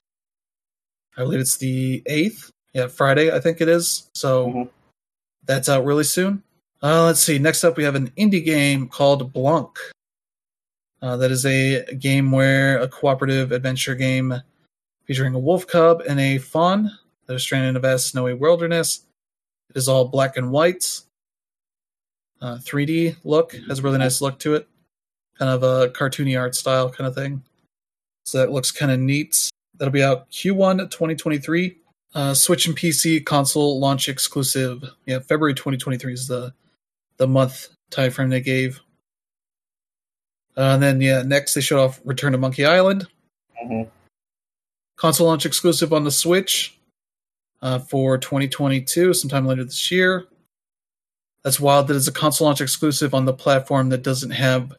I 1.18 1.23
believe 1.23 1.40
it's 1.40 1.59
the 1.59 2.02
8th. 2.09 2.51
Yeah, 2.77 2.89
Friday, 2.89 3.32
I 3.32 3.40
think 3.40 3.62
it 3.62 3.70
is. 3.70 4.11
So 4.15 4.48
Mhm. 4.48 4.69
that's 5.47 5.66
out 5.70 5.86
really 5.86 6.05
soon. 6.05 6.43
Uh, 6.82 7.05
let's 7.05 7.20
see. 7.20 7.39
Next 7.39 7.65
up, 7.65 7.78
we 7.78 7.85
have 7.85 7.94
an 7.94 8.11
indie 8.19 8.44
game 8.44 8.86
called 8.86 9.32
Blanc. 9.32 9.70
Uh, 11.01 11.16
that 11.16 11.31
is 11.31 11.47
a 11.47 11.86
game 11.94 12.32
where 12.32 12.78
a 12.78 12.86
cooperative 12.86 13.51
adventure 13.51 13.94
game 13.94 14.43
featuring 15.07 15.35
a 15.35 15.39
wolf 15.39 15.66
cub 15.66 16.03
and 16.07 16.20
a 16.20 16.36
fawn 16.36 16.90
that 17.24 17.35
are 17.35 17.39
stranded 17.39 17.70
in 17.70 17.77
a 17.77 17.81
vast 17.81 18.09
snowy 18.09 18.35
wilderness. 18.35 19.07
It 19.70 19.78
is 19.78 19.89
all 19.89 20.09
black 20.09 20.36
and 20.36 20.51
white. 20.51 21.01
Uh, 22.43 22.59
3D 22.59 23.16
look 23.24 23.53
has 23.69 23.78
a 23.78 23.82
really 23.82 23.97
nice 23.97 24.20
look 24.20 24.39
to 24.40 24.55
it, 24.55 24.69
kind 25.39 25.51
of 25.51 25.62
a 25.62 25.89
cartoony 25.93 26.39
art 26.39 26.55
style 26.55 26.90
kind 26.90 27.09
of 27.09 27.15
thing. 27.15 27.43
So 28.27 28.36
that 28.36 28.53
looks 28.53 28.70
kind 28.70 28.93
of 28.93 29.01
neat. 29.01 29.48
That'll 29.78 29.93
be 29.93 30.03
out 30.03 30.31
Q1 30.31 30.90
2023. 30.90 31.78
Uh, 32.15 32.33
Switch 32.35 32.66
and 32.66 32.77
PC 32.77 33.24
console 33.24 33.78
launch 33.78 34.09
exclusive. 34.09 34.83
Yeah, 35.05 35.19
February 35.20 35.55
2023 35.55 36.12
is 36.15 36.28
the 36.28 36.55
the 37.19 37.27
month 37.27 37.69
time 37.91 38.11
frame 38.11 38.31
they 38.31 38.41
gave. 38.41 38.81
Uh, 40.57 40.73
and 40.74 40.83
then 40.83 41.01
yeah, 41.01 41.23
next 41.23 41.55
they 41.55 41.61
showed 41.61 41.83
off 41.83 42.01
Return 42.05 42.33
to 42.33 42.39
Monkey 42.39 42.65
Island 42.65 43.07
Mhm. 43.62 43.91
console 44.97 45.27
launch 45.27 45.45
exclusive 45.47 45.93
on 45.93 46.05
the 46.05 46.11
Switch 46.11 46.78
uh, 47.62 47.78
for 47.78 48.16
2022, 48.19 49.12
sometime 49.15 49.47
later 49.47 49.65
this 49.65 49.91
year. 49.91 50.27
That's 51.43 51.61
wild 51.61 51.89
that 51.89 51.97
it's 51.97 52.09
a 52.09 52.12
console 52.12 52.47
launch 52.47 52.61
exclusive 52.61 53.15
on 53.15 53.24
the 53.24 53.33
platform 53.35 53.89
that 53.91 54.03
doesn't 54.03 54.31
have 54.33 54.74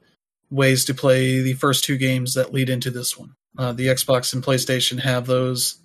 ways 0.50 0.86
to 0.86 0.94
play 0.94 1.42
the 1.42 1.54
first 1.54 1.84
two 1.84 1.98
games 1.98 2.34
that 2.34 2.54
lead 2.54 2.70
into 2.70 2.90
this 2.92 3.18
one. 3.18 3.34
Uh, 3.58 3.72
the 3.74 3.88
Xbox 3.88 4.34
and 4.34 4.44
PlayStation 4.44 5.00
have 5.00 5.26
those 5.28 5.80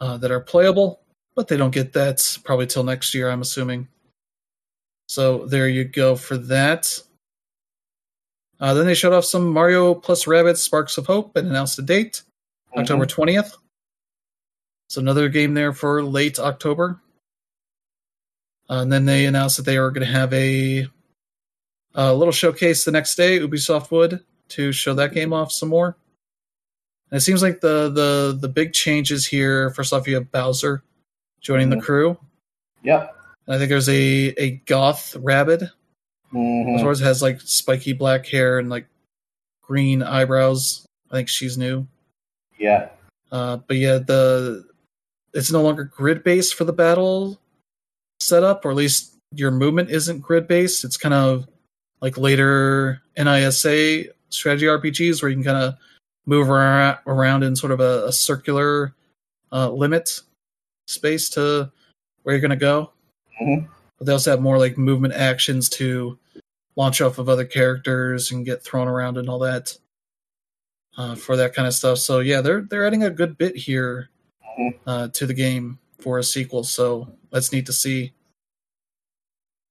uh, 0.00 0.16
that 0.18 0.30
are 0.30 0.40
playable, 0.40 1.00
but 1.34 1.48
they 1.48 1.56
don't 1.56 1.74
get 1.74 1.92
that 1.92 2.38
probably 2.44 2.66
till 2.66 2.84
next 2.84 3.14
year, 3.14 3.30
I'm 3.30 3.42
assuming. 3.42 3.88
So 5.08 5.46
there 5.46 5.68
you 5.68 5.84
go 5.84 6.16
for 6.16 6.36
that. 6.36 7.00
Uh, 8.60 8.74
then 8.74 8.86
they 8.86 8.94
showed 8.94 9.12
off 9.12 9.24
some 9.24 9.52
Mario 9.52 9.94
plus 9.94 10.24
Rabbids 10.24 10.58
Sparks 10.58 10.98
of 10.98 11.06
Hope 11.06 11.36
and 11.36 11.48
announced 11.48 11.78
a 11.78 11.82
date. 11.82 12.22
October 12.76 13.06
20th. 13.06 13.54
So 14.88 15.00
another 15.00 15.28
game 15.28 15.54
there 15.54 15.72
for 15.72 16.02
late 16.02 16.38
October. 16.38 17.00
Uh, 18.70 18.82
and 18.82 18.92
then 18.92 19.06
they 19.06 19.26
announced 19.26 19.56
that 19.56 19.64
they 19.64 19.78
are 19.78 19.90
going 19.90 20.06
to 20.06 20.12
have 20.12 20.32
a, 20.34 20.86
a 21.94 22.14
little 22.14 22.32
showcase 22.32 22.84
the 22.84 22.90
next 22.90 23.14
day, 23.14 23.38
Ubisoft 23.38 23.90
would, 23.90 24.20
to 24.50 24.72
show 24.72 24.94
that 24.94 25.14
game 25.14 25.32
off 25.32 25.52
some 25.52 25.70
more. 25.70 25.96
And 27.10 27.18
it 27.18 27.22
seems 27.22 27.42
like 27.42 27.60
the 27.60 27.88
the 27.90 28.38
the 28.38 28.48
big 28.48 28.72
changes 28.72 29.26
here. 29.26 29.70
First 29.70 29.92
off, 29.92 30.06
you 30.06 30.14
have 30.16 30.30
Bowser 30.30 30.82
joining 31.40 31.70
the 31.70 31.76
Mhm. 31.76 31.82
crew. 31.82 32.18
Yep. 32.82 33.16
And 33.46 33.54
I 33.56 33.58
think 33.58 33.70
there's 33.70 33.88
a 33.88 34.34
a 34.42 34.50
goth 34.66 35.16
rabbit 35.16 35.62
as 35.62 35.70
Mhm. 36.32 36.80
far 36.80 36.90
as 36.90 37.00
has 37.00 37.22
like 37.22 37.40
spiky 37.40 37.92
black 37.94 38.26
hair 38.26 38.58
and 38.58 38.68
like 38.68 38.86
green 39.62 40.02
eyebrows. 40.02 40.84
I 41.10 41.14
think 41.14 41.28
she's 41.28 41.56
new. 41.56 41.86
Yeah. 42.58 42.90
Uh, 43.32 43.56
but 43.58 43.76
yeah, 43.78 43.98
the 43.98 44.66
it's 45.32 45.50
no 45.52 45.62
longer 45.62 45.84
grid 45.84 46.22
based 46.24 46.54
for 46.54 46.64
the 46.64 46.72
battle 46.72 47.40
setup, 48.20 48.64
or 48.64 48.70
at 48.70 48.76
least 48.76 49.14
your 49.34 49.50
movement 49.50 49.90
isn't 49.90 50.20
grid 50.20 50.46
based. 50.48 50.84
It's 50.84 50.96
kind 50.96 51.14
of 51.14 51.46
like 52.00 52.16
later 52.18 53.02
NISA 53.16 54.04
strategy 54.30 54.66
RPGs 54.66 55.22
where 55.22 55.28
you 55.30 55.36
can 55.36 55.44
kind 55.44 55.56
of 55.62 55.74
move 56.28 56.50
around 56.50 57.42
in 57.42 57.56
sort 57.56 57.72
of 57.72 57.80
a, 57.80 58.04
a 58.06 58.12
circular 58.12 58.94
uh, 59.50 59.70
limit 59.70 60.20
space 60.86 61.30
to 61.30 61.72
where 62.22 62.34
you're 62.34 62.40
going 62.40 62.50
to 62.50 62.56
go. 62.56 62.92
Mhm. 63.40 63.66
But 63.98 64.06
they 64.06 64.12
also 64.12 64.30
have 64.32 64.40
more 64.42 64.58
like 64.58 64.76
movement 64.76 65.14
actions 65.14 65.70
to 65.70 66.18
launch 66.76 67.00
off 67.00 67.16
of 67.18 67.30
other 67.30 67.46
characters 67.46 68.30
and 68.30 68.44
get 68.44 68.62
thrown 68.62 68.88
around 68.88 69.16
and 69.16 69.28
all 69.28 69.38
that 69.38 69.76
uh, 70.98 71.14
for 71.14 71.34
that 71.36 71.54
kind 71.54 71.66
of 71.66 71.72
stuff. 71.72 71.96
So 71.98 72.18
yeah, 72.20 72.42
they're 72.42 72.60
they're 72.60 72.86
adding 72.86 73.04
a 73.04 73.10
good 73.10 73.38
bit 73.38 73.56
here 73.56 74.10
Mhm. 74.58 74.78
uh, 74.86 75.08
to 75.08 75.26
the 75.26 75.34
game 75.34 75.78
for 75.98 76.18
a 76.18 76.22
sequel. 76.24 76.62
So 76.62 77.08
that's 77.32 77.52
neat 77.52 77.64
to 77.66 77.72
see. 77.72 78.12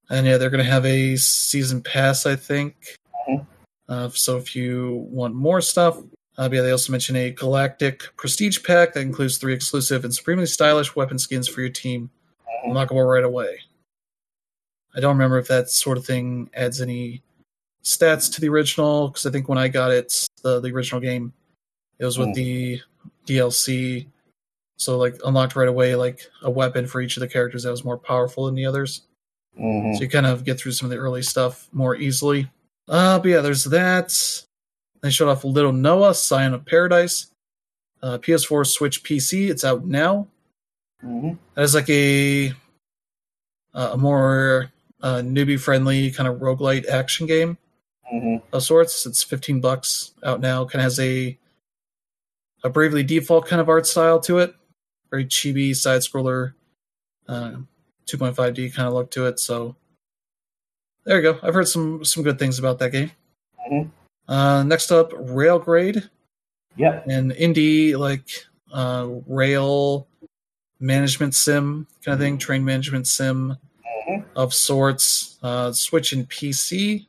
And 0.09 0.25
yeah, 0.25 0.38
they're 0.38 0.49
going 0.49 0.63
to 0.63 0.71
have 0.71 0.85
a 0.85 1.17
season 1.17 1.81
pass, 1.84 2.25
I 2.25 2.35
think, 2.35 2.95
Mhm. 3.29 3.45
Uh, 3.89 4.09
so 4.09 4.38
if 4.38 4.55
you 4.55 5.05
want 5.11 5.35
more 5.35 5.61
stuff, 5.61 5.97
uh, 6.38 6.49
yeah, 6.51 6.61
they 6.61 6.72
also 6.72 6.91
mention 6.91 7.15
a 7.15 7.31
galactic 7.31 8.15
prestige 8.15 8.64
pack 8.64 8.93
that 8.93 9.01
includes 9.01 9.38
three 9.38 9.53
exclusive 9.53 10.03
and 10.03 10.14
supremely 10.14 10.45
stylish 10.45 10.95
weapon 10.95 11.18
skins 11.18 11.47
for 11.47 11.61
your 11.61 11.69
team, 11.69 12.09
Mhm. 12.65 12.72
unlockable 12.72 13.09
right 13.11 13.23
away. 13.23 13.61
I 14.95 14.99
don't 14.99 15.15
remember 15.15 15.38
if 15.38 15.47
that 15.47 15.69
sort 15.69 15.97
of 15.97 16.05
thing 16.05 16.49
adds 16.53 16.81
any 16.81 17.22
stats 17.84 18.31
to 18.34 18.41
the 18.41 18.49
original 18.49 19.07
because 19.09 19.26
I 19.26 19.31
think 19.31 19.47
when 19.47 19.57
I 19.57 19.68
got 19.68 19.91
it, 19.91 20.27
the 20.43 20.59
the 20.59 20.72
original 20.72 20.99
game, 21.01 21.34
it 21.99 22.05
was 22.05 22.18
with 22.18 22.30
Hmm. 22.30 22.34
the 22.34 22.81
DLC. 23.26 24.07
So 24.77 24.97
like 24.97 25.19
unlocked 25.26 25.55
right 25.55 25.68
away, 25.68 25.95
like 25.95 26.30
a 26.43 26.49
weapon 26.51 26.85
for 26.88 27.01
each 27.01 27.18
of 27.18 27.22
the 27.22 27.27
characters 27.27 27.64
that 27.64 27.72
was 27.72 27.84
more 27.84 27.97
powerful 27.97 28.45
than 28.45 28.55
the 28.55 28.65
others. 28.65 29.01
Mhm. 29.59 29.95
So 29.95 30.01
you 30.01 30.09
kind 30.09 30.26
of 30.27 30.43
get 30.43 30.59
through 30.59 30.73
some 30.73 30.85
of 30.85 30.91
the 30.91 30.97
early 30.97 31.23
stuff 31.23 31.68
more 31.72 31.95
easily. 31.95 32.49
Uh, 32.88 33.18
but 33.19 33.27
yeah, 33.30 33.41
there's 33.41 33.64
that. 33.65 34.43
They 35.02 35.10
showed 35.10 35.30
off 35.30 35.44
Little 35.44 35.72
Noah, 35.74 36.14
Scion 36.14 36.53
of 36.53 36.65
Paradise. 36.65 37.28
Uh, 38.02 38.18
PS4, 38.18 38.65
Switch, 38.65 39.03
PC. 39.03 39.49
It's 39.49 39.64
out 39.64 39.86
now. 39.86 40.28
Mhm. 41.03 41.38
That 41.56 41.61
is 41.64 41.76
like 41.76 41.90
a 41.90 42.53
a 43.74 43.98
more 43.98 44.72
uh, 45.02 45.18
newbie 45.24 45.60
friendly 45.60 46.10
kind 46.10 46.28
of 46.28 46.40
roguelite 46.40 46.88
action 46.88 47.28
game 47.28 47.57
Mhm. 48.11 48.41
of 48.52 48.64
sorts. 48.64 49.06
It's 49.06 49.22
15 49.22 49.61
bucks 49.61 50.14
out 50.24 50.40
now. 50.41 50.65
Kind 50.65 50.82
of 50.82 50.84
has 50.84 50.99
a 50.99 51.38
a 52.64 52.69
Bravely 52.69 53.03
Default 53.03 53.45
kind 53.45 53.61
of 53.61 53.69
art 53.69 53.86
style 53.86 54.19
to 54.22 54.40
it. 54.40 54.56
Very 55.11 55.26
chibi 55.26 55.76
side 55.76 56.02
scroller, 56.02 56.53
uh, 57.28 57.57
2.5D 58.07 58.69
kind 58.74 58.88
of 58.88 58.95
look 58.95 59.11
to 59.11 59.28
it. 59.28 59.40
So 59.40 59.76
there 61.06 61.18
you 61.18 61.34
go. 61.34 61.40
I've 61.44 61.53
heard 61.53 61.68
some 61.68 62.03
some 62.03 62.24
good 62.24 62.40
things 62.40 62.57
about 62.57 62.80
that 62.80 62.91
game. 62.91 63.11
Mhm. 63.72 63.91
Uh, 64.27 64.63
next 64.63 64.91
up, 64.91 65.11
Railgrade, 65.11 66.09
Yep. 66.75 67.07
an 67.07 67.31
indie 67.31 67.97
like 67.97 68.29
uh, 68.73 69.07
rail 69.27 70.07
management 70.79 71.33
sim 71.33 71.87
kind 72.03 72.13
of 72.13 72.19
thing, 72.19 72.37
train 72.37 72.63
management 72.65 73.07
sim 73.07 73.57
Mhm. 74.09 74.25
of 74.35 74.53
sorts. 74.53 75.39
Uh, 75.41 75.71
Switch 75.71 76.11
and 76.11 76.27
PC, 76.29 77.07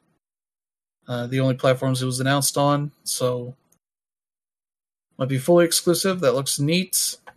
uh, 1.08 1.26
the 1.26 1.40
only 1.40 1.54
platforms 1.56 2.00
it 2.02 2.06
was 2.06 2.20
announced 2.20 2.56
on. 2.56 2.92
So 3.04 3.54
might 5.18 5.28
be 5.28 5.38
fully 5.38 5.64
exclusive. 5.64 6.20
That 6.20 6.34
looks 6.34 6.60
neat. 6.60 7.16
I 7.26 7.32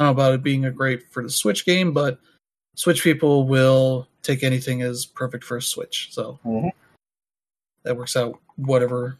don't 0.00 0.06
know 0.06 0.10
about 0.10 0.34
it 0.34 0.42
being 0.42 0.64
a 0.64 0.70
great 0.70 1.10
for 1.12 1.22
the 1.22 1.30
Switch 1.30 1.64
game, 1.66 1.92
but 1.92 2.20
Switch 2.76 3.02
people 3.02 3.46
will 3.46 4.06
take 4.22 4.42
anything 4.44 4.82
as 4.82 5.04
perfect 5.04 5.42
for 5.44 5.56
a 5.56 5.62
Switch. 5.62 6.08
So 6.12 6.38
Mhm. 6.44 6.70
that 7.82 7.96
works 7.96 8.16
out 8.16 8.40
whatever 8.56 9.18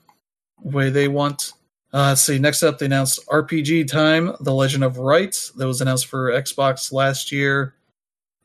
way 0.63 0.91
they 0.91 1.09
want. 1.09 1.53
Uh, 1.93 2.09
let's 2.09 2.23
see. 2.23 2.39
Next 2.39 2.63
up, 2.63 2.79
they 2.79 2.87
announced 2.87 3.25
RPG 3.27 3.89
Time: 3.89 4.35
The 4.41 4.53
Legend 4.53 4.85
of 4.85 4.99
Wright. 4.99 5.51
That 5.57 5.67
was 5.67 5.81
announced 5.81 6.07
for 6.07 6.33
Xbox 6.33 6.93
last 6.93 7.31
year. 7.31 7.75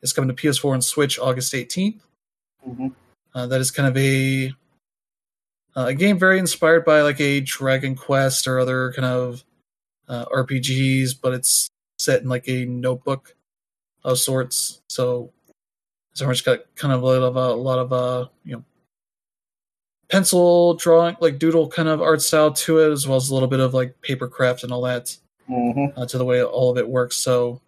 It's 0.02 0.12
coming 0.12 0.34
to 0.34 0.40
PS4 0.40 0.74
and 0.74 0.84
Switch 0.84 1.18
August 1.18 1.52
18th. 1.52 2.00
Mhm. 2.66 2.94
Uh, 3.34 3.46
that 3.46 3.60
is 3.60 3.70
kind 3.70 3.88
of 3.88 3.96
a 3.96 4.52
uh, 5.76 5.86
a 5.86 5.94
game 5.94 6.18
very 6.18 6.38
inspired 6.38 6.84
by 6.84 7.02
like 7.02 7.20
a 7.20 7.40
Dragon 7.40 7.94
Quest 7.94 8.46
or 8.46 8.58
other 8.58 8.92
kind 8.92 9.06
of 9.06 9.44
uh, 10.08 10.24
RPGs, 10.26 11.14
but 11.20 11.32
it's 11.32 11.68
set 11.98 12.22
in 12.22 12.28
like 12.28 12.48
a 12.48 12.64
notebook 12.64 13.34
of 14.04 14.18
sorts. 14.18 14.80
So 14.88 15.32
it's 16.10 16.22
much 16.22 16.44
got 16.44 16.60
kind 16.74 16.92
of 16.92 17.02
a 17.02 17.06
lot 17.06 17.22
of 17.22 17.36
a, 17.36 17.52
lot 17.54 17.78
of 17.78 17.92
uh 17.92 18.26
you 18.44 18.56
know 18.56 18.64
pencil 20.10 20.74
drawing 20.74 21.16
like 21.20 21.38
doodle 21.38 21.68
kind 21.68 21.88
of 21.88 22.02
art 22.02 22.20
style 22.22 22.52
to 22.52 22.78
it, 22.80 22.90
as 22.90 23.06
well 23.06 23.16
as 23.16 23.30
a 23.30 23.34
little 23.34 23.48
bit 23.48 23.60
of 23.60 23.74
like 23.74 24.00
paper 24.02 24.28
craft 24.28 24.64
and 24.64 24.72
all 24.72 24.82
that 24.82 25.16
Mhm. 25.48 25.92
uh, 25.96 26.06
to 26.06 26.18
the 26.18 26.24
way 26.24 26.42
all 26.42 26.70
of 26.70 26.78
it 26.78 26.88
works. 26.88 27.16
So 27.16 27.60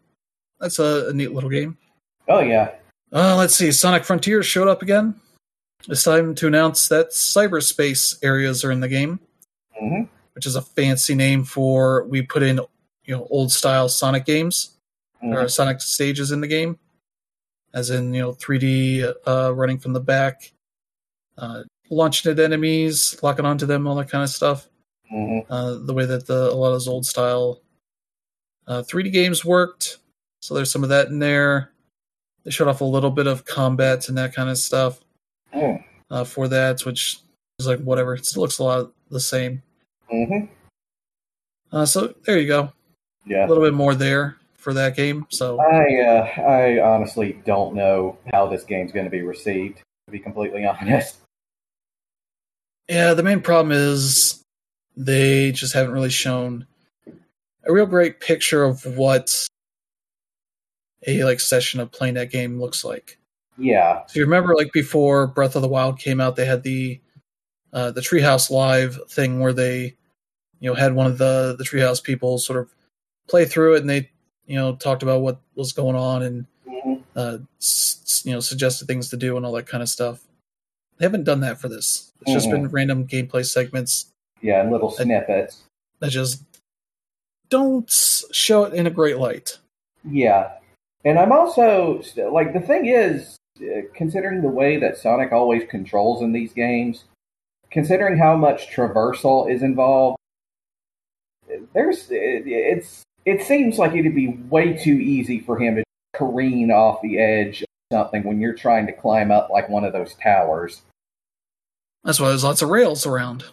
that's 0.61 0.79
a, 0.79 1.09
a 1.09 1.13
neat 1.13 1.33
little 1.33 1.51
game. 1.51 1.77
Oh 2.29 2.41
yeah. 2.41 2.73
Uh, 3.13 3.37
let's 3.37 3.55
see. 3.57 3.71
Sonic 3.73 4.05
Frontiers 4.05 4.47
showed 4.47 4.69
up 4.69 4.83
again. 4.83 5.15
It's 5.89 6.05
time 6.05 6.35
to 6.37 6.47
announce 6.47 6.89
that 6.89 7.11
cyberspace 7.11 8.17
areas 8.23 8.65
are 8.65 8.71
in 8.71 8.81
the 8.81 8.89
game, 8.89 9.19
Mhm. 9.83 10.09
which 10.35 10.47
is 10.47 10.55
a 10.57 10.63
fancy 10.63 11.15
name 11.15 11.45
for 11.45 12.05
we 12.05 12.23
put 12.23 12.43
in 12.43 12.59
you 13.05 13.17
know 13.17 13.27
old 13.31 13.51
style 13.51 13.89
Sonic 13.89 14.25
games 14.25 14.77
or 15.23 15.45
Mhm. 15.45 15.51
Sonic 15.51 15.81
stages 15.81 16.31
in 16.31 16.41
the 16.41 16.47
game, 16.47 16.79
as 17.75 17.91
in 17.91 18.15
you 18.15 18.23
know 18.23 18.33
3D 18.33 19.03
uh, 19.27 19.53
running 19.55 19.79
from 19.79 19.93
the 19.93 20.01
back, 20.01 20.53
uh, 21.37 21.65
launching 21.93 22.33
at 22.33 22.41
enemies, 22.41 23.17
locking 23.23 23.45
onto 23.45 23.67
them, 23.67 23.87
all 23.87 23.95
that 23.97 24.09
kind 24.11 24.25
of 24.25 24.31
stuff. 24.31 24.69
Mhm. 25.13 25.45
Uh, 25.51 25.75
the 25.85 25.93
way 25.93 26.07
that 26.07 26.27
the 26.27 26.51
a 26.51 26.55
lot 26.55 26.69
of 26.69 26.75
those 26.75 26.89
old 26.89 27.05
style 27.07 27.61
uh, 28.67 28.83
3D 28.83 29.11
games 29.13 29.45
worked. 29.45 29.99
So 30.41 30.55
there's 30.55 30.71
some 30.71 30.83
of 30.85 30.89
that 30.89 31.09
in 31.09 31.19
there. 31.19 31.73
They 32.45 32.51
showed 32.51 32.69
off 32.69 32.81
a 32.81 32.85
little 32.85 33.11
bit 33.11 33.27
of 33.27 33.45
combat 33.45 34.09
and 34.09 34.17
that 34.19 34.35
kind 34.35 34.49
of 34.49 34.57
stuff 34.59 35.01
Mm. 35.55 35.85
uh, 36.11 36.25
for 36.25 36.49
that, 36.49 36.81
which 36.87 37.19
is 37.59 37.67
like 37.67 37.81
whatever. 37.81 38.15
It 38.15 38.25
still 38.25 38.43
looks 38.43 38.59
a 38.59 38.65
lot 38.65 38.93
the 39.11 39.21
same. 39.21 39.63
Mhm. 40.13 40.49
Uh, 41.73 41.85
so 41.87 42.15
there 42.25 42.39
you 42.39 42.47
go. 42.49 42.73
Yeah. 43.27 43.47
A 43.47 43.49
little 43.49 43.63
bit 43.63 43.75
more 43.75 43.95
there 43.95 44.37
for 44.55 44.73
that 44.75 44.97
game. 44.97 45.27
So 45.31 45.61
I 45.61 46.01
uh, 46.05 46.41
I 46.43 46.81
honestly 46.81 47.41
don't 47.45 47.75
know 47.75 48.17
how 48.33 48.47
this 48.47 48.65
game's 48.65 48.93
going 48.93 49.05
to 49.07 49.11
be 49.11 49.23
received. 49.23 49.79
To 50.07 50.13
be 50.13 50.19
completely 50.19 50.65
honest. 50.67 51.19
Yeah, 52.89 53.15
the 53.15 53.23
main 53.23 53.41
problem 53.41 53.73
is 53.73 54.43
they 54.97 55.53
just 55.53 55.73
haven't 55.75 55.93
really 55.93 56.11
shown 56.11 56.67
a 57.65 57.73
real 57.73 57.87
great 57.87 58.21
picture 58.21 58.65
of 58.65 58.85
what 58.97 59.47
a 61.07 61.25
like 61.25 61.41
session 61.41 61.81
of 61.81 61.91
playing 61.93 62.15
that 62.15 62.31
game 62.31 62.61
looks 62.61 62.85
like. 62.85 63.19
Yeah. 63.59 64.05
So 64.07 64.19
you 64.19 64.25
remember, 64.25 64.55
like 64.55 64.73
before 64.73 65.27
Breath 65.27 65.57
of 65.57 65.63
the 65.63 65.69
Wild 65.69 65.99
came 65.99 66.21
out, 66.21 66.37
they 66.37 66.47
had 66.47 66.63
the 66.63 67.01
uh, 67.73 67.91
the 67.91 68.01
Treehouse 68.01 68.51
Live 68.51 68.99
thing 69.11 69.41
where 69.41 69.53
they, 69.53 69.97
you 70.61 70.71
know, 70.71 70.75
had 70.75 70.95
one 70.95 71.07
of 71.07 71.19
the 71.19 71.55
the 71.59 71.65
Treehouse 71.65 72.03
people 72.03 72.39
sort 72.39 72.59
of 72.59 72.75
play 73.29 73.45
through 73.45 73.75
it, 73.77 73.81
and 73.81 73.91
they, 73.91 74.11
you 74.47 74.57
know, 74.57 74.75
talked 74.77 75.03
about 75.03 75.23
what 75.23 75.41
was 75.55 75.73
going 75.73 75.97
on 75.97 76.23
and 76.23 76.47
Mhm. 76.67 77.03
uh, 77.17 77.39
s- 77.61 78.23
you 78.25 78.33
know 78.33 78.41
suggested 78.41 78.87
things 78.87 79.09
to 79.11 79.17
do 79.17 79.37
and 79.37 79.45
all 79.47 79.53
that 79.53 79.67
kind 79.67 79.83
of 79.83 79.89
stuff. 79.89 80.21
They 81.03 81.07
haven't 81.07 81.25
done 81.25 81.41
that 81.41 81.59
for 81.59 81.69
this. 81.69 82.13
It's 82.21 82.31
just 82.33 82.47
Mhm. 82.47 82.53
been 82.53 82.69
random 82.69 83.07
gameplay 83.09 83.45
segments 83.45 84.13
Yeah, 84.41 84.61
and 84.61 84.71
little 84.71 84.89
snippets. 84.93 85.65
that 85.99 86.11
just 86.11 86.45
don't 87.49 87.91
show 87.91 88.63
it 88.67 88.73
in 88.73 88.87
a 88.87 88.91
great 88.91 89.19
light. 89.19 89.59
Yeah. 90.09 90.53
And 91.05 91.19
I'm 91.19 91.33
also 91.33 92.03
like 92.31 92.53
the 92.53 92.61
thing 92.61 92.87
is, 92.87 93.37
uh, 93.61 93.81
considering 93.95 94.43
the 94.43 94.49
way 94.49 94.77
that 94.77 94.97
Sonic 94.97 95.33
always 95.33 95.65
controls 95.69 96.23
in 96.23 96.31
these 96.31 96.53
games, 96.53 97.03
considering 97.73 98.17
how 98.17 98.37
much 98.37 98.69
traversal 98.71 99.51
is 99.51 99.65
involved, 99.65 100.19
there's 101.73 102.07
it's 102.13 103.03
it 103.25 103.43
seems 103.43 103.77
like 103.77 103.93
it'd 103.97 104.15
be 104.15 104.39
way 104.51 104.75
too 104.75 104.95
easy 105.01 105.41
for 105.41 105.59
him 105.59 105.75
to 105.75 105.83
careen 106.15 106.71
off 106.71 107.03
the 107.03 107.19
edge 107.19 107.63
of 107.63 107.69
something 107.93 108.23
when 108.23 108.41
you're 108.41 108.55
trying 108.55 108.87
to 108.87 108.93
climb 108.93 109.33
up 109.33 109.51
like 109.51 109.69
one 109.69 109.83
of 109.83 109.93
those 109.93 110.15
towers. 110.15 110.83
That's 112.05 112.19
why 112.21 112.29
there's 112.29 112.45
lots 112.45 112.63
of 112.63 112.69
rails 112.71 113.07
around. 113.07 113.45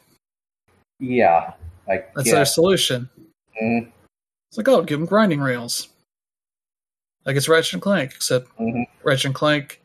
Yeah, 1.00 1.54
like 1.88 2.14
That's 2.16 2.28
yeah. 2.28 2.36
their 2.36 2.46
solution. 2.46 3.10
Mhm, 3.62 3.92
It's 4.50 4.58
like, 4.58 4.68
oh, 4.68 4.82
give 4.84 5.00
them 5.00 5.08
grinding 5.08 5.40
rails. 5.40 5.90
Like 7.26 7.36
it's 7.36 7.48
Ratchet 7.48 7.74
and 7.74 7.82
Clank, 7.82 8.12
except 8.16 8.48
mhm, 8.58 8.86
Ratchet 9.04 9.26
and 9.26 9.36
Clank 9.36 9.82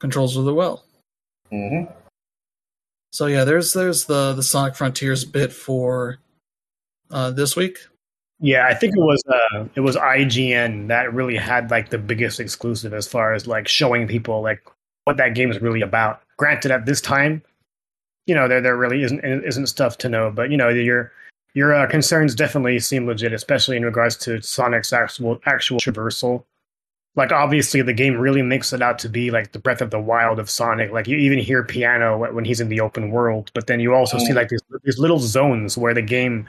controls 0.00 0.36
really 0.36 0.52
well. 0.52 0.84
mhm. 1.52 1.92
So 3.12 3.26
yeah, 3.26 3.44
there's 3.44 3.72
there's 3.72 4.04
the 4.04 4.32
the 4.34 4.42
Sonic 4.42 4.74
Frontiers 4.76 5.24
bit 5.24 5.52
for 5.52 6.18
uh, 7.10 7.30
this 7.30 7.56
week. 7.56 7.78
Yeah, 8.40 8.66
I 8.66 8.74
think 8.74 8.94
it 8.96 9.00
was 9.00 9.22
uh, 9.28 9.64
it 9.74 9.80
was 9.80 9.96
IGN 9.96 10.88
that 10.88 11.12
really 11.12 11.36
had 11.36 11.70
like 11.70 11.90
the 11.90 11.98
biggest 11.98 12.38
exclusive 12.38 12.94
as 12.94 13.06
far 13.08 13.32
as 13.34 13.46
like 13.46 13.66
showing 13.66 14.06
people 14.06 14.42
like 14.42 14.62
what 15.04 15.16
that 15.16 15.34
game 15.34 15.50
is 15.50 15.60
really 15.60 15.80
about. 15.80 16.22
Granted, 16.36 16.70
at 16.70 16.86
this 16.86 17.00
time, 17.00 17.42
you 18.28 18.34
know 18.34 18.46
there 18.46 18.60
there 18.60 18.76
really 18.76 19.02
isn't 19.02 19.24
isn't 19.24 19.66
stuff 19.66 19.98
to 19.98 20.08
know, 20.08 20.30
but 20.30 20.50
you 20.50 20.56
know 20.56 20.68
your 20.68 21.10
your 21.54 21.74
uh, 21.74 21.88
concerns 21.88 22.34
definitely 22.34 22.78
seem 22.78 23.06
legit, 23.06 23.32
especially 23.32 23.76
in 23.76 23.84
regards 23.84 24.16
to 24.18 24.40
Sonic's 24.42 24.92
actual 24.92 25.40
actual 25.46 25.78
traversal. 25.78 26.44
Like 27.16 27.32
obviously, 27.32 27.80
the 27.80 27.94
game 27.94 28.16
really 28.18 28.42
makes 28.42 28.72
it 28.72 28.82
out 28.82 28.98
to 29.00 29.08
be 29.08 29.30
like 29.30 29.52
the 29.52 29.58
Breath 29.58 29.80
of 29.80 29.90
the 29.90 29.98
Wild 29.98 30.38
of 30.38 30.50
Sonic. 30.50 30.92
Like 30.92 31.08
you 31.08 31.16
even 31.16 31.38
hear 31.38 31.64
piano 31.64 32.32
when 32.32 32.44
he's 32.44 32.60
in 32.60 32.68
the 32.68 32.80
open 32.80 33.10
world, 33.10 33.50
but 33.54 33.66
then 33.66 33.80
you 33.80 33.94
also 33.94 34.18
see 34.18 34.34
like 34.34 34.50
these 34.50 34.62
these 34.84 34.98
little 34.98 35.18
zones 35.18 35.78
where 35.78 35.94
the 35.94 36.02
game 36.02 36.46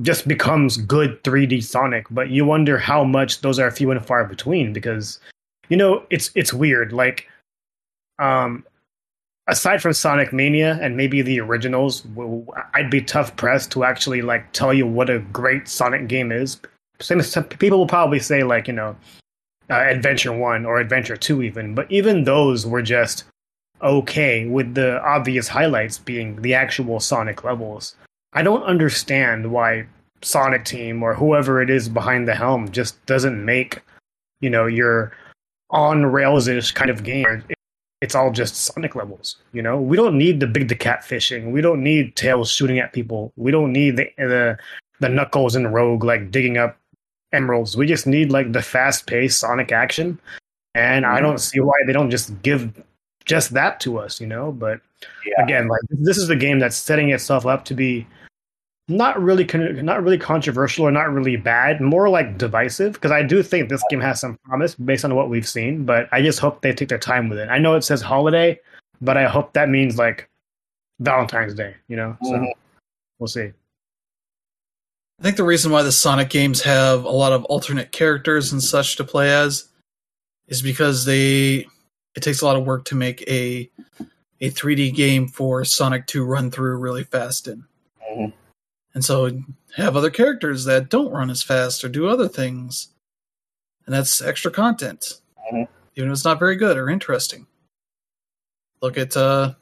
just 0.00 0.26
becomes 0.26 0.78
good 0.78 1.22
3D 1.22 1.62
Sonic, 1.62 2.06
but 2.10 2.30
you 2.30 2.44
wonder 2.46 2.78
how 2.78 3.04
much 3.04 3.42
those 3.42 3.58
are 3.58 3.70
few 3.70 3.90
and 3.90 4.04
far 4.04 4.24
between 4.24 4.72
because 4.72 5.20
you 5.68 5.76
know 5.76 6.02
it's 6.08 6.30
it's 6.34 6.54
weird. 6.54 6.94
Like, 6.94 7.28
um, 8.18 8.64
aside 9.46 9.82
from 9.82 9.92
Sonic 9.92 10.32
Mania 10.32 10.78
and 10.80 10.96
maybe 10.96 11.22
the 11.22 11.40
originals, 11.40 12.04
I'd 12.74 12.90
be 12.90 13.02
tough 13.02 13.36
pressed 13.36 13.70
to 13.72 13.84
actually 13.84 14.22
like 14.22 14.52
tell 14.52 14.72
you 14.72 14.86
what 14.86 15.10
a 15.10 15.18
great 15.18 15.68
Sonic 15.68 16.08
game 16.08 16.32
is. 16.32 16.60
Some, 17.00 17.22
some 17.22 17.44
people 17.44 17.78
will 17.78 17.86
probably 17.86 18.20
say 18.20 18.42
like 18.44 18.68
you 18.68 18.74
know, 18.74 18.96
uh, 19.70 19.74
Adventure 19.74 20.32
One 20.32 20.64
or 20.64 20.78
Adventure 20.78 21.16
Two 21.16 21.42
even, 21.42 21.74
but 21.74 21.90
even 21.90 22.24
those 22.24 22.66
were 22.66 22.82
just 22.82 23.24
okay 23.82 24.46
with 24.46 24.74
the 24.74 25.02
obvious 25.02 25.48
highlights 25.48 25.98
being 25.98 26.40
the 26.42 26.54
actual 26.54 27.00
Sonic 27.00 27.44
levels. 27.44 27.96
I 28.32 28.42
don't 28.42 28.62
understand 28.62 29.50
why 29.50 29.86
Sonic 30.22 30.64
Team 30.64 31.02
or 31.02 31.14
whoever 31.14 31.60
it 31.60 31.70
is 31.70 31.88
behind 31.88 32.26
the 32.26 32.34
helm 32.34 32.70
just 32.70 33.04
doesn't 33.06 33.44
make, 33.44 33.82
you 34.40 34.50
know, 34.50 34.66
your 34.66 35.12
on 35.70 36.06
rails 36.06 36.48
ish 36.48 36.72
kind 36.72 36.90
of 36.90 37.02
game. 37.02 37.44
It's 38.04 38.14
all 38.14 38.30
just 38.30 38.56
Sonic 38.56 38.94
levels, 38.94 39.36
you 39.54 39.62
know. 39.62 39.80
We 39.80 39.96
don't 39.96 40.18
need 40.18 40.38
the 40.38 40.46
big 40.46 40.68
the 40.68 40.74
cat 40.74 41.02
fishing. 41.02 41.52
We 41.52 41.62
don't 41.62 41.82
need 41.82 42.16
Tails 42.16 42.50
shooting 42.50 42.78
at 42.78 42.92
people. 42.92 43.32
We 43.36 43.50
don't 43.50 43.72
need 43.72 43.96
the 43.96 44.10
the, 44.18 44.58
the 45.00 45.08
Knuckles 45.08 45.56
and 45.56 45.72
Rouge 45.72 46.04
like 46.04 46.30
digging 46.30 46.58
up 46.58 46.76
emeralds. 47.32 47.78
We 47.78 47.86
just 47.86 48.06
need 48.06 48.30
like 48.30 48.52
the 48.52 48.60
fast 48.60 49.06
paced 49.06 49.40
Sonic 49.40 49.72
action. 49.72 50.20
And 50.74 51.06
I 51.06 51.14
mm-hmm. 51.14 51.22
don't 51.24 51.38
see 51.38 51.60
why 51.60 51.76
they 51.86 51.94
don't 51.94 52.10
just 52.10 52.42
give 52.42 52.70
just 53.24 53.54
that 53.54 53.80
to 53.80 53.98
us, 53.98 54.20
you 54.20 54.26
know. 54.26 54.52
But 54.52 54.80
yeah. 55.26 55.42
again, 55.42 55.68
like 55.68 55.80
this 55.88 56.18
is 56.18 56.28
a 56.28 56.36
game 56.36 56.58
that's 56.58 56.76
setting 56.76 57.08
itself 57.08 57.46
up 57.46 57.64
to 57.66 57.74
be 57.74 58.06
not 58.88 59.20
really 59.20 59.44
con- 59.44 59.84
not 59.84 60.02
really 60.02 60.18
controversial 60.18 60.86
or 60.86 60.90
not 60.90 61.10
really 61.10 61.36
bad, 61.36 61.80
more 61.80 62.08
like 62.08 62.38
divisive. 62.38 62.94
Because 62.94 63.10
I 63.10 63.22
do 63.22 63.42
think 63.42 63.68
this 63.68 63.82
game 63.90 64.00
has 64.00 64.20
some 64.20 64.38
promise 64.44 64.74
based 64.74 65.04
on 65.04 65.14
what 65.14 65.30
we've 65.30 65.48
seen, 65.48 65.84
but 65.84 66.08
I 66.12 66.22
just 66.22 66.38
hope 66.38 66.62
they 66.62 66.72
take 66.72 66.88
their 66.88 66.98
time 66.98 67.28
with 67.28 67.38
it. 67.38 67.48
I 67.48 67.58
know 67.58 67.74
it 67.74 67.82
says 67.82 68.02
holiday, 68.02 68.58
but 69.00 69.16
I 69.16 69.26
hope 69.26 69.52
that 69.54 69.68
means 69.68 69.96
like 69.96 70.28
Valentine's 71.00 71.54
Day. 71.54 71.74
You 71.88 71.96
know, 71.96 72.16
so 72.22 72.32
mm-hmm. 72.32 72.44
we'll 73.18 73.28
see. 73.28 73.52
I 75.20 75.22
think 75.22 75.36
the 75.36 75.44
reason 75.44 75.70
why 75.70 75.82
the 75.82 75.92
Sonic 75.92 76.28
games 76.28 76.60
have 76.62 77.04
a 77.04 77.10
lot 77.10 77.32
of 77.32 77.44
alternate 77.44 77.92
characters 77.92 78.52
and 78.52 78.62
such 78.62 78.96
to 78.96 79.04
play 79.04 79.32
as 79.32 79.68
is 80.48 80.60
because 80.60 81.04
they 81.04 81.66
it 82.14 82.20
takes 82.22 82.42
a 82.42 82.44
lot 82.44 82.56
of 82.56 82.66
work 82.66 82.84
to 82.86 82.94
make 82.94 83.22
a 83.22 83.70
a 84.40 84.50
3D 84.50 84.94
game 84.94 85.28
for 85.28 85.64
Sonic 85.64 86.06
to 86.08 86.24
run 86.24 86.50
through 86.50 86.76
really 86.76 87.04
fast 87.04 87.48
in. 87.48 87.64
Mm-hmm. 88.10 88.36
And 88.94 89.04
so 89.04 89.30
have 89.76 89.96
other 89.96 90.10
characters 90.10 90.64
that 90.64 90.88
don't 90.88 91.12
run 91.12 91.30
as 91.30 91.42
fast 91.42 91.84
or 91.84 91.88
do 91.88 92.08
other 92.08 92.28
things. 92.28 92.88
And 93.86 93.94
that's 93.94 94.22
extra 94.22 94.50
content. 94.50 95.20
Mm-hmm. 95.52 95.70
Even 95.96 96.10
if 96.10 96.14
it's 96.14 96.24
not 96.24 96.38
very 96.38 96.56
good 96.56 96.76
or 96.76 96.88
interesting. 96.88 97.46
Look 98.80 98.96
at 98.96 99.16
uh, 99.16 99.54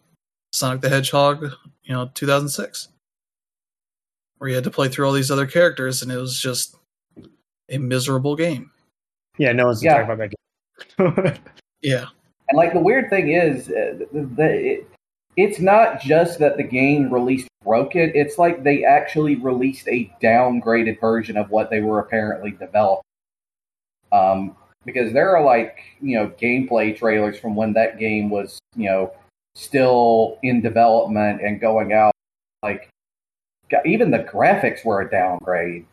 Sonic 0.53 0.83
the 0.83 0.89
Hedgehog, 0.89 1.43
you 1.85 1.95
know, 1.95 2.11
2006. 2.15 2.89
Where 4.39 4.49
you 4.51 4.55
had 4.55 4.65
to 4.65 4.71
play 4.71 4.89
through 4.89 5.07
all 5.07 5.13
these 5.13 5.31
other 5.31 5.47
characters 5.47 6.03
and 6.03 6.11
it 6.11 6.17
was 6.17 6.39
just 6.39 6.77
a 7.69 7.79
miserable 7.79 8.37
game. 8.37 8.71
Yeah, 9.39 9.53
no 9.53 9.67
one's 9.67 9.83
yeah. 9.83 10.03
talking 10.03 10.11
about 10.11 10.31
that 10.99 11.33
game. 11.33 11.39
yeah. 11.83 12.07
And 12.49 12.57
like 12.57 12.73
the 12.73 12.81
weird 12.81 13.09
thing 13.09 13.31
is, 13.31 13.69
uh, 13.69 14.05
the, 14.13 14.45
it, 14.45 14.89
it's 15.37 15.59
not 15.59 16.01
just 16.01 16.39
that 16.39 16.57
the 16.57 16.63
game 16.63 17.13
released 17.13 17.49
broken. 17.65 18.13
It's 18.15 18.39
like 18.39 18.63
they 18.63 18.85
actually 18.85 19.37
released 19.37 19.89
a 19.89 20.13
downgraded 20.23 21.01
version 21.01 21.37
of 21.37 21.51
what 21.51 21.71
they 21.71 21.81
were 21.81 22.01
apparently 22.01 22.51
developing. 22.51 23.03
Um, 24.11 24.57
because 24.85 25.13
there 25.13 25.35
are 25.37 25.45
like 25.45 25.79
you 26.01 26.19
know 26.19 26.29
gameplay 26.29 26.97
trailers 26.97 27.39
from 27.39 27.57
when 27.57 27.73
that 27.75 27.99
game 27.99 28.31
was 28.31 28.59
you 28.77 28.89
know 28.89 29.13
still 29.55 30.39
in 30.43 30.61
development 30.61 31.41
and 31.41 31.61
going 31.61 31.93
out. 31.93 32.13
Like 32.63 32.91
even 33.87 34.11
the 34.11 34.19
graphics 34.19 34.85
were 34.85 35.01
a 35.01 35.11
downgrade. 35.11 35.87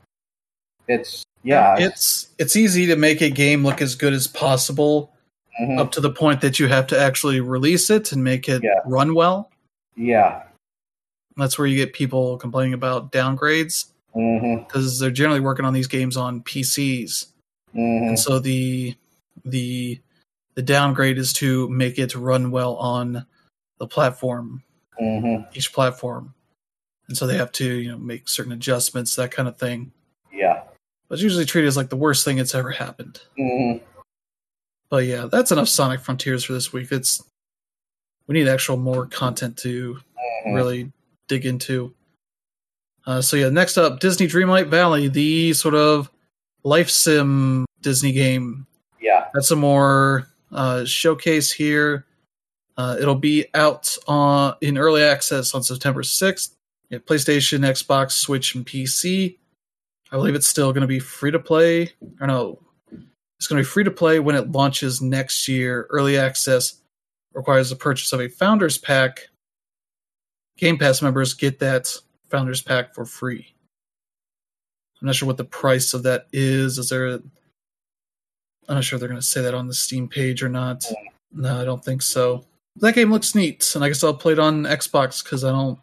It's 0.88 1.24
yeah, 1.44 1.78
it's 1.78 2.30
it's 2.38 2.56
easy 2.56 2.88
to 2.88 2.96
make 2.96 3.22
a 3.22 3.30
game 3.30 3.64
look 3.64 3.82
as 3.82 3.96
good 3.96 4.14
as 4.14 4.28
possible 4.28 5.14
mm-hmm. 5.60 5.80
up 5.80 5.92
to 5.94 6.02
the 6.02 6.12
point 6.12 6.42
that 6.42 6.60
you 6.60 6.68
have 6.68 6.88
to 6.88 7.00
actually 7.00 7.40
release 7.40 7.90
it 7.90 8.12
and 8.12 8.24
make 8.24 8.48
it 8.48 8.64
yeah. 8.64 8.80
run 8.86 9.14
well. 9.14 9.52
Yeah. 9.96 10.44
That's 11.38 11.58
where 11.58 11.68
you 11.68 11.78
get 11.78 11.94
people 11.94 12.38
complaining 12.38 12.74
about 12.74 13.12
downgrades 13.12 13.86
because 14.14 14.18
mm-hmm. 14.18 15.00
they're 15.00 15.12
generally 15.12 15.40
working 15.40 15.66
on 15.66 15.74
these 15.74 15.88
games 15.88 16.18
on 16.18 16.42
PCs, 16.42 17.28
mm-hmm. 17.76 18.08
and 18.08 18.20
so 18.20 18.40
the 18.40 18.96
the 19.46 20.00
the 20.56 20.62
downgrade 20.62 21.18
is 21.18 21.32
to 21.34 21.70
make 21.70 22.00
it 22.00 22.16
run 22.16 22.52
well 22.52 22.76
on 22.76 23.26
the 23.78 23.88
platform, 23.88 24.64
mm-hmm. 25.00 25.44
each 25.54 25.72
platform, 25.72 26.34
and 27.08 27.16
so 27.16 27.28
they 27.28 27.38
have 27.38 27.52
to 27.54 27.66
you 27.66 27.92
know 27.92 27.98
make 27.98 28.28
certain 28.28 28.52
adjustments, 28.52 29.16
that 29.16 29.32
kind 29.32 29.48
of 29.48 29.58
thing. 29.58 29.92
Yeah, 30.34 30.64
but 31.08 31.16
it's 31.16 31.24
usually 31.24 31.46
treated 31.46 31.68
as 31.68 31.78
like 31.78 31.90
the 31.90 31.96
worst 31.96 32.26
thing 32.26 32.38
that's 32.38 32.56
ever 32.56 32.72
happened. 32.72 33.22
Mm-hmm. 33.38 33.86
But 34.90 35.06
yeah, 35.06 35.28
that's 35.32 35.52
enough 35.52 35.68
Sonic 35.68 36.02
Frontiers 36.02 36.44
for 36.44 36.54
this 36.54 36.74
week. 36.74 36.92
It's 36.92 37.24
we 38.28 38.34
need 38.34 38.48
actual 38.48 38.78
more 38.78 39.06
content 39.06 39.58
to 39.58 39.96
mm-hmm. 39.96 40.54
really 40.54 40.92
dig 41.28 41.46
into. 41.46 41.94
Uh, 43.06 43.22
so 43.22 43.38
yeah, 43.38 43.50
next 43.50 43.78
up, 43.78 44.00
Disney 44.00 44.28
Dreamlight 44.28 44.68
Valley, 44.68 45.08
the 45.08 45.54
sort 45.54 45.76
of 45.76 46.12
life 46.64 46.90
sim 46.90 47.66
Disney 47.82 48.12
game. 48.12 48.68
Yeah, 49.02 49.28
that's 49.34 49.52
a 49.52 49.56
more 49.56 50.28
uh, 50.52 50.86
showcase 50.86 51.52
here. 51.52 52.06
Uh, 52.78 52.98
it'll 53.00 53.16
be 53.16 53.46
out 53.54 53.96
on 54.08 54.56
in 54.62 54.78
early 54.78 55.04
access 55.04 55.54
on 55.54 55.64
September 55.64 56.04
sixth. 56.04 56.56
Yeah, 56.90 57.00
PlayStation, 57.00 57.60
Xbox, 57.60 58.12
Switch, 58.12 58.56
and 58.56 58.66
PC. 58.66 59.38
I 60.12 60.16
believe 60.16 60.34
it's 60.34 60.48
still 60.48 60.74
going 60.74 60.82
to 60.82 60.88
be 60.88 61.00
free 61.00 61.32
to 61.32 61.40
play. 61.40 61.92
Or 62.20 62.26
no, 62.28 62.60
it's 63.40 63.48
going 63.48 63.64
to 63.64 63.66
be 63.66 63.72
free 63.72 63.86
to 63.86 63.92
play 63.92 64.20
when 64.20 64.36
it 64.36 64.52
launches 64.52 65.02
next 65.02 65.48
year. 65.48 65.88
Early 65.90 66.18
access 66.18 66.82
requires 67.34 67.70
the 67.70 67.78
purchase 67.78 68.12
of 68.12 68.20
a 68.20 68.28
Founders 68.28 68.78
Pack. 68.78 69.30
Game 70.58 70.78
Pass 70.78 71.02
members 71.02 71.34
get 71.34 71.60
that 71.60 71.96
Founders 72.30 72.62
Pack 72.62 72.94
for 72.94 73.06
free. 73.06 73.54
I'm 75.02 75.06
not 75.06 75.16
sure 75.16 75.28
what 75.28 75.38
the 75.38 75.46
price 75.46 75.94
of 75.94 76.04
that 76.04 76.28
is. 76.34 76.78
Is 76.78 76.90
there? 76.90 77.08
A, 77.08 77.14
I'm 78.68 78.76
not 78.76 78.84
sure 78.84 78.98
if 78.98 79.00
they're 79.00 79.08
going 79.08 79.22
to 79.22 79.26
say 79.26 79.42
that 79.42 79.54
on 79.54 79.68
the 79.68 79.74
Steam 79.74 80.10
page 80.10 80.44
or 80.44 80.50
not. 80.50 80.84
No, 81.32 81.62
I 81.62 81.64
don't 81.64 81.84
think 81.84 82.02
so. 82.02 82.44
That 82.76 82.96
game 82.96 83.10
looks 83.10 83.36
neat, 83.36 83.72
and 83.74 83.86
I 83.86 83.88
guess 83.88 84.04
I'll 84.04 84.14
play 84.14 84.34
it 84.34 84.40
on 84.40 84.64
Xbox 84.64 85.24
because 85.24 85.46
I 85.46 85.52
don't 85.52 85.80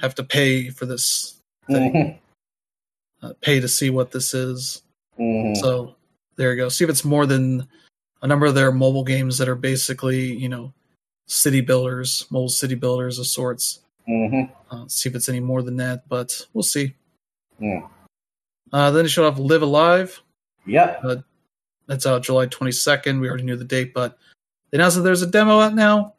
have 0.00 0.14
to 0.14 0.22
pay 0.22 0.70
for 0.70 0.86
this 0.86 1.36
thing. 1.66 1.92
Mm-hmm. 1.92 3.26
Uh, 3.26 3.32
pay 3.40 3.58
to 3.58 3.68
see 3.68 3.90
what 3.90 4.12
this 4.12 4.34
is. 4.34 4.82
Mm-hmm. 5.18 5.60
So 5.60 5.96
there 6.40 6.52
you 6.52 6.56
go. 6.56 6.70
See 6.70 6.84
if 6.84 6.90
it's 6.90 7.04
more 7.04 7.26
than 7.26 7.68
a 8.22 8.26
number 8.26 8.46
of 8.46 8.54
their 8.54 8.72
mobile 8.72 9.04
games 9.04 9.36
that 9.36 9.46
are 9.46 9.54
basically, 9.54 10.34
you 10.34 10.48
know, 10.48 10.72
city 11.26 11.60
builders, 11.60 12.26
mobile 12.30 12.48
city 12.48 12.74
builders 12.74 13.18
of 13.18 13.26
sorts. 13.26 13.80
Mm-hmm. 14.08 14.50
Uh, 14.70 14.88
see 14.88 15.10
if 15.10 15.14
it's 15.14 15.28
any 15.28 15.40
more 15.40 15.60
than 15.60 15.76
that, 15.76 16.08
but 16.08 16.40
we'll 16.54 16.62
see. 16.62 16.94
Yeah. 17.58 17.82
Uh, 18.72 18.90
then 18.90 19.04
they 19.04 19.10
showed 19.10 19.30
off 19.30 19.38
Live 19.38 19.60
A 19.60 19.66
Live. 19.66 20.22
Yep. 20.66 21.00
Uh, 21.04 21.16
that's 21.86 22.06
out 22.06 22.22
July 22.22 22.46
22nd. 22.46 23.20
We 23.20 23.28
already 23.28 23.44
knew 23.44 23.56
the 23.56 23.64
date, 23.64 23.92
but 23.92 24.16
they 24.70 24.78
announced 24.78 24.96
that 24.96 25.02
there's 25.02 25.20
a 25.20 25.26
demo 25.26 25.60
out 25.60 25.74
now. 25.74 26.14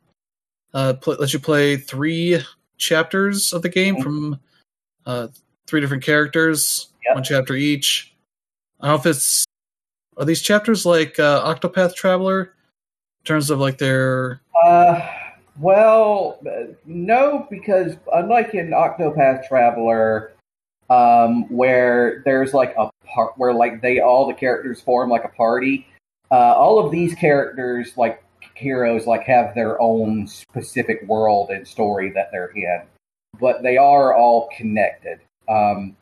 Uh, 0.72 0.93
pl- 0.93 1.18
let 1.19 1.34
you 1.34 1.39
play 1.39 1.77
three 1.77 2.39
chapters 2.77 3.53
of 3.53 3.64
the 3.64 3.69
game 3.69 3.95
mm-hmm. 3.95 4.03
from 4.03 4.39
uh, 5.07 5.30
three 5.65 5.81
different 5.81 6.03
characters, 6.03 6.89
yep. 7.03 7.15
one 7.15 7.23
chapter 7.23 7.56
each. 7.56 8.14
I 8.80 8.88
don't 8.88 8.98
know 8.98 8.99
if 8.99 9.15
it's 9.15 9.48
are 10.17 10.25
these 10.25 10.41
chapters 10.41 10.85
like 10.85 11.19
uh, 11.19 11.43
Octopath 11.53 11.95
Traveler 11.95 12.41
in 12.43 13.25
terms 13.25 13.49
of 13.49 13.59
like 13.59 13.77
their? 13.77 14.41
Uh, 14.63 15.07
well, 15.59 16.39
no, 16.85 17.47
because 17.49 17.95
unlike 18.13 18.53
in 18.53 18.69
Octopath 18.69 19.47
Traveler, 19.47 20.33
um, 20.89 21.43
where 21.49 22.21
there's 22.25 22.53
like 22.53 22.73
a 22.77 22.89
part 23.05 23.33
where 23.38 23.53
like 23.53 23.81
they 23.81 23.99
all 23.99 24.27
the 24.27 24.33
characters 24.33 24.81
form 24.81 25.09
like 25.09 25.23
a 25.23 25.29
party. 25.29 25.88
Uh, 26.31 26.53
all 26.53 26.83
of 26.83 26.91
these 26.91 27.13
characters, 27.15 27.97
like 27.97 28.23
heroes, 28.55 29.05
like 29.05 29.23
have 29.23 29.53
their 29.55 29.81
own 29.81 30.27
specific 30.27 31.01
world 31.07 31.49
and 31.49 31.67
story 31.67 32.09
that 32.11 32.29
they're 32.31 32.51
in, 32.55 32.81
but 33.39 33.63
they 33.63 33.77
are 33.77 34.13
all 34.15 34.49
connected. 34.55 35.19
Um, 35.49 35.95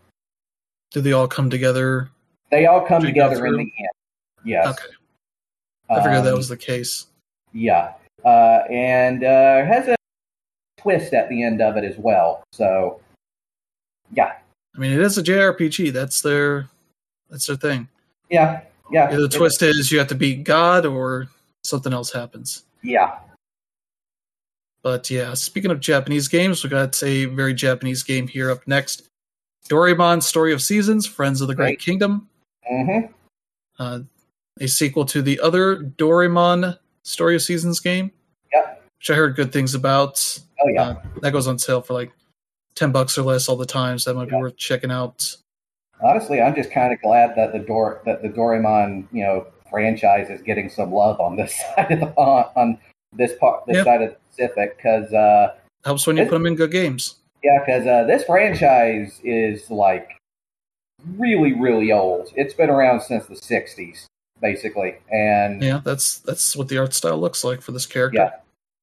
Do 0.92 1.02
they 1.02 1.14
all 1.14 1.28
come 1.28 1.50
together? 1.50 2.10
They 2.52 2.66
all 2.66 2.86
come 2.86 3.02
together 3.02 3.46
in 3.46 3.54
the 3.54 3.62
end. 3.62 3.90
Yes. 4.44 4.68
Okay. 4.68 4.94
I 5.90 5.96
figured 5.98 6.18
um, 6.18 6.26
that 6.26 6.36
was 6.36 6.50
the 6.50 6.58
case. 6.58 7.08
Yeah. 7.54 7.94
Uh, 8.24 8.64
and 8.70 9.24
uh, 9.24 9.66
has 9.66 9.88
a 9.88 9.96
twist 10.78 11.14
at 11.14 11.30
the 11.30 11.44
end 11.44 11.62
of 11.62 11.78
it 11.78 11.84
as 11.84 11.98
well. 11.98 12.44
So, 12.52 13.02
yeah. 14.12 14.34
I 14.76 14.80
mean, 14.80 14.92
it 14.92 15.02
is 15.02 15.18
a 15.18 15.24
JRPG. 15.24 15.92
That's 15.92 16.22
their 16.22 16.70
that's 17.30 17.48
their 17.48 17.56
thing. 17.56 17.88
Yeah. 18.30 18.62
Yeah. 18.92 19.08
The 19.08 19.28
twist 19.28 19.62
is. 19.62 19.78
is 19.78 19.92
you 19.92 20.00
have 20.00 20.08
to 20.10 20.16
beat 20.16 20.44
God 20.44 20.86
or 20.86 21.28
something 21.64 21.94
else 21.94 22.12
happens. 22.12 22.66
Yeah. 22.84 23.20
But 24.82 25.10
yeah, 25.10 25.34
speaking 25.34 25.72
of 25.72 25.80
Japanese 25.80 26.28
games, 26.28 26.64
we 26.64 26.70
got 26.70 27.02
a 27.04 27.26
very 27.26 27.54
Japanese 27.54 28.04
game 28.04 28.28
here 28.28 28.50
up 28.50 28.66
next. 28.66 29.04
Doraemon 29.70 30.24
Story 30.24 30.54
of 30.54 30.62
Seasons, 30.62 31.06
Friends 31.06 31.42
of 31.42 31.48
the 31.48 31.56
Great 31.56 31.66
Right. 31.66 31.80
Kingdom. 31.80 32.30
Mm-hmm. 32.72 33.12
Uh, 33.78 34.00
a 34.60 34.68
sequel 34.68 35.06
to 35.06 35.22
the 35.22 35.40
other 35.40 35.78
Doraemon 35.78 36.78
Story 37.04 37.36
of 37.36 37.42
Seasons 37.42 37.80
game. 37.80 38.12
Yep. 38.54 38.84
Which 39.00 39.10
I 39.10 39.16
heard 39.16 39.36
good 39.36 39.52
things 39.54 39.74
about. 39.76 40.40
Oh 40.62 40.68
yeah. 40.70 40.82
Uh, 40.84 40.96
that 41.22 41.32
goes 41.32 41.48
on 41.48 41.58
sale 41.60 41.82
for 41.82 41.94
like 41.94 42.12
10 42.76 42.92
bucks 42.92 43.18
or 43.18 43.22
less 43.24 43.48
all 43.50 43.56
the 43.56 43.66
time, 43.66 43.98
so 44.00 44.12
that 44.12 44.18
might 44.20 44.30
be 44.30 44.36
worth 44.36 44.58
checking 44.58 44.92
out. 44.92 45.36
Honestly, 46.02 46.42
I'm 46.42 46.56
just 46.56 46.72
kind 46.72 46.94
of 46.94 47.02
glad 47.02 47.36
that 47.36 47.52
the 47.54 47.60
Dor- 47.60 48.02
that 48.06 48.22
the 48.22 48.30
Doraemon 48.30 49.08
you 49.12 49.24
know 49.24 49.48
franchise 49.70 50.30
is 50.30 50.42
getting 50.42 50.70
some 50.70 50.92
love 50.92 51.20
on 51.20 51.36
this 51.36 51.54
side 51.76 51.92
of 51.92 52.00
the 52.00 52.08
on, 52.16 52.46
on 52.56 52.78
this 53.14 53.34
part 53.40 53.66
this 53.66 53.78
Yeah. 53.78 53.84
side 53.84 54.02
of 54.02 54.10
the 54.12 54.18
Pacific 54.30 54.78
because 54.78 55.12
uh, 55.14 55.56
Helps 55.86 56.06
when 56.08 56.18
you 56.18 56.24
It- 56.24 56.30
put 56.30 56.36
them 56.36 56.46
in 56.46 56.56
good 56.56 56.72
games. 56.72 57.16
yeah 57.44 57.60
because 57.66 57.86
uh, 57.88 58.04
this 58.06 58.24
franchise 58.26 59.20
is 59.24 59.70
like 59.70 60.18
really 61.18 61.54
really 61.54 61.92
old. 61.92 62.30
It's 62.36 62.54
been 62.54 62.70
around 62.70 63.02
since 63.02 63.26
the 63.28 63.36
'60s 63.36 64.06
basically, 64.42 64.96
and 65.12 65.62
Yeah, 65.62 65.82
that's 65.84 66.20
that's 66.20 66.56
what 66.56 66.68
the 66.68 66.78
art 66.78 66.94
style 66.94 67.18
looks 67.20 67.44
like 67.44 67.62
for 67.62 67.72
this 67.72 67.86
character. 67.86 68.32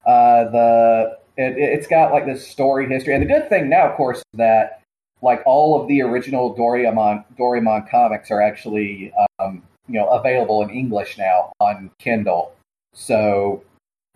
Yeah. 0.06 0.10
uh, 0.10 0.50
the 0.50 1.18
it, 1.36 1.54
it's 1.58 1.86
got 1.86 2.12
like 2.12 2.26
this 2.26 2.46
story 2.46 2.88
history. 2.88 3.14
And 3.14 3.22
the 3.22 3.26
good 3.26 3.48
thing 3.48 3.68
now, 3.68 3.88
of 3.90 3.96
course, 3.96 4.18
is 4.18 4.24
that 4.34 4.82
like 5.22 5.42
all 5.46 5.80
of 5.80 5.88
the 5.88 6.02
original 6.02 6.54
Doraemon 6.56 7.24
Doraemon 7.38 7.90
comics 7.90 8.30
are 8.30 8.40
actually 8.40 9.12
um, 9.38 9.62
you 9.88 9.98
know 9.98 10.08
available 10.08 10.62
in 10.62 10.70
English 10.70 11.18
now 11.18 11.52
on 11.60 11.90
Kindle. 11.98 12.52
So 12.94 13.62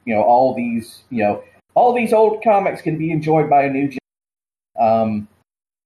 you 0.05 0.15
know 0.15 0.23
all 0.23 0.55
these 0.55 1.03
you 1.11 1.23
know 1.23 1.43
all 1.75 1.93
these 1.95 2.13
old 2.13 2.43
comics 2.43 2.83
can 2.83 2.99
be 2.99 3.11
enjoyed 3.11 3.49
by 3.51 3.65
a 3.65 3.71
new 3.71 3.89
gen. 3.89 3.99
Um, 4.79 5.29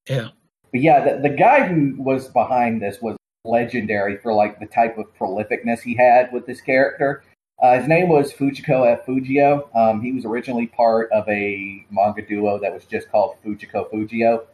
Yeah. 0.08 0.28
but 0.70 0.80
yeah, 0.80 1.04
the, 1.04 1.28
the 1.28 1.34
guy 1.34 1.66
who 1.66 1.94
was 1.98 2.28
behind 2.28 2.80
this 2.80 3.00
was 3.02 3.16
legendary 3.44 4.16
for 4.18 4.32
like 4.32 4.58
the 4.58 4.66
type 4.66 4.98
of 4.98 5.06
prolificness 5.18 5.80
he 5.80 5.94
had 5.94 6.32
with 6.32 6.46
this 6.46 6.60
character. 6.60 7.22
Uh, 7.62 7.78
his 7.78 7.88
name 7.88 8.08
was 8.08 8.32
Fujiko 8.32 8.90
F. 8.90 9.06
Fujio. 9.06 9.68
Um, 9.76 10.02
he 10.02 10.12
was 10.12 10.24
originally 10.24 10.66
part 10.66 11.10
of 11.12 11.28
a 11.28 11.86
manga 11.90 12.22
duo 12.22 12.58
that 12.58 12.72
was 12.72 12.84
just 12.84 13.10
called 13.10 13.36
Fujiko 13.44 13.90
Fujio. 13.90 14.44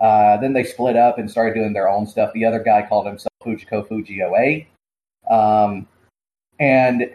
Uh, 0.00 0.36
then 0.38 0.52
they 0.52 0.64
split 0.64 0.96
up 0.96 1.18
and 1.18 1.30
started 1.30 1.54
doing 1.54 1.72
their 1.72 1.88
own 1.88 2.06
stuff. 2.06 2.32
The 2.32 2.44
other 2.44 2.62
guy 2.62 2.86
called 2.88 3.06
himself 3.06 3.32
Fujiko 3.44 3.86
Fujio 3.86 4.32
A. 4.38 4.66
Um, 5.32 5.86
and 6.58 7.10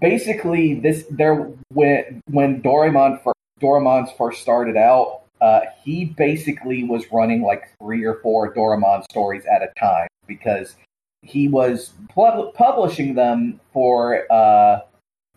basically, 0.00 0.74
this 0.74 1.04
there 1.10 1.50
when 1.72 2.20
when 2.26 2.62
Doraemon 2.62 3.22
fir- 3.22 3.32
Doraemon's 3.60 4.12
first 4.12 4.42
started 4.42 4.76
out, 4.76 5.22
uh, 5.40 5.60
he 5.82 6.04
basically 6.04 6.84
was 6.84 7.10
running 7.12 7.42
like 7.42 7.70
three 7.80 8.04
or 8.04 8.20
four 8.22 8.52
Doraemon 8.52 9.04
stories 9.04 9.44
at 9.46 9.62
a 9.62 9.68
time 9.78 10.07
because 10.28 10.76
he 11.22 11.48
was 11.48 11.92
pub- 12.14 12.54
publishing 12.54 13.14
them 13.14 13.60
for 13.72 14.30
uh, 14.30 14.80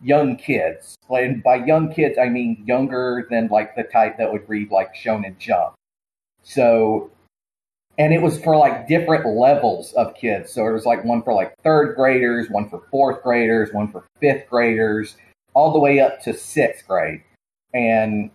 young 0.02 0.36
kids. 0.36 0.96
And 1.10 1.42
by 1.42 1.56
young 1.56 1.92
kids, 1.92 2.18
I 2.18 2.28
mean 2.28 2.62
younger 2.66 3.26
than 3.30 3.48
like 3.48 3.74
the 3.74 3.84
type 3.84 4.18
that 4.18 4.32
would 4.32 4.48
read 4.48 4.70
like 4.70 4.94
Shonen 4.94 5.38
Jump. 5.38 5.74
So, 6.42 7.10
and 7.98 8.12
it 8.12 8.22
was 8.22 8.40
for 8.42 8.56
like 8.56 8.88
different 8.88 9.26
levels 9.26 9.92
of 9.94 10.14
kids. 10.14 10.52
So 10.52 10.66
it 10.66 10.72
was 10.72 10.86
like 10.86 11.04
one 11.04 11.22
for 11.22 11.34
like 11.34 11.54
third 11.62 11.94
graders, 11.96 12.48
one 12.50 12.68
for 12.68 12.82
fourth 12.90 13.22
graders, 13.22 13.72
one 13.72 13.90
for 13.90 14.04
fifth 14.20 14.48
graders, 14.48 15.16
all 15.54 15.72
the 15.72 15.78
way 15.78 16.00
up 16.00 16.20
to 16.22 16.34
sixth 16.34 16.86
grade. 16.86 17.22
And 17.74 18.30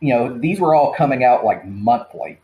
you 0.00 0.14
know, 0.14 0.38
these 0.38 0.60
were 0.60 0.74
all 0.74 0.94
coming 0.94 1.24
out 1.24 1.44
like 1.44 1.66
monthly. 1.66 2.38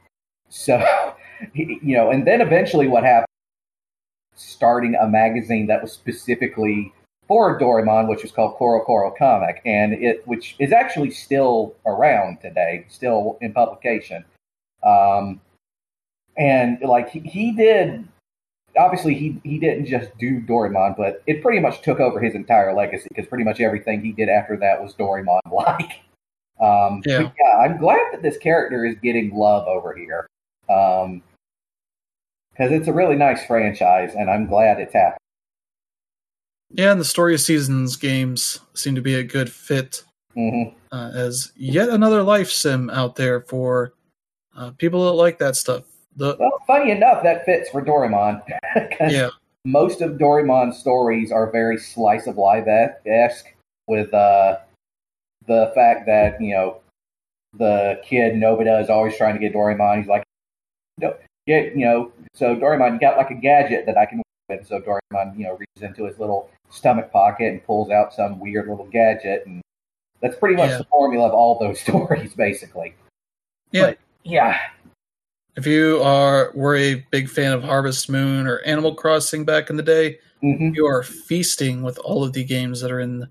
So, 0.48 0.78
you 1.54 1.96
know, 1.96 2.10
and 2.10 2.26
then 2.26 2.40
eventually 2.40 2.88
what 2.88 3.04
happened, 3.04 3.26
starting 4.34 4.94
a 4.94 5.06
magazine 5.06 5.66
that 5.66 5.82
was 5.82 5.92
specifically 5.92 6.92
for 7.28 7.58
Doraemon, 7.58 8.08
which 8.08 8.22
was 8.22 8.32
called 8.32 8.56
CoroCoro 8.58 9.16
Comic, 9.16 9.62
and 9.64 9.94
it, 9.94 10.26
which 10.26 10.56
is 10.58 10.72
actually 10.72 11.10
still 11.10 11.74
around 11.86 12.40
today, 12.40 12.84
still 12.88 13.38
in 13.40 13.52
publication. 13.52 14.24
Um, 14.82 15.40
and 16.36 16.78
like 16.82 17.10
he, 17.10 17.20
he 17.20 17.52
did, 17.52 18.06
obviously 18.76 19.14
he, 19.14 19.40
he 19.44 19.58
didn't 19.58 19.86
just 19.86 20.16
do 20.18 20.40
Doraemon, 20.40 20.96
but 20.96 21.22
it 21.26 21.42
pretty 21.42 21.60
much 21.60 21.82
took 21.82 22.00
over 22.00 22.20
his 22.20 22.34
entire 22.34 22.74
legacy 22.74 23.06
because 23.08 23.26
pretty 23.26 23.44
much 23.44 23.60
everything 23.60 24.00
he 24.02 24.12
did 24.12 24.28
after 24.28 24.56
that 24.56 24.82
was 24.82 24.94
Doraemon 24.94 25.40
like. 25.50 26.00
Um, 26.60 27.02
Yeah. 27.04 27.30
yeah, 27.40 27.56
I'm 27.58 27.76
glad 27.78 28.12
that 28.12 28.22
this 28.22 28.36
character 28.36 28.84
is 28.84 28.94
getting 29.02 29.34
love 29.34 29.66
over 29.66 29.96
here. 29.96 30.28
Um, 30.70 31.20
because 32.52 32.72
it's 32.72 32.88
a 32.88 32.92
really 32.92 33.16
nice 33.16 33.44
franchise, 33.44 34.14
and 34.14 34.30
I'm 34.30 34.46
glad 34.46 34.78
it's 34.78 34.94
happening. 34.94 35.18
Yeah, 36.70 36.92
and 36.92 37.00
the 37.00 37.04
Story 37.04 37.34
of 37.34 37.40
Seasons 37.40 37.96
games 37.96 38.60
seem 38.74 38.94
to 38.94 39.02
be 39.02 39.14
a 39.14 39.22
good 39.22 39.50
fit 39.50 40.04
hmm 40.34 40.62
uh, 40.92 41.10
as 41.14 41.52
yet 41.56 41.88
another 41.88 42.22
life 42.22 42.50
sim 42.50 42.90
out 42.90 43.16
there 43.16 43.40
for 43.40 43.94
uh, 44.56 44.70
people 44.72 45.04
that 45.06 45.12
like 45.12 45.38
that 45.38 45.56
stuff. 45.56 45.84
The 46.16 46.36
Well, 46.38 46.58
funny 46.66 46.90
enough, 46.90 47.22
that 47.22 47.44
fits 47.46 47.70
for 47.70 47.82
Doraemon. 47.82 48.42
yeah, 49.00 49.30
most 49.64 50.02
of 50.02 50.12
Doraemon's 50.12 50.78
stories 50.78 51.32
are 51.32 51.50
very 51.50 51.78
slice 51.78 52.26
of 52.26 52.36
life 52.36 52.66
esque, 53.06 53.46
with 53.86 54.12
uh, 54.12 54.58
the 55.46 55.72
fact 55.74 56.06
that 56.06 56.40
you 56.40 56.54
know 56.54 56.80
the 57.54 58.00
kid 58.04 58.34
Nobita 58.34 58.82
is 58.82 58.90
always 58.90 59.16
trying 59.16 59.34
to 59.34 59.40
get 59.40 59.54
Doraemon. 59.54 59.98
He's 59.98 60.08
like, 60.08 60.24
no, 60.98 61.14
get 61.46 61.76
you 61.76 61.84
know, 61.84 62.12
so 62.34 62.54
Doraemon 62.56 63.00
got 63.00 63.16
like 63.16 63.30
a 63.30 63.34
gadget 63.34 63.86
that 63.86 63.96
I 63.98 64.06
can. 64.06 64.18
work 64.18 64.24
with. 64.60 64.66
So 64.66 64.80
Doraemon, 64.80 65.36
you 65.38 65.44
know, 65.44 65.56
reaches 65.56 65.82
into 65.82 66.04
his 66.04 66.18
little 66.18 66.50
stomach 66.70 67.10
pocket 67.12 67.48
and 67.52 67.64
pulls 67.64 67.90
out 67.90 68.12
some 68.14 68.38
weird 68.40 68.68
little 68.68 68.86
gadget, 68.86 69.44
and 69.46 69.60
that's 70.20 70.36
pretty 70.36 70.56
much 70.56 70.70
Yeah. 70.70 70.78
the 70.78 70.84
formula 70.84 71.26
of 71.28 71.34
all 71.34 71.58
those 71.58 71.80
stories, 71.86 72.34
basically. 72.34 72.94
yeah. 73.70 73.86
But, 73.86 73.98
yeah. 74.24 74.58
If 75.56 75.66
you 75.66 76.02
are 76.02 76.50
were 76.54 76.76
a 76.76 77.04
big 77.10 77.28
fan 77.28 77.52
of 77.52 77.62
Harvest 77.62 78.08
Moon 78.08 78.46
or 78.46 78.58
Animal 78.60 78.94
Crossing 78.94 79.44
back 79.44 79.68
in 79.70 79.76
the 79.76 79.82
day, 79.82 80.18
hmm 80.40 80.70
you 80.74 80.86
are 80.86 81.02
feasting 81.02 81.82
with 81.82 81.98
all 81.98 82.24
of 82.24 82.32
the 82.32 82.42
games 82.44 82.80
that 82.80 82.90
are 82.90 83.00
in 83.00 83.28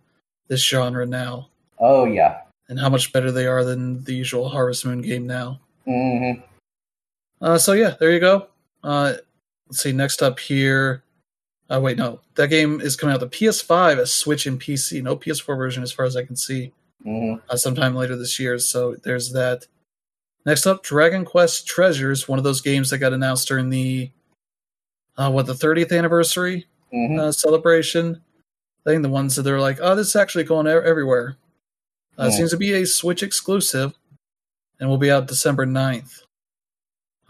this 0.47 0.63
genre 0.65 1.05
now, 1.05 1.49
Oh 1.79 2.05
yeah. 2.05 2.41
and 2.69 2.79
how 2.79 2.89
much 2.89 3.11
better 3.11 3.31
they 3.31 3.47
are 3.47 3.63
than 3.63 4.03
the 4.03 4.13
usual 4.13 4.49
Harvest 4.49 4.85
Moon 4.85 5.01
game 5.01 5.25
now. 5.27 5.59
hmm 5.85 6.33
Uh, 7.41 7.57
so 7.57 7.73
yeah, 7.73 7.95
there 7.99 8.11
you 8.11 8.19
go. 8.19 8.47
Uh, 8.84 9.13
let's 9.68 9.81
see. 9.81 9.91
Next 9.91 10.22
up 10.22 10.39
here. 10.39 11.03
Uh, 11.69 11.80
wait, 11.80 11.97
no, 11.97 12.19
that 12.35 12.49
game 12.49 12.81
is 12.81 12.95
coming 12.97 13.13
out 13.13 13.22
the 13.22 13.27
PS5, 13.27 13.97
a 13.99 14.05
Switch, 14.05 14.45
and 14.45 14.59
PC. 14.59 15.01
No 15.01 15.15
PS4 15.15 15.55
version, 15.57 15.84
as 15.84 15.91
far 15.91 16.05
as 16.05 16.15
I 16.18 16.26
can 16.26 16.35
see. 16.35 16.72
hmm 17.03 17.35
uh, 17.49 17.55
sometime 17.57 17.95
later 17.95 18.15
this 18.15 18.39
year. 18.39 18.59
So 18.59 18.95
there's 19.03 19.31
that. 19.34 19.65
Next 20.45 20.65
up, 20.68 20.84
Dragon 20.84 21.23
Quest 21.23 21.68
Treasures, 21.68 22.27
one 22.27 22.39
of 22.39 22.43
those 22.43 22.61
games 22.61 22.89
that 22.89 22.97
got 22.97 23.13
announced 23.13 23.47
during 23.47 23.69
the 23.69 24.11
uh, 25.18 25.30
what 25.31 25.45
the 25.45 25.53
30th 25.53 25.95
anniversary 25.97 26.68
hmm 26.91 27.19
uh, 27.19 27.31
celebration 27.31 28.22
thing. 28.85 29.01
The 29.01 29.09
ones 29.09 29.35
that 29.35 29.43
they're 29.43 29.59
like, 29.61 29.80
oh, 29.81 29.95
this 29.95 30.07
is 30.09 30.15
actually 30.15 30.43
going 30.43 30.68
everywhere. 30.68 31.38
Uh, 32.19 32.26
Yeah. 32.26 32.30
Seems 32.38 32.51
to 32.51 32.57
be 32.57 32.73
a 32.73 32.85
Switch 32.85 33.23
exclusive, 33.23 33.93
and 34.80 34.89
will 34.89 34.97
be 34.97 35.09
out 35.11 35.27
December 35.27 35.65
9th. 35.65 36.23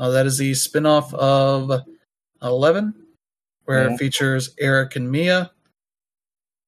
Uh, 0.02 0.10
that 0.10 0.26
is 0.26 0.40
the 0.40 0.52
spin-off 0.56 1.14
of 1.14 1.86
Eleven, 2.42 3.06
where 3.66 3.88
Mhm. 3.88 3.94
it 3.94 3.98
features 4.00 4.56
Erik 4.58 4.96
and 4.96 5.10
Mia, 5.12 5.52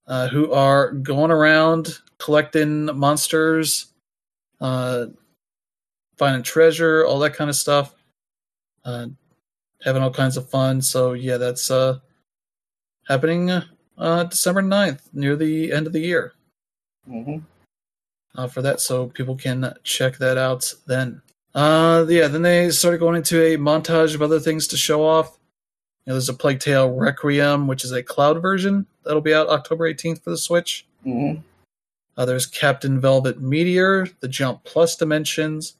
uh, 0.05 0.27
who 0.27 0.51
are 0.51 0.91
going 0.91 1.31
around 1.31 1.99
collecting 2.19 2.85
monsters, 2.95 3.87
uh, 4.61 5.07
finding 6.15 6.43
treasure, 6.43 7.07
all 7.07 7.17
that 7.17 7.33
kind 7.33 7.49
of 7.49 7.55
stuff, 7.55 7.95
uh, 8.85 9.07
having 9.81 10.03
all 10.03 10.13
kinds 10.13 10.37
of 10.37 10.47
fun. 10.47 10.79
So 10.79 11.13
yeah, 11.13 11.37
that's 11.37 11.71
uh, 11.71 12.01
happening 13.07 13.49
uh, 13.49 14.23
December 14.25 14.61
9th, 14.61 15.09
near 15.11 15.35
the 15.35 15.71
end 15.71 15.87
of 15.87 15.93
the 15.93 16.01
year 16.01 16.35
hmm 17.05 17.39
uh, 18.35 18.47
for 18.47 18.61
that, 18.61 18.79
so 18.79 19.07
people 19.07 19.35
can 19.35 19.73
check 19.83 20.17
that 20.17 20.37
out 20.37 20.71
then. 20.85 21.19
Uh, 21.55 22.05
yeah, 22.09 22.27
then 22.27 22.41
they 22.41 22.69
started 22.71 22.97
going 22.99 23.15
into 23.15 23.41
a 23.41 23.57
montage 23.57 24.15
of 24.15 24.21
other 24.21 24.39
things 24.39 24.67
to 24.67 24.77
show 24.77 25.05
off. 25.05 25.37
You 26.05 26.11
know, 26.11 26.13
there's 26.15 26.29
a 26.29 26.33
Plague 26.33 26.59
Tale 26.59 26.91
Requiem, 26.91 27.67
which 27.67 27.83
is 27.85 27.91
a 27.91 28.03
cloud 28.03 28.41
version 28.41 28.85
that'll 29.05 29.21
be 29.21 29.33
out 29.33 29.47
October 29.49 29.91
18th 29.91 30.23
for 30.23 30.31
the 30.31 30.37
Switch. 30.37 30.85
hmm 31.03 31.35
Uh, 32.17 32.25
there's 32.25 32.45
Captain 32.45 32.99
Velvet 32.99 33.39
Meteor, 33.41 34.07
the 34.19 34.27
Jump 34.27 34.63
Plus 34.63 34.95
Dimensions, 34.95 35.75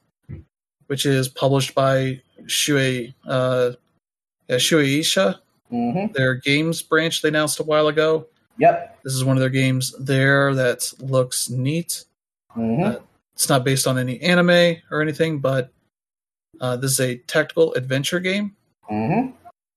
which 0.86 1.06
is 1.06 1.28
published 1.28 1.74
by 1.74 2.20
Shuei, 2.46 3.14
uh, 3.26 3.72
yeah, 4.48 4.56
Shueisha, 4.56 5.38
hmm 5.70 6.06
their 6.12 6.34
games 6.34 6.82
branch 6.82 7.20
they 7.22 7.28
announced 7.30 7.58
a 7.58 7.62
while 7.64 7.88
ago. 7.88 8.26
Yep. 8.58 9.00
This 9.02 9.14
is 9.14 9.24
one 9.24 9.36
of 9.36 9.40
their 9.40 9.48
games 9.50 9.92
there 9.98 10.54
that 10.54 10.92
looks 11.00 11.50
neat. 11.50 12.04
Mhm. 12.56 13.02
It's 13.34 13.48
not 13.48 13.64
based 13.64 13.86
on 13.86 13.98
any 13.98 14.20
anime 14.20 14.76
or 14.90 15.02
anything, 15.02 15.40
but 15.40 15.72
uh, 16.60 16.76
this 16.76 16.92
is 16.92 17.00
a 17.00 17.16
tactical 17.16 17.74
adventure 17.74 18.20
game. 18.20 18.56
Mhm. 18.90 19.34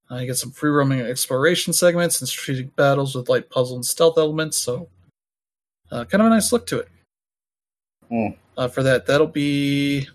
Uh, 0.10 0.16
you 0.18 0.28
get 0.28 0.38
some 0.38 0.52
free 0.52 0.70
roaming 0.70 1.02
exploration 1.02 1.74
segments 1.74 2.22
and 2.22 2.30
strategic 2.30 2.76
battles 2.76 3.16
with 3.16 3.30
light 3.30 3.50
puzzle 3.50 3.76
and 3.76 3.86
stealth 3.86 4.18
elements. 4.18 4.58
So, 4.58 4.90
uh, 5.92 6.06
kind 6.06 6.22
of 6.22 6.28
a 6.28 6.30
nice 6.30 6.52
look 6.54 6.66
to 6.68 6.80
it. 6.80 6.88
Hmm. 8.10 8.28
Uh, 8.56 8.68
for 8.68 8.84
that, 8.84 9.06
that'll 9.06 9.28
be 9.28 10.08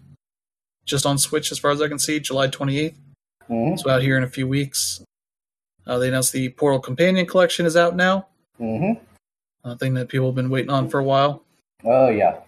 just 0.86 1.04
on 1.04 1.18
Switch 1.18 1.52
as 1.52 1.58
far 1.58 1.70
as 1.72 1.82
I 1.82 1.88
can 1.88 1.98
see, 1.98 2.20
July 2.20 2.48
28th. 2.48 2.98
Mhm. 3.50 3.78
So, 3.78 3.90
out 3.90 4.02
here 4.02 4.16
in 4.16 4.22
a 4.22 4.28
few 4.28 4.46
weeks. 4.48 5.02
Uh, 5.86 5.98
they 5.98 6.08
announced 6.08 6.32
the 6.32 6.48
Portal 6.50 6.78
Companion 6.80 7.26
Collection 7.26 7.66
is 7.66 7.76
out 7.76 7.96
now, 7.96 8.28
Mhm. 8.60 9.00
a 9.64 9.76
thing 9.76 9.94
that 9.94 10.08
people 10.08 10.26
have 10.26 10.34
been 10.36 10.48
waiting 10.48 10.70
on 10.70 10.88
for 10.88 11.00
a 11.00 11.04
while. 11.04 11.42
Oh 11.84 12.08
yeah. 12.08 12.40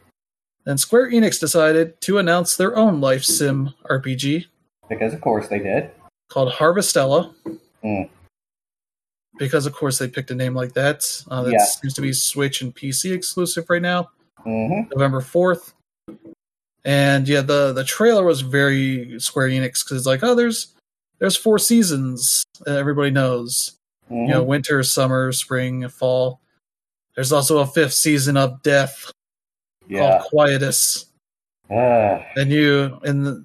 Then 0.65 0.79
Square 0.79 1.11
Enix 1.11 1.39
decided 1.39 2.01
to 2.03 2.19
announce 2.19 2.57
their 2.57 2.77
own 2.77 3.01
life 3.01 3.23
sim 3.25 3.75
RPG 3.91 4.47
Because 4.89 5.13
of 5.13 5.21
course 5.21 5.49
they 5.49 5.59
did. 5.59 5.91
called 6.31 6.53
Harvestella. 6.53 7.35
Hmm. 7.83 8.03
Because, 9.37 9.67
of 9.67 9.73
course, 9.73 9.99
they 9.99 10.07
picked 10.09 10.31
a 10.31 10.35
name 10.35 10.55
like 10.55 10.73
that. 10.75 11.05
Uh, 11.29 11.43
that 11.43 11.53
Yeah. 11.53 11.65
seems 11.65 11.93
to 11.95 12.01
be 12.01 12.13
Switch 12.13 12.63
and 12.63 12.75
PC 12.75 13.13
exclusive 13.13 13.69
right 13.69 13.83
now, 13.83 14.11
Mhm. 14.47 14.91
November 14.95 15.21
4th. 15.21 15.75
And 16.85 17.27
yeah, 17.29 17.41
the, 17.41 17.73
the 17.73 17.83
trailer 17.85 18.25
was 18.25 18.43
very 18.43 19.19
Square 19.19 19.49
Enix 19.49 19.85
because 19.85 19.97
it's 19.99 20.07
like, 20.07 20.23
oh, 20.23 20.35
there's 20.35 20.69
there's 21.21 21.37
four 21.37 21.59
seasons 21.61 22.45
that 22.67 22.77
everybody 22.77 23.11
knows. 23.11 23.77
Mhm. 24.11 24.27
You 24.27 24.33
know, 24.35 24.43
winter, 24.43 24.83
summer, 24.83 25.33
spring, 25.33 25.89
fall. 25.89 26.41
There's 27.15 27.33
also 27.33 27.59
a 27.59 27.67
fifth 27.67 27.95
season 27.95 28.37
of 28.37 28.63
Death 28.63 29.11
yeah. 29.89 30.19
called 30.19 30.31
Quietus. 30.31 31.07
Ah. 31.71 32.25
And 32.37 32.51
you, 32.51 32.99
and, 33.05 33.27
the, 33.27 33.45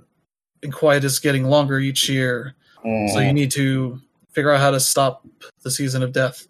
and 0.64 0.74
Quietus 0.74 1.20
getting 1.20 1.46
longer 1.46 1.80
each 1.80 2.10
year. 2.10 2.56
Mhm. 2.86 3.14
So 3.14 3.20
you 3.20 3.34
need 3.34 3.52
to 3.52 4.02
figure 4.32 4.52
out 4.52 4.60
how 4.60 4.72
to 4.72 4.80
stop 4.80 5.26
the 5.64 5.72
season 5.72 6.04
of 6.04 6.12
death. 6.12 6.48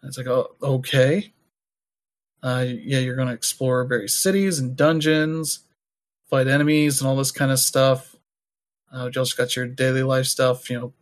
And 0.00 0.08
it's 0.08 0.18
like, 0.18 0.26
oh, 0.26 0.54
okay. 0.62 1.32
Uh, 2.42 2.64
yeah, 2.66 2.98
you're 2.98 3.16
going 3.16 3.28
to 3.28 3.34
explore 3.34 3.84
various 3.84 4.16
cities 4.16 4.58
and 4.58 4.76
dungeons, 4.76 5.60
fight 6.28 6.46
enemies, 6.46 7.00
and 7.00 7.08
all 7.08 7.16
this 7.16 7.32
kind 7.32 7.50
of 7.50 7.58
stuff. 7.58 8.14
Uh, 8.92 9.10
you 9.12 9.18
also 9.18 9.36
got 9.36 9.56
your 9.56 9.66
daily 9.66 10.02
life 10.02 10.26
stuff, 10.26 10.70
you 10.70 10.78
know, 10.78 10.92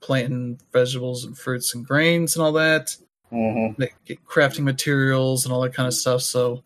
planting 0.00 0.58
vegetables 0.72 1.24
and 1.24 1.36
fruits 1.36 1.74
and 1.74 1.86
grains 1.86 2.36
and 2.36 2.44
all 2.44 2.52
that, 2.52 2.96
Mhm. 3.32 3.76
get 4.04 4.24
crafting 4.24 4.64
materials 4.64 5.44
and 5.44 5.52
all 5.52 5.60
that 5.60 5.74
kind 5.74 5.86
of 5.86 5.94
stuff. 5.94 6.22
So 6.22 6.62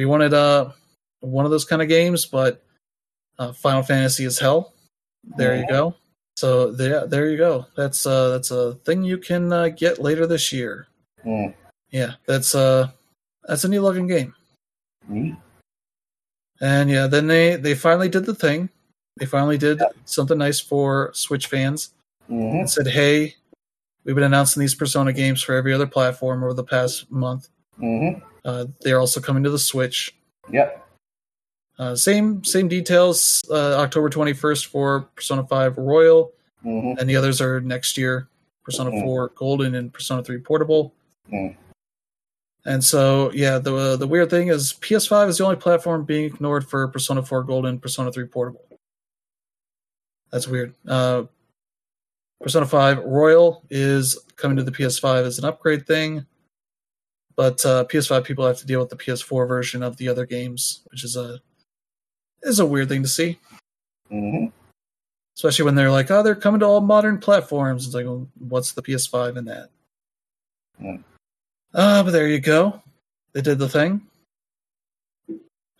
you 0.00 0.08
wanted 0.08 0.34
uh, 0.34 0.70
one 1.20 1.44
of 1.44 1.50
those 1.50 1.64
kind 1.64 1.82
of 1.82 1.88
games, 1.88 2.26
but 2.26 2.62
uh, 3.38 3.52
Final 3.52 3.82
Fantasy 3.82 4.24
is 4.24 4.38
hell, 4.38 4.72
there 5.36 5.56
you 5.56 5.66
go. 5.68 5.94
So 6.36 6.70
there, 6.72 7.06
there 7.06 7.28
you 7.30 7.36
go. 7.36 7.66
That's 7.76 8.06
uh, 8.06 8.30
that's 8.30 8.50
a 8.50 8.74
thing 8.86 9.04
you 9.04 9.18
can 9.18 9.52
uh, 9.52 9.68
get 9.68 10.00
later 10.00 10.26
this 10.26 10.52
year. 10.52 10.86
Mm. 11.24 11.54
Yeah, 11.90 12.14
that's 12.26 12.54
uh, 12.54 12.88
that's 13.44 13.64
a 13.64 13.68
new 13.68 13.82
looking 13.82 14.06
game. 14.06 14.34
Neat. 15.08 15.34
And 16.60 16.88
yeah, 16.90 17.06
then 17.06 17.26
they 17.26 17.56
they 17.56 17.74
finally 17.74 18.08
did 18.08 18.24
the 18.26 18.34
thing. 18.34 18.70
They 19.18 19.26
finally 19.26 19.58
did 19.58 19.80
Yep. 19.80 19.96
something 20.06 20.38
nice 20.38 20.60
for 20.60 21.10
Switch 21.12 21.46
fans 21.46 21.92
Mhm. 22.30 22.60
and 22.60 22.70
said, 22.70 22.86
"Hey, 22.86 23.34
we've 24.04 24.14
been 24.14 24.24
announcing 24.24 24.60
these 24.60 24.74
Persona 24.74 25.12
games 25.12 25.42
for 25.42 25.54
every 25.54 25.74
other 25.74 25.86
platform 25.86 26.42
over 26.42 26.54
the 26.54 26.64
past 26.64 27.10
month. 27.10 27.48
Mhm. 27.78 28.22
Uh, 28.44 28.66
they're 28.80 29.00
also 29.00 29.20
coming 29.20 29.42
to 29.44 29.50
the 29.50 29.58
Switch. 29.58 30.14
Yep. 30.50 30.86
Uh, 31.78 31.94
same 31.96 32.44
same 32.44 32.68
details. 32.68 33.42
Uh, 33.50 33.76
October 33.78 34.10
twenty 34.10 34.32
first 34.32 34.66
for 34.66 35.02
Persona 35.14 35.46
Five 35.46 35.78
Royal, 35.78 36.32
Mhm. 36.64 36.98
and 36.98 37.08
the 37.08 37.16
others 37.16 37.40
are 37.40 37.60
next 37.60 37.96
year. 37.96 38.28
Persona 38.64 38.90
Mhm. 38.90 39.02
Four 39.02 39.28
Golden 39.34 39.74
and 39.74 39.92
Persona 39.92 40.22
Three 40.22 40.38
Portable. 40.38 40.94
Mm. 41.32 41.56
And 42.66 42.84
so, 42.84 43.32
yeah, 43.32 43.58
the 43.58 43.96
the 43.96 44.06
weird 44.06 44.28
thing 44.28 44.48
is 44.48 44.74
PS5 44.74 45.28
is 45.30 45.38
the 45.38 45.44
only 45.44 45.56
platform 45.56 46.04
being 46.04 46.24
ignored 46.24 46.68
for 46.68 46.86
Persona 46.88 47.22
4 47.22 47.42
Golden, 47.42 47.78
Persona 47.80 48.12
3 48.12 48.26
Portable. 48.26 48.64
That's 50.30 50.46
weird. 50.46 50.74
Uh, 50.86 51.24
Persona 52.42 52.66
5 52.66 52.98
Royal 53.04 53.62
is 53.70 54.18
coming 54.36 54.56
to 54.58 54.62
the 54.62 54.72
PS5 54.72 55.24
as 55.24 55.38
an 55.38 55.44
upgrade 55.46 55.86
thing, 55.86 56.26
but 57.40 57.64
uh, 57.64 57.84
PS5 57.86 58.22
people 58.24 58.46
have 58.46 58.58
to 58.58 58.66
deal 58.66 58.80
with 58.80 58.90
the 58.90 58.96
PS4 58.96 59.48
version 59.48 59.82
of 59.82 59.96
the 59.96 60.08
other 60.08 60.26
games, 60.26 60.82
which 60.90 61.04
is 61.04 61.16
a 61.16 61.40
is 62.42 62.58
a 62.58 62.66
weird 62.66 62.90
thing 62.90 63.02
to 63.02 63.08
see, 63.08 63.38
Mhm. 64.12 64.52
especially 65.38 65.64
when 65.64 65.74
they're 65.74 65.90
like, 65.90 66.10
"Oh, 66.10 66.22
they're 66.22 66.34
coming 66.34 66.60
to 66.60 66.66
all 66.66 66.82
modern 66.82 67.16
platforms." 67.16 67.86
It's 67.86 67.94
like, 67.94 68.04
well, 68.04 68.28
what's 68.38 68.72
the 68.72 68.82
PS5 68.82 69.38
in 69.38 69.46
that? 69.46 69.70
Mm. 70.82 71.02
Ah, 71.72 72.02
but 72.04 72.10
there 72.10 72.28
you 72.28 72.40
go. 72.40 72.82
They 73.32 73.40
did 73.40 73.58
the 73.58 73.70
thing. 73.70 74.02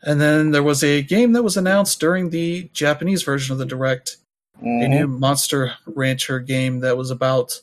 And 0.03 0.19
then 0.19 0.53
there 0.53 0.63
was 0.63 0.83
a 0.83 1.03
game 1.03 1.33
that 1.35 1.43
was 1.43 1.59
announced 1.59 2.01
during 2.01 2.31
the 2.31 2.71
Japanese 2.73 3.23
version 3.23 3.53
of 3.53 3.59
the 3.59 3.67
Direct, 3.67 4.17
a 4.61 4.65
Mhm. 4.65 4.89
new 4.89 5.07
Monster 5.09 5.75
Rancher 5.85 6.41
game 6.41 6.81
that 6.81 6.97
was 6.97 7.11
about 7.11 7.61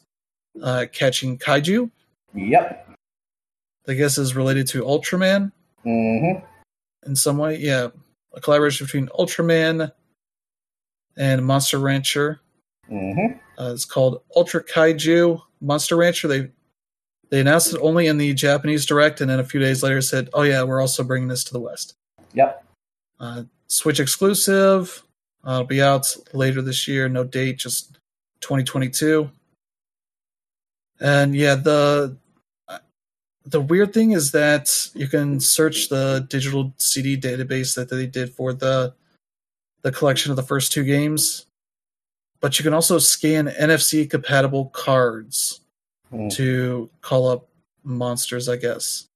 uh, 0.61 0.85
catching 0.91 1.37
kaiju. 1.39 1.89
Yep. 2.35 2.86
I 3.87 3.93
guess 3.93 4.17
is 4.17 4.35
related 4.35 4.67
to 4.69 4.83
Ultraman 4.83 5.51
Mhm. 5.85 6.43
in 7.05 7.15
some 7.15 7.37
way. 7.37 7.57
Yeah, 7.57 7.89
a 8.33 8.41
collaboration 8.41 8.85
between 8.85 9.07
Ultraman 9.09 9.91
and 11.17 11.45
Monster 11.45 11.79
Rancher. 11.79 12.39
Mhm. 12.91 13.39
Uh, 13.57 13.71
it's 13.73 13.85
called 13.85 14.21
Ultra 14.35 14.63
Kaiju 14.63 15.41
Monster 15.61 15.95
Rancher. 15.95 16.27
They 16.27 16.51
they 17.29 17.41
announced 17.41 17.73
it 17.73 17.79
only 17.81 18.07
in 18.07 18.17
the 18.17 18.33
Japanese 18.33 18.85
Direct, 18.85 19.19
and 19.19 19.29
then 19.29 19.39
a 19.39 19.43
few 19.43 19.59
days 19.59 19.83
later 19.83 20.01
said, 20.01 20.29
"Oh 20.33 20.43
yeah, 20.43 20.63
we're 20.63 20.79
also 20.79 21.03
bringing 21.03 21.27
this 21.27 21.43
to 21.45 21.51
the 21.53 21.59
West." 21.59 21.93
Yep. 22.33 22.63
Uh, 23.19 23.43
Switch 23.67 23.99
exclusive. 23.99 25.03
Uh, 25.45 25.51
it'll 25.55 25.63
be 25.65 25.81
out 25.81 26.15
later 26.31 26.61
this 26.61 26.87
year. 26.87 27.09
No 27.09 27.25
date, 27.25 27.57
just 27.57 27.99
2022. 28.39 29.29
And 31.01 31.35
yeah, 31.35 31.55
the 31.55 32.15
the 33.49 33.61
weird 33.61 33.93
thing 33.93 34.11
is 34.11 34.31
that 34.31 34.69
you 34.93 35.07
can 35.07 35.39
search 35.39 35.89
the 35.89 36.25
digital 36.29 36.73
CD 36.77 37.17
database 37.17 37.75
that 37.75 37.89
they 37.89 38.05
did 38.05 38.33
for 38.33 38.53
the 38.53 38.93
the 39.83 39.91
collection 39.91 40.31
of 40.31 40.35
the 40.37 40.43
first 40.43 40.71
two 40.71 40.83
games, 40.83 41.45
but 42.41 42.59
you 42.59 42.63
can 42.63 42.73
also 42.73 42.97
scan 42.99 43.47
NFC 43.47 44.09
compatible 44.09 44.65
cards 44.69 45.61
Mm. 46.11 46.31
to 46.35 46.89
call 47.01 47.27
up 47.27 47.49
monsters, 47.83 48.47
I 48.47 48.55
guess, 48.55 49.07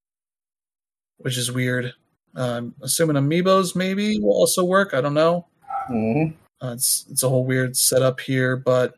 which 1.19 1.37
is 1.37 1.49
weird. 1.49 1.93
Um, 2.35 2.75
assuming 2.81 3.15
amiibos 3.15 3.75
maybe 3.77 4.19
will 4.19 4.33
also 4.33 4.63
work. 4.65 4.93
I 4.93 4.99
don't 5.01 5.13
know. 5.13 5.47
Mhm. 5.89 6.33
Uh, 6.61 6.71
it's 6.75 7.05
it's 7.09 7.23
a 7.23 7.29
whole 7.29 7.45
weird 7.45 7.75
setup 7.77 8.19
here, 8.19 8.55
but 8.57 8.97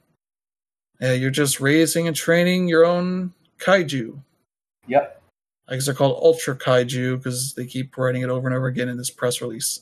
yeah, 0.99 1.14
you're 1.14 1.30
just 1.31 1.60
raising 1.60 2.07
and 2.07 2.15
training 2.15 2.68
your 2.68 2.84
own 2.85 3.34
kaiju. 3.60 4.19
Yep. 4.88 5.22
I 5.73 5.75
guess 5.75 5.87
they're 5.87 5.95
called 5.95 6.21
Ultra 6.21 6.55
Kaiju 6.55 7.17
because 7.17 7.55
they 7.55 7.65
keep 7.65 7.97
writing 7.97 8.21
it 8.21 8.29
over 8.29 8.47
and 8.47 8.55
over 8.55 8.67
again 8.67 8.89
in 8.89 8.95
this 8.95 9.09
press 9.09 9.41
release. 9.41 9.81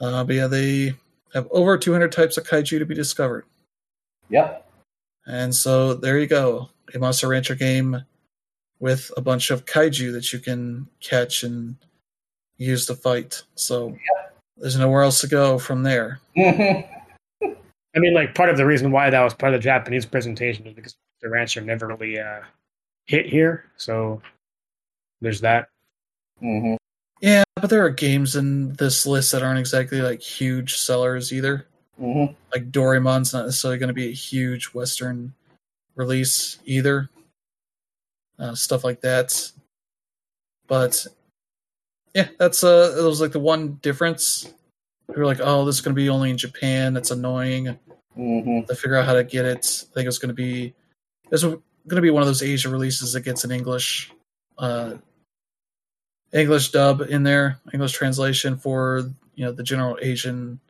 Uh, 0.00 0.24
but 0.24 0.34
yeah, 0.34 0.48
they 0.48 0.94
have 1.34 1.46
over 1.52 1.78
200 1.78 2.10
types 2.10 2.36
of 2.36 2.42
kaiju 2.42 2.80
to 2.80 2.84
be 2.84 2.96
discovered. 2.96 3.44
Yep. 4.30 4.68
And 5.26 5.54
so 5.54 5.94
there 5.94 6.18
you 6.18 6.26
go, 6.26 6.68
a 6.92 6.98
Monster 6.98 7.28
Rancher 7.28 7.54
game 7.54 8.02
with 8.80 9.08
a 9.16 9.20
bunch 9.20 9.52
of 9.52 9.66
kaiju 9.66 10.12
that 10.14 10.32
you 10.32 10.40
can 10.40 10.88
catch 11.00 11.44
and 11.44 11.76
use 12.56 12.86
to 12.86 12.96
fight. 12.96 13.40
So 13.54 13.96
there's 14.56 14.76
nowhere 14.76 15.02
else 15.02 15.20
to 15.20 15.28
go 15.28 15.60
from 15.60 15.84
there. 15.84 16.18
I 16.36 16.88
mean, 17.94 18.14
like 18.14 18.34
part 18.34 18.48
of 18.48 18.56
the 18.56 18.66
reason 18.66 18.90
why 18.90 19.10
that 19.10 19.22
was 19.22 19.32
part 19.32 19.54
of 19.54 19.60
the 19.60 19.64
Japanese 19.64 20.04
presentation 20.04 20.66
is 20.66 20.74
because 20.74 20.96
the 21.22 21.28
rancher 21.28 21.60
never 21.60 21.86
really 21.86 22.18
uh, 22.18 22.40
hit 23.06 23.26
here. 23.26 23.70
So 23.76 24.20
there's 25.20 25.40
that. 25.40 25.68
Mhm. 26.42 26.76
Yeah, 27.20 27.44
but 27.56 27.70
there 27.70 27.84
are 27.84 27.90
games 27.90 28.36
in 28.36 28.72
this 28.74 29.06
list 29.06 29.32
that 29.32 29.42
aren't 29.42 29.58
exactly 29.58 30.00
like 30.02 30.20
huge 30.20 30.74
sellers 30.76 31.32
either. 31.32 31.66
Mhm. 32.00 32.34
Like 32.52 32.70
Doraemon's 32.70 33.32
not 33.32 33.46
necessarily 33.46 33.78
going 33.78 33.88
to 33.88 33.94
be 33.94 34.08
a 34.08 34.12
huge 34.12 34.66
Western 34.66 35.32
release 35.94 36.58
either. 36.64 37.08
Uh, 38.38 38.54
stuff 38.54 38.82
like 38.84 39.00
that. 39.02 39.52
But 40.66 41.06
yeah, 42.14 42.28
that's 42.38 42.64
uh, 42.64 42.96
it 42.98 43.02
was 43.02 43.20
like 43.20 43.32
the 43.32 43.38
one 43.40 43.74
difference. 43.82 44.52
We 45.08 45.14
were 45.16 45.26
like, 45.26 45.40
oh, 45.40 45.64
this 45.64 45.76
is 45.76 45.80
going 45.80 45.94
to 45.94 46.00
be 46.00 46.08
only 46.08 46.30
in 46.30 46.38
Japan. 46.38 46.94
That's 46.94 47.10
annoying. 47.10 47.78
Mhm. 48.16 48.64
to 48.68 48.74
figure 48.76 48.94
out 48.96 49.06
how 49.06 49.14
to 49.14 49.24
get 49.24 49.44
it. 49.44 49.84
I 49.90 49.94
think 49.94 50.06
it's 50.08 50.18
going 50.18 50.28
to 50.28 50.34
be 50.34 50.72
this 51.30 51.42
is 51.42 51.54
going 51.86 51.96
to 51.96 52.02
be 52.02 52.10
one 52.10 52.22
of 52.22 52.26
those 52.26 52.42
Asia 52.42 52.68
releases 52.68 53.12
that 53.12 53.20
gets 53.20 53.44
an 53.44 53.50
English 53.50 54.12
uh, 54.58 54.94
English 56.32 56.70
dub 56.70 57.00
in 57.02 57.22
there, 57.22 57.58
English 57.72 57.92
translation 57.92 58.56
for 58.56 59.02
you 59.34 59.44
know 59.44 59.52
the 59.52 59.62
general 59.62 59.98
Asian 60.00 60.60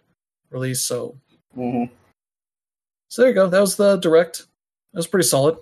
release. 0.51 0.81
So, 0.81 1.17
hmm 1.55 1.85
so 3.09 3.23
there 3.23 3.29
you 3.29 3.35
go. 3.35 3.49
That 3.49 3.61
was 3.61 3.77
the 3.77 3.97
direct. 3.99 4.39
That 4.93 4.99
was 4.99 5.07
pretty 5.07 5.29
solid. 5.29 5.57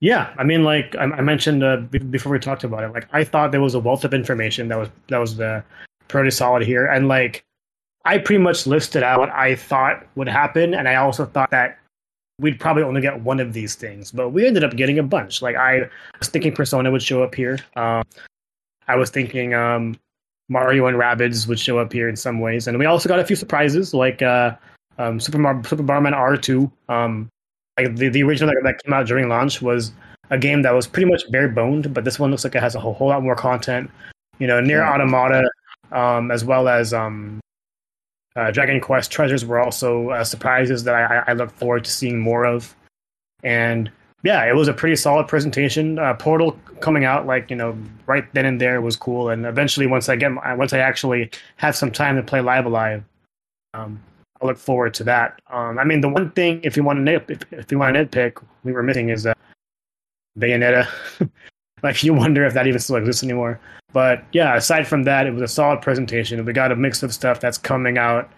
Yeah, 0.00 0.32
I 0.38 0.44
mean, 0.44 0.64
like 0.64 0.94
I, 0.96 1.04
I 1.04 1.20
mentioned 1.20 1.64
uh, 1.64 1.78
b- 1.78 1.98
before 1.98 2.30
we 2.30 2.38
talked 2.38 2.62
about 2.62 2.84
it, 2.84 2.92
like 2.92 3.08
I 3.12 3.24
thought 3.24 3.50
there 3.52 3.60
was 3.60 3.74
a 3.74 3.80
wealth 3.80 4.04
of 4.04 4.14
information 4.14 4.68
that 4.68 4.78
was 4.78 4.88
that 5.08 5.18
was 5.18 5.36
the 5.36 5.64
pretty 6.08 6.30
solid 6.30 6.62
here, 6.62 6.86
and 6.86 7.08
like 7.08 7.44
I 8.04 8.18
pretty 8.18 8.42
much 8.42 8.66
listed 8.66 9.02
out 9.02 9.18
what 9.18 9.30
I 9.30 9.56
thought 9.56 10.06
would 10.14 10.28
happen, 10.28 10.74
and 10.74 10.88
I 10.88 10.96
also 10.96 11.24
thought 11.26 11.50
that 11.50 11.78
we'd 12.40 12.58
probably 12.58 12.82
only 12.82 13.00
get 13.00 13.20
one 13.20 13.40
of 13.40 13.52
these 13.52 13.74
things, 13.74 14.10
but 14.10 14.30
we 14.30 14.46
ended 14.46 14.64
up 14.64 14.76
getting 14.76 14.98
a 14.98 15.02
bunch. 15.02 15.42
Like 15.42 15.56
I 15.56 15.88
was 16.18 16.28
thinking 16.28 16.52
Persona 16.52 16.90
would 16.90 17.02
show 17.02 17.22
up 17.22 17.34
here. 17.34 17.58
Um, 17.76 18.02
I 18.88 18.96
was 18.96 19.10
thinking 19.10 19.54
um, 19.54 19.96
Mario 20.48 20.86
and 20.86 20.98
Rabbids 20.98 21.46
would 21.46 21.58
show 21.58 21.78
up 21.78 21.92
here 21.92 22.08
in 22.08 22.16
some 22.16 22.40
ways, 22.40 22.66
and 22.66 22.78
we 22.78 22.86
also 22.86 23.08
got 23.08 23.18
a 23.18 23.24
few 23.24 23.36
surprises 23.36 23.94
like 23.94 24.22
uh, 24.22 24.56
um, 24.98 25.20
Super 25.20 25.38
Mar- 25.38 25.62
Super 25.64 25.82
Bomberman 25.82 26.12
R 26.12 26.36
two. 26.36 26.70
Um, 26.88 27.28
like 27.78 27.96
the, 27.96 28.08
the 28.08 28.22
original 28.22 28.54
that, 28.54 28.60
that 28.62 28.82
came 28.84 28.92
out 28.92 29.06
during 29.06 29.28
launch 29.28 29.60
was 29.60 29.92
a 30.30 30.38
game 30.38 30.62
that 30.62 30.72
was 30.72 30.86
pretty 30.86 31.10
much 31.10 31.22
bare 31.30 31.48
boned, 31.48 31.92
but 31.92 32.04
this 32.04 32.18
one 32.18 32.30
looks 32.30 32.44
like 32.44 32.54
it 32.54 32.62
has 32.62 32.74
a 32.74 32.80
whole, 32.80 32.94
whole 32.94 33.08
lot 33.08 33.22
more 33.22 33.34
content. 33.34 33.90
You 34.38 34.46
know, 34.46 34.60
NieR:Automata, 34.60 35.44
um, 35.92 36.30
as 36.30 36.44
well 36.44 36.68
as 36.68 36.92
um, 36.94 37.40
uh, 38.36 38.50
Dragon 38.50 38.80
Quest 38.80 39.10
Treasures 39.10 39.44
were 39.44 39.60
also 39.60 40.10
uh, 40.10 40.24
surprises 40.24 40.84
that 40.84 40.94
I, 40.94 41.30
I 41.30 41.32
look 41.34 41.50
forward 41.52 41.84
to 41.84 41.90
seeing 41.90 42.18
more 42.18 42.44
of. 42.44 42.74
And 43.42 43.90
yeah, 44.22 44.42
it 44.44 44.54
was 44.54 44.68
a 44.68 44.72
pretty 44.72 44.96
solid 44.96 45.28
presentation. 45.28 45.98
Uh, 45.98 46.14
Portal 46.14 46.58
coming 46.80 47.04
out 47.04 47.26
like 47.26 47.50
you 47.50 47.56
know 47.56 47.76
right 48.06 48.24
then 48.32 48.46
and 48.46 48.60
there 48.60 48.80
was 48.80 48.96
cool. 48.96 49.28
And 49.28 49.46
eventually, 49.46 49.86
once 49.86 50.08
I 50.08 50.16
get 50.16 50.32
my, 50.32 50.54
once 50.54 50.72
I 50.72 50.78
actually 50.78 51.30
have 51.56 51.76
some 51.76 51.90
time 51.90 52.16
to 52.16 52.22
play 52.22 52.40
Live 52.40 52.66
A 52.66 52.68
Live, 52.68 53.04
um, 53.74 54.02
I 54.40 54.46
look 54.46 54.58
forward 54.58 54.94
to 54.94 55.04
that. 55.04 55.40
Um, 55.50 55.78
I 55.78 55.84
mean, 55.84 56.00
the 56.00 56.08
one 56.08 56.30
thing 56.32 56.60
if 56.64 56.76
you 56.76 56.82
want 56.82 57.04
to 57.04 57.14
if, 57.28 57.52
if 57.52 57.70
you 57.70 57.78
want 57.78 57.94
to 57.94 58.04
nitpick, 58.04 58.42
we 58.64 58.72
were 58.72 58.82
missing 58.82 59.10
is 59.10 59.26
uh, 59.26 59.34
Bayonetta. 60.38 60.88
like 61.84 62.02
you 62.02 62.12
wonder 62.12 62.44
if 62.44 62.54
that 62.54 62.66
even 62.66 62.80
still 62.80 62.96
exists 62.96 63.22
anymore. 63.22 63.60
But 63.92 64.24
yeah, 64.32 64.56
aside 64.56 64.88
from 64.88 65.04
that, 65.04 65.26
it 65.26 65.30
was 65.30 65.42
a 65.42 65.48
solid 65.48 65.80
presentation. 65.80 66.44
We 66.44 66.52
got 66.52 66.72
a 66.72 66.76
mix 66.76 67.04
of 67.04 67.14
stuff 67.14 67.38
that's 67.38 67.58
coming 67.58 67.96
out 67.96 68.28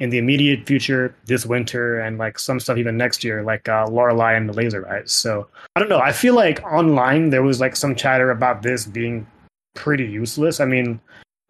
in 0.00 0.10
the 0.10 0.18
immediate 0.18 0.66
future 0.66 1.14
this 1.26 1.46
winter 1.46 2.00
and 2.00 2.18
like 2.18 2.38
some 2.38 2.58
stuff 2.58 2.78
even 2.78 2.96
next 2.96 3.22
year, 3.22 3.42
like 3.42 3.68
uh, 3.68 3.86
Lorelei 3.86 4.32
and 4.32 4.48
the 4.48 4.54
Laser 4.54 4.88
Eyes. 4.88 5.12
So 5.12 5.46
I 5.76 5.80
don't 5.80 5.90
know. 5.90 6.00
I 6.00 6.12
feel 6.12 6.34
like 6.34 6.62
online 6.64 7.28
there 7.28 7.42
was 7.42 7.60
like 7.60 7.76
some 7.76 7.94
chatter 7.94 8.30
about 8.30 8.62
this 8.62 8.86
being 8.86 9.26
pretty 9.74 10.06
useless. 10.06 10.58
I 10.58 10.64
mean, 10.64 10.98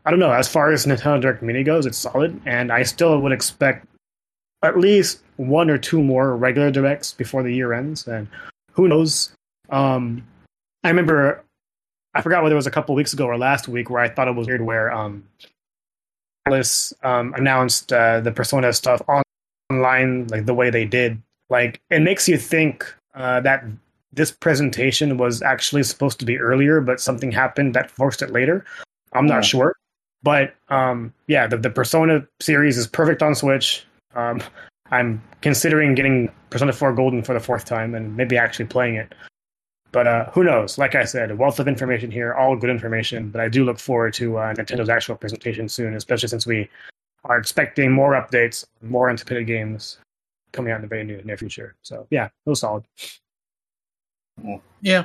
I 0.04 0.10
don't 0.10 0.18
know. 0.18 0.32
As 0.32 0.48
far 0.48 0.72
as 0.72 0.84
Nintendo 0.84 1.20
Direct 1.20 1.42
Mini 1.42 1.62
goes, 1.62 1.86
it's 1.86 1.96
solid, 1.96 2.38
and 2.44 2.72
I 2.72 2.82
still 2.82 3.20
would 3.20 3.32
expect 3.32 3.86
at 4.62 4.78
least 4.78 5.20
one 5.36 5.70
or 5.70 5.78
two 5.78 6.02
more 6.02 6.36
regular 6.36 6.70
directs 6.70 7.12
before 7.12 7.42
the 7.42 7.54
year 7.54 7.72
ends. 7.72 8.06
And 8.06 8.26
who 8.72 8.88
knows? 8.88 9.32
Um, 9.70 10.26
I 10.84 10.88
remember 10.88 11.42
I 12.14 12.22
forgot 12.22 12.42
whether 12.42 12.54
it 12.54 12.56
was 12.56 12.66
a 12.66 12.70
couple 12.70 12.94
weeks 12.94 13.12
ago 13.12 13.26
or 13.26 13.36
last 13.36 13.66
week 13.66 13.90
where 13.90 14.00
I 14.00 14.08
thought 14.08 14.28
it 14.28 14.34
was 14.36 14.46
weird 14.46 14.62
where 14.62 14.92
um, 14.92 15.24
Atlus 16.46 16.92
um, 17.04 17.34
announced 17.34 17.92
uh, 17.92 18.20
the 18.20 18.30
Persona 18.30 18.72
stuff 18.72 19.02
online 19.08 20.28
like 20.28 20.46
the 20.46 20.54
way 20.54 20.70
they 20.70 20.84
did. 20.84 21.20
Like 21.50 21.80
it 21.90 22.00
makes 22.00 22.28
you 22.28 22.38
think 22.38 22.94
uh, 23.14 23.40
that 23.40 23.64
this 24.12 24.30
presentation 24.30 25.16
was 25.16 25.42
actually 25.42 25.82
supposed 25.82 26.20
to 26.20 26.24
be 26.24 26.38
earlier, 26.38 26.80
but 26.80 27.00
something 27.00 27.32
happened 27.32 27.74
that 27.74 27.90
forced 27.90 28.22
it 28.22 28.30
later. 28.30 28.64
I'm 29.12 29.26
not 29.26 29.44
sure, 29.44 29.76
but 30.22 30.54
um, 30.68 31.12
yeah, 31.26 31.46
the, 31.46 31.56
the 31.56 31.70
Persona 31.70 32.26
series 32.40 32.76
is 32.76 32.86
perfect 32.86 33.22
on 33.22 33.34
Switch. 33.34 33.84
Um, 34.14 34.40
I'm 34.90 35.22
considering 35.40 35.94
getting 35.94 36.30
Persona 36.50 36.72
4 36.72 36.92
Golden 36.94 37.22
for 37.22 37.32
the 37.32 37.40
fourth 37.40 37.64
time 37.64 37.94
and 37.94 38.16
maybe 38.16 38.36
actually 38.36 38.66
playing 38.66 38.96
it. 38.96 39.14
But 39.94 40.08
uh, 40.08 40.28
who 40.32 40.42
knows? 40.42 40.76
Like 40.76 40.96
I 40.96 41.04
said, 41.04 41.30
a 41.30 41.36
wealth 41.36 41.60
of 41.60 41.68
information 41.68 42.10
here, 42.10 42.34
all 42.34 42.56
good 42.56 42.68
information. 42.68 43.30
But 43.30 43.40
I 43.40 43.48
do 43.48 43.64
look 43.64 43.78
forward 43.78 44.12
to 44.14 44.36
uh, 44.38 44.52
Nintendo's 44.52 44.88
actual 44.88 45.14
presentation 45.14 45.68
soon, 45.68 45.94
especially 45.94 46.26
since 46.26 46.48
we 46.48 46.68
are 47.24 47.38
expecting 47.38 47.92
more 47.92 48.14
updates, 48.14 48.64
more 48.82 49.08
anticipated 49.08 49.46
games 49.46 49.98
coming 50.50 50.72
out 50.72 50.76
in 50.76 50.82
the 50.82 50.88
very 50.88 51.04
near, 51.04 51.22
near 51.22 51.36
future. 51.36 51.76
So 51.82 52.08
yeah, 52.10 52.24
it 52.24 52.50
was 52.50 52.58
solid. 52.58 52.82
Yeah, 54.80 55.04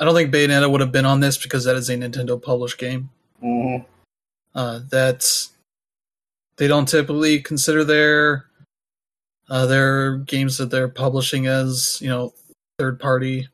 I 0.00 0.04
don't 0.04 0.16
think 0.16 0.34
Bayonetta 0.34 0.68
would 0.68 0.80
have 0.80 0.90
been 0.90 1.06
on 1.06 1.20
this 1.20 1.40
because 1.40 1.62
that 1.62 1.76
is 1.76 1.88
a 1.88 1.94
Nintendo 1.96 2.42
published 2.42 2.78
game. 2.78 3.10
hmm 3.40 3.76
Uh, 4.52 4.80
that's 4.90 5.52
they 6.56 6.66
don't 6.66 6.88
typically 6.88 7.40
consider 7.40 7.84
their 7.84 8.46
uh, 9.48 9.66
their 9.66 10.18
games 10.18 10.58
that 10.58 10.72
they're 10.72 10.88
publishing 10.88 11.46
as 11.46 12.00
you 12.02 12.08
know 12.08 12.34
third 12.80 12.98
party. 12.98 13.48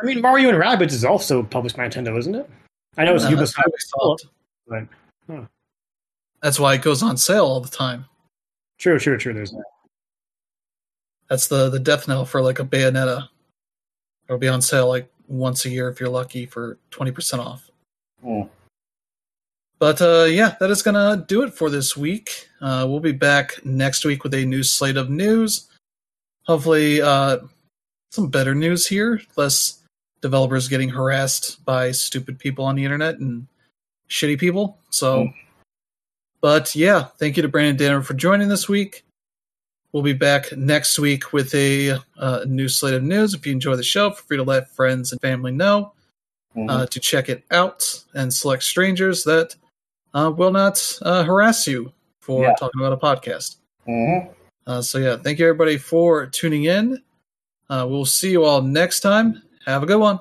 I 0.00 0.04
mean, 0.04 0.20
Mario 0.20 0.50
and 0.50 0.58
Rabbids 0.58 0.92
is 0.92 1.04
also 1.04 1.42
published 1.42 1.76
by 1.76 1.88
Nintendo, 1.88 2.16
isn't 2.18 2.34
it? 2.34 2.48
I 2.96 3.04
know 3.04 3.14
it's 3.14 3.24
Uh, 3.24 3.30
Ubisoft. 3.30 3.62
Ubisoft. 3.96 4.28
but- 4.66 4.88
huh. 5.26 5.44
That's 6.42 6.60
why 6.60 6.74
it 6.74 6.82
goes 6.82 7.02
on 7.02 7.16
sale 7.16 7.46
all 7.46 7.60
the 7.60 7.68
time. 7.68 8.04
True, 8.78 8.98
true, 8.98 9.16
true. 9.16 9.32
There's 9.32 9.52
that. 9.52 9.64
That's 11.28 11.48
the 11.48 11.70
the 11.70 11.80
death 11.80 12.06
knell 12.06 12.24
for 12.24 12.40
like 12.42 12.58
a 12.60 12.64
Bayonetta. 12.64 13.28
It'll 14.28 14.38
be 14.38 14.48
on 14.48 14.60
sale 14.62 14.88
like 14.88 15.10
once 15.28 15.64
a 15.64 15.70
year 15.70 15.88
if 15.88 15.98
you're 15.98 16.08
lucky 16.10 16.46
for 16.46 16.78
twenty 16.90 17.10
percent 17.10 17.42
off. 17.42 17.68
Mm. 18.24 18.48
But 19.78 20.00
uh, 20.00 20.24
yeah, 20.24 20.56
that 20.60 20.70
is 20.70 20.82
gonna 20.82 21.24
do 21.26 21.42
it 21.42 21.54
for 21.54 21.68
this 21.70 21.96
week. 21.96 22.48
Uh, 22.60 22.86
we'll 22.88 23.00
be 23.00 23.12
back 23.12 23.64
next 23.64 24.04
week 24.04 24.22
with 24.22 24.34
a 24.34 24.44
new 24.44 24.62
slate 24.62 24.96
of 24.96 25.10
news. 25.10 25.68
Hopefully, 26.44 27.00
uh, 27.02 27.38
some 28.12 28.28
better 28.28 28.54
news 28.54 28.86
here. 28.86 29.20
Less 29.36 29.75
developers 30.20 30.68
getting 30.68 30.88
harassed 30.88 31.64
by 31.64 31.90
stupid 31.92 32.38
people 32.38 32.64
on 32.64 32.74
the 32.74 32.84
internet 32.84 33.18
and 33.18 33.46
shitty 34.08 34.38
people. 34.38 34.78
So, 34.90 35.24
Mm. 35.24 35.34
but 36.40 36.74
yeah, 36.74 37.04
thank 37.18 37.36
you 37.36 37.42
to 37.42 37.48
Brandon 37.48 37.76
Danner 37.76 38.02
for 38.02 38.14
joining 38.14 38.48
this 38.48 38.68
week. 38.68 39.04
We'll 39.92 40.02
be 40.02 40.12
back 40.12 40.54
next 40.56 40.98
week 40.98 41.32
with 41.32 41.54
a 41.54 41.98
uh, 42.18 42.44
new 42.46 42.68
slate 42.68 42.94
of 42.94 43.02
news. 43.02 43.34
If 43.34 43.46
you 43.46 43.52
enjoy 43.52 43.76
the 43.76 43.82
show, 43.82 44.10
feel 44.10 44.24
free 44.26 44.36
to 44.36 44.42
let 44.42 44.70
friends 44.70 45.12
and 45.12 45.20
family 45.20 45.52
know 45.52 45.92
Mhm. 46.54 46.70
uh, 46.70 46.86
to 46.86 47.00
check 47.00 47.28
it 47.28 47.44
out 47.50 48.04
and 48.14 48.32
select 48.32 48.62
strangers 48.62 49.24
that 49.24 49.54
uh, 50.14 50.30
will 50.34 50.50
not 50.50 50.98
uh, 51.02 51.22
harass 51.24 51.66
you 51.66 51.92
for 52.20 52.42
Yeah. 52.44 52.54
talking 52.54 52.80
about 52.80 52.92
a 52.92 52.96
podcast. 52.96 53.56
Mhm. 53.86 54.30
Uh, 54.66 54.80
so, 54.82 54.98
yeah, 54.98 55.16
thank 55.16 55.38
you 55.38 55.46
everybody 55.46 55.76
for 55.78 56.26
tuning 56.26 56.64
in. 56.64 57.02
Uh, 57.68 57.86
we'll 57.88 58.06
see 58.06 58.30
you 58.30 58.44
all 58.44 58.62
next 58.62 59.00
time. 59.00 59.42
Have 59.66 59.82
a 59.82 59.86
good 59.86 59.98
one. 59.98 60.20